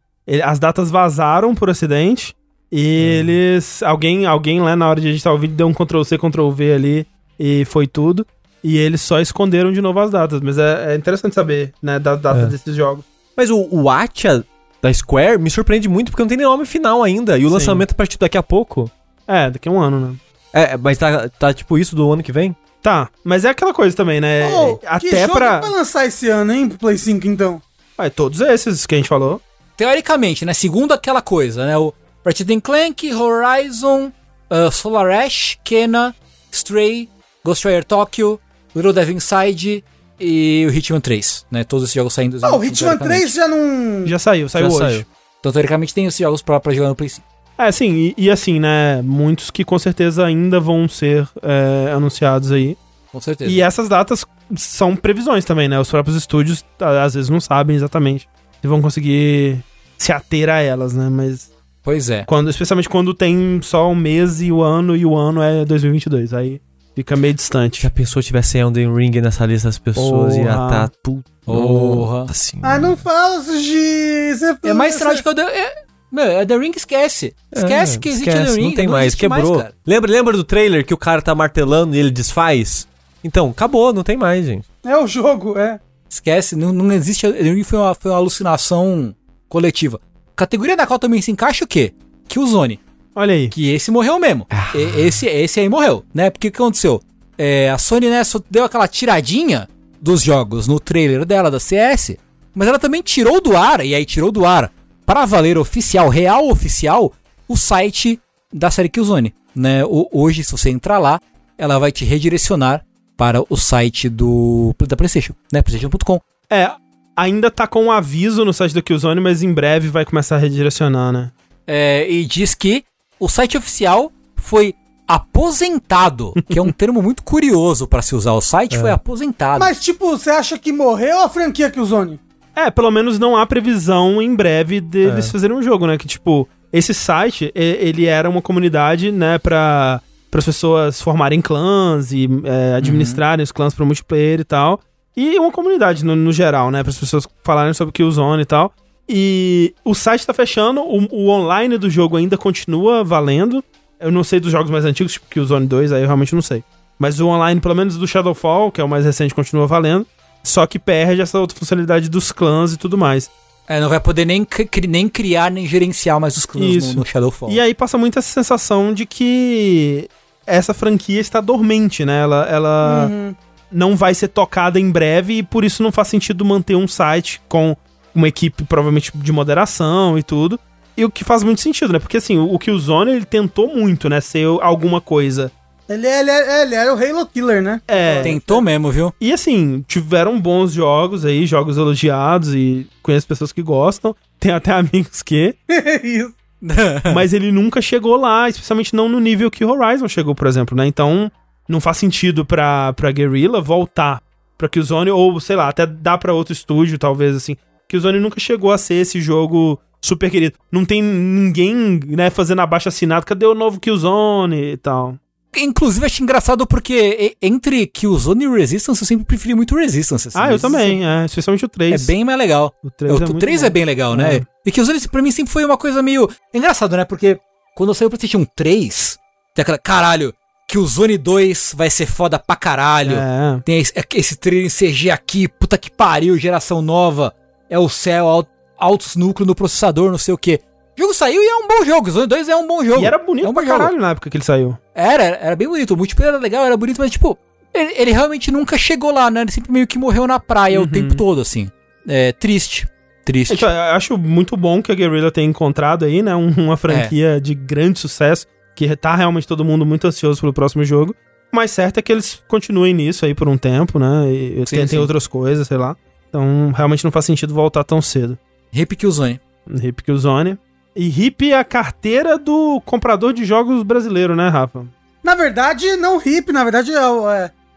As 0.44 0.60
datas 0.60 0.91
vazaram 0.91 1.56
por 1.56 1.69
acidente 1.69 2.35
e 2.72 2.85
eles. 3.19 3.81
Alguém, 3.84 4.26
alguém 4.26 4.61
lá 4.61 4.76
na 4.76 4.88
hora 4.90 4.99
de 5.02 5.07
editar 5.10 5.31
o 5.34 5.38
vídeo 5.38 5.56
deu 5.56 5.68
um 5.68 5.73
Ctrl 5.73 6.03
C, 6.03 6.18
Ctrl 6.18 6.49
V 6.49 6.73
ali 6.73 7.07
e 7.40 7.65
foi 7.65 7.88
tudo. 7.88 8.26
E 8.64 8.77
eles 8.77 9.02
só 9.02 9.19
esconderam 9.19 9.72
de 9.73 9.81
novo 9.81 9.99
as 9.99 10.11
datas. 10.11 10.40
Mas 10.40 10.57
é, 10.57 10.94
é 10.94 10.95
interessante 10.95 11.34
saber, 11.35 11.73
né, 11.81 11.99
das 11.99 12.19
datas 12.22 12.44
É. 12.44 12.48
desses 12.48 12.76
jogos. 12.76 13.03
Mas 13.35 13.49
o, 13.49 13.68
o 13.72 13.90
Atia 13.90 14.44
da 14.81 14.94
Square 14.94 15.38
me 15.40 15.49
surpreende 15.49 15.90
muito 15.90 16.11
porque 16.11 16.22
não 16.23 16.30
tem 16.30 16.38
nem 16.38 16.45
nome 16.45 16.65
final 16.65 17.02
ainda. 17.03 17.38
E 17.38 17.44
o 17.45 17.48
Sim. 17.48 17.53
lançamento 17.56 17.91
a 17.91 17.95
partir 17.95 18.18
daqui 18.19 18.38
a 18.38 18.44
pouco. 18.44 18.90
É, 19.28 19.50
daqui 19.50 19.70
a 19.70 19.72
um 19.72 19.80
ano, 19.80 20.00
né? 20.00 20.16
É, 20.54 20.78
mas 20.78 20.98
tá, 20.98 21.28
tá 21.30 21.54
tipo 21.54 21.78
isso 21.78 21.95
do 21.95 22.12
ano 22.12 22.22
que 22.22 22.32
vem? 22.32 22.56
Tá, 22.82 23.10
mas 23.24 23.45
é 23.45 23.50
aquela 23.50 23.74
coisa 23.74 23.95
também, 23.95 24.20
né? 24.20 24.50
Que 24.80 24.86
Até 24.86 25.22
jogo 25.22 25.34
pra. 25.34 25.56
que 25.60 25.68
vai 25.68 25.78
lançar 25.78 26.06
esse 26.06 26.30
ano, 26.30 26.52
hein, 26.52 26.68
pro 26.68 26.78
Play 26.78 26.98
5, 26.98 27.26
então? 27.28 27.62
É, 27.98 28.10
todos 28.10 28.41
esses 28.41 28.86
que 28.86 28.94
a 28.94 28.98
gente 28.98 29.08
falou. 29.08 29.41
Teoricamente, 29.78 30.45
né? 30.45 30.54
Segundo 30.54 30.91
aquela 30.94 31.22
coisa, 31.22 31.66
né? 31.66 31.78
O 31.78 31.94
Ratchet 32.26 32.62
Clank, 32.62 33.14
Horizon, 33.14 34.12
uh, 34.52 34.72
Solar 34.72 35.10
Ash, 35.12 35.58
Kena, 35.64 36.14
Stray, 36.52 37.10
Ghostwire 37.44 37.86
Tokyo, 37.86 38.40
Little 38.76 38.94
Devil 38.94 39.16
Inside 39.16 39.84
e 40.20 40.66
o 40.68 40.74
Hitman 40.74 41.00
3, 41.00 41.45
né? 41.50 41.64
Todos 41.64 41.86
esses 41.86 41.95
jogos 41.95 42.14
saindo. 42.14 42.38
Ah, 42.41 42.56
o 42.56 42.64
Hitman 42.64 42.98
3 42.98 43.34
já 43.34 43.48
não... 43.48 44.06
Já 44.06 44.20
saiu, 44.20 44.50
saiu 44.50 44.70
Já 44.70 44.76
hoje. 44.76 44.95
saiu. 44.95 45.06
Então, 45.40 45.52
teoricamente, 45.52 45.94
tem 45.94 46.06
esses 46.06 46.20
jogos 46.20 46.41
pra, 46.41 46.60
pra 46.60 46.74
jogar 46.74 46.90
no 46.90 46.95
Play 46.95 47.10
5. 47.10 47.33
É, 47.58 47.72
sim, 47.72 48.14
e, 48.18 48.26
e 48.26 48.32
assim, 48.32 48.60
né? 48.60 49.02
Muitos 49.04 49.52
que 49.52 49.64
com 49.64 49.78
certeza 49.78 50.26
ainda 50.26 50.60
vão 50.60 50.88
ser 50.88 51.28
é, 51.42 51.92
anunciados 51.94 52.52
aí. 52.52 52.78
Com 53.12 53.22
certeza. 53.22 53.50
E 53.52 53.62
essas 53.62 53.88
datas 53.88 54.26
são 54.56 54.96
previsões 54.96 55.46
também, 55.46 55.68
né? 55.68 55.80
Os 55.80 55.90
próprios 55.90 56.18
estúdios 56.18 56.66
a- 56.80 57.04
às 57.04 57.14
vezes 57.14 57.30
não 57.30 57.40
sabem 57.40 57.76
exatamente 57.76 58.28
se 58.62 58.68
vão 58.68 58.82
conseguir 58.82 59.60
se 59.98 60.12
ater 60.12 60.50
a 60.50 60.60
elas, 60.62 60.94
né? 60.94 61.10
Mas 61.10 61.52
Pois 61.84 62.10
é. 62.10 62.24
quando, 62.26 62.50
especialmente 62.50 62.90
quando 62.90 63.14
tem 63.14 63.60
só 63.62 63.90
um 63.92 63.96
mês 63.96 64.42
e 64.42 64.52
o 64.52 64.62
ano 64.64 64.96
e 64.96 65.06
o 65.06 65.16
ano 65.16 65.42
é 65.42 65.64
2022, 65.64 66.34
aí 66.34 66.60
fica 66.96 67.16
meio 67.16 67.34
distante. 67.36 67.84
Já 67.84 67.90
pensou 67.90 68.22
se 68.22 68.28
tivesse 68.28 68.58
Elden 68.58 68.94
Ring 68.96 69.12
nessa 69.22 69.46
lista 69.46 69.68
das 69.68 69.78
pessoas? 69.78 70.36
Ia 70.36 70.44
Porra. 70.46 70.70
tá. 70.70 70.92
Puta 71.04 71.24
Porra. 71.46 72.26
assim. 72.30 72.60
Ah, 72.64 72.80
não 72.80 72.98
fala, 72.98 73.42
Sugi! 73.44 74.34
Você- 74.36 74.58
É 74.64 74.74
mais 74.74 74.96
trágico 74.96 75.30
que 75.30 75.36
The... 75.36 75.42
É, 75.44 75.83
meu, 76.14 76.26
é 76.26 76.45
The 76.45 76.57
Ring 76.57 76.72
esquece. 76.76 77.34
Esquece 77.52 77.98
que 77.98 78.10
existe 78.10 78.30
esquece, 78.30 78.52
The 78.52 78.56
Ring. 78.56 78.68
Não 78.68 78.76
tem 78.76 78.88
mais, 78.88 79.07
existe 79.07 79.19
quebrou. 79.22 79.57
cara. 79.57 79.73
lembra, 79.85 80.11
lembra 80.11 80.38
do 80.38 80.44
trailer 80.44 80.85
que 80.85 80.94
o 80.94 80.98
cara 80.98 81.22
tá 81.22 81.34
martelando 81.34 81.95
e 81.95 81.99
ele 81.99 82.11
desfaz? 82.11 82.88
Então, 83.23 83.49
acabou, 83.49 83.91
não 83.91 84.03
tem 84.03 84.15
mais, 84.15 84.45
gente. 84.45 84.68
É 84.85 84.95
o 84.98 85.07
jogo, 85.07 85.57
é. 85.57 85.80
Esquece, 86.10 86.56
não, 86.56 86.72
não 86.72 86.91
existe. 86.91 87.22
The 87.31 87.41
Ring 87.41 87.64
foi 87.64 87.80
uma, 87.80 87.95
foi 87.95 88.11
uma 88.11 88.18
alucinação 88.18 89.15
coletiva. 89.49 89.99
Categoria 90.35 90.76
na 90.76 90.85
qual 90.85 90.99
também 90.99 91.22
se 91.22 91.31
encaixa 91.31 91.65
o 91.65 91.68
quê? 91.68 91.94
Killzone. 92.27 92.80
Olha 93.15 93.34
aí. 93.34 93.49
Que 93.49 93.72
esse 93.72 93.91
morreu 93.91 94.19
mesmo. 94.19 94.48
E- 94.76 95.02
esse, 95.02 95.26
esse 95.27 95.60
aí 95.60 95.69
morreu, 95.69 96.03
né? 96.14 96.30
Porque 96.30 96.48
o 96.48 96.52
que 96.52 96.57
aconteceu? 96.57 97.02
É, 97.38 97.69
a 97.69 97.77
Sony, 97.77 98.10
né, 98.10 98.23
só 98.23 98.40
deu 98.49 98.64
aquela 98.64 98.88
tiradinha 98.88 99.68
dos 100.02 100.22
jogos 100.22 100.68
no 100.68 100.80
trailer 100.80 101.26
dela, 101.26 101.49
da 101.49 101.60
CS, 101.60 102.18
mas 102.53 102.68
ela 102.68 102.77
também 102.77 103.02
tirou 103.02 103.40
do 103.41 103.56
ar, 103.56 103.84
e 103.85 103.95
aí 103.95 104.06
tirou 104.06 104.31
do 104.31 104.45
ar, 104.45 104.72
para 105.06 105.26
valer 105.26 105.58
oficial, 105.58 106.10
real 106.10 106.48
oficial, 106.50 107.12
o 107.48 107.56
site 107.58 108.20
da 108.52 108.70
série 108.72 108.90
Killzone. 108.90 109.34
Né? 109.56 109.84
O- 109.86 110.08
hoje, 110.12 110.44
se 110.44 110.52
você 110.52 110.70
entrar 110.70 110.98
lá, 110.98 111.20
ela 111.58 111.78
vai 111.80 111.92
te 111.92 112.04
redirecionar 112.06 112.84
para 113.16 113.42
o 113.50 113.56
site 113.56 114.10
do 114.10 114.74
da 114.88 114.98
PlayStation, 114.98 115.34
né? 115.52 115.62
PlayStation.com. 115.62 116.20
É, 116.50 116.72
ainda 117.16 117.52
tá 117.52 117.68
com 117.68 117.84
um 117.86 117.92
aviso 117.92 118.44
no 118.44 118.52
site 118.54 118.74
do 118.74 118.82
Killzone, 118.82 119.22
mas 119.22 119.44
em 119.44 119.54
breve 119.54 119.88
vai 119.90 120.04
começar 120.04 120.36
a 120.36 120.40
redirecionar, 120.40 121.12
né? 121.12 121.32
É, 121.68 122.10
e 122.10 122.26
diz 122.26 122.56
que 122.56 122.84
o 123.20 123.30
site 123.30 123.56
oficial 123.58 124.12
foi 124.36 124.74
aposentado, 125.08 126.34
que 126.50 126.58
é 126.58 126.62
um 126.62 126.72
termo 126.74 127.02
muito 127.02 127.24
curioso 127.24 127.88
para 127.88 128.02
se 128.02 128.16
usar. 128.16 128.34
O 128.34 128.42
site 128.42 128.78
foi 128.78 128.92
aposentado. 128.92 129.60
Mas, 129.60 129.80
tipo, 129.80 130.10
você 130.10 130.30
acha 130.30 130.58
que 130.58 130.72
morreu 130.72 131.22
a 131.22 131.30
franquia 131.30 131.70
Killzone? 131.70 132.20
É, 132.56 132.70
pelo 132.70 132.92
menos 132.92 133.18
não 133.18 133.36
há 133.36 133.46
previsão 133.46 134.22
em 134.22 134.36
breve 134.36 134.80
deles 134.80 135.32
fazerem 135.32 135.58
um 135.58 135.64
jogo, 135.64 135.88
né? 135.88 135.98
Que, 135.98 136.08
tipo, 136.08 136.48
esse 136.72 136.94
site, 136.94 137.52
ele 137.54 138.06
era 138.06 138.30
uma 138.30 138.42
comunidade, 138.42 139.12
né, 139.12 139.38
pra, 139.38 140.02
as 140.32 140.46
pessoas 140.46 141.02
formarem 141.02 141.42
clãs 141.42 142.12
e 142.12 142.28
é, 142.44 142.76
administrarem 142.76 143.44
os 143.44 143.52
clãs 143.52 143.74
pro 143.74 143.86
multiplayer 143.86 144.40
e 144.40 144.44
tal. 144.44 144.80
E 145.16 145.38
uma 145.38 145.52
comunidade 145.52 146.04
no, 146.04 146.16
no 146.16 146.32
geral, 146.32 146.72
né, 146.72 146.82
para 146.82 146.90
as 146.90 146.98
pessoas 146.98 147.28
falarem 147.44 147.74
sobre 147.74 147.92
Killzone 147.92 148.42
e 148.42 148.46
tal. 148.46 148.74
E 149.08 149.76
o 149.84 149.94
site 149.94 150.26
tá 150.26 150.34
fechando, 150.34 150.82
o, 150.82 151.08
o 151.12 151.30
online 151.30 151.78
do 151.78 151.90
jogo 151.90 152.18
ainda 152.18 152.38
continua 152.38 153.04
valendo. 153.04 153.64
Eu 154.00 154.12
não 154.12 154.24
sei 154.24 154.40
dos 154.40 154.52
jogos 154.52 154.72
mais 154.72 154.86
antigos, 154.86 155.14
tipo 155.14 155.28
Killzone 155.30 155.68
2, 155.68 155.92
aí 155.92 156.02
eu 156.02 156.08
realmente 156.08 156.34
não 156.34 156.42
sei. 156.42 156.64
Mas 156.98 157.20
o 157.20 157.28
online, 157.28 157.62
pelo 157.62 157.76
menos 157.76 157.98
do 157.98 158.08
Shadowfall, 158.08 158.72
que 158.72 158.82
é 158.82 158.84
o 158.84 158.90
mais 158.90 159.06
recente, 159.06 159.36
continua 159.36 159.68
valendo. 159.68 160.08
Só 160.44 160.68
que 160.68 160.78
perde 160.78 161.22
essa 161.22 161.40
outra 161.40 161.57
funcionalidade 161.57 162.10
dos 162.10 162.32
clãs 162.32 162.74
e 162.74 162.78
tudo 162.78 162.98
mais. 162.98 163.30
É, 163.68 163.80
não 163.80 163.88
vai 163.88 163.99
poder 163.99 164.26
nem, 164.26 164.44
cri- 164.44 164.70
nem 164.88 165.07
criar 165.07 165.49
nem 165.49 165.65
gerenciar 165.65 166.20
mais 166.20 166.36
os 166.36 166.45
clãs 166.45 166.76
Isso. 166.76 166.88
no, 166.90 166.95
no 166.99 167.06
Shadowfall. 167.06 167.49
E 167.49 167.61
aí 167.61 167.74
passa 167.74 167.98
muito 167.98 168.20
essa 168.20 168.28
sensação 168.28 168.94
de 168.94 169.06
que 169.06 170.10
essa 170.45 170.74
franquia 170.74 171.22
está 171.22 171.40
dormente, 171.40 172.03
né? 172.03 172.20
Ela, 172.22 172.45
ela 172.49 173.07
Uhum. 173.10 173.36
não 173.72 173.95
vai 173.95 174.14
ser 174.14 174.28
tocada 174.28 174.78
em 174.80 174.91
breve 174.91 175.38
e 175.38 175.44
por 175.44 175.64
isso 175.64 175.82
não 175.82 175.94
faz 175.94 176.10
sentido 176.10 176.44
manter 176.44 176.76
um 176.76 176.88
site 176.90 177.41
com 177.48 177.76
uma 178.14 178.28
equipe 178.28 178.65
provavelmente 178.65 179.11
de 179.15 179.32
moderação 179.32 180.18
e 180.20 180.24
tudo. 180.24 180.60
E 180.98 181.06
o 181.06 181.10
que 181.10 181.24
faz 181.24 181.41
muito 181.41 181.61
sentido, 181.61 181.94
né? 181.94 181.99
Porque 181.99 182.18
assim, 182.18 182.38
o, 182.38 182.53
o 182.53 182.60
Killzone 182.60 183.11
ele 183.11 183.26
tentou 183.26 183.74
muito, 183.74 184.10
né? 184.10 184.20
Ser 184.20 184.45
alguma 184.61 184.99
coisa 184.99 185.49
Ele, 185.90 186.08
é- 186.08 186.20
ele, 186.22 186.30
é- 186.32 186.62
ele 186.64 186.76
era 186.76 186.94
o 186.94 186.98
Halo 186.98 187.26
Killer, 187.28 187.62
né? 187.62 187.82
É. 187.88 188.22
Tentou 188.22 188.62
mesmo, 188.62 188.90
viu? 188.92 189.14
E 189.20 189.34
assim, 189.34 189.84
tiveram 189.88 190.40
bons 190.40 190.72
jogos 190.74 191.26
aí, 191.26 191.46
jogos 191.46 191.78
elogiados 191.78 192.54
e 192.56 192.88
conheço 193.02 193.28
pessoas 193.28 193.52
que 193.52 193.62
gostam. 193.62 194.16
Tem 194.40 194.52
até 194.52 194.72
amigos 194.74 195.22
que. 195.22 195.56
Isso. 196.04 196.34
mas 197.14 197.34
ele 197.34 197.52
nunca 197.52 197.82
chegou 197.82 198.16
lá, 198.16 198.48
especialmente 198.48 198.96
não 198.96 199.10
no 199.10 199.20
nível 199.20 199.52
que 199.52 199.66
Horizon 199.66 200.08
chegou, 200.08 200.34
por 200.34 200.48
exemplo, 200.48 200.78
né? 200.78 200.88
Então, 200.88 201.30
não 201.68 201.82
faz 201.82 201.98
sentido 201.98 202.46
pra, 202.46 202.94
pra 202.94 203.12
Guerrilla 203.12 203.60
voltar 203.60 204.22
pra 204.58 204.70
Killzone, 204.70 205.12
ou 205.12 205.38
sei 205.42 205.58
lá, 205.58 205.68
até 205.68 205.86
dá 205.86 206.18
pra 206.18 206.34
outro 206.34 206.54
estúdio, 206.54 206.98
talvez, 206.98 207.36
assim. 207.36 207.58
Killzone 207.90 208.18
nunca 208.18 208.40
chegou 208.40 208.72
a 208.72 208.78
ser 208.78 208.94
esse 208.96 209.20
jogo 209.20 209.78
super 210.02 210.30
querido. 210.30 210.56
Não 210.72 210.86
tem 210.86 211.02
ninguém, 211.02 212.00
né, 212.08 212.30
fazendo 212.30 212.62
abaixo 212.62 212.88
assinado, 212.88 213.26
cadê 213.26 213.46
o 213.46 213.54
novo 213.54 213.80
Killzone 213.80 214.72
e 214.74 214.78
tal. 214.78 215.16
Inclusive, 215.58 216.06
achei 216.06 216.24
engraçado 216.24 216.66
porque 216.68 217.36
entre 217.42 217.86
Killzone 217.88 218.46
e 218.46 218.48
Resistance, 218.50 219.02
eu 219.02 219.08
sempre 219.08 219.26
preferi 219.26 219.54
muito 219.56 219.76
Resistance. 219.76 220.28
assim. 220.28 220.38
Ah, 220.38 220.46
eu 220.46 220.52
Resistance 220.52 220.74
também, 220.74 221.06
é, 221.06 221.26
especialmente 221.26 221.66
o 221.66 221.70
3. 221.70 222.02
É 222.02 222.06
bem 222.06 222.24
mais 222.24 222.38
legal. 222.38 222.74
O 222.84 222.88
O 222.88 222.92
3 222.92 223.12
é, 223.12 223.16
o 223.16 223.20
muito 223.20 223.40
3 223.40 223.62
bom. 223.62 223.68
é 223.68 223.70
bem 223.70 223.86
legal, 223.86 224.16
né? 224.16 224.36
É. 224.38 224.42
E 224.66 224.72
Killzone, 224.72 225.00
pra 225.08 225.22
mim, 225.22 225.32
sempre 225.32 225.52
foi 225.52 225.64
uma 225.66 225.78
coisa 225.78 226.02
meio... 226.02 226.30
Engraçado, 226.54 226.96
né? 226.98 227.06
Porque 227.06 227.40
quando 227.76 227.94
saiu 227.94 228.08
o 228.08 228.10
PlayStation 228.10 228.46
3, 228.56 229.18
tem 229.54 229.62
aquela... 229.64 229.78
Caralho, 229.78 230.34
Killzone 230.68 231.18
2 231.18 231.74
vai 231.76 231.90
ser 231.90 232.06
foda 232.06 232.40
pra 232.40 232.56
caralho. 232.56 233.16
É. 233.18 233.62
Tem 233.66 233.80
esse, 233.80 233.94
esse 234.16 234.36
trailer 234.38 234.66
em 234.66 234.70
CG 234.70 235.10
aqui, 235.12 235.48
puta 235.48 235.78
que 235.78 235.92
pariu, 235.92 236.38
geração 236.38 236.82
nova. 236.82 237.34
É 237.70 237.78
o 237.78 237.90
céu, 237.90 238.28
al- 238.28 238.48
altos 238.78 239.16
núcleos 239.16 239.48
no 239.48 239.56
processador, 239.56 240.10
não 240.12 240.18
sei 240.18 240.34
o 240.34 240.38
quê. 240.38 240.60
O 240.98 241.02
jogo 241.02 241.14
saiu 241.14 241.41
e 241.41 241.45
é 241.48 241.56
um 241.56 241.68
bom 241.68 241.84
jogo. 241.86 242.10
Zone 242.11 242.28
2 242.28 242.49
é 242.49 242.56
um 242.56 242.68
bom 242.68 242.84
jogo. 242.84 243.02
E 243.02 243.06
era 243.06 243.18
bonito 243.18 243.45
é 243.45 243.49
um 243.49 243.53
pra 243.53 243.64
jogo. 243.65 243.78
caralho 243.80 243.99
na 243.99 244.11
época 244.11 244.30
que 244.30 244.38
ele 244.38 244.44
saiu. 244.44 244.78
Era, 244.94 245.24
era, 245.24 245.56
bem 245.56 245.68
bonito. 245.68 245.91
O 245.94 245.98
multiplayer 245.98 246.34
era 246.34 246.41
legal, 246.41 246.64
era 246.65 246.78
bonito, 246.78 246.98
mas 246.99 247.10
tipo, 247.11 247.38
ele, 247.74 247.94
ele 247.98 248.11
realmente 248.11 248.52
nunca 248.52 248.78
chegou 248.78 249.11
lá, 249.11 249.32
né? 249.32 249.41
Ele 249.41 249.52
sempre 249.52 249.72
meio 249.72 249.88
que 249.88 249.98
morreu 249.98 250.28
na 250.28 250.40
praia 250.40 250.80
o 250.80 250.84
Uhum. 250.84 250.90
tempo 250.90 251.15
todo, 251.15 251.41
assim. 251.41 251.70
É 252.07 252.32
triste. 252.32 252.88
Triste. 253.26 253.53
Então, 253.53 253.70
eu 253.70 253.94
acho 253.95 254.18
muito 254.18 254.56
bom 254.57 254.84
que 254.84 254.91
a 254.91 254.95
Guerrilla 254.95 255.32
tenha 255.32 255.48
encontrado 255.48 256.03
aí, 256.03 256.22
né, 256.22 256.36
um- 256.36 256.49
uma 256.57 256.76
franquia 256.78 257.40
de 257.41 257.56
grande 257.56 257.98
sucesso, 257.98 258.45
que 258.76 258.94
tá 258.98 259.15
realmente 259.15 259.48
todo 259.48 259.64
mundo 259.64 259.86
muito 259.86 260.06
ansioso 260.06 260.41
pelo 260.41 260.52
próximo 260.53 260.84
jogo. 260.84 261.15
Mas 261.52 261.72
certo 261.72 261.99
é 261.99 262.02
que 262.02 262.11
eles 262.11 262.44
continuem 262.48 262.94
nisso 262.94 263.26
aí 263.26 263.34
por 263.34 263.48
um 263.48 263.57
tempo, 263.57 263.98
né, 263.98 264.30
e 264.30 264.56
Sim, 264.68 264.76
tentem 264.76 264.88
sim. 264.88 264.98
outras 264.98 265.26
coisas, 265.26 265.68
sei 265.68 265.78
lá. 265.78 265.95
Então, 266.28 266.72
realmente 266.76 267.03
não 267.06 267.11
faz 267.11 267.24
sentido 267.26 267.53
voltar 267.53 267.84
tão 267.86 268.02
cedo. 268.02 268.38
Hip 268.74 268.95
Killzone. 268.95 269.40
Hip 269.82 270.03
Killzone. 270.03 270.57
E 270.95 271.07
Hip 271.26 271.52
é 271.52 271.57
a 271.57 271.64
carteira 271.64 272.38
do 272.38 272.82
comprador 272.86 273.34
de 273.34 273.45
jogos 273.45 273.82
brasileiro, 273.84 274.36
né, 274.36 274.48
Rafa? 274.49 274.86
Na 275.24 275.36
verdade, 275.36 275.95
não 275.95 276.22
hip, 276.24 276.52
na 276.52 276.64
verdade, 276.64 276.91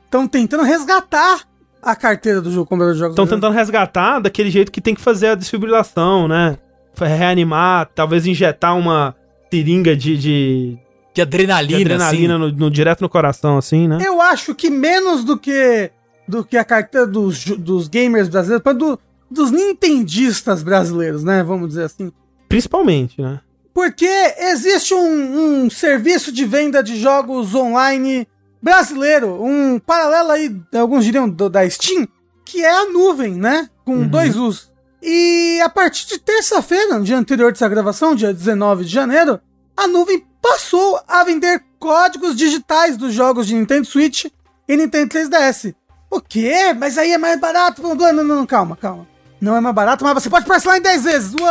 estão 0.05 0.26
tentando 0.26 0.64
resgatar 0.64 1.43
a 1.80 1.94
carteira 1.94 2.40
do 2.43 2.51
jogo 2.51 2.66
comprador 2.66 2.94
de 2.94 2.98
jogos. 2.98 3.12
Estão 3.14 3.26
tentando 3.26 3.55
resgatar 3.55 4.18
daquele 4.18 4.51
jeito 4.51 4.72
que 4.72 4.80
tem 4.80 4.94
que 4.94 5.01
fazer 5.01 5.28
a 5.28 5.34
desfibrilação, 5.36 6.26
né? 6.26 6.59
Reanimar, 6.98 7.88
talvez 7.94 8.26
injetar 8.26 8.76
uma 8.76 9.14
seringa 9.51 9.94
de, 9.97 10.16
de, 10.16 10.18
De 10.18 10.78
de 11.14 11.22
adrenalina, 11.22 11.80
adrenalina 11.80 12.34
assim. 12.34 12.52
no, 12.52 12.52
no- 12.52 12.70
direto 12.70 13.01
no 13.02 13.09
coração, 13.09 13.56
assim, 13.59 13.86
né? 13.86 13.98
Eu 14.05 14.20
acho 14.20 14.55
que 14.55 14.68
menos 14.68 15.22
do 15.24 15.38
que 15.38 15.90
do 16.28 16.44
que 16.44 16.56
a 16.56 16.64
carteira 16.64 17.06
dos, 17.06 17.44
dos 17.44 17.86
gamers 17.86 18.28
brasileiros, 18.28 18.62
mas 18.66 18.76
do, 18.76 18.98
dos 19.30 19.51
nintendistas 19.52 20.62
brasileiros, 20.64 21.22
né? 21.22 21.43
Vamos 21.44 21.68
dizer 21.68 21.84
assim. 21.84 22.10
Principalmente, 22.48 23.20
né? 23.20 23.40
Porque 23.74 24.09
existe 24.39 24.94
um, 24.94 25.64
um 25.64 25.70
serviço 25.70 26.32
de 26.32 26.44
venda 26.44 26.82
de 26.82 26.97
jogos 26.97 27.55
online 27.55 28.27
brasileiro, 28.62 29.43
um 29.43 29.78
paralelo 29.78 30.31
aí, 30.31 30.55
alguns 30.74 31.05
diriam, 31.05 31.28
do- 31.28 31.51
da 31.51 31.68
Steam, 31.68 32.09
que 32.44 32.64
é 32.64 32.70
a 32.70 32.86
nuvem, 32.86 33.35
né? 33.35 33.68
Com 33.85 34.06
dois 34.06 34.36
U's. 34.36 34.73
E 35.02 35.60
a 35.62 35.68
partir 35.68 36.06
de 36.06 36.18
terça-feira, 36.18 36.98
no 36.98 37.05
dia 37.05 37.18
anterior 37.18 37.52
dessa 37.52 37.68
gravação, 37.68 38.14
dia 38.14 38.32
19 38.32 38.85
de 38.85 38.90
janeiro, 38.90 39.39
a 39.77 39.86
nuvem 39.86 40.24
passou 40.40 40.98
a 41.06 41.23
vender 41.23 41.62
códigos 41.78 42.35
digitais 42.35 42.97
dos 42.97 43.12
jogos 43.12 43.47
de 43.47 43.55
Nintendo 43.55 43.86
Switch 43.86 44.24
e 44.66 44.77
Nintendo 44.77 45.10
3DS. 45.14 45.74
O 46.10 46.20
quê? 46.20 46.73
Mas 46.77 46.97
aí 46.97 47.12
é 47.12 47.18
mais 47.18 47.39
barato? 47.39 47.82
Blá, 47.82 47.94
blá. 47.94 48.12
Não, 48.12 48.24
não, 48.24 48.36
não, 48.36 48.47
calma, 48.47 48.74
calma. 48.77 49.06
Não 49.40 49.54
é 49.54 49.60
mais 49.60 49.74
barato, 49.74 50.02
mas 50.02 50.14
você 50.14 50.30
pode 50.30 50.46
parcelar 50.46 50.78
em 50.78 50.82
10 50.82 51.04
vezes. 51.04 51.34
Uou! 51.38 51.46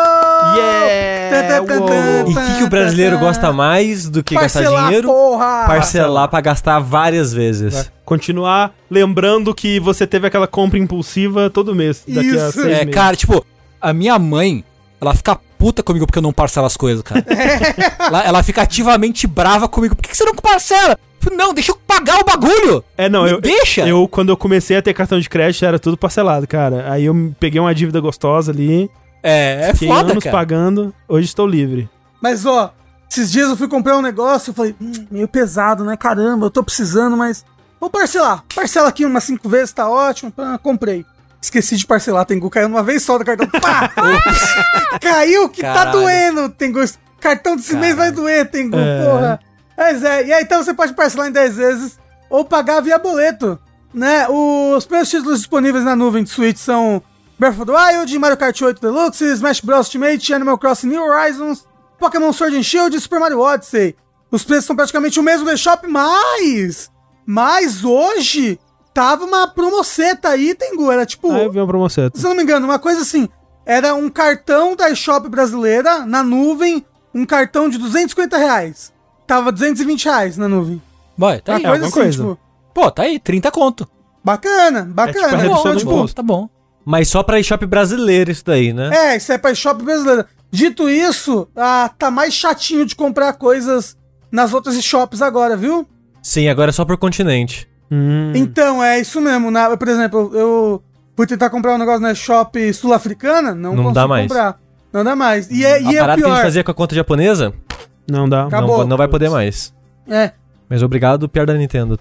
Yeah! 0.57 1.61
Uou! 1.61 2.29
E 2.29 2.33
o 2.33 2.35
que, 2.35 2.57
que 2.57 2.63
o 2.63 2.69
brasileiro 2.69 3.17
gosta 3.19 3.53
mais 3.53 4.09
do 4.09 4.23
que 4.23 4.33
gastar 4.33 4.61
Parcelar, 4.61 4.85
dinheiro? 4.85 5.07
porra! 5.07 5.63
Parcelar 5.67 6.27
pra 6.27 6.41
gastar 6.41 6.79
várias 6.79 7.31
vezes. 7.31 7.91
Continuar 8.03 8.73
lembrando 8.89 9.53
que 9.53 9.79
você 9.79 10.07
teve 10.07 10.25
aquela 10.27 10.47
compra 10.47 10.79
impulsiva 10.79 11.49
todo 11.49 11.75
mês. 11.75 12.03
Daqui 12.07 12.31
a 12.31 12.47
Isso. 12.47 12.51
seis 12.61 12.65
É, 12.65 12.79
meses. 12.79 12.93
cara, 12.93 13.15
tipo, 13.15 13.45
a 13.79 13.93
minha 13.93 14.17
mãe, 14.17 14.63
ela 14.99 15.13
fica 15.13 15.39
puta 15.57 15.81
comigo 15.83 16.05
porque 16.05 16.19
eu 16.19 16.23
não 16.23 16.33
parcelo 16.33 16.65
as 16.65 16.77
coisas, 16.77 17.01
cara. 17.03 17.25
ela, 17.99 18.23
ela 18.23 18.43
fica 18.43 18.61
ativamente 18.61 19.27
brava 19.27 19.67
comigo. 19.67 19.95
Por 19.95 20.01
que 20.03 20.09
que 20.09 20.17
você 20.17 20.25
não 20.25 20.35
parcela? 20.35 20.97
Não, 21.35 21.53
deixa 21.53 21.71
eu 21.71 21.75
pagar 21.87 22.19
o 22.19 22.23
bagulho. 22.23 22.83
É, 22.97 23.09
não, 23.09 23.23
Me 23.23 23.31
eu, 23.31 23.41
deixa. 23.41 23.87
eu, 23.87 24.07
quando 24.07 24.29
eu 24.29 24.37
comecei 24.37 24.77
a 24.77 24.81
ter 24.81 24.93
cartão 24.93 25.19
de 25.19 25.27
crédito, 25.27 25.65
era 25.65 25.79
tudo 25.79 25.97
parcelado, 25.97 26.47
cara. 26.47 26.91
Aí 26.91 27.05
eu 27.05 27.33
peguei 27.39 27.59
uma 27.59 27.73
dívida 27.73 27.99
gostosa 27.99 28.51
ali, 28.51 28.89
É, 29.23 29.69
é 29.69 29.73
fiquei 29.73 29.87
foda, 29.87 30.11
anos 30.11 30.23
cara. 30.23 30.35
pagando, 30.35 30.93
hoje 31.07 31.25
estou 31.25 31.47
livre. 31.47 31.89
Mas 32.21 32.45
ó, 32.45 32.71
esses 33.09 33.31
dias 33.31 33.49
eu 33.49 33.57
fui 33.57 33.67
comprar 33.67 33.97
um 33.97 34.01
negócio, 34.01 34.51
eu 34.51 34.53
falei, 34.53 34.75
hum, 34.79 35.07
meio 35.09 35.27
pesado, 35.27 35.83
né? 35.83 35.97
Caramba, 35.97 36.45
eu 36.45 36.51
tô 36.51 36.63
precisando, 36.63 37.17
mas 37.17 37.43
vou 37.79 37.89
parcelar. 37.89 38.43
Parcela 38.53 38.89
aqui 38.89 39.03
umas 39.03 39.23
cinco 39.23 39.49
vezes, 39.49 39.73
tá 39.73 39.89
ótimo. 39.89 40.31
Pá, 40.31 40.59
comprei. 40.59 41.03
Esqueci 41.45 41.75
de 41.77 41.85
parcelar, 41.85 42.25
Tengu. 42.25 42.49
Caiu 42.49 42.67
uma 42.67 42.81
vez 42.81 43.03
só 43.03 43.19
do 43.19 43.23
cartão. 43.23 43.47
Pá! 43.61 43.91
Caiu 44.99 45.47
que 45.47 45.61
tá 45.61 45.73
Caralho. 45.73 45.99
doendo, 45.99 46.49
Tengu. 46.49 46.79
Cartão 47.19 47.55
desse 47.55 47.75
mês 47.75 47.95
vai 47.95 48.11
doer, 48.11 48.49
Tengu, 48.49 48.75
É. 48.75 49.05
porra. 49.05 49.39
Mas 49.77 50.03
é, 50.03 50.25
e 50.25 50.33
aí 50.33 50.43
então 50.43 50.63
você 50.63 50.73
pode 50.73 50.93
parcelar 50.93 51.27
em 51.27 51.31
10 51.31 51.55
vezes 51.57 51.99
ou 52.31 52.43
pagar 52.45 52.81
via 52.81 52.97
boleto, 52.97 53.59
né? 53.93 54.27
Os 54.27 54.85
primeiros 54.85 55.09
títulos 55.09 55.37
disponíveis 55.39 55.83
na 55.85 55.95
nuvem 55.95 56.23
de 56.23 56.29
Switch 56.31 56.57
são 56.57 57.01
Breath 57.37 57.59
of 57.59 57.65
the 57.65 57.71
Wild, 57.77 58.17
Mario 58.19 58.37
Kart 58.37 58.59
8 58.59 58.81
Deluxe, 58.81 59.23
Smash 59.33 59.61
Bros 59.61 59.85
Ultimate, 59.87 60.33
Animal 60.33 60.57
Crossing 60.57 60.87
New 60.87 61.03
Horizons, 61.03 61.67
Pokémon 61.99 62.33
Sword 62.33 62.57
and 62.57 62.63
Shield 62.63 62.95
e 62.97 62.99
Super 62.99 63.19
Mario 63.19 63.39
Odyssey. 63.39 63.95
Os 64.31 64.43
preços 64.43 64.65
são 64.65 64.75
praticamente 64.75 65.19
o 65.19 65.23
mesmo 65.23 65.45
do 65.45 65.51
eShop, 65.51 65.85
mas... 65.87 66.89
Mas 67.25 67.83
hoje 67.83 68.59
tava 68.95 69.25
uma 69.25 69.45
promoceta 69.47 70.29
aí, 70.29 70.55
Tengu. 70.55 70.89
Era 70.89 71.05
tipo... 71.05 71.29
Aí 71.31 71.43
eu 71.43 71.51
vi 71.51 71.59
uma 71.59 71.67
promoção. 71.67 72.09
Se 72.15 72.25
eu 72.25 72.29
não 72.29 72.37
me 72.37 72.43
engano, 72.43 72.65
uma 72.65 72.79
coisa 72.79 73.01
assim. 73.01 73.27
Era 73.65 73.93
um 73.93 74.09
cartão 74.09 74.75
da 74.75 74.89
eShop 74.89 75.27
brasileira 75.27 76.05
na 76.05 76.23
nuvem, 76.23 76.83
um 77.13 77.25
cartão 77.25 77.67
de 77.69 77.77
250 77.77 78.37
reais. 78.37 78.93
Tava 79.27 79.51
220 79.51 80.05
reais 80.05 80.37
na 80.37 80.47
nuvem. 80.47 80.81
Vai, 81.17 81.41
tá 81.41 81.53
Uma 81.53 81.57
aí. 81.59 81.65
é, 81.65 81.67
coisa 81.67 81.85
alguma 81.85 81.87
assim, 81.87 82.17
coisa. 82.19 82.35
tipo, 82.35 82.39
Pô, 82.73 82.91
tá 82.91 83.03
aí, 83.03 83.19
30 83.19 83.51
conto. 83.51 83.87
bacana, 84.23 84.81
tipo 84.85 84.91
a 85.01 85.05
bacana. 85.05 85.37
redução 85.37 85.75
tipo, 85.75 85.91
imposto. 85.91 86.15
tá 86.15 86.23
bom. 86.23 86.49
Mas 86.85 87.07
só 87.09 87.23
pra 87.23 87.39
eShop 87.39 87.65
brasileiro 87.65 88.31
isso 88.31 88.45
daí, 88.45 88.71
né? 88.71 88.89
É, 88.95 89.17
isso 89.17 89.31
é 89.31 89.37
pra 89.37 89.51
eShop 89.51 89.83
brasileira. 89.83 90.27
Dito 90.51 90.87
isso, 90.87 91.47
ah, 91.55 91.89
tá 91.97 92.09
mais 92.11 92.33
chatinho 92.33 92.85
de 92.85 92.95
comprar 92.95 93.33
coisas 93.33 93.97
nas 94.31 94.53
outras 94.53 94.75
eShops 94.75 95.21
agora, 95.21 95.57
viu? 95.57 95.87
Sim, 96.21 96.47
agora 96.47 96.69
é 96.69 96.73
só 96.73 96.85
por 96.85 96.97
continente. 96.97 97.67
Hum. 97.91 98.31
Então, 98.35 98.83
é 98.83 98.99
isso 98.99 99.21
mesmo. 99.21 99.51
Na, 99.51 99.75
por 99.77 99.87
exemplo, 99.87 100.31
eu 100.33 100.83
fui 101.15 101.27
tentar 101.27 101.49
comprar 101.49 101.75
um 101.75 101.77
negócio 101.77 102.01
na 102.01 102.11
eShop 102.11 102.73
sul-africana, 102.73 103.53
não, 103.53 103.71
Não 103.75 103.83
consigo 103.83 103.93
dá 103.93 104.07
mais. 104.07 104.27
comprar. 104.27 104.59
Não 104.91 105.03
dá 105.03 105.15
mais. 105.15 105.49
E 105.51 105.65
é, 105.65 105.73
a 105.73 105.79
e 105.79 105.95
é 105.95 105.99
parada 105.99 106.15
que 106.21 106.23
a 106.23 106.27
pior. 106.27 106.35
gente 106.35 106.43
fazia 106.43 106.63
com 106.63 106.71
a 106.71 106.73
conta 106.73 106.95
japonesa, 106.95 107.53
Não 108.09 108.27
dá. 108.29 108.45
Acabou. 108.45 108.79
não, 108.79 108.87
não 108.87 108.97
vai 108.97 109.07
poder 109.07 109.29
mais. 109.29 109.73
É. 110.07 110.31
Mas 110.69 110.81
obrigado, 110.81 111.27
pior 111.29 111.45
da 111.45 111.53
Nintendo, 111.53 111.97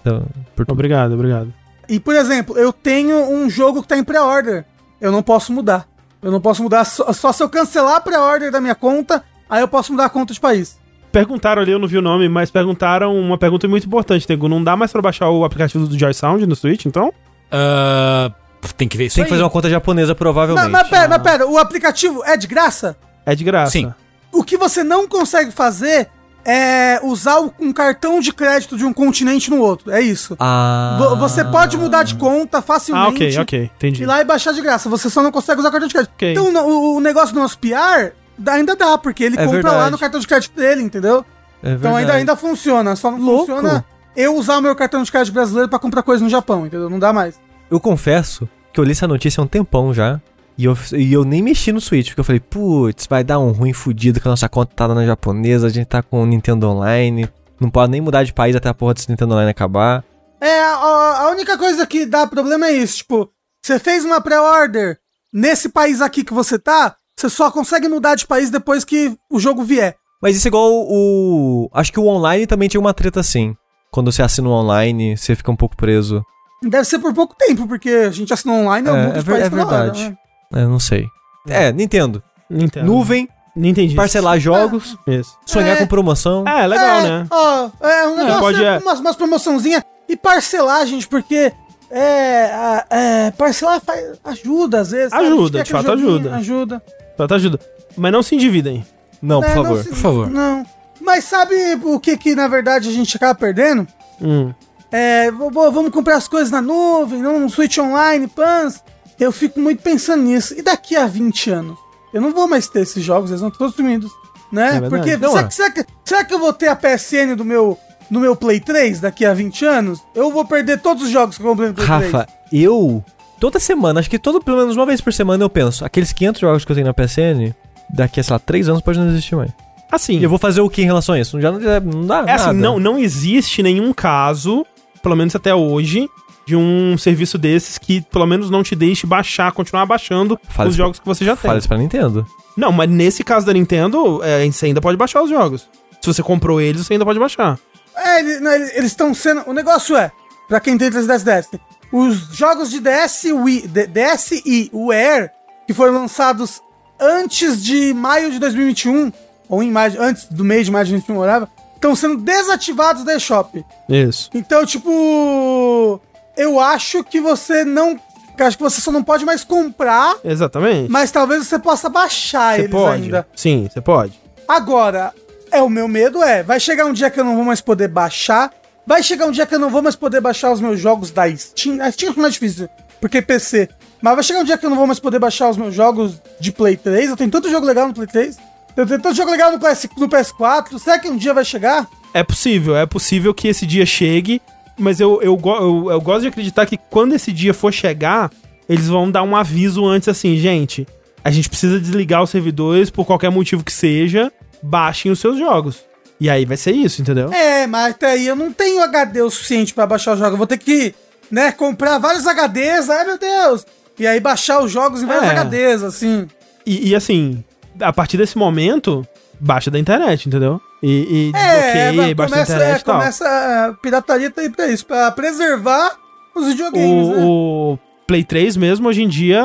por 0.55 0.65
tudo. 0.65 0.73
Obrigado, 0.73 1.13
obrigado. 1.13 1.53
E, 1.87 1.99
por 1.99 2.15
exemplo, 2.15 2.57
eu 2.57 2.73
tenho 2.73 3.17
um 3.29 3.47
jogo 3.49 3.81
que 3.81 3.87
tá 3.87 3.97
em 3.97 4.03
pré-order. 4.03 4.65
Eu 4.99 5.11
não 5.11 5.21
posso 5.21 5.53
mudar. 5.53 5.87
Eu 6.21 6.31
não 6.31 6.41
posso 6.41 6.63
mudar 6.63 6.83
só, 6.85 7.13
só 7.13 7.31
se 7.31 7.43
eu 7.43 7.49
cancelar 7.49 7.97
a 7.97 8.01
pré-order 8.01 8.51
da 8.51 8.59
minha 8.59 8.73
conta, 8.73 9.23
aí 9.47 9.61
eu 9.61 9.67
posso 9.67 9.91
mudar 9.91 10.05
a 10.05 10.09
conta 10.09 10.33
de 10.33 10.39
país. 10.39 10.79
Perguntaram 11.15 11.61
ali, 11.61 11.71
eu 11.71 11.79
não 11.79 11.87
vi 11.87 11.97
o 11.97 12.01
nome, 12.01 12.27
mas 12.27 12.51
perguntaram 12.51 13.17
uma 13.17 13.37
pergunta 13.37 13.65
muito 13.69 13.87
importante, 13.87 14.27
Tengu. 14.27 14.49
Não 14.49 14.61
dá 14.61 14.75
mais 14.75 14.91
pra 14.91 15.01
baixar 15.01 15.29
o 15.29 15.45
aplicativo 15.45 15.87
do 15.87 15.97
Joy 15.97 16.13
Sound 16.13 16.45
no 16.45 16.57
Switch, 16.57 16.85
então? 16.85 17.13
Ah, 17.49 18.29
tem 18.75 18.85
que 18.85 18.97
ver 18.97 19.05
isso 19.05 19.15
Tem 19.15 19.23
que 19.23 19.29
fazer 19.29 19.41
uma 19.41 19.49
conta 19.49 19.69
japonesa, 19.69 20.13
provavelmente. 20.13 20.69
mas 20.69 20.89
pera, 20.89 21.07
mas 21.07 21.21
pera, 21.21 21.47
o 21.47 21.57
aplicativo 21.57 22.21
é 22.25 22.35
de 22.35 22.47
graça? 22.47 22.97
É 23.25 23.33
de 23.33 23.45
graça. 23.45 23.71
Sim. 23.71 23.93
O 24.29 24.43
que 24.43 24.57
você 24.57 24.83
não 24.83 25.07
consegue 25.07 25.51
fazer 25.51 26.09
é 26.43 26.99
usar 27.01 27.39
um 27.61 27.71
cartão 27.71 28.19
de 28.19 28.33
crédito 28.33 28.75
de 28.77 28.83
um 28.83 28.91
continente 28.91 29.49
no 29.49 29.61
outro. 29.61 29.91
É 29.91 30.01
isso. 30.01 30.35
Ah. 30.37 30.97
Vo- 30.99 31.15
Você 31.15 31.45
pode 31.45 31.77
mudar 31.77 32.03
de 32.03 32.15
conta 32.15 32.61
facilmente. 32.61 33.05
Ah, 33.05 33.09
ok, 33.09 33.39
ok. 33.39 33.71
Entendi. 33.77 34.03
Ir 34.03 34.05
lá 34.05 34.19
e 34.19 34.25
baixar 34.25 34.51
de 34.51 34.61
graça. 34.61 34.89
Você 34.89 35.09
só 35.09 35.23
não 35.23 35.31
consegue 35.31 35.61
usar 35.61 35.69
o 35.69 35.71
cartão 35.71 35.87
de 35.87 35.93
crédito. 35.93 36.11
Ok. 36.13 36.31
Então 36.33 36.53
o, 36.67 36.97
o 36.97 36.99
negócio 36.99 37.33
do 37.33 37.39
nosso 37.39 37.57
PR 37.57 38.11
ainda 38.47 38.75
dá, 38.75 38.97
porque 38.97 39.23
ele 39.23 39.35
É 39.39 39.45
compra 39.45 39.61
lá 39.63 39.71
verdade. 39.71 39.91
no 39.91 39.97
cartão 39.97 40.19
de 40.19 40.27
crédito 40.27 40.55
dele, 40.55 40.81
entendeu? 40.81 41.25
É 41.63 41.71
Então 41.73 41.95
ainda, 41.95 42.13
ainda 42.13 42.35
funciona. 42.35 42.95
Só 42.95 43.11
não 43.11 43.19
Louco. 43.19 43.45
funciona 43.47 43.85
eu 44.15 44.35
usar 44.35 44.57
o 44.57 44.61
meu 44.61 44.75
cartão 44.75 45.03
de 45.03 45.11
crédito 45.11 45.33
brasileiro 45.33 45.69
pra 45.69 45.79
comprar 45.79 46.03
coisa 46.03 46.23
no 46.23 46.29
Japão, 46.29 46.65
entendeu? 46.65 46.89
Não 46.89 46.99
dá 46.99 47.11
mais. 47.11 47.39
Eu 47.69 47.79
confesso 47.79 48.47
que 48.71 48.79
eu 48.79 48.83
li 48.83 48.91
essa 48.91 49.07
notícia 49.07 49.41
há 49.41 49.43
um 49.43 49.47
tempão 49.47 49.93
já. 49.93 50.19
E 50.57 50.63
eu, 50.65 50.77
e 50.93 51.11
eu 51.11 51.25
nem 51.25 51.41
mexi 51.41 51.73
no 51.73 51.81
Switch, 51.81 52.07
porque 52.09 52.21
eu 52.21 52.23
falei, 52.23 52.39
putz, 52.39 53.07
vai 53.07 53.25
dar 53.25 53.39
um 53.39 53.51
ruim 53.51 53.73
fudido 53.73 54.21
que 54.21 54.27
a 54.27 54.31
nossa 54.31 54.47
conta 54.47 54.71
tá 54.73 54.87
na 54.87 55.05
japonesa, 55.05 55.67
a 55.67 55.69
gente 55.69 55.87
tá 55.87 56.01
com 56.01 56.23
o 56.23 56.25
Nintendo 56.25 56.69
Online, 56.69 57.27
não 57.59 57.69
pode 57.69 57.91
nem 57.91 57.99
mudar 57.99 58.23
de 58.23 58.31
país 58.33 58.55
até 58.55 58.69
a 58.69 58.73
porra 58.73 58.93
desse 58.93 59.09
Nintendo 59.09 59.33
Online 59.33 59.51
acabar. 59.51 60.01
É, 60.39 60.61
a, 60.63 61.23
a 61.23 61.29
única 61.31 61.57
coisa 61.57 61.85
que 61.85 62.05
dá 62.05 62.25
problema 62.25 62.67
é 62.67 62.71
isso, 62.71 62.97
tipo, 62.99 63.29
você 63.61 63.77
fez 63.79 64.05
uma 64.05 64.21
pré-order 64.21 64.97
nesse 65.33 65.67
país 65.67 65.99
aqui 65.99 66.23
que 66.23 66.33
você 66.33 66.57
tá, 66.57 66.95
você 67.15 67.29
só 67.29 67.49
consegue 67.51 67.87
mudar 67.87 68.15
de 68.15 68.25
país 68.27 68.49
depois 68.49 68.83
que 68.83 69.15
o 69.29 69.39
jogo 69.39 69.63
vier. 69.63 69.95
Mas 70.21 70.35
isso 70.35 70.47
é 70.47 70.49
igual 70.49 70.69
o. 70.71 71.69
Acho 71.73 71.91
que 71.91 71.99
o 71.99 72.07
online 72.07 72.47
também 72.47 72.67
tinha 72.67 72.81
uma 72.81 72.93
treta 72.93 73.19
assim. 73.19 73.55
Quando 73.91 74.11
você 74.11 74.21
assina 74.21 74.47
o 74.49 74.51
online, 74.51 75.15
você 75.17 75.35
fica 75.35 75.51
um 75.51 75.55
pouco 75.55 75.75
preso. 75.77 76.23
Deve 76.63 76.85
ser 76.85 76.99
por 76.99 77.13
pouco 77.13 77.35
tempo, 77.35 77.67
porque 77.67 77.89
a 77.89 78.11
gente 78.11 78.33
assinou 78.33 78.57
online, 78.57 78.87
eu 78.87 78.95
É, 78.95 79.05
mudo 79.07 79.17
é 79.17 79.19
de 79.19 79.25
país 79.25 79.43
é 79.45 79.49
toda 79.49 79.65
hora, 79.65 79.77
verdade. 79.91 80.09
né? 80.51 80.61
É, 80.61 80.65
não 80.65 80.79
sei. 80.79 81.05
É, 81.47 81.71
Nintendo. 81.71 82.23
Nintendo. 82.49 82.85
Nuvem, 82.87 83.29
Entendi. 83.55 83.93
parcelar 83.95 84.39
jogos, 84.39 84.97
Isso. 85.07 85.37
sonhar 85.45 85.75
É. 85.75 85.79
com 85.79 85.85
promoção. 85.87 86.43
É, 86.47 86.65
legal, 86.65 86.99
é, 86.99 87.03
né? 87.03 87.27
Ó, 87.29 87.69
é 87.81 88.07
um 88.07 88.15
negócio, 88.17 88.39
pode, 88.39 88.63
é, 88.63 88.67
é. 88.75 88.77
umas, 88.79 88.99
umas 88.99 89.15
promoçãozinhas 89.15 89.83
e 90.09 90.15
parcelar, 90.17 90.85
gente, 90.87 91.07
porque 91.07 91.51
é, 91.91 92.83
é, 92.89 93.31
parcelar 93.37 93.79
faz- 93.81 94.19
ajuda 94.23 94.81
às 94.81 94.91
vezes. 94.91 95.13
Ajuda, 95.13 95.63
de 95.63 95.71
fato 95.71 95.87
joguinho, 95.87 96.09
ajuda. 96.09 96.35
Ajuda. 96.35 96.83
Só 97.17 97.27
tá 97.27 97.35
ajuda. 97.35 97.59
Mas 97.97 98.11
não 98.11 98.21
se 98.23 98.35
endividem. 98.35 98.85
Não, 99.21 99.41
por 99.41 99.49
É, 99.49 99.53
favor. 99.53 99.83
se- 99.83 99.89
por 99.89 99.97
favor. 99.97 100.29
Não. 100.29 100.65
Mas 101.01 101.23
sabe 101.25 101.55
o 101.83 101.99
que 101.99 102.17
que 102.17 102.35
na 102.35 102.47
verdade 102.47 102.89
a 102.89 102.91
gente 102.91 103.15
acaba 103.15 103.35
perdendo? 103.35 103.87
Hum. 104.21 104.53
É, 104.91 105.29
v- 105.31 105.49
vamos 105.51 105.89
comprar 105.91 106.15
as 106.17 106.27
coisas 106.27 106.51
na 106.51 106.61
nuvem, 106.61 107.21
não 107.21 107.39
no 107.39 107.49
Switch 107.49 107.77
Online, 107.77 108.27
pans. 108.27 108.83
Eu 109.19 109.31
fico 109.31 109.59
muito 109.59 109.81
pensando 109.81 110.23
nisso. 110.23 110.53
E 110.57 110.61
daqui 110.61 110.95
a 110.95 111.05
20 111.07 111.49
anos? 111.49 111.77
Eu 112.13 112.21
não 112.21 112.31
vou 112.31 112.47
mais 112.47 112.67
ter 112.67 112.81
esses 112.81 113.03
jogos, 113.03 113.29
eles 113.29 113.41
vão 113.41 113.51
todos 113.51 113.75
sumidos. 113.75 114.11
Né? 114.51 114.79
verdade. 114.79 114.89
Porque 114.89 115.17
Não, 115.17 115.31
será, 115.31 115.41
é. 115.41 115.47
que, 115.47 115.53
será, 115.55 115.71
que, 115.71 115.85
será 116.05 116.23
que 116.23 116.33
eu 116.33 116.39
vou 116.39 116.53
ter 116.53 116.67
a 116.69 116.75
PSN 116.75 117.35
do 117.35 117.43
meu, 117.43 117.77
no 118.09 118.19
meu 118.19 118.35
Play 118.35 118.59
3 118.59 119.01
daqui 119.01 119.25
a 119.25 119.33
20 119.33 119.65
anos? 119.65 119.99
Eu 120.13 120.31
vou 120.31 120.45
perder 120.45 120.79
todos 120.81 121.03
os 121.03 121.09
jogos 121.09 121.35
que 121.37 121.43
eu 121.43 121.47
comprei 121.49 121.69
no 121.69 121.73
Play 121.73 121.87
3. 121.87 122.11
Rafa, 122.11 122.27
eu. 122.53 123.03
Toda 123.45 123.59
semana, 123.59 123.99
acho 123.99 124.09
que 124.09 124.17
todo, 124.17 124.41
pelo 124.41 124.57
menos 124.57 124.75
uma 124.75 124.87
vez 124.87 124.99
por 124.99 125.13
semana 125.13 125.43
eu 125.43 125.49
penso, 125.51 125.85
aqueles 125.85 126.11
500 126.11 126.41
jogos 126.41 126.65
que 126.65 126.71
eu 126.71 126.75
tenho 126.75 126.87
na 126.87 126.95
PSN, 126.95 127.53
daqui 127.87 128.19
a, 128.19 128.23
sei 128.23 128.33
lá, 128.33 128.39
3 128.39 128.69
anos 128.69 128.81
pode 128.81 128.97
não 128.97 129.07
existir 129.07 129.35
mais. 129.35 129.51
Assim, 129.91 130.17
E 130.17 130.23
eu 130.23 130.29
vou 130.31 130.39
fazer 130.39 130.61
o 130.61 130.69
que 130.69 130.81
em 130.81 130.85
relação 130.85 131.13
a 131.13 131.19
isso? 131.19 131.39
Já 131.39 131.51
não, 131.51 131.59
não 131.59 132.07
dá 132.07 132.23
é 132.25 132.31
assim, 132.31 132.45
nada. 132.47 132.53
não, 132.53 132.79
não 132.79 132.97
existe 132.97 133.61
nenhum 133.61 133.93
caso, 133.93 134.65
pelo 135.03 135.15
menos 135.15 135.35
até 135.35 135.53
hoje, 135.53 136.09
de 136.47 136.55
um 136.55 136.97
serviço 136.97 137.37
desses 137.37 137.77
que 137.77 138.01
pelo 138.01 138.25
menos 138.25 138.49
não 138.49 138.63
te 138.63 138.75
deixe 138.75 139.05
baixar, 139.05 139.51
continuar 139.51 139.85
baixando 139.85 140.39
Fala 140.49 140.69
os 140.69 140.75
jogos 140.75 140.97
que 140.97 141.05
você 141.05 141.23
já 141.23 141.35
tem. 141.35 141.47
Fala 141.47 141.59
isso 141.59 141.67
pra 141.67 141.77
Nintendo. 141.77 142.25
Não, 142.57 142.71
mas 142.71 142.89
nesse 142.89 143.23
caso 143.23 143.45
da 143.45 143.53
Nintendo, 143.53 144.23
é, 144.23 144.43
você 144.49 144.65
ainda 144.65 144.81
pode 144.81 144.97
baixar 144.97 145.21
os 145.21 145.29
jogos. 145.29 145.69
Se 146.01 146.07
você 146.11 146.23
comprou 146.23 146.59
eles, 146.59 146.83
você 146.83 146.93
ainda 146.93 147.05
pode 147.05 147.19
baixar. 147.19 147.59
É, 147.95 148.21
eles 148.21 148.85
estão 148.85 149.13
sendo. 149.13 149.43
O 149.45 149.53
negócio 149.53 149.95
é, 149.95 150.11
pra 150.47 150.59
quem 150.59 150.79
tem 150.79 150.89
3DS 150.89 151.23
DS, 151.23 151.59
os 151.91 152.35
jogos 152.35 152.69
de 152.69 152.79
DS, 152.79 153.25
Wii, 153.25 153.67
DS 153.67 154.31
e 154.45 154.71
Air, 154.91 155.31
que 155.67 155.73
foram 155.73 155.93
lançados 155.93 156.61
antes 156.99 157.63
de 157.63 157.93
maio 157.93 158.31
de 158.31 158.39
2021, 158.39 159.11
ou 159.49 159.61
em 159.63 159.71
maio, 159.71 160.01
antes 160.01 160.25
do 160.25 160.43
mês 160.43 160.65
de 160.65 160.71
maio 160.71 160.85
de 160.85 160.91
2021, 160.91 161.17
whatever, 161.17 161.47
estão 161.75 161.95
sendo 161.95 162.17
desativados 162.17 163.03
da 163.03 163.15
eShop. 163.15 163.63
Isso. 163.89 164.29
Então, 164.33 164.65
tipo. 164.65 165.99
Eu 166.37 166.59
acho 166.59 167.03
que 167.03 167.21
você 167.21 167.63
não. 167.63 167.99
Acho 168.37 168.57
que 168.57 168.63
você 168.63 168.81
só 168.81 168.91
não 168.91 169.01
pode 169.01 169.23
mais 169.23 169.45
comprar, 169.45 170.17
Exatamente. 170.21 170.91
mas 170.91 171.09
talvez 171.09 171.47
você 171.47 171.57
possa 171.57 171.87
baixar 171.87 172.55
Você 172.55 172.61
eles 172.63 172.71
pode. 172.71 173.03
ainda. 173.03 173.25
Sim, 173.33 173.69
você 173.71 173.79
pode. 173.79 174.19
Agora, 174.45 175.13
é 175.49 175.61
o 175.61 175.69
meu 175.69 175.87
medo 175.87 176.21
é, 176.21 176.43
vai 176.43 176.59
chegar 176.59 176.85
um 176.85 176.91
dia 176.91 177.09
que 177.09 177.17
eu 177.17 177.23
não 177.23 177.35
vou 177.37 177.45
mais 177.45 177.61
poder 177.61 177.87
baixar, 177.87 178.51
vai 178.85 179.01
chegar 179.01 179.25
um 179.25 179.31
dia 179.31 179.45
que 179.45 179.55
eu 179.55 179.59
não 179.59 179.69
vou 179.69 179.81
mais 179.81 179.95
poder 179.95 180.21
baixar 180.21 180.51
os 180.51 180.61
meus 180.61 180.79
jogos 180.79 181.11
da 181.11 181.23
Steam. 181.35 181.81
A 181.81 181.91
Steam 181.91 182.13
é 182.15 182.19
mais 182.19 182.33
difícil, 182.33 182.69
porque 183.01 183.17
é 183.17 183.21
PC. 183.21 183.69
Mas 184.01 184.13
vai 184.13 184.23
chegar 184.23 184.39
um 184.41 184.43
dia 184.43 184.57
que 184.57 184.65
eu 184.65 184.69
não 184.69 184.77
vou 184.77 184.87
mais 184.87 184.99
poder 184.99 185.19
baixar 185.19 185.49
os 185.49 185.57
meus 185.57 185.73
jogos 185.73 186.21
de 186.39 186.51
Play 186.51 186.77
3. 186.77 187.09
Eu 187.09 187.17
tenho 187.17 187.31
tanto 187.31 187.49
jogo 187.49 187.65
legal 187.65 187.87
no 187.87 187.93
Play 187.93 188.07
3. 188.07 188.37
Eu 188.77 188.85
tenho 188.85 189.01
tanto 189.01 189.15
jogo 189.15 189.31
legal 189.31 189.51
no, 189.51 189.59
PS, 189.59 189.87
no 189.97 190.07
PS4. 190.07 190.77
Será 190.77 190.99
que 190.99 191.09
um 191.09 191.17
dia 191.17 191.33
vai 191.33 191.45
chegar? 191.45 191.87
É 192.13 192.23
possível, 192.23 192.77
é 192.77 192.85
possível 192.85 193.33
que 193.33 193.47
esse 193.47 193.65
dia 193.65 193.85
chegue, 193.85 194.41
mas 194.77 194.99
eu, 194.99 195.21
eu, 195.21 195.39
eu, 195.43 195.91
eu 195.91 196.01
gosto 196.01 196.21
de 196.21 196.27
acreditar 196.27 196.65
que 196.65 196.77
quando 196.77 197.13
esse 197.13 197.31
dia 197.31 197.53
for 197.53 197.73
chegar, 197.73 198.31
eles 198.69 198.87
vão 198.87 199.09
dar 199.09 199.23
um 199.23 199.35
aviso 199.35 199.85
antes 199.85 200.07
assim, 200.07 200.37
gente, 200.37 200.87
a 201.23 201.31
gente 201.31 201.49
precisa 201.49 201.79
desligar 201.79 202.23
os 202.23 202.29
servidores 202.29 202.89
por 202.89 203.05
qualquer 203.05 203.29
motivo 203.29 203.63
que 203.63 203.73
seja, 203.73 204.31
baixem 204.61 205.11
os 205.11 205.19
seus 205.19 205.37
jogos. 205.37 205.83
E 206.19 206.29
aí 206.29 206.45
vai 206.45 206.55
ser 206.57 206.71
isso, 206.71 207.01
entendeu? 207.01 207.31
É, 207.33 207.67
mas 207.67 207.91
até 207.93 208.11
aí 208.11 208.25
eu 208.27 208.35
não 208.35 208.51
tenho 208.51 208.81
HD 208.83 209.21
o 209.21 209.29
suficiente 209.29 209.73
pra 209.73 209.85
baixar 209.85 210.13
os 210.13 210.19
jogos. 210.19 210.33
Eu 210.33 210.37
vou 210.37 210.47
ter 210.47 210.57
que, 210.57 210.95
né, 211.29 211.51
comprar 211.51 211.97
vários 211.97 212.25
HDs. 212.25 212.89
Ai, 212.89 213.05
meu 213.05 213.17
Deus! 213.17 213.65
E 213.99 214.05
aí 214.07 214.19
baixar 214.19 214.61
os 214.61 214.71
jogos 214.71 215.01
em 215.01 215.05
vários 215.05 215.29
É. 215.31 215.35
HDs, 215.39 215.83
assim. 215.83 216.27
E, 216.65 216.89
e, 216.89 216.95
assim, 216.95 217.43
a 217.81 217.91
partir 217.93 218.17
desse 218.17 218.37
momento, 218.37 219.05
baixa 219.39 219.69
da 219.69 219.77
internet, 219.77 220.27
entendeu? 220.27 220.59
E, 220.81 221.31
e 221.33 221.37
É, 221.37 221.85
desbloqueia, 221.87 222.15
baixa 222.15 222.31
da 222.31 222.35
começa, 222.37 222.53
internet 222.55 222.79
é, 222.81 222.83
tal. 222.83 222.95
começa 222.99 223.25
a 223.69 223.73
pirataria 223.81 224.29
tá 224.31 224.41
aí 224.41 224.49
pra 224.49 224.67
isso, 224.67 224.85
pra 224.85 225.11
preservar 225.11 225.95
os 226.35 226.47
videogames, 226.47 227.07
né? 227.09 227.15
O, 227.23 227.73
o 227.73 227.79
Play 228.07 228.23
3 228.23 228.55
mesmo, 228.57 228.87
hoje 228.87 229.03
em 229.03 229.07
dia, 229.07 229.41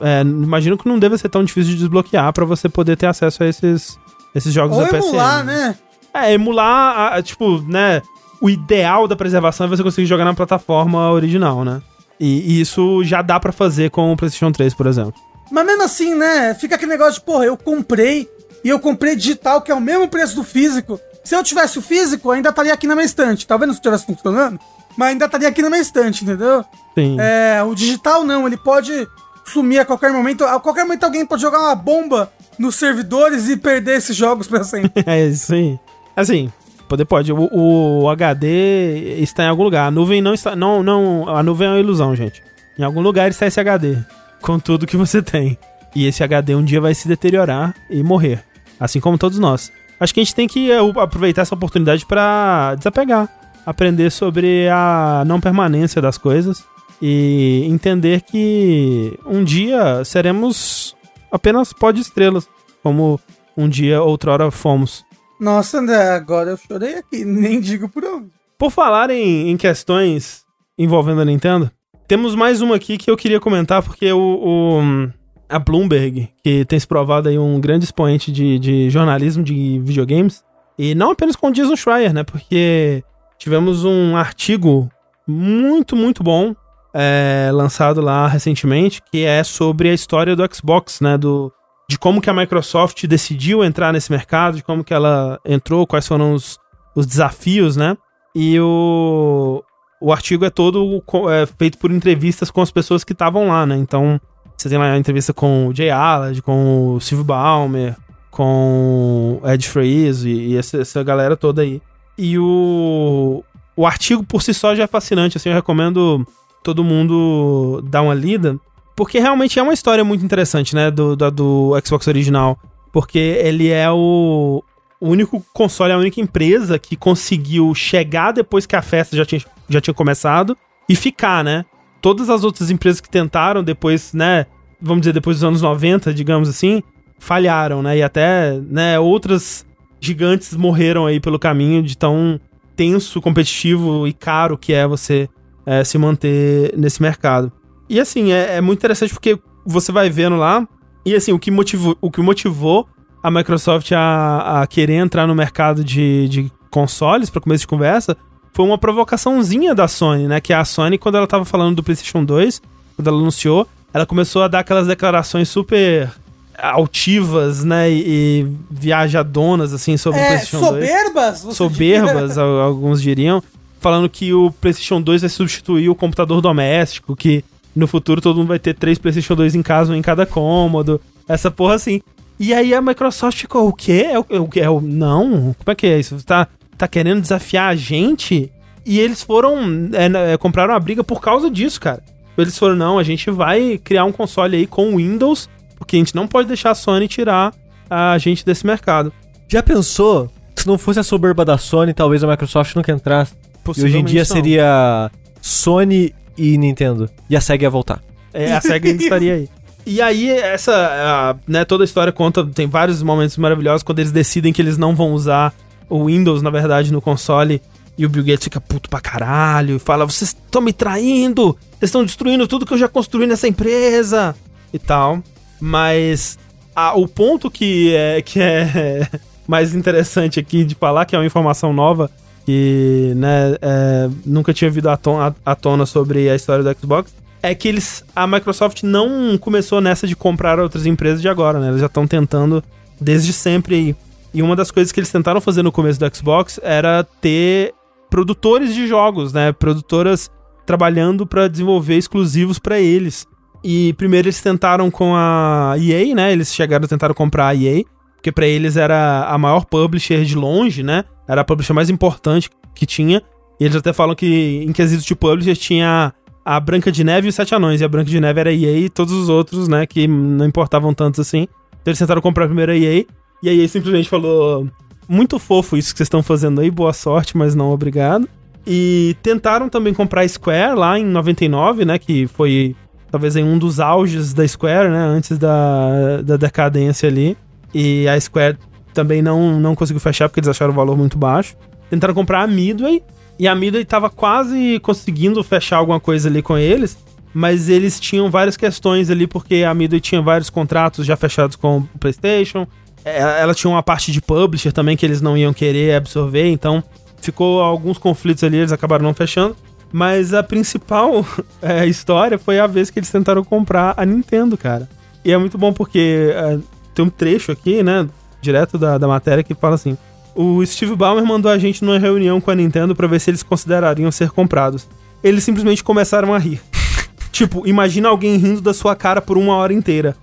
é, 0.00 0.20
imagino 0.22 0.76
que 0.76 0.88
não 0.88 0.98
deve 0.98 1.16
ser 1.18 1.28
tão 1.28 1.42
difícil 1.44 1.72
de 1.72 1.78
desbloquear 1.78 2.32
pra 2.32 2.44
você 2.44 2.68
poder 2.68 2.96
ter 2.96 3.06
acesso 3.06 3.42
a 3.42 3.46
esses, 3.48 3.98
esses 4.34 4.52
jogos 4.52 4.76
Ou 4.76 4.82
da 4.84 4.88
PSN. 4.88 5.06
emular, 5.08 5.44
né? 5.44 5.76
É, 6.24 6.32
emular, 6.32 6.96
a- 6.98 7.14
a, 7.16 7.22
tipo, 7.22 7.60
né, 7.62 8.02
o 8.40 8.48
ideal 8.50 9.06
da 9.08 9.16
preservação 9.16 9.66
é 9.66 9.70
você 9.70 9.82
conseguir 9.82 10.06
jogar 10.06 10.24
na 10.24 10.34
plataforma 10.34 11.10
original, 11.10 11.64
né? 11.64 11.80
E, 12.18 12.40
e 12.56 12.60
isso 12.60 13.02
já 13.04 13.20
dá 13.22 13.38
pra 13.38 13.52
fazer 13.52 13.90
com 13.90 14.12
o 14.12 14.16
PlayStation 14.16 14.50
3, 14.50 14.72
por 14.74 14.86
exemplo. 14.86 15.14
Mas 15.50 15.66
mesmo 15.66 15.82
assim, 15.82 16.14
né? 16.14 16.54
Fica 16.54 16.74
aquele 16.74 16.90
negócio 16.90 17.14
de, 17.14 17.20
porra, 17.20 17.44
eu 17.44 17.56
comprei 17.56 18.28
e 18.64 18.68
eu 18.68 18.80
comprei 18.80 19.14
digital, 19.14 19.60
que 19.60 19.70
é 19.70 19.74
o 19.74 19.80
mesmo 19.80 20.08
preço 20.08 20.34
do 20.34 20.42
físico. 20.42 20.98
Se 21.22 21.34
eu 21.36 21.42
tivesse 21.42 21.78
o 21.78 21.82
físico, 21.82 22.30
ainda 22.30 22.48
estaria 22.48 22.72
aqui 22.72 22.86
na 22.86 22.94
minha 22.94 23.04
estante. 23.04 23.46
Talvez 23.46 23.66
não 23.68 23.74
estivesse 23.74 24.06
funcionando, 24.06 24.58
mas 24.96 25.08
ainda 25.10 25.26
estaria 25.26 25.48
aqui 25.48 25.60
na 25.62 25.68
minha 25.70 25.82
estante, 25.82 26.24
entendeu? 26.24 26.64
Sim. 26.94 27.16
É, 27.20 27.62
o 27.62 27.74
digital 27.74 28.24
não, 28.24 28.46
ele 28.46 28.56
pode 28.56 29.06
sumir 29.44 29.78
a 29.80 29.84
qualquer 29.84 30.12
momento. 30.12 30.44
A 30.44 30.58
qualquer 30.58 30.84
momento 30.84 31.04
alguém 31.04 31.24
pode 31.26 31.42
jogar 31.42 31.60
uma 31.60 31.74
bomba 31.74 32.32
nos 32.58 32.74
servidores 32.76 33.48
e 33.48 33.56
perder 33.56 33.98
esses 33.98 34.16
jogos 34.16 34.46
pra 34.48 34.64
sempre. 34.64 34.90
É 35.06 35.26
isso 35.26 35.52
aí. 35.54 35.78
Assim, 36.16 36.50
poder 36.88 37.04
pode. 37.04 37.32
O, 37.32 38.02
o 38.02 38.08
HD 38.08 39.18
está 39.20 39.44
em 39.44 39.48
algum 39.48 39.62
lugar. 39.62 39.86
A 39.86 39.90
nuvem 39.90 40.22
não 40.22 40.32
está. 40.32 40.56
Não, 40.56 40.82
não. 40.82 41.28
A 41.28 41.42
nuvem 41.42 41.68
é 41.68 41.70
uma 41.72 41.80
ilusão, 41.80 42.16
gente. 42.16 42.42
Em 42.78 42.82
algum 42.82 43.00
lugar 43.00 43.28
está 43.28 43.46
esse 43.46 43.60
HD. 43.60 43.98
Com 44.40 44.58
tudo 44.58 44.86
que 44.86 44.96
você 44.96 45.20
tem. 45.22 45.58
E 45.94 46.06
esse 46.06 46.22
HD 46.22 46.54
um 46.54 46.64
dia 46.64 46.80
vai 46.80 46.94
se 46.94 47.06
deteriorar 47.06 47.74
e 47.90 48.02
morrer. 48.02 48.42
Assim 48.80 49.00
como 49.00 49.18
todos 49.18 49.38
nós. 49.38 49.72
Acho 49.98 50.12
que 50.12 50.20
a 50.20 50.24
gente 50.24 50.34
tem 50.34 50.46
que 50.46 50.70
é, 50.70 50.78
aproveitar 50.78 51.42
essa 51.42 51.54
oportunidade 51.54 52.04
para 52.06 52.74
desapegar. 52.76 53.28
Aprender 53.64 54.10
sobre 54.10 54.68
a 54.68 55.24
não 55.26 55.40
permanência 55.40 56.00
das 56.00 56.18
coisas. 56.18 56.64
E 57.00 57.66
entender 57.66 58.22
que 58.22 59.18
um 59.26 59.44
dia 59.44 60.02
seremos 60.04 60.96
apenas 61.30 61.72
pó 61.72 61.90
de 61.90 62.00
estrelas. 62.00 62.48
Como 62.82 63.20
um 63.56 63.68
dia 63.68 64.02
outrora 64.02 64.50
fomos. 64.50 65.04
Nossa, 65.40 65.78
André, 65.78 66.10
agora 66.10 66.50
eu 66.50 66.56
chorei 66.56 66.96
aqui, 66.96 67.24
nem 67.26 67.60
digo 67.60 67.88
por 67.88 68.04
onde. 68.04 68.28
Por 68.58 68.70
falar 68.70 69.10
em, 69.10 69.50
em 69.50 69.56
questões 69.56 70.44
envolvendo 70.78 71.20
a 71.20 71.24
Nintendo, 71.24 71.70
temos 72.08 72.34
mais 72.34 72.60
uma 72.62 72.76
aqui 72.76 72.96
que 72.96 73.10
eu 73.10 73.16
queria 73.16 73.40
comentar, 73.40 73.82
porque 73.82 74.10
o, 74.12 74.18
o- 74.18 75.10
a 75.48 75.58
Bloomberg, 75.58 76.28
que 76.42 76.64
tem 76.64 76.78
se 76.78 76.86
provado 76.86 77.28
aí 77.28 77.38
um 77.38 77.60
grande 77.60 77.84
expoente 77.84 78.32
de, 78.32 78.58
de 78.58 78.90
jornalismo 78.90 79.42
de 79.44 79.80
videogames, 79.84 80.42
e 80.78 80.94
não 80.94 81.10
apenas 81.12 81.36
com 81.36 81.48
o 81.48 81.52
Jason 81.52 81.76
Schreier, 81.76 82.12
né? 82.12 82.24
Porque 82.24 83.02
tivemos 83.38 83.84
um 83.84 84.16
artigo 84.16 84.90
muito, 85.26 85.94
muito 85.96 86.22
bom 86.22 86.54
é, 86.94 87.50
lançado 87.52 88.00
lá 88.00 88.26
recentemente, 88.26 89.00
que 89.10 89.24
é 89.24 89.42
sobre 89.44 89.88
a 89.90 89.94
história 89.94 90.34
do 90.34 90.42
Xbox, 90.54 91.00
né? 91.00 91.16
Do, 91.16 91.52
de 91.88 91.98
como 91.98 92.20
que 92.20 92.28
a 92.28 92.34
Microsoft 92.34 93.06
decidiu 93.06 93.62
entrar 93.62 93.92
nesse 93.92 94.10
mercado, 94.10 94.56
de 94.56 94.62
como 94.62 94.82
que 94.82 94.92
ela 94.92 95.40
entrou, 95.44 95.86
quais 95.86 96.06
foram 96.06 96.34
os, 96.34 96.58
os 96.94 97.06
desafios, 97.06 97.76
né? 97.76 97.96
E 98.34 98.58
o, 98.60 99.62
o 100.00 100.12
artigo 100.12 100.44
é 100.44 100.50
todo 100.50 101.02
é, 101.30 101.46
feito 101.46 101.78
por 101.78 101.90
entrevistas 101.90 102.50
com 102.50 102.60
as 102.60 102.70
pessoas 102.70 103.04
que 103.04 103.12
estavam 103.12 103.48
lá, 103.48 103.64
né? 103.64 103.76
Então, 103.76 104.20
você 104.56 104.68
tem 104.68 104.78
lá 104.78 104.90
a 104.90 104.98
entrevista 104.98 105.32
com 105.32 105.68
o 105.68 105.74
Jay 105.74 105.90
Allard, 105.90 106.42
com 106.42 106.94
o 106.94 107.00
Steve 107.00 107.22
Ballmer, 107.22 107.96
com 108.30 109.40
Ed 109.44 109.66
Freeze 109.68 110.28
e, 110.28 110.48
e 110.52 110.56
essa, 110.56 110.78
essa 110.78 111.02
galera 111.02 111.36
toda 111.36 111.62
aí. 111.62 111.80
E 112.18 112.38
o, 112.38 113.44
o 113.76 113.86
artigo 113.86 114.24
por 114.24 114.42
si 114.42 114.52
só 114.52 114.74
já 114.74 114.84
é 114.84 114.86
fascinante, 114.86 115.36
assim, 115.36 115.50
eu 115.50 115.54
recomendo 115.54 116.26
todo 116.62 116.82
mundo 116.82 117.80
dar 117.88 118.02
uma 118.02 118.14
lida, 118.14 118.58
porque 118.96 119.18
realmente 119.18 119.58
é 119.58 119.62
uma 119.62 119.74
história 119.74 120.02
muito 120.02 120.24
interessante, 120.24 120.74
né, 120.74 120.90
do, 120.90 121.14
do, 121.14 121.30
do 121.30 121.82
Xbox 121.84 122.08
original, 122.08 122.58
porque 122.90 123.18
ele 123.18 123.68
é 123.68 123.90
o, 123.90 124.64
único 125.00 125.44
console, 125.52 125.92
a 125.92 125.98
única 125.98 126.20
empresa 126.20 126.78
que 126.78 126.96
conseguiu 126.96 127.74
chegar 127.74 128.32
depois 128.32 128.66
que 128.66 128.74
a 128.74 128.82
festa 128.82 129.16
já 129.16 129.24
tinha, 129.24 129.42
já 129.68 129.80
tinha 129.80 129.94
começado 129.94 130.56
e 130.88 130.96
ficar, 130.96 131.44
né? 131.44 131.64
Todas 132.00 132.30
as 132.30 132.44
outras 132.44 132.70
empresas 132.70 133.00
que 133.00 133.10
tentaram 133.10 133.62
depois, 133.62 134.12
né, 134.12 134.46
vamos 134.80 135.02
dizer, 135.02 135.12
depois 135.12 135.36
dos 135.36 135.44
anos 135.44 135.62
90, 135.62 136.14
digamos 136.14 136.48
assim, 136.48 136.82
falharam, 137.18 137.82
né? 137.82 137.98
E 137.98 138.02
até, 138.02 138.52
né, 138.52 138.98
outras 138.98 139.66
gigantes 140.00 140.54
morreram 140.54 141.06
aí 141.06 141.20
pelo 141.20 141.38
caminho 141.38 141.82
de 141.82 141.96
tão 141.96 142.40
tenso, 142.74 143.20
competitivo 143.20 144.06
e 144.06 144.12
caro 144.12 144.56
que 144.56 144.72
é 144.72 144.86
você 144.86 145.28
é, 145.64 145.82
se 145.82 145.98
manter 145.98 146.72
nesse 146.76 147.02
mercado. 147.02 147.52
E 147.88 148.00
assim, 148.00 148.32
é, 148.32 148.56
é, 148.56 148.60
muito 148.60 148.78
interessante 148.78 149.12
porque 149.12 149.38
você 149.64 149.92
vai 149.92 150.10
vendo 150.10 150.36
lá, 150.36 150.66
e 151.04 151.14
assim, 151.14 151.32
o 151.32 151.38
que 151.38 151.50
motivou, 151.50 151.96
o 152.00 152.10
que 152.10 152.20
motivou 152.20 152.88
a 153.22 153.30
Microsoft 153.30 153.92
a, 153.92 154.62
a 154.62 154.66
querer 154.66 154.94
entrar 154.94 155.26
no 155.26 155.34
mercado 155.34 155.82
de, 155.82 156.28
de 156.28 156.52
consoles, 156.70 157.30
para 157.30 157.40
começo 157.40 157.62
de 157.62 157.66
conversa, 157.66 158.16
foi 158.52 158.64
uma 158.64 158.78
provocaçãozinha 158.78 159.74
da 159.74 159.86
Sony, 159.86 160.26
né? 160.26 160.40
Que 160.40 160.52
a 160.52 160.64
Sony, 160.64 160.96
quando 160.98 161.16
ela 161.16 161.26
tava 161.26 161.44
falando 161.44 161.76
do 161.76 161.82
PlayStation 161.82 162.24
2, 162.24 162.62
quando 162.96 163.08
ela 163.08 163.18
anunciou, 163.18 163.68
ela 163.92 164.06
começou 164.06 164.42
a 164.42 164.48
dar 164.48 164.60
aquelas 164.60 164.86
declarações 164.86 165.48
super 165.48 166.10
altivas, 166.58 167.64
né, 167.64 167.90
e, 167.90 168.02
e 168.06 168.46
viajadonas, 168.70 169.72
assim, 169.74 169.96
sobre 169.96 170.20
é, 170.20 170.22
o 170.22 170.26
PlayStation 170.28 170.58
soberbas, 170.58 171.42
2. 171.42 171.56
Soberbas, 171.56 172.38
alguns 172.38 173.02
diriam. 173.02 173.42
Falando 173.78 174.08
que 174.08 174.32
o 174.32 174.50
PlayStation 174.50 175.00
2 175.00 175.20
vai 175.20 175.28
substituir 175.28 175.88
o 175.88 175.94
computador 175.94 176.40
doméstico, 176.40 177.14
que 177.14 177.44
no 177.76 177.86
futuro 177.86 178.20
todo 178.20 178.38
mundo 178.38 178.48
vai 178.48 178.58
ter 178.58 178.74
três 178.74 178.98
PlayStation 178.98 179.34
2 179.34 179.54
em 179.54 179.62
casa, 179.62 179.92
um 179.92 179.96
em 179.96 180.02
cada 180.02 180.26
cômodo. 180.26 181.00
Essa 181.28 181.50
porra 181.50 181.74
assim. 181.74 182.00
E 182.38 182.52
aí 182.52 182.74
a 182.74 182.82
Microsoft 182.82 183.38
ficou, 183.38 183.68
o 183.68 183.72
quê? 183.72 184.06
É 184.10 184.18
o, 184.18 184.26
é, 184.28 184.60
é 184.60 184.70
o, 184.70 184.80
não? 184.80 185.54
Como 185.58 185.72
é 185.72 185.74
que 185.74 185.86
é 185.86 185.98
isso? 185.98 186.18
Você 186.18 186.24
tá, 186.24 186.48
tá 186.76 186.88
querendo 186.88 187.20
desafiar 187.20 187.70
a 187.70 187.76
gente? 187.76 188.50
E 188.84 188.98
eles 188.98 189.22
foram. 189.22 189.90
É, 189.92 190.32
é, 190.32 190.36
compraram 190.36 190.74
a 190.74 190.80
briga 190.80 191.04
por 191.04 191.20
causa 191.20 191.50
disso, 191.50 191.80
cara. 191.80 192.02
Eles 192.36 192.58
foram, 192.58 192.76
não, 192.76 192.98
a 192.98 193.02
gente 193.02 193.30
vai 193.30 193.78
criar 193.78 194.04
um 194.04 194.12
console 194.12 194.56
aí 194.56 194.66
com 194.66 194.96
Windows 194.96 195.48
porque 195.76 195.96
a 195.96 195.98
gente 195.98 196.14
não 196.14 196.26
pode 196.26 196.48
deixar 196.48 196.70
a 196.70 196.74
Sony 196.74 197.06
tirar 197.06 197.54
a 197.88 198.18
gente 198.18 198.44
desse 198.44 198.66
mercado. 198.66 199.12
Já 199.48 199.62
pensou? 199.62 200.30
Se 200.56 200.66
não 200.66 200.78
fosse 200.78 200.98
a 200.98 201.02
soberba 201.02 201.44
da 201.44 201.58
Sony, 201.58 201.94
talvez 201.94 202.24
a 202.24 202.26
Microsoft 202.26 202.74
nunca 202.74 202.90
entrasse. 202.90 203.34
E 203.76 203.84
hoje 203.84 203.98
em 203.98 204.04
dia 204.04 204.20
não. 204.20 204.26
seria 204.26 205.10
Sony 205.40 206.14
e 206.36 206.56
Nintendo. 206.56 207.08
E 207.28 207.36
a 207.36 207.40
SEGA 207.40 207.64
ia 207.64 207.70
voltar. 207.70 208.02
É, 208.32 208.52
a 208.52 208.60
SEGA 208.60 208.88
ainda 208.88 209.02
estaria 209.02 209.34
aí. 209.34 209.48
E 209.88 210.02
aí, 210.02 210.28
essa, 210.28 210.72
a, 210.74 211.36
né, 211.46 211.64
toda 211.64 211.84
a 211.84 211.86
história 211.86 212.12
conta, 212.12 212.44
tem 212.44 212.66
vários 212.66 213.04
momentos 213.04 213.36
maravilhosos 213.36 213.84
quando 213.84 214.00
eles 214.00 214.10
decidem 214.10 214.52
que 214.52 214.60
eles 214.60 214.76
não 214.76 214.96
vão 214.96 215.12
usar 215.12 215.54
o 215.88 216.06
Windows, 216.06 216.42
na 216.42 216.50
verdade, 216.50 216.92
no 216.92 217.00
console. 217.00 217.62
E 217.96 218.04
o 218.04 218.08
Bill 218.08 218.24
Gates 218.24 218.42
fica 218.42 218.60
puto 218.60 218.90
pra 218.90 219.00
caralho 219.00 219.76
e 219.76 219.78
fala: 219.78 220.04
Vocês 220.04 220.30
estão 220.30 220.60
me 220.60 220.72
traindo! 220.72 221.56
Vocês 221.78 221.84
estão 221.84 222.04
destruindo 222.04 222.48
tudo 222.48 222.66
que 222.66 222.74
eu 222.74 222.78
já 222.78 222.88
construí 222.88 223.28
nessa 223.28 223.46
empresa! 223.46 224.34
E 224.72 224.78
tal. 224.78 225.22
Mas 225.60 226.36
a, 226.74 226.94
o 226.94 227.06
ponto 227.06 227.50
que 227.50 227.94
é, 227.94 228.20
que 228.20 228.40
é 228.40 229.08
mais 229.46 229.72
interessante 229.72 230.40
aqui 230.40 230.64
de 230.64 230.74
falar, 230.74 231.06
que 231.06 231.14
é 231.14 231.18
uma 231.18 231.24
informação 231.24 231.72
nova, 231.72 232.10
que 232.46 233.12
né, 233.16 233.56
é, 233.60 234.08
nunca 234.24 234.54
tinha 234.54 234.70
vindo 234.70 234.88
à 234.88 234.96
tona, 234.96 235.34
à 235.44 235.54
tona 235.56 235.84
sobre 235.84 236.30
a 236.30 236.36
história 236.36 236.62
do 236.62 236.80
Xbox, 236.80 237.12
é 237.42 237.54
que 237.54 237.66
eles 237.66 238.04
a 238.14 238.24
Microsoft 238.24 238.84
não 238.84 239.36
começou 239.36 239.80
nessa 239.80 240.06
de 240.06 240.14
comprar 240.14 240.60
outras 240.60 240.86
empresas 240.86 241.20
de 241.20 241.28
agora, 241.28 241.58
né? 241.58 241.68
Eles 241.68 241.80
já 241.80 241.86
estão 241.86 242.06
tentando 242.06 242.62
desde 243.00 243.32
sempre. 243.32 243.96
E 244.32 244.42
uma 244.42 244.54
das 244.54 244.70
coisas 244.70 244.92
que 244.92 245.00
eles 245.00 245.10
tentaram 245.10 245.40
fazer 245.40 245.62
no 245.62 245.72
começo 245.72 245.98
do 245.98 246.16
Xbox 246.16 246.60
era 246.62 247.04
ter 247.20 247.74
produtores 248.08 248.74
de 248.74 248.86
jogos, 248.86 249.32
né? 249.32 249.52
Produtoras 249.52 250.30
trabalhando 250.64 251.26
para 251.26 251.48
desenvolver 251.48 251.96
exclusivos 251.96 252.60
para 252.60 252.78
eles. 252.78 253.26
E 253.64 253.92
primeiro 253.94 254.26
eles 254.26 254.40
tentaram 254.40 254.88
com 254.88 255.16
a 255.16 255.74
EA, 255.78 256.14
né? 256.14 256.32
Eles 256.32 256.54
chegaram 256.54 256.84
a 256.84 256.88
tentar 256.88 257.12
comprar 257.12 257.48
a 257.48 257.54
EA, 257.56 257.82
porque 258.16 258.32
para 258.32 258.46
eles 258.46 258.76
era 258.76 259.26
a 259.28 259.38
maior 259.38 259.64
publisher 259.64 260.24
de 260.24 260.34
longe, 260.34 260.82
né? 260.82 261.04
Era 261.28 261.42
a 261.42 261.44
publisher 261.44 261.72
mais 261.72 261.90
importante 261.90 262.50
que 262.74 262.84
tinha. 262.84 263.22
E 263.58 263.64
eles 263.64 263.76
até 263.76 263.92
falam 263.92 264.14
que 264.14 264.64
em 264.66 264.72
quesito 264.72 265.04
de 265.04 265.14
publisher 265.14 265.56
tinha 265.56 266.12
a 266.44 266.60
Branca 266.60 266.92
de 266.92 267.02
Neve 267.02 267.26
e 267.26 267.30
os 267.30 267.34
Sete 267.34 267.54
Anões. 267.54 267.80
E 267.80 267.84
a 267.84 267.88
Branca 267.88 268.10
de 268.10 268.20
Neve 268.20 268.40
era 268.40 268.50
a 268.50 268.52
EA 268.52 268.78
e 268.78 268.88
todos 268.88 269.12
os 269.12 269.28
outros, 269.28 269.66
né? 269.68 269.86
Que 269.86 270.06
não 270.06 270.46
importavam 270.46 270.92
tanto 270.94 271.20
assim. 271.20 271.48
Então 271.70 271.90
eles 271.90 271.98
tentaram 271.98 272.20
comprar 272.20 272.46
primeiro 272.46 272.72
a 272.72 272.76
EA. 272.76 273.04
E 273.42 273.48
a 273.48 273.54
EA 273.54 273.68
simplesmente 273.68 274.08
falou: 274.08 274.68
Muito 275.08 275.38
fofo 275.38 275.76
isso 275.76 275.92
que 275.92 275.98
vocês 275.98 276.06
estão 276.06 276.22
fazendo 276.22 276.60
aí, 276.60 276.70
boa 276.70 276.92
sorte, 276.92 277.36
mas 277.36 277.54
não 277.54 277.70
obrigado. 277.70 278.28
E 278.66 279.16
tentaram 279.22 279.68
também 279.68 279.94
comprar 279.94 280.22
a 280.22 280.28
Square 280.28 280.76
lá 280.76 280.98
em 280.98 281.04
99, 281.04 281.84
né? 281.84 281.98
Que 281.98 282.26
foi 282.26 282.74
talvez 283.10 283.36
em 283.36 283.44
um 283.44 283.58
dos 283.58 283.80
auges 283.80 284.34
da 284.34 284.46
Square, 284.46 284.90
né? 284.90 284.98
Antes 284.98 285.38
da, 285.38 286.22
da 286.22 286.36
decadência 286.36 287.08
ali. 287.08 287.36
E 287.74 288.08
a 288.08 288.18
Square 288.20 288.58
também 288.92 289.20
não, 289.20 289.60
não 289.60 289.74
conseguiu 289.74 290.00
fechar 290.00 290.28
porque 290.28 290.40
eles 290.40 290.48
acharam 290.48 290.72
o 290.72 290.76
valor 290.76 290.96
muito 290.96 291.18
baixo. 291.18 291.54
Tentaram 291.90 292.14
comprar 292.14 292.42
a 292.42 292.46
Midway. 292.46 293.02
E 293.38 293.46
a 293.46 293.54
Midway 293.54 293.84
tava 293.84 294.08
quase 294.08 294.80
conseguindo 294.80 295.42
fechar 295.44 295.76
alguma 295.76 296.00
coisa 296.00 296.28
ali 296.28 296.42
com 296.42 296.56
eles. 296.56 296.96
Mas 297.34 297.68
eles 297.68 298.00
tinham 298.00 298.30
várias 298.30 298.56
questões 298.56 299.10
ali, 299.10 299.26
porque 299.26 299.62
a 299.62 299.74
Midway 299.74 300.00
tinha 300.00 300.22
vários 300.22 300.48
contratos 300.48 301.04
já 301.04 301.16
fechados 301.16 301.54
com 301.54 301.78
o 301.78 301.98
PlayStation. 301.98 302.66
É, 303.04 303.42
ela 303.42 303.54
tinha 303.54 303.70
uma 303.70 303.82
parte 303.82 304.10
de 304.10 304.22
publisher 304.22 304.72
também 304.72 304.96
que 304.96 305.04
eles 305.04 305.20
não 305.20 305.36
iam 305.36 305.52
querer 305.52 305.94
absorver, 305.94 306.48
então 306.48 306.82
ficou 307.20 307.60
alguns 307.60 307.98
conflitos 307.98 308.42
ali, 308.42 308.56
eles 308.56 308.72
acabaram 308.72 309.04
não 309.04 309.14
fechando. 309.14 309.54
Mas 309.92 310.34
a 310.34 310.42
principal 310.42 311.24
é, 311.62 311.86
história 311.86 312.38
foi 312.38 312.58
a 312.58 312.66
vez 312.66 312.90
que 312.90 312.98
eles 312.98 313.10
tentaram 313.10 313.44
comprar 313.44 313.94
a 313.96 314.04
Nintendo, 314.04 314.56
cara. 314.56 314.88
E 315.24 315.30
é 315.30 315.38
muito 315.38 315.56
bom 315.56 315.72
porque 315.72 316.32
é, 316.34 316.58
tem 316.96 317.04
um 317.04 317.10
trecho 317.10 317.52
aqui, 317.52 317.82
né? 317.82 318.08
Direto 318.40 318.78
da, 318.78 318.96
da 318.96 319.06
matéria 319.06 319.44
que 319.44 319.54
fala 319.54 319.74
assim: 319.74 319.96
O 320.34 320.64
Steve 320.64 320.96
Ballmer 320.96 321.24
mandou 321.24 321.50
a 321.50 321.58
gente 321.58 321.84
numa 321.84 321.98
reunião 321.98 322.40
com 322.40 322.50
a 322.50 322.54
Nintendo 322.54 322.96
para 322.96 323.06
ver 323.06 323.20
se 323.20 323.30
eles 323.30 323.42
considerariam 323.42 324.10
ser 324.10 324.30
comprados. 324.30 324.88
Eles 325.22 325.44
simplesmente 325.44 325.84
começaram 325.84 326.32
a 326.32 326.38
rir. 326.38 326.60
tipo, 327.30 327.66
imagina 327.66 328.08
alguém 328.08 328.36
rindo 328.36 328.60
da 328.60 328.72
sua 328.72 328.96
cara 328.96 329.20
por 329.20 329.36
uma 329.36 329.54
hora 329.56 329.72
inteira. 329.72 330.16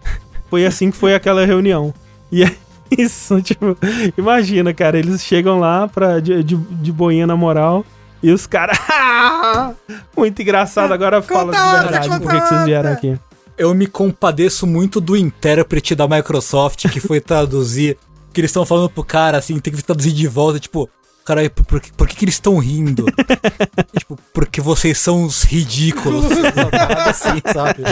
Foi 0.50 0.66
assim 0.66 0.90
que 0.90 0.98
foi 0.98 1.14
aquela 1.14 1.46
reunião. 1.46 1.94
E 2.32 2.44
é 2.44 2.52
isso, 2.98 3.42
tipo, 3.42 3.78
imagina, 4.18 4.74
cara, 4.74 4.98
eles 4.98 5.24
chegam 5.24 5.60
lá 5.60 5.88
pra, 5.88 6.20
de, 6.20 6.44
de, 6.44 6.56
de 6.56 6.92
boinha 6.92 7.28
na 7.28 7.36
moral. 7.36 7.86
E 8.22 8.32
os 8.32 8.48
caras. 8.48 8.78
Muito 10.16 10.42
engraçado. 10.42 10.94
Agora 10.94 11.22
fala 11.22 11.52
de 11.52 11.84
verdade 11.84 12.08
por 12.08 12.32
que 12.32 12.40
vocês 12.40 12.64
vieram 12.64 12.92
aqui. 12.94 13.20
Eu 13.58 13.74
me 13.74 13.88
compadeço 13.88 14.66
muito 14.66 15.00
do 15.00 15.16
intérprete 15.16 15.96
da 15.96 16.08
Microsoft 16.08 16.90
que 16.90 17.00
foi 17.00 17.20
traduzir. 17.22 17.98
Que 18.34 18.42
eles 18.42 18.50
estão 18.50 18.66
falando 18.66 18.90
pro 18.90 19.04
cara 19.04 19.38
assim, 19.38 19.60
tem 19.60 19.72
que 19.72 19.84
traduzir 19.84 20.12
de 20.12 20.28
volta, 20.28 20.60
tipo, 20.60 20.90
cara, 21.24 21.48
por, 21.52 21.64
por, 21.66 21.82
por 21.96 22.08
que, 22.08 22.16
que 22.16 22.26
eles 22.26 22.34
estão 22.34 22.58
rindo? 22.58 23.06
tipo, 23.98 24.18
porque 24.34 24.60
vocês 24.60 24.98
são 24.98 25.24
os 25.24 25.44
ridículos. 25.44 26.26
assim, 27.06 27.40
sabe? 27.54 27.84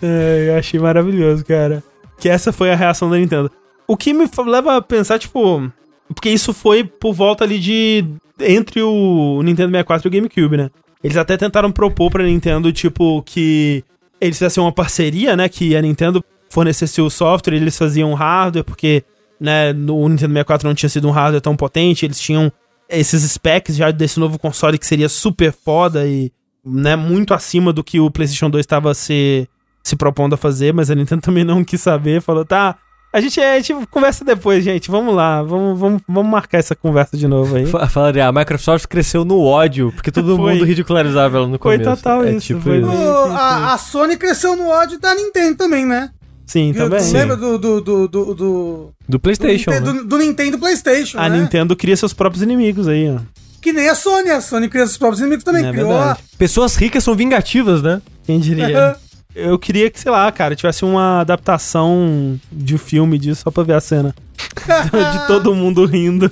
É, 0.00 0.46
eu 0.48 0.56
achei 0.56 0.78
maravilhoso, 0.78 1.44
cara. 1.44 1.82
Que 2.18 2.28
essa 2.28 2.52
foi 2.52 2.70
a 2.70 2.76
reação 2.76 3.10
da 3.10 3.16
Nintendo. 3.16 3.50
O 3.86 3.96
que 3.96 4.12
me 4.12 4.28
leva 4.46 4.76
a 4.76 4.82
pensar, 4.82 5.18
tipo. 5.18 5.70
Porque 6.14 6.30
isso 6.30 6.54
foi 6.54 6.84
por 6.84 7.12
volta 7.12 7.44
ali 7.44 7.58
de 7.58 8.04
entre 8.40 8.82
o 8.82 9.42
Nintendo 9.42 9.70
64 9.70 10.06
e 10.06 10.08
o 10.08 10.12
GameCube, 10.12 10.56
né? 10.56 10.70
Eles 11.02 11.16
até 11.16 11.36
tentaram 11.36 11.70
propor 11.70 12.10
pra 12.10 12.24
Nintendo, 12.24 12.72
tipo, 12.72 13.22
que 13.22 13.84
eles 14.20 14.36
fizessem 14.36 14.62
uma 14.62 14.72
parceria, 14.72 15.36
né? 15.36 15.48
Que 15.48 15.76
a 15.76 15.82
Nintendo 15.82 16.24
fornecesse 16.50 17.00
o 17.00 17.10
software 17.10 17.54
e 17.54 17.56
eles 17.56 17.76
faziam 17.76 18.14
hardware, 18.14 18.64
porque, 18.64 19.04
né, 19.40 19.72
no 19.72 20.08
Nintendo 20.08 20.32
64 20.32 20.68
não 20.68 20.74
tinha 20.74 20.88
sido 20.88 21.08
um 21.08 21.12
hardware 21.12 21.42
tão 21.42 21.54
potente, 21.54 22.04
eles 22.04 22.18
tinham 22.18 22.50
esses 22.88 23.22
specs 23.30 23.76
já 23.76 23.90
desse 23.90 24.18
novo 24.18 24.38
console 24.38 24.78
que 24.78 24.86
seria 24.86 25.08
super 25.08 25.52
foda 25.52 26.06
e, 26.06 26.32
né, 26.64 26.96
muito 26.96 27.34
acima 27.34 27.72
do 27.72 27.84
que 27.84 28.00
o 28.00 28.10
PlayStation 28.10 28.48
2 28.48 28.62
estava 28.62 28.94
se, 28.94 29.46
se 29.82 29.94
propondo 29.94 30.34
a 30.34 30.38
fazer, 30.38 30.72
mas 30.72 30.90
a 30.90 30.94
Nintendo 30.94 31.20
também 31.22 31.44
não 31.44 31.62
quis 31.62 31.80
saber, 31.80 32.22
falou, 32.22 32.44
tá, 32.44 32.76
a 33.10 33.20
gente, 33.20 33.40
a 33.40 33.58
gente 33.58 33.86
conversa 33.86 34.24
depois, 34.24 34.62
gente. 34.62 34.90
Vamos 34.90 35.14
lá. 35.14 35.42
Vamos, 35.42 35.78
vamos, 35.78 36.02
vamos 36.06 36.30
marcar 36.30 36.58
essa 36.58 36.74
conversa 36.74 37.16
de 37.16 37.26
novo 37.26 37.56
aí. 37.56 37.66
Falaria, 37.88 38.26
a 38.26 38.32
Microsoft 38.32 38.86
cresceu 38.86 39.24
no 39.24 39.40
ódio, 39.40 39.90
porque 39.92 40.10
todo 40.10 40.36
foi. 40.36 40.54
mundo 40.54 40.64
ridicularizava 40.64 41.38
ela 41.38 41.48
no 41.48 41.58
começo. 41.58 41.84
Foi 41.84 41.96
total 41.96 42.24
é, 42.24 42.32
isso. 42.32 42.48
Tipo 42.48 42.60
foi 42.60 42.78
isso. 42.80 42.90
a, 42.90 43.72
a, 43.72 43.78
Sony 43.78 44.16
cresceu 44.16 44.54
no 44.56 44.68
ódio 44.68 44.98
da 44.98 45.14
Nintendo 45.14 45.56
também, 45.56 45.86
né? 45.86 46.10
Sim, 46.44 46.72
também. 46.74 47.00
Você 47.00 47.16
lembra 47.16 47.36
do 47.36 47.58
do, 47.58 47.80
do, 47.80 48.08
do, 48.08 48.34
do, 48.34 48.90
do 49.08 49.18
PlayStation? 49.18 49.70
Do, 49.70 49.74
né? 49.74 49.80
do, 49.80 50.04
do, 50.04 50.18
Nintendo 50.18 50.58
PlayStation. 50.58 51.18
A 51.18 51.28
né? 51.28 51.38
Nintendo 51.38 51.74
cria 51.74 51.96
seus 51.96 52.12
próprios 52.12 52.42
inimigos 52.42 52.88
aí, 52.88 53.10
ó. 53.10 53.20
Que 53.60 53.72
nem 53.72 53.88
a 53.88 53.94
Sony. 53.94 54.30
A 54.30 54.40
Sony 54.40 54.68
cria 54.68 54.86
seus 54.86 54.98
próprios 54.98 55.20
inimigos 55.20 55.44
também. 55.44 55.66
É 55.66 55.70
criou 55.70 55.88
verdade. 55.88 56.20
Pessoas 56.36 56.76
ricas 56.76 57.02
são 57.02 57.14
vingativas, 57.14 57.82
né? 57.82 58.02
Quem 58.24 58.38
diria? 58.38 58.96
Eu 59.34 59.58
queria 59.58 59.90
que, 59.90 60.00
sei 60.00 60.10
lá, 60.10 60.30
cara, 60.32 60.56
tivesse 60.56 60.84
uma 60.84 61.20
adaptação 61.20 62.40
de 62.50 62.74
um 62.74 62.78
filme 62.78 63.18
disso 63.18 63.42
só 63.44 63.50
pra 63.50 63.62
ver 63.62 63.74
a 63.74 63.80
cena. 63.80 64.14
de 64.56 65.26
todo 65.26 65.54
mundo 65.54 65.84
rindo 65.84 66.30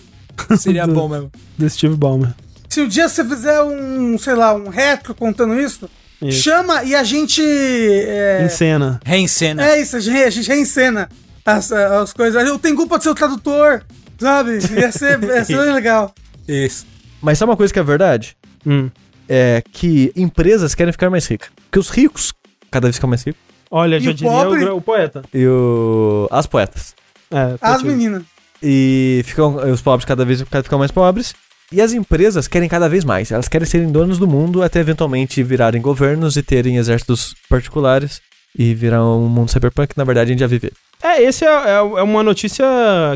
Seria 0.59 0.87
bom 0.87 1.09
mesmo. 1.09 1.31
do 1.57 1.69
Steve 1.71 1.95
Ballmer. 1.97 2.33
Se 2.69 2.81
um 2.83 2.89
dia 2.89 3.09
você 3.09 3.25
fizer 3.25 3.63
um, 3.63 4.19
sei 4.19 4.35
lá, 4.35 4.55
um 4.55 4.69
retro 4.69 5.15
contando 5.15 5.59
isso, 5.59 5.89
Isso. 6.21 6.43
chama 6.43 6.85
e 6.85 6.95
a 6.95 7.03
gente. 7.05 7.43
É, 7.43 8.43
Em 8.45 8.49
cena. 8.49 9.01
Reencena. 9.05 9.65
é 9.67 9.81
isso, 9.81 9.97
a 9.97 10.01
gente, 10.01 10.17
a 10.19 10.31
gente 10.31 10.49
reencena 10.49 11.09
as, 11.45 11.71
as 11.73 12.13
coisas. 12.13 12.49
O 12.51 12.59
Tengu 12.59 12.87
pode 12.87 13.03
ser 13.05 13.11
o 13.11 13.15
tradutor, 13.15 13.83
sabe? 14.19 14.59
Ia 14.79 14.91
ser, 14.93 15.23
ia 15.23 15.45
ser 15.45 15.57
bem 15.59 15.73
legal. 15.75 16.15
Isso. 16.49 16.87
Mas 17.23 17.39
sabe 17.39 17.51
uma 17.51 17.57
coisa 17.57 17.73
que 17.73 17.79
é 17.79 17.83
verdade? 17.83 18.37
Hum. 18.67 18.91
É 19.29 19.63
que 19.73 20.13
empresas 20.15 20.75
querem 20.75 20.93
ficar 20.93 21.11
mais 21.11 21.27
ricas. 21.27 21.49
Porque 21.65 21.79
os 21.81 21.89
ricos 21.89 22.33
cada 22.71 22.87
vez 22.87 22.97
ficam 22.97 23.09
mais 23.09 23.23
ricos. 23.23 23.41
Olha, 23.71 23.97
E 23.97 24.01
já 24.01 24.11
o 24.11 24.15
diria 24.15 24.33
pobre? 24.33 24.65
o, 24.65 24.77
o 24.77 24.81
poeta. 24.81 25.23
E 25.35 25.47
o... 25.47 26.29
as 26.31 26.47
poetas. 26.47 26.95
É, 27.31 27.57
As 27.61 27.83
meninas. 27.83 28.23
E 28.63 29.23
ficam, 29.25 29.57
os 29.73 29.83
pobres 29.83 30.05
cada 30.05 30.25
vez 30.25 30.41
ficam 30.43 30.79
mais 30.79 30.91
pobres. 30.91 31.35
E 31.73 31.81
as 31.81 31.93
empresas 31.93 32.47
querem 32.47 32.69
cada 32.69 32.89
vez 32.89 33.05
mais. 33.05 33.33
Elas 33.33 33.49
querem 33.49 33.67
serem 33.67 33.91
donos 33.91 34.19
do 34.19 34.27
mundo 34.27 34.63
até 34.63 34.79
eventualmente 34.79 35.43
virarem 35.43 35.83
governos 35.83 36.37
e 36.37 36.43
terem 36.43 36.77
exércitos 36.77 37.35
particulares 37.49 38.21
e 38.57 38.73
virar 38.73 39.05
um 39.05 39.29
mundo 39.29 39.51
cyberpunk 39.51 39.89
que 39.89 39.99
na 39.99 40.05
verdade 40.05 40.31
a 40.31 40.33
gente 40.33 40.41
já 40.41 40.47
vive. 40.47 40.73
É, 41.03 41.23
esse 41.23 41.45
é, 41.45 41.49
é, 41.49 41.75
é 41.77 41.81
uma 42.03 42.23
notícia 42.23 42.65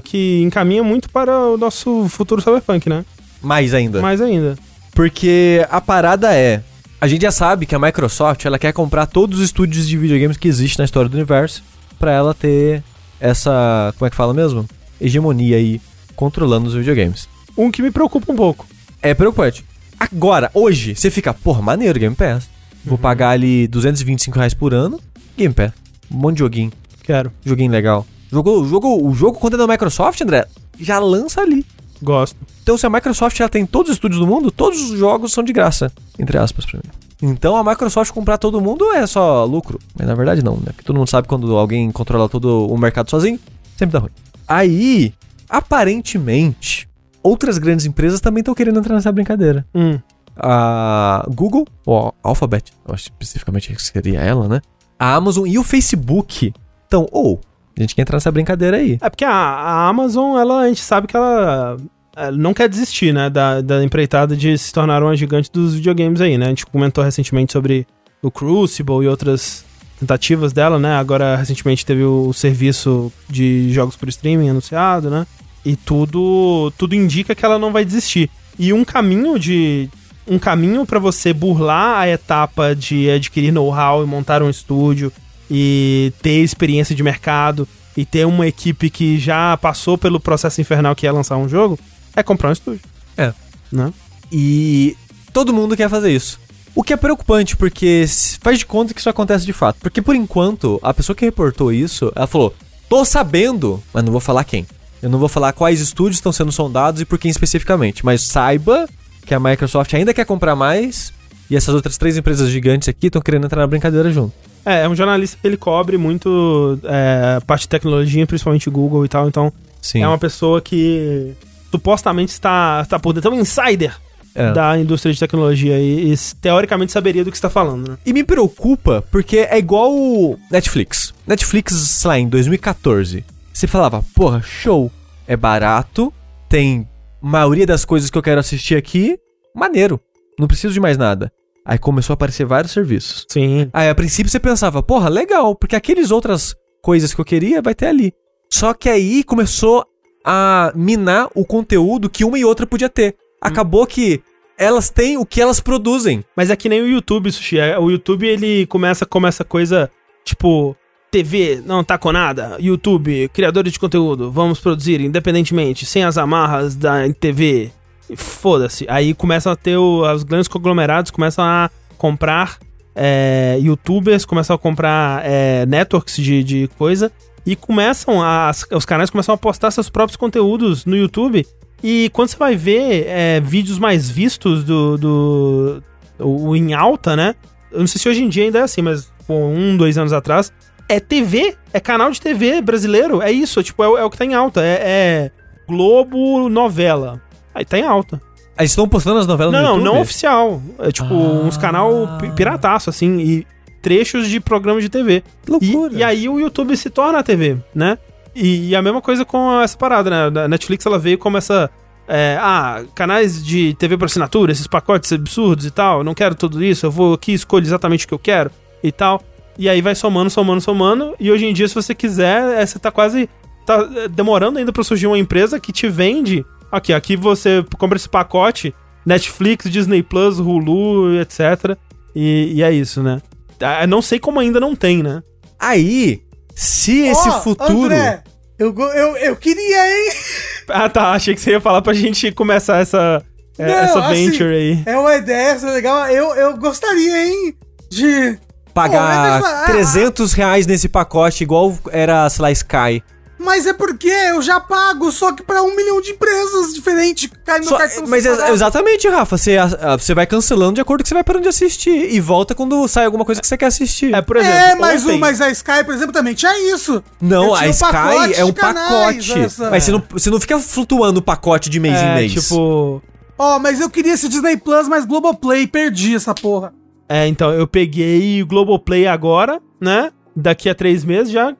que 0.04 0.42
encaminha 0.42 0.82
muito 0.82 1.08
para 1.10 1.32
o 1.46 1.56
nosso 1.56 2.08
futuro 2.08 2.42
cyberpunk, 2.42 2.88
né? 2.88 3.04
Mais 3.40 3.72
ainda. 3.72 4.00
Mais 4.02 4.20
ainda. 4.20 4.56
Porque 4.94 5.64
a 5.70 5.80
parada 5.80 6.34
é. 6.34 6.62
A 7.00 7.08
gente 7.08 7.22
já 7.22 7.32
sabe 7.32 7.64
que 7.64 7.74
a 7.74 7.78
Microsoft 7.78 8.44
ela 8.44 8.58
quer 8.58 8.74
comprar 8.74 9.06
todos 9.06 9.38
os 9.38 9.44
estúdios 9.46 9.88
de 9.88 9.96
videogames 9.96 10.36
que 10.36 10.46
existem 10.46 10.82
na 10.82 10.84
história 10.84 11.08
do 11.08 11.14
universo 11.14 11.62
pra 11.98 12.12
ela 12.12 12.34
ter 12.34 12.84
essa. 13.18 13.94
Como 13.96 14.06
é 14.06 14.10
que 14.10 14.16
fala 14.16 14.34
mesmo? 14.34 14.68
Hegemonia 15.00 15.56
aí 15.56 15.80
controlando 16.14 16.68
os 16.68 16.74
videogames. 16.74 17.26
Um 17.56 17.70
que 17.70 17.80
me 17.80 17.90
preocupa 17.90 18.30
um 18.30 18.36
pouco. 18.36 18.66
É 19.00 19.14
preocupante. 19.14 19.64
Agora, 19.98 20.50
hoje, 20.52 20.94
você 20.94 21.10
fica, 21.10 21.32
porra, 21.32 21.62
maneiro, 21.62 21.98
Game 21.98 22.14
Pass. 22.14 22.50
Vou 22.84 22.98
pagar 22.98 23.30
ali 23.30 23.66
225 23.68 24.36
reais 24.36 24.52
por 24.52 24.74
ano. 24.74 25.00
Game 25.38 25.54
Pass. 25.54 25.72
Um 26.10 26.18
monte 26.18 26.34
de 26.34 26.40
joguinho. 26.40 26.72
Quero. 27.02 27.32
Joguinho 27.42 27.72
legal. 27.72 28.06
Jogo, 28.30 28.60
o 28.60 28.68
jogo, 28.68 29.08
o 29.08 29.14
jogo 29.14 29.38
quando 29.38 29.54
é 29.54 29.56
da 29.56 29.66
Microsoft, 29.66 30.20
André, 30.20 30.46
já 30.78 30.98
lança 30.98 31.40
ali. 31.40 31.64
Gosto. 32.02 32.36
Então, 32.62 32.78
se 32.78 32.86
a 32.86 32.90
Microsoft 32.90 33.36
já 33.36 33.48
tem 33.48 33.66
todos 33.66 33.90
os 33.90 33.96
estúdios 33.96 34.20
do 34.20 34.26
mundo, 34.26 34.50
todos 34.50 34.90
os 34.90 34.98
jogos 34.98 35.32
são 35.32 35.44
de 35.44 35.52
graça, 35.52 35.92
entre 36.18 36.38
aspas, 36.38 36.64
pra 36.64 36.78
mim. 36.78 36.90
Então, 37.22 37.56
a 37.56 37.64
Microsoft 37.64 38.12
comprar 38.12 38.38
todo 38.38 38.60
mundo 38.60 38.90
é 38.92 39.06
só 39.06 39.44
lucro. 39.44 39.78
Mas 39.98 40.06
na 40.06 40.14
verdade, 40.14 40.42
não, 40.42 40.56
né? 40.56 40.66
Porque 40.66 40.84
todo 40.84 40.96
mundo 40.96 41.08
sabe 41.08 41.28
quando 41.28 41.56
alguém 41.56 41.90
controla 41.92 42.28
todo 42.28 42.66
o 42.66 42.78
mercado 42.78 43.10
sozinho, 43.10 43.38
sempre 43.76 43.92
dá 43.92 43.98
ruim. 43.98 44.10
Aí, 44.48 45.12
aparentemente, 45.48 46.88
outras 47.22 47.58
grandes 47.58 47.84
empresas 47.84 48.20
também 48.20 48.40
estão 48.40 48.54
querendo 48.54 48.78
entrar 48.78 48.94
nessa 48.94 49.12
brincadeira. 49.12 49.66
Hum. 49.74 49.98
A 50.36 51.26
Google, 51.28 51.66
ou 51.84 52.08
a 52.08 52.28
Alphabet, 52.28 52.72
eu 52.86 52.94
acho 52.94 53.04
que 53.04 53.10
especificamente 53.10 53.74
seria 53.78 54.20
ela, 54.20 54.48
né? 54.48 54.62
A 54.98 55.14
Amazon 55.14 55.46
e 55.46 55.58
o 55.58 55.62
Facebook. 55.62 56.52
Então, 56.86 57.06
ou, 57.12 57.40
a 57.76 57.82
gente 57.82 57.94
quer 57.94 58.02
entrar 58.02 58.16
nessa 58.16 58.30
brincadeira 58.30 58.76
aí. 58.76 58.98
É 59.00 59.08
porque 59.08 59.24
a, 59.24 59.30
a 59.30 59.88
Amazon, 59.88 60.38
ela, 60.38 60.62
a 60.62 60.68
gente 60.68 60.80
sabe 60.80 61.06
que 61.06 61.16
ela, 61.16 61.76
ela 62.16 62.36
não 62.36 62.52
quer 62.52 62.68
desistir, 62.68 63.12
né? 63.12 63.30
Da, 63.30 63.60
da 63.60 63.82
empreitada 63.82 64.36
de 64.36 64.56
se 64.58 64.72
tornar 64.72 65.02
uma 65.02 65.16
gigante 65.16 65.50
dos 65.50 65.74
videogames 65.74 66.20
aí, 66.20 66.36
né? 66.36 66.46
A 66.46 66.50
gente 66.50 66.66
comentou 66.66 67.02
recentemente 67.02 67.52
sobre 67.52 67.86
o 68.22 68.30
Crucible 68.30 69.04
e 69.04 69.08
outras 69.08 69.64
tentativas 69.98 70.52
dela, 70.52 70.78
né? 70.78 70.94
Agora, 70.96 71.36
recentemente, 71.36 71.84
teve 71.84 72.02
o 72.02 72.32
serviço 72.32 73.12
de 73.28 73.72
jogos 73.72 73.96
por 73.96 74.08
streaming 74.08 74.48
anunciado, 74.48 75.10
né? 75.10 75.26
E 75.64 75.76
tudo, 75.76 76.72
tudo 76.78 76.94
indica 76.94 77.34
que 77.34 77.44
ela 77.44 77.58
não 77.58 77.72
vai 77.72 77.84
desistir. 77.84 78.30
E 78.58 78.72
um 78.72 78.84
caminho 78.84 79.38
de. 79.38 79.88
Um 80.26 80.38
caminho 80.38 80.86
para 80.86 80.98
você 80.98 81.32
burlar 81.32 82.02
a 82.02 82.08
etapa 82.08 82.74
de 82.74 83.10
adquirir 83.10 83.50
know-how 83.50 84.02
e 84.02 84.06
montar 84.06 84.42
um 84.42 84.50
estúdio 84.50 85.12
e 85.50 86.12
ter 86.22 86.42
experiência 86.42 86.94
de 86.94 87.02
mercado 87.02 87.66
e 87.96 88.04
ter 88.04 88.26
uma 88.26 88.46
equipe 88.46 88.88
que 88.88 89.18
já 89.18 89.56
passou 89.56 89.98
pelo 89.98 90.20
processo 90.20 90.60
infernal 90.60 90.94
que 90.94 91.06
é 91.06 91.12
lançar 91.12 91.36
um 91.36 91.48
jogo, 91.48 91.78
é 92.14 92.22
comprar 92.22 92.50
um 92.50 92.52
estúdio. 92.52 92.82
É. 93.16 93.34
Né? 93.72 93.92
E 94.30 94.96
todo 95.32 95.52
mundo 95.52 95.76
quer 95.76 95.88
fazer 95.88 96.12
isso. 96.12 96.38
O 96.74 96.84
que 96.84 96.92
é 96.92 96.96
preocupante, 96.96 97.56
porque 97.56 98.04
faz 98.40 98.58
de 98.58 98.66
conta 98.66 98.94
que 98.94 99.00
isso 99.00 99.10
acontece 99.10 99.44
de 99.44 99.52
fato. 99.52 99.78
Porque 99.80 100.00
por 100.00 100.14
enquanto, 100.14 100.78
a 100.82 100.94
pessoa 100.94 101.16
que 101.16 101.24
reportou 101.24 101.72
isso, 101.72 102.12
ela 102.14 102.28
falou: 102.28 102.54
tô 102.88 103.04
sabendo, 103.04 103.82
mas 103.92 104.04
não 104.04 104.12
vou 104.12 104.20
falar 104.20 104.44
quem. 104.44 104.66
Eu 105.02 105.10
não 105.10 105.18
vou 105.18 105.28
falar 105.28 105.52
quais 105.52 105.80
estúdios 105.80 106.18
estão 106.18 106.30
sendo 106.30 106.52
sondados 106.52 107.00
e 107.00 107.04
por 107.04 107.18
quem 107.18 107.30
especificamente. 107.30 108.04
Mas 108.04 108.22
saiba 108.22 108.88
que 109.24 109.34
a 109.34 109.40
Microsoft 109.40 109.92
ainda 109.94 110.14
quer 110.14 110.26
comprar 110.26 110.54
mais 110.54 111.12
e 111.50 111.56
essas 111.56 111.74
outras 111.74 111.98
três 111.98 112.16
empresas 112.16 112.50
gigantes 112.50 112.88
aqui 112.88 113.08
estão 113.08 113.20
querendo 113.20 113.46
entrar 113.46 113.62
na 113.62 113.66
brincadeira 113.66 114.12
junto. 114.12 114.34
É, 114.64 114.82
é 114.82 114.88
um 114.88 114.94
jornalista 114.94 115.38
que 115.40 115.46
ele 115.46 115.56
cobre 115.56 115.96
muito 115.96 116.78
é, 116.84 117.40
parte 117.46 117.62
de 117.62 117.68
tecnologia, 117.68 118.26
principalmente 118.26 118.68
Google 118.70 119.04
e 119.04 119.08
tal, 119.08 119.28
então 119.28 119.52
Sim. 119.80 120.02
é 120.02 120.08
uma 120.08 120.18
pessoa 120.18 120.60
que 120.60 121.32
supostamente 121.70 122.32
está, 122.32 122.80
está 122.82 122.98
por 122.98 123.12
dentro, 123.12 123.30
é 123.30 123.34
um 123.34 123.40
insider 123.40 123.94
É. 124.34 124.52
da 124.52 124.78
indústria 124.78 125.12
de 125.12 125.18
tecnologia 125.18 125.78
e, 125.78 126.12
e 126.12 126.16
teoricamente 126.40 126.92
saberia 126.92 127.24
do 127.24 127.30
que 127.30 127.36
está 127.36 127.50
falando, 127.50 127.90
né? 127.90 127.98
E 128.06 128.12
me 128.12 128.22
preocupa 128.22 129.02
porque 129.10 129.38
é 129.38 129.58
igual 129.58 129.92
o 129.92 130.38
Netflix. 130.50 131.12
Netflix, 131.26 131.74
sei 131.74 132.08
lá, 132.08 132.18
em 132.18 132.28
2014. 132.28 133.24
Você 133.52 133.66
falava, 133.66 134.04
porra, 134.14 134.40
show. 134.42 134.90
É 135.26 135.36
barato, 135.36 136.12
tem 136.48 136.86
maioria 137.20 137.66
das 137.66 137.84
coisas 137.84 138.10
que 138.10 138.16
eu 138.18 138.22
quero 138.22 138.40
assistir 138.40 138.76
aqui, 138.76 139.18
maneiro. 139.54 140.00
Não 140.38 140.48
preciso 140.48 140.72
de 140.74 140.80
mais 140.80 140.96
nada. 140.96 141.32
Aí 141.64 141.78
começou 141.78 142.12
a 142.12 142.14
aparecer 142.14 142.46
vários 142.46 142.72
serviços. 142.72 143.26
Sim. 143.28 143.68
Aí 143.72 143.88
a 143.88 143.94
princípio 143.94 144.30
você 144.30 144.40
pensava, 144.40 144.82
porra, 144.82 145.08
legal, 145.08 145.54
porque 145.54 145.76
aqueles 145.76 146.10
outras 146.10 146.54
coisas 146.82 147.12
que 147.12 147.20
eu 147.20 147.24
queria 147.24 147.60
vai 147.62 147.74
ter 147.74 147.86
ali. 147.86 148.12
Só 148.50 148.74
que 148.74 148.88
aí 148.88 149.22
começou 149.22 149.84
a 150.24 150.72
minar 150.74 151.28
o 151.34 151.44
conteúdo 151.44 152.10
que 152.10 152.24
uma 152.24 152.38
e 152.38 152.44
outra 152.44 152.66
podia 152.66 152.88
ter. 152.88 153.14
Acabou 153.40 153.86
que 153.86 154.22
elas 154.58 154.90
têm 154.90 155.16
o 155.16 155.24
que 155.24 155.40
elas 155.40 155.60
produzem. 155.60 156.24
Mas 156.36 156.50
é 156.50 156.56
que 156.56 156.68
nem 156.68 156.82
o 156.82 156.88
YouTube, 156.88 157.32
Sushi. 157.32 157.58
É, 157.58 157.78
O 157.78 157.90
YouTube, 157.90 158.26
ele 158.26 158.66
começa 158.66 159.06
como 159.06 159.26
essa 159.26 159.44
coisa, 159.44 159.90
tipo, 160.24 160.76
TV, 161.10 161.62
não 161.64 161.82
tá 161.82 161.96
com 161.96 162.12
nada. 162.12 162.56
YouTube, 162.60 163.30
criadores 163.32 163.72
de 163.72 163.80
conteúdo, 163.80 164.30
vamos 164.30 164.60
produzir 164.60 165.00
independentemente, 165.00 165.86
sem 165.86 166.04
as 166.04 166.18
amarras 166.18 166.76
da 166.76 167.10
TV. 167.14 167.72
Foda-se. 168.16 168.86
Aí 168.88 169.14
começam 169.14 169.52
a 169.52 169.56
ter 169.56 169.76
o- 169.76 170.02
os 170.12 170.22
grandes 170.22 170.48
conglomerados, 170.48 171.10
começam 171.10 171.44
a 171.44 171.70
comprar 171.98 172.58
é, 172.94 173.56
youtubers, 173.62 174.24
começam 174.24 174.54
a 174.54 174.58
comprar 174.58 175.22
é, 175.24 175.64
networks 175.66 176.16
de, 176.16 176.42
de 176.42 176.68
coisa. 176.76 177.10
E 177.46 177.56
começam 177.56 178.22
a, 178.22 178.50
os 178.72 178.84
canais 178.84 179.08
começam 179.10 179.34
a 179.34 179.38
postar 179.38 179.70
seus 179.70 179.88
próprios 179.88 180.16
conteúdos 180.16 180.84
no 180.84 180.96
YouTube. 180.96 181.46
E 181.82 182.10
quando 182.12 182.28
você 182.28 182.36
vai 182.36 182.56
ver 182.56 183.06
é, 183.06 183.40
vídeos 183.40 183.78
mais 183.78 184.10
vistos 184.10 184.62
do, 184.64 184.98
do, 184.98 185.82
o 186.18 186.54
em 186.54 186.74
alta, 186.74 187.16
né? 187.16 187.34
Eu 187.72 187.80
não 187.80 187.86
sei 187.86 187.98
se 188.00 188.08
hoje 188.08 188.22
em 188.22 188.28
dia 188.28 188.44
ainda 188.44 188.58
é 188.58 188.62
assim, 188.62 188.82
mas 188.82 189.10
pô, 189.26 189.34
um, 189.34 189.76
dois 189.76 189.96
anos 189.96 190.12
atrás, 190.12 190.52
é 190.88 191.00
TV, 191.00 191.56
é 191.72 191.80
canal 191.80 192.10
de 192.10 192.20
TV 192.20 192.60
brasileiro, 192.60 193.22
é 193.22 193.30
isso, 193.32 193.62
tipo, 193.62 193.82
é, 193.82 194.00
é 194.00 194.04
o 194.04 194.10
que 194.10 194.18
tá 194.18 194.24
em 194.26 194.34
alta, 194.34 194.60
é, 194.62 194.80
é 194.82 195.30
Globo 195.66 196.48
novela. 196.50 197.22
Aí 197.54 197.64
tá 197.64 197.78
em 197.78 197.82
alta. 197.84 198.20
Eles 198.58 198.72
estão 198.72 198.86
postando 198.88 199.18
as 199.18 199.26
novelas 199.26 199.52
Não, 199.52 199.60
no 199.62 199.68
não, 199.68 199.76
YouTube? 199.78 199.94
não 199.94 200.00
oficial. 200.02 200.62
É 200.80 200.92
tipo 200.92 201.14
Ah. 201.14 201.16
uns 201.46 201.56
canal 201.56 202.18
pi- 202.20 202.30
pirataço, 202.32 202.90
assim, 202.90 203.18
e 203.18 203.46
trechos 203.80 204.28
de 204.28 204.38
programas 204.40 204.82
de 204.82 204.88
TV. 204.90 205.22
Que 205.44 205.50
loucura. 205.50 205.94
E, 205.94 205.98
e 205.98 206.04
aí 206.04 206.28
o 206.28 206.38
YouTube 206.38 206.76
se 206.76 206.90
torna 206.90 207.20
a 207.20 207.22
TV, 207.22 207.56
né? 207.74 207.96
E, 208.34 208.68
e 208.68 208.76
a 208.76 208.82
mesma 208.82 209.00
coisa 209.00 209.24
com 209.24 209.60
essa 209.60 209.76
parada, 209.76 210.30
né? 210.30 210.42
A 210.44 210.48
Netflix 210.48 210.84
ela 210.86 210.98
veio 210.98 211.16
como 211.18 211.38
essa. 211.38 211.70
é, 212.06 212.36
ah, 212.40 212.82
canais 212.94 213.42
de 213.44 213.72
TV 213.74 213.96
por 213.96 214.04
assinatura, 214.06 214.50
esses 214.52 214.66
pacotes 214.66 215.12
absurdos 215.12 215.64
e 215.64 215.70
tal. 215.70 216.02
Não 216.04 216.12
quero 216.14 216.34
tudo 216.34 216.62
isso, 216.62 216.84
eu 216.84 216.90
vou 216.90 217.14
aqui 217.14 217.32
escolho 217.32 217.64
exatamente 217.64 218.04
o 218.04 218.08
que 218.08 218.14
eu 218.14 218.18
quero 218.18 218.50
e 218.82 218.90
tal. 218.92 219.22
E 219.58 219.68
aí 219.68 219.80
vai 219.80 219.94
somando, 219.94 220.28
somando, 220.28 220.60
somando. 220.60 221.14
E 221.20 221.30
hoje 221.30 221.46
em 221.46 221.52
dia, 221.52 221.66
se 221.68 221.74
você 221.74 221.94
quiser, 221.94 222.60
é, 222.60 222.66
você 222.66 222.78
tá 222.78 222.90
quase. 222.90 223.28
Tá 223.64 223.82
demorando 224.10 224.58
ainda 224.58 224.72
pra 224.72 224.82
surgir 224.84 225.06
uma 225.06 225.18
empresa 225.18 225.58
que 225.60 225.72
te 225.72 225.88
vende. 225.88 226.44
Aqui, 226.70 226.92
aqui 226.92 227.16
você 227.16 227.64
compra 227.78 227.96
esse 227.96 228.08
pacote: 228.08 228.74
Netflix, 229.04 229.70
Disney 229.70 230.02
Plus, 230.02 230.38
Hulu, 230.38 231.20
etc. 231.20 231.76
E, 232.14 232.52
e 232.56 232.62
é 232.62 232.72
isso, 232.72 233.02
né? 233.02 233.20
Ah, 233.60 233.86
Não 233.86 234.00
sei 234.02 234.18
como 234.18 234.40
ainda 234.40 234.58
não 234.60 234.74
tem, 234.74 235.02
né? 235.02 235.22
Aí, 235.58 236.22
se 236.54 237.00
esse 237.06 237.30
futuro. 237.42 237.84
André, 237.92 238.22
eu, 238.58 238.72
go- 238.72 238.88
eu, 238.92 239.16
eu 239.16 239.36
queria, 239.36 239.86
hein? 240.06 240.12
Ah, 240.72 240.88
tá. 240.88 241.10
Achei 241.12 241.34
que 241.34 241.40
você 241.40 241.50
ia 241.50 241.60
falar 241.60 241.82
pra 241.82 241.92
gente 241.92 242.30
começar 242.30 242.78
essa, 242.78 243.20
é, 243.58 243.66
Não, 243.66 243.74
essa 243.74 243.98
assim, 244.06 244.30
venture 244.30 244.54
aí. 244.54 244.82
É 244.86 244.96
uma 244.96 245.16
ideia, 245.16 245.48
essa 245.50 245.68
é 245.68 245.72
legal. 245.72 246.06
Eu, 246.08 246.32
eu 246.36 246.56
gostaria, 246.56 247.26
hein, 247.26 247.54
de... 247.90 248.38
Pagar 248.72 249.40
Pô, 249.40 249.46
mas- 249.48 249.52
ah, 249.62 249.66
300 249.66 250.32
reais 250.32 250.64
nesse 250.68 250.88
pacote, 250.88 251.42
igual 251.42 251.76
era, 251.90 252.28
sei 252.30 252.42
lá, 252.42 252.52
Sky. 252.52 253.02
Mas 253.42 253.66
é 253.66 253.72
porque 253.72 254.06
eu 254.08 254.42
já 254.42 254.60
pago, 254.60 255.10
só 255.10 255.32
que 255.32 255.42
pra 255.42 255.62
um 255.62 255.74
milhão 255.74 256.00
de 256.02 256.10
empresas 256.10 256.74
diferentes. 256.74 257.30
Cai 257.44 257.58
no 257.60 257.64
Só- 257.64 257.78
cartão 257.78 258.04
mas 258.06 258.26
é- 258.26 258.50
exatamente, 258.50 259.08
Rafa. 259.08 259.38
Você, 259.38 259.56
a- 259.56 259.96
você 259.96 260.12
vai 260.14 260.26
cancelando 260.26 260.74
de 260.74 260.80
acordo 260.82 261.00
com 261.00 261.04
que 261.04 261.08
você 261.08 261.14
vai 261.14 261.24
parando 261.24 261.44
de 261.44 261.48
assistir. 261.48 262.12
E 262.12 262.20
volta 262.20 262.54
quando 262.54 262.86
sai 262.86 263.06
alguma 263.06 263.24
coisa 263.24 263.40
que 263.40 263.46
você 263.46 263.56
quer 263.56 263.66
assistir. 263.66 264.14
É, 264.14 264.20
por 264.20 264.36
exemplo, 264.36 264.54
É, 264.58 264.74
mas, 264.74 265.04
ontem- 265.04 265.16
o, 265.16 265.18
mas 265.20 265.40
a 265.40 265.50
Sky, 265.50 265.82
por 265.86 265.94
exemplo, 265.94 266.12
também 266.12 266.34
tinha 266.34 266.74
isso. 266.74 267.02
Não, 267.18 267.54
a 267.54 267.60
um 267.62 267.70
Sky 267.70 268.34
é 268.36 268.44
um 268.44 268.52
canais, 268.52 269.26
pacote. 269.26 269.40
essa- 269.40 269.70
Mas 269.70 269.84
você 269.84 269.90
não, 269.92 270.02
você 270.10 270.30
não 270.30 270.38
fica 270.38 270.58
flutuando 270.58 271.20
o 271.20 271.22
pacote 271.22 271.70
de 271.70 271.80
mês 271.80 271.98
em 271.98 272.04
é, 272.06 272.14
mês. 272.16 272.32
tipo... 272.34 273.02
Ó, 273.38 273.58
mas 273.58 273.80
eu 273.80 273.88
queria 273.88 274.12
esse 274.12 274.28
Disney 274.28 274.58
Plus, 274.58 274.86
mas 274.86 275.06
Globoplay, 275.06 275.66
perdi 275.66 276.14
essa 276.14 276.34
porra. 276.34 276.74
É, 277.08 277.26
então, 277.26 277.50
eu 277.52 277.66
peguei 277.66 278.42
o 278.42 278.46
Globoplay 278.46 279.06
agora, 279.06 279.60
né? 279.80 280.10
Daqui 280.36 280.68
a 280.68 280.74
três 280.74 281.04
meses 281.04 281.32
já, 281.32 281.56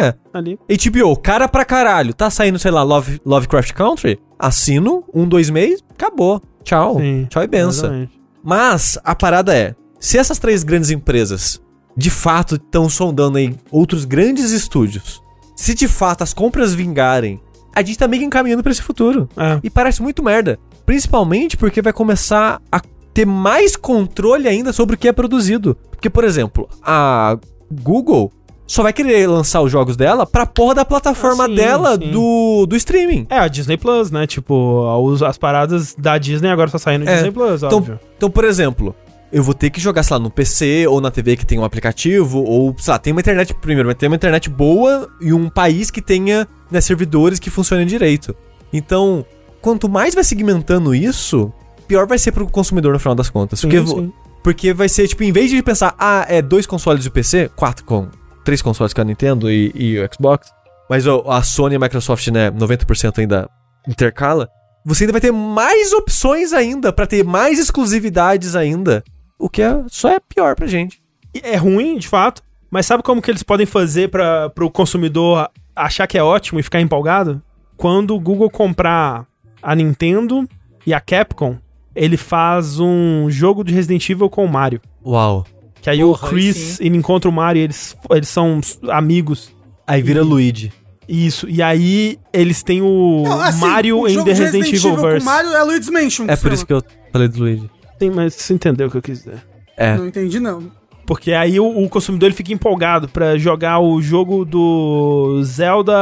É. 0.00 0.14
ali. 0.32 0.58
HBO, 0.68 1.16
cara 1.16 1.48
pra 1.48 1.64
caralho. 1.64 2.14
Tá 2.14 2.30
saindo, 2.30 2.58
sei 2.58 2.70
lá, 2.70 2.82
Love, 2.82 3.20
Lovecraft 3.24 3.72
Country? 3.72 4.18
Assino, 4.38 5.04
um, 5.14 5.26
dois 5.26 5.50
meses, 5.50 5.82
acabou. 5.90 6.40
Tchau. 6.64 6.98
Sim, 6.98 7.26
Tchau 7.28 7.42
e 7.42 7.46
benção. 7.46 7.84
exatamente. 7.88 8.20
Mas 8.42 8.98
a 9.04 9.14
parada 9.14 9.54
é, 9.56 9.74
se 10.00 10.18
essas 10.18 10.38
três 10.38 10.64
grandes 10.64 10.90
empresas 10.90 11.60
de 11.96 12.10
fato 12.10 12.56
estão 12.56 12.88
sondando 12.88 13.38
aí 13.38 13.54
outros 13.70 14.04
grandes 14.04 14.50
estúdios, 14.50 15.22
se 15.54 15.74
de 15.74 15.86
fato 15.86 16.22
as 16.22 16.32
compras 16.32 16.74
vingarem, 16.74 17.40
a 17.74 17.82
gente 17.82 17.98
tá 17.98 18.08
meio 18.08 18.20
que 18.22 18.26
encaminhando 18.26 18.62
pra 18.62 18.72
esse 18.72 18.82
futuro. 18.82 19.28
É. 19.36 19.60
E 19.62 19.70
parece 19.70 20.02
muito 20.02 20.22
merda. 20.22 20.58
Principalmente 20.84 21.56
porque 21.56 21.80
vai 21.80 21.92
começar 21.92 22.60
a 22.70 22.80
ter 23.14 23.26
mais 23.26 23.76
controle 23.76 24.48
ainda 24.48 24.72
sobre 24.72 24.94
o 24.96 24.98
que 24.98 25.08
é 25.08 25.12
produzido. 25.12 25.76
Porque, 25.90 26.10
por 26.10 26.24
exemplo, 26.24 26.68
a 26.82 27.38
Google 27.70 28.32
só 28.72 28.82
vai 28.82 28.92
querer 28.92 29.26
lançar 29.26 29.60
os 29.60 29.70
jogos 29.70 29.98
dela 29.98 30.24
pra 30.24 30.46
porra 30.46 30.76
da 30.76 30.84
plataforma 30.84 31.44
Ah, 31.44 31.46
sim, 31.46 31.54
dela 31.54 31.92
sim. 32.00 32.10
Do, 32.10 32.64
do 32.64 32.74
streaming. 32.74 33.26
É, 33.28 33.38
a 33.38 33.46
Disney 33.46 33.76
Plus, 33.76 34.10
né? 34.10 34.26
Tipo, 34.26 34.86
as 35.28 35.36
paradas 35.36 35.94
da 35.94 36.16
Disney 36.16 36.48
agora 36.48 36.70
tá 36.70 36.78
saindo 36.78 37.04
no 37.04 37.10
É. 37.10 37.16
Disney 37.16 37.32
Plus, 37.32 37.62
Então, 37.62 37.76
óbvio. 37.76 38.00
então, 38.16 38.30
por 38.30 38.44
exemplo, 38.44 38.96
eu 39.30 39.42
vou 39.42 39.52
ter 39.52 39.68
que 39.68 39.78
jogar, 39.78 40.02
sei 40.02 40.14
lá, 40.14 40.18
no 40.18 40.30
PC 40.30 40.86
ou 40.88 41.02
na 41.02 41.10
TV 41.10 41.36
que 41.36 41.44
tem 41.44 41.58
um 41.58 41.64
aplicativo, 41.64 42.42
ou, 42.42 42.74
sei 42.78 42.92
lá, 42.92 42.98
tem 42.98 43.12
uma 43.12 43.20
internet, 43.20 43.52
primeiro, 43.52 43.88
vai 43.88 43.94
ter 43.94 44.06
uma 44.06 44.16
internet 44.16 44.48
boa 44.48 45.06
e 45.20 45.34
um 45.34 45.50
país 45.50 45.90
que 45.90 46.00
tenha 46.00 46.48
né, 46.70 46.80
servidores 46.80 47.38
que 47.38 47.50
funcionem 47.50 47.86
direito. 47.86 48.34
Então, 48.72 49.22
quanto 49.60 49.86
mais 49.86 50.14
vai 50.14 50.24
segmentando 50.24 50.94
isso, 50.94 51.52
pior 51.86 52.06
vai 52.06 52.18
ser 52.18 52.32
pro 52.32 52.46
consumidor 52.46 52.94
no 52.94 52.98
final 52.98 53.14
das 53.14 53.28
contas. 53.28 53.60
Sim, 53.60 53.68
porque, 53.68 53.86
sim. 53.86 54.12
porque 54.42 54.72
vai 54.72 54.88
ser, 54.88 55.06
tipo, 55.08 55.22
em 55.24 55.30
vez 55.30 55.50
de 55.50 55.62
pensar, 55.62 55.94
ah, 55.98 56.24
é 56.26 56.40
dois 56.40 56.66
consoles 56.66 57.02
de 57.04 57.10
PC, 57.10 57.50
quatro 57.54 57.84
com. 57.84 58.08
Três 58.44 58.60
consoles 58.60 58.92
com 58.92 59.00
a 59.00 59.04
Nintendo 59.04 59.50
e, 59.50 59.72
e 59.74 59.98
o 59.98 60.08
Xbox. 60.12 60.52
Mas 60.88 61.06
ó, 61.06 61.24
a 61.28 61.42
Sony 61.42 61.74
e 61.74 61.76
a 61.76 61.80
Microsoft, 61.80 62.26
né, 62.28 62.50
90% 62.50 63.18
ainda 63.18 63.48
intercala. 63.88 64.48
Você 64.84 65.04
ainda 65.04 65.12
vai 65.12 65.20
ter 65.20 65.32
mais 65.32 65.92
opções 65.92 66.52
ainda, 66.52 66.92
pra 66.92 67.06
ter 67.06 67.24
mais 67.24 67.58
exclusividades 67.58 68.56
ainda. 68.56 69.04
O 69.38 69.48
que 69.48 69.62
é, 69.62 69.82
só 69.88 70.08
é 70.08 70.20
pior 70.20 70.56
pra 70.56 70.66
gente. 70.66 71.00
É 71.42 71.56
ruim, 71.56 71.96
de 71.96 72.08
fato, 72.08 72.42
mas 72.70 72.86
sabe 72.86 73.02
como 73.02 73.22
que 73.22 73.30
eles 73.30 73.42
podem 73.42 73.66
fazer 73.66 74.08
para 74.08 74.52
o 74.60 74.70
consumidor 74.70 75.48
achar 75.74 76.06
que 76.06 76.18
é 76.18 76.22
ótimo 76.22 76.58
e 76.58 76.62
ficar 76.62 76.80
empolgado? 76.80 77.40
Quando 77.76 78.14
o 78.14 78.20
Google 78.20 78.50
comprar 78.50 79.26
a 79.62 79.74
Nintendo 79.74 80.48
e 80.86 80.92
a 80.92 81.00
Capcom, 81.00 81.58
ele 81.94 82.16
faz 82.16 82.80
um 82.80 83.30
jogo 83.30 83.62
de 83.62 83.72
Resident 83.72 84.08
Evil 84.08 84.28
com 84.28 84.44
o 84.44 84.48
Mario. 84.48 84.80
Uau. 85.04 85.44
Que 85.82 85.90
aí 85.90 85.98
Porra, 85.98 86.26
o 86.26 86.30
Chris, 86.30 86.80
ele 86.80 86.96
encontra 86.96 87.28
o 87.28 87.32
Mario, 87.32 87.62
eles, 87.62 87.96
eles 88.10 88.28
são 88.28 88.60
amigos. 88.88 89.52
Aí 89.84 90.00
vira 90.00 90.22
Luigi. 90.22 90.72
Isso, 91.08 91.48
e 91.48 91.60
aí 91.60 92.18
eles 92.32 92.62
têm 92.62 92.80
o 92.80 93.24
Não, 93.24 93.40
assim, 93.40 93.60
Mario 93.60 93.98
o 93.98 94.08
em 94.08 94.22
The 94.22 94.32
de 94.32 94.42
Resident, 94.42 94.72
Evil 94.72 94.96
Verse. 94.96 95.26
Mario 95.26 95.54
é 95.54 95.62
Luigi's 95.64 95.90
Mansion. 95.90 96.26
É 96.28 96.36
por 96.36 96.52
isso 96.52 96.64
que 96.64 96.72
eu 96.72 96.82
falei 97.12 97.26
do 97.26 97.40
Luigi. 97.40 97.68
Sim, 98.00 98.10
mas 98.10 98.34
você 98.34 98.54
entendeu 98.54 98.86
o 98.86 98.90
que 98.90 98.96
eu 98.96 99.02
quis 99.02 99.18
dizer. 99.18 99.44
É. 99.76 99.96
Não 99.96 100.06
entendi, 100.06 100.38
não. 100.38 100.70
Porque 101.04 101.32
aí 101.32 101.58
o, 101.58 101.66
o 101.66 101.88
consumidor 101.88 102.28
ele 102.28 102.36
fica 102.36 102.52
empolgado 102.52 103.08
pra 103.08 103.36
jogar 103.36 103.80
o 103.80 104.00
jogo 104.00 104.44
do 104.44 105.42
Zelda 105.42 105.94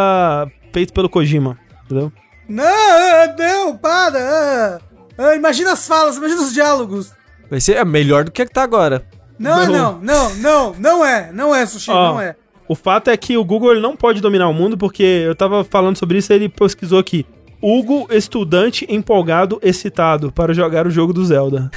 feito 0.72 0.92
pelo 0.92 1.08
Kojima, 1.08 1.58
entendeu? 1.86 2.12
Não, 2.46 3.36
não, 3.38 3.76
para. 3.76 4.80
Ah, 5.16 5.34
imagina 5.34 5.72
as 5.72 5.86
falas, 5.88 6.18
imagina 6.18 6.42
os 6.42 6.52
diálogos. 6.52 7.12
Vai 7.48 7.60
ser 7.60 7.76
é 7.76 7.84
melhor 7.84 8.24
do 8.24 8.30
que 8.30 8.44
tá 8.44 8.62
agora. 8.62 9.04
Não, 9.40 9.66
Não. 9.66 9.72
não, 9.72 10.00
não, 10.00 10.34
não, 10.34 10.74
não 10.78 11.04
é, 11.04 11.32
não 11.32 11.54
é, 11.54 11.64
Sushi, 11.64 11.90
Ó, 11.90 12.12
não 12.12 12.20
é. 12.20 12.36
O 12.68 12.74
fato 12.74 13.08
é 13.08 13.16
que 13.16 13.38
o 13.38 13.44
Google 13.44 13.72
ele 13.72 13.80
não 13.80 13.96
pode 13.96 14.20
dominar 14.20 14.48
o 14.48 14.52
mundo, 14.52 14.76
porque 14.76 15.02
eu 15.02 15.34
tava 15.34 15.64
falando 15.64 15.96
sobre 15.96 16.18
isso 16.18 16.30
e 16.30 16.36
ele 16.36 16.48
pesquisou 16.50 16.98
aqui. 16.98 17.24
Hugo, 17.62 18.06
estudante 18.10 18.86
empolgado, 18.88 19.58
excitado 19.62 20.30
para 20.30 20.52
jogar 20.52 20.86
o 20.86 20.90
jogo 20.90 21.14
do 21.14 21.24
Zelda. 21.24 21.70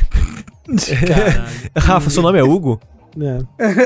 Rafa, 1.75 2.09
seu 2.09 2.21
nome 2.21 2.37
é 2.37 2.43
Hugo? 2.43 2.81
É. 3.19 3.79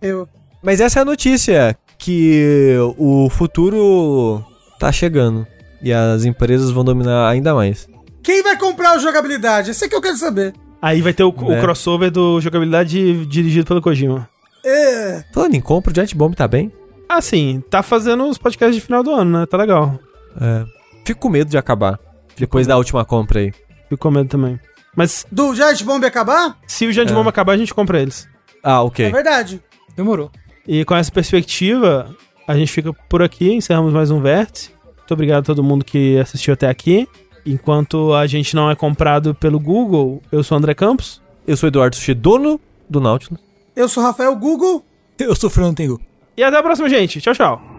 Eu. 0.00 0.28
Mas 0.62 0.80
essa 0.80 0.98
é 0.98 1.02
a 1.02 1.06
notícia, 1.06 1.76
que 1.96 2.76
o 2.98 3.30
futuro 3.30 4.44
tá 4.78 4.92
chegando. 4.92 5.46
E 5.82 5.92
as 5.92 6.24
empresas 6.24 6.70
vão 6.70 6.84
dominar 6.84 7.28
ainda 7.28 7.54
mais. 7.54 7.88
Quem 8.22 8.42
vai 8.42 8.58
comprar 8.58 8.96
o 8.96 9.00
jogabilidade? 9.00 9.70
Esse 9.70 9.86
é 9.86 9.88
que 9.88 9.94
eu 9.94 10.02
quero 10.02 10.16
saber. 10.16 10.52
Aí 10.80 11.00
vai 11.02 11.12
ter 11.12 11.24
o, 11.24 11.30
o 11.36 11.52
É. 11.52 11.60
crossover 11.60 12.10
do 12.10 12.40
jogabilidade 12.40 13.26
dirigido 13.26 13.66
pelo 13.66 13.82
Kojima. 13.82 14.28
É. 14.64 15.24
Falando 15.32 15.54
em 15.54 15.60
compra, 15.60 15.90
o 15.90 15.94
Giant 15.94 16.14
Bomb 16.14 16.34
tá 16.34 16.46
bem? 16.46 16.72
Assim, 17.08 17.62
tá 17.70 17.82
fazendo 17.82 18.28
os 18.28 18.38
podcasts 18.38 18.74
de 18.76 18.80
final 18.80 19.02
do 19.02 19.10
ano, 19.12 19.40
né? 19.40 19.46
Tá 19.46 19.56
legal. 19.56 19.98
É. 20.40 20.64
Fico 21.04 21.20
com 21.20 21.28
medo 21.30 21.50
de 21.50 21.56
acabar. 21.58 21.98
Depois 22.36 22.66
da 22.66 22.76
última 22.76 23.04
compra 23.04 23.40
aí. 23.40 23.52
Fico 23.88 23.98
com 23.98 24.10
medo 24.10 24.28
também. 24.28 24.60
Mas 24.94 25.24
Do 25.32 25.54
Giant 25.54 25.82
Bomb 25.84 26.04
acabar? 26.04 26.56
se 26.66 26.86
o 26.86 26.92
Giant 26.92 27.10
É. 27.10 27.12
Bomb 27.14 27.26
acabar, 27.28 27.52
a 27.52 27.56
gente 27.56 27.72
compra 27.74 28.00
eles. 28.00 28.28
Ah, 28.62 28.76
É 28.76 28.78
ok. 28.80 29.10
verdade. 29.10 29.62
Demorou. 29.96 30.30
E 30.66 30.84
com 30.84 30.94
essa 30.94 31.10
perspectiva, 31.10 32.14
a 32.46 32.54
gente 32.56 32.70
fica 32.70 32.92
por 33.08 33.22
aqui, 33.22 33.52
encerramos 33.54 33.92
mais 33.92 34.10
um 34.10 34.20
vértice. 34.20 34.70
Muito 34.98 35.14
obrigado 35.14 35.40
a 35.40 35.46
todo 35.46 35.62
mundo 35.64 35.84
que 35.84 36.18
assistiu 36.18 36.52
até 36.52 36.68
aqui. 36.68 37.08
Enquanto 37.50 38.12
a 38.12 38.26
gente 38.26 38.54
não 38.54 38.70
é 38.70 38.76
comprado 38.76 39.34
pelo 39.34 39.58
Google, 39.58 40.22
eu 40.30 40.42
sou 40.42 40.56
o 40.56 40.58
André 40.58 40.74
Campos. 40.74 41.22
Eu 41.46 41.56
sou 41.56 41.66
o 41.66 41.70
Eduardo 41.70 41.96
Sushi, 41.96 42.12
dono 42.12 42.60
do 42.86 43.00
Nautilus. 43.00 43.40
Eu 43.74 43.88
sou 43.88 44.02
Rafael 44.02 44.36
Google. 44.36 44.84
Eu 45.18 45.34
sou 45.34 45.48
o 45.48 45.50
Fernando 45.50 45.76
Tengu. 45.76 46.00
E 46.36 46.42
até 46.42 46.58
a 46.58 46.62
próxima, 46.62 46.88
gente. 46.90 47.22
Tchau, 47.22 47.34
tchau. 47.34 47.77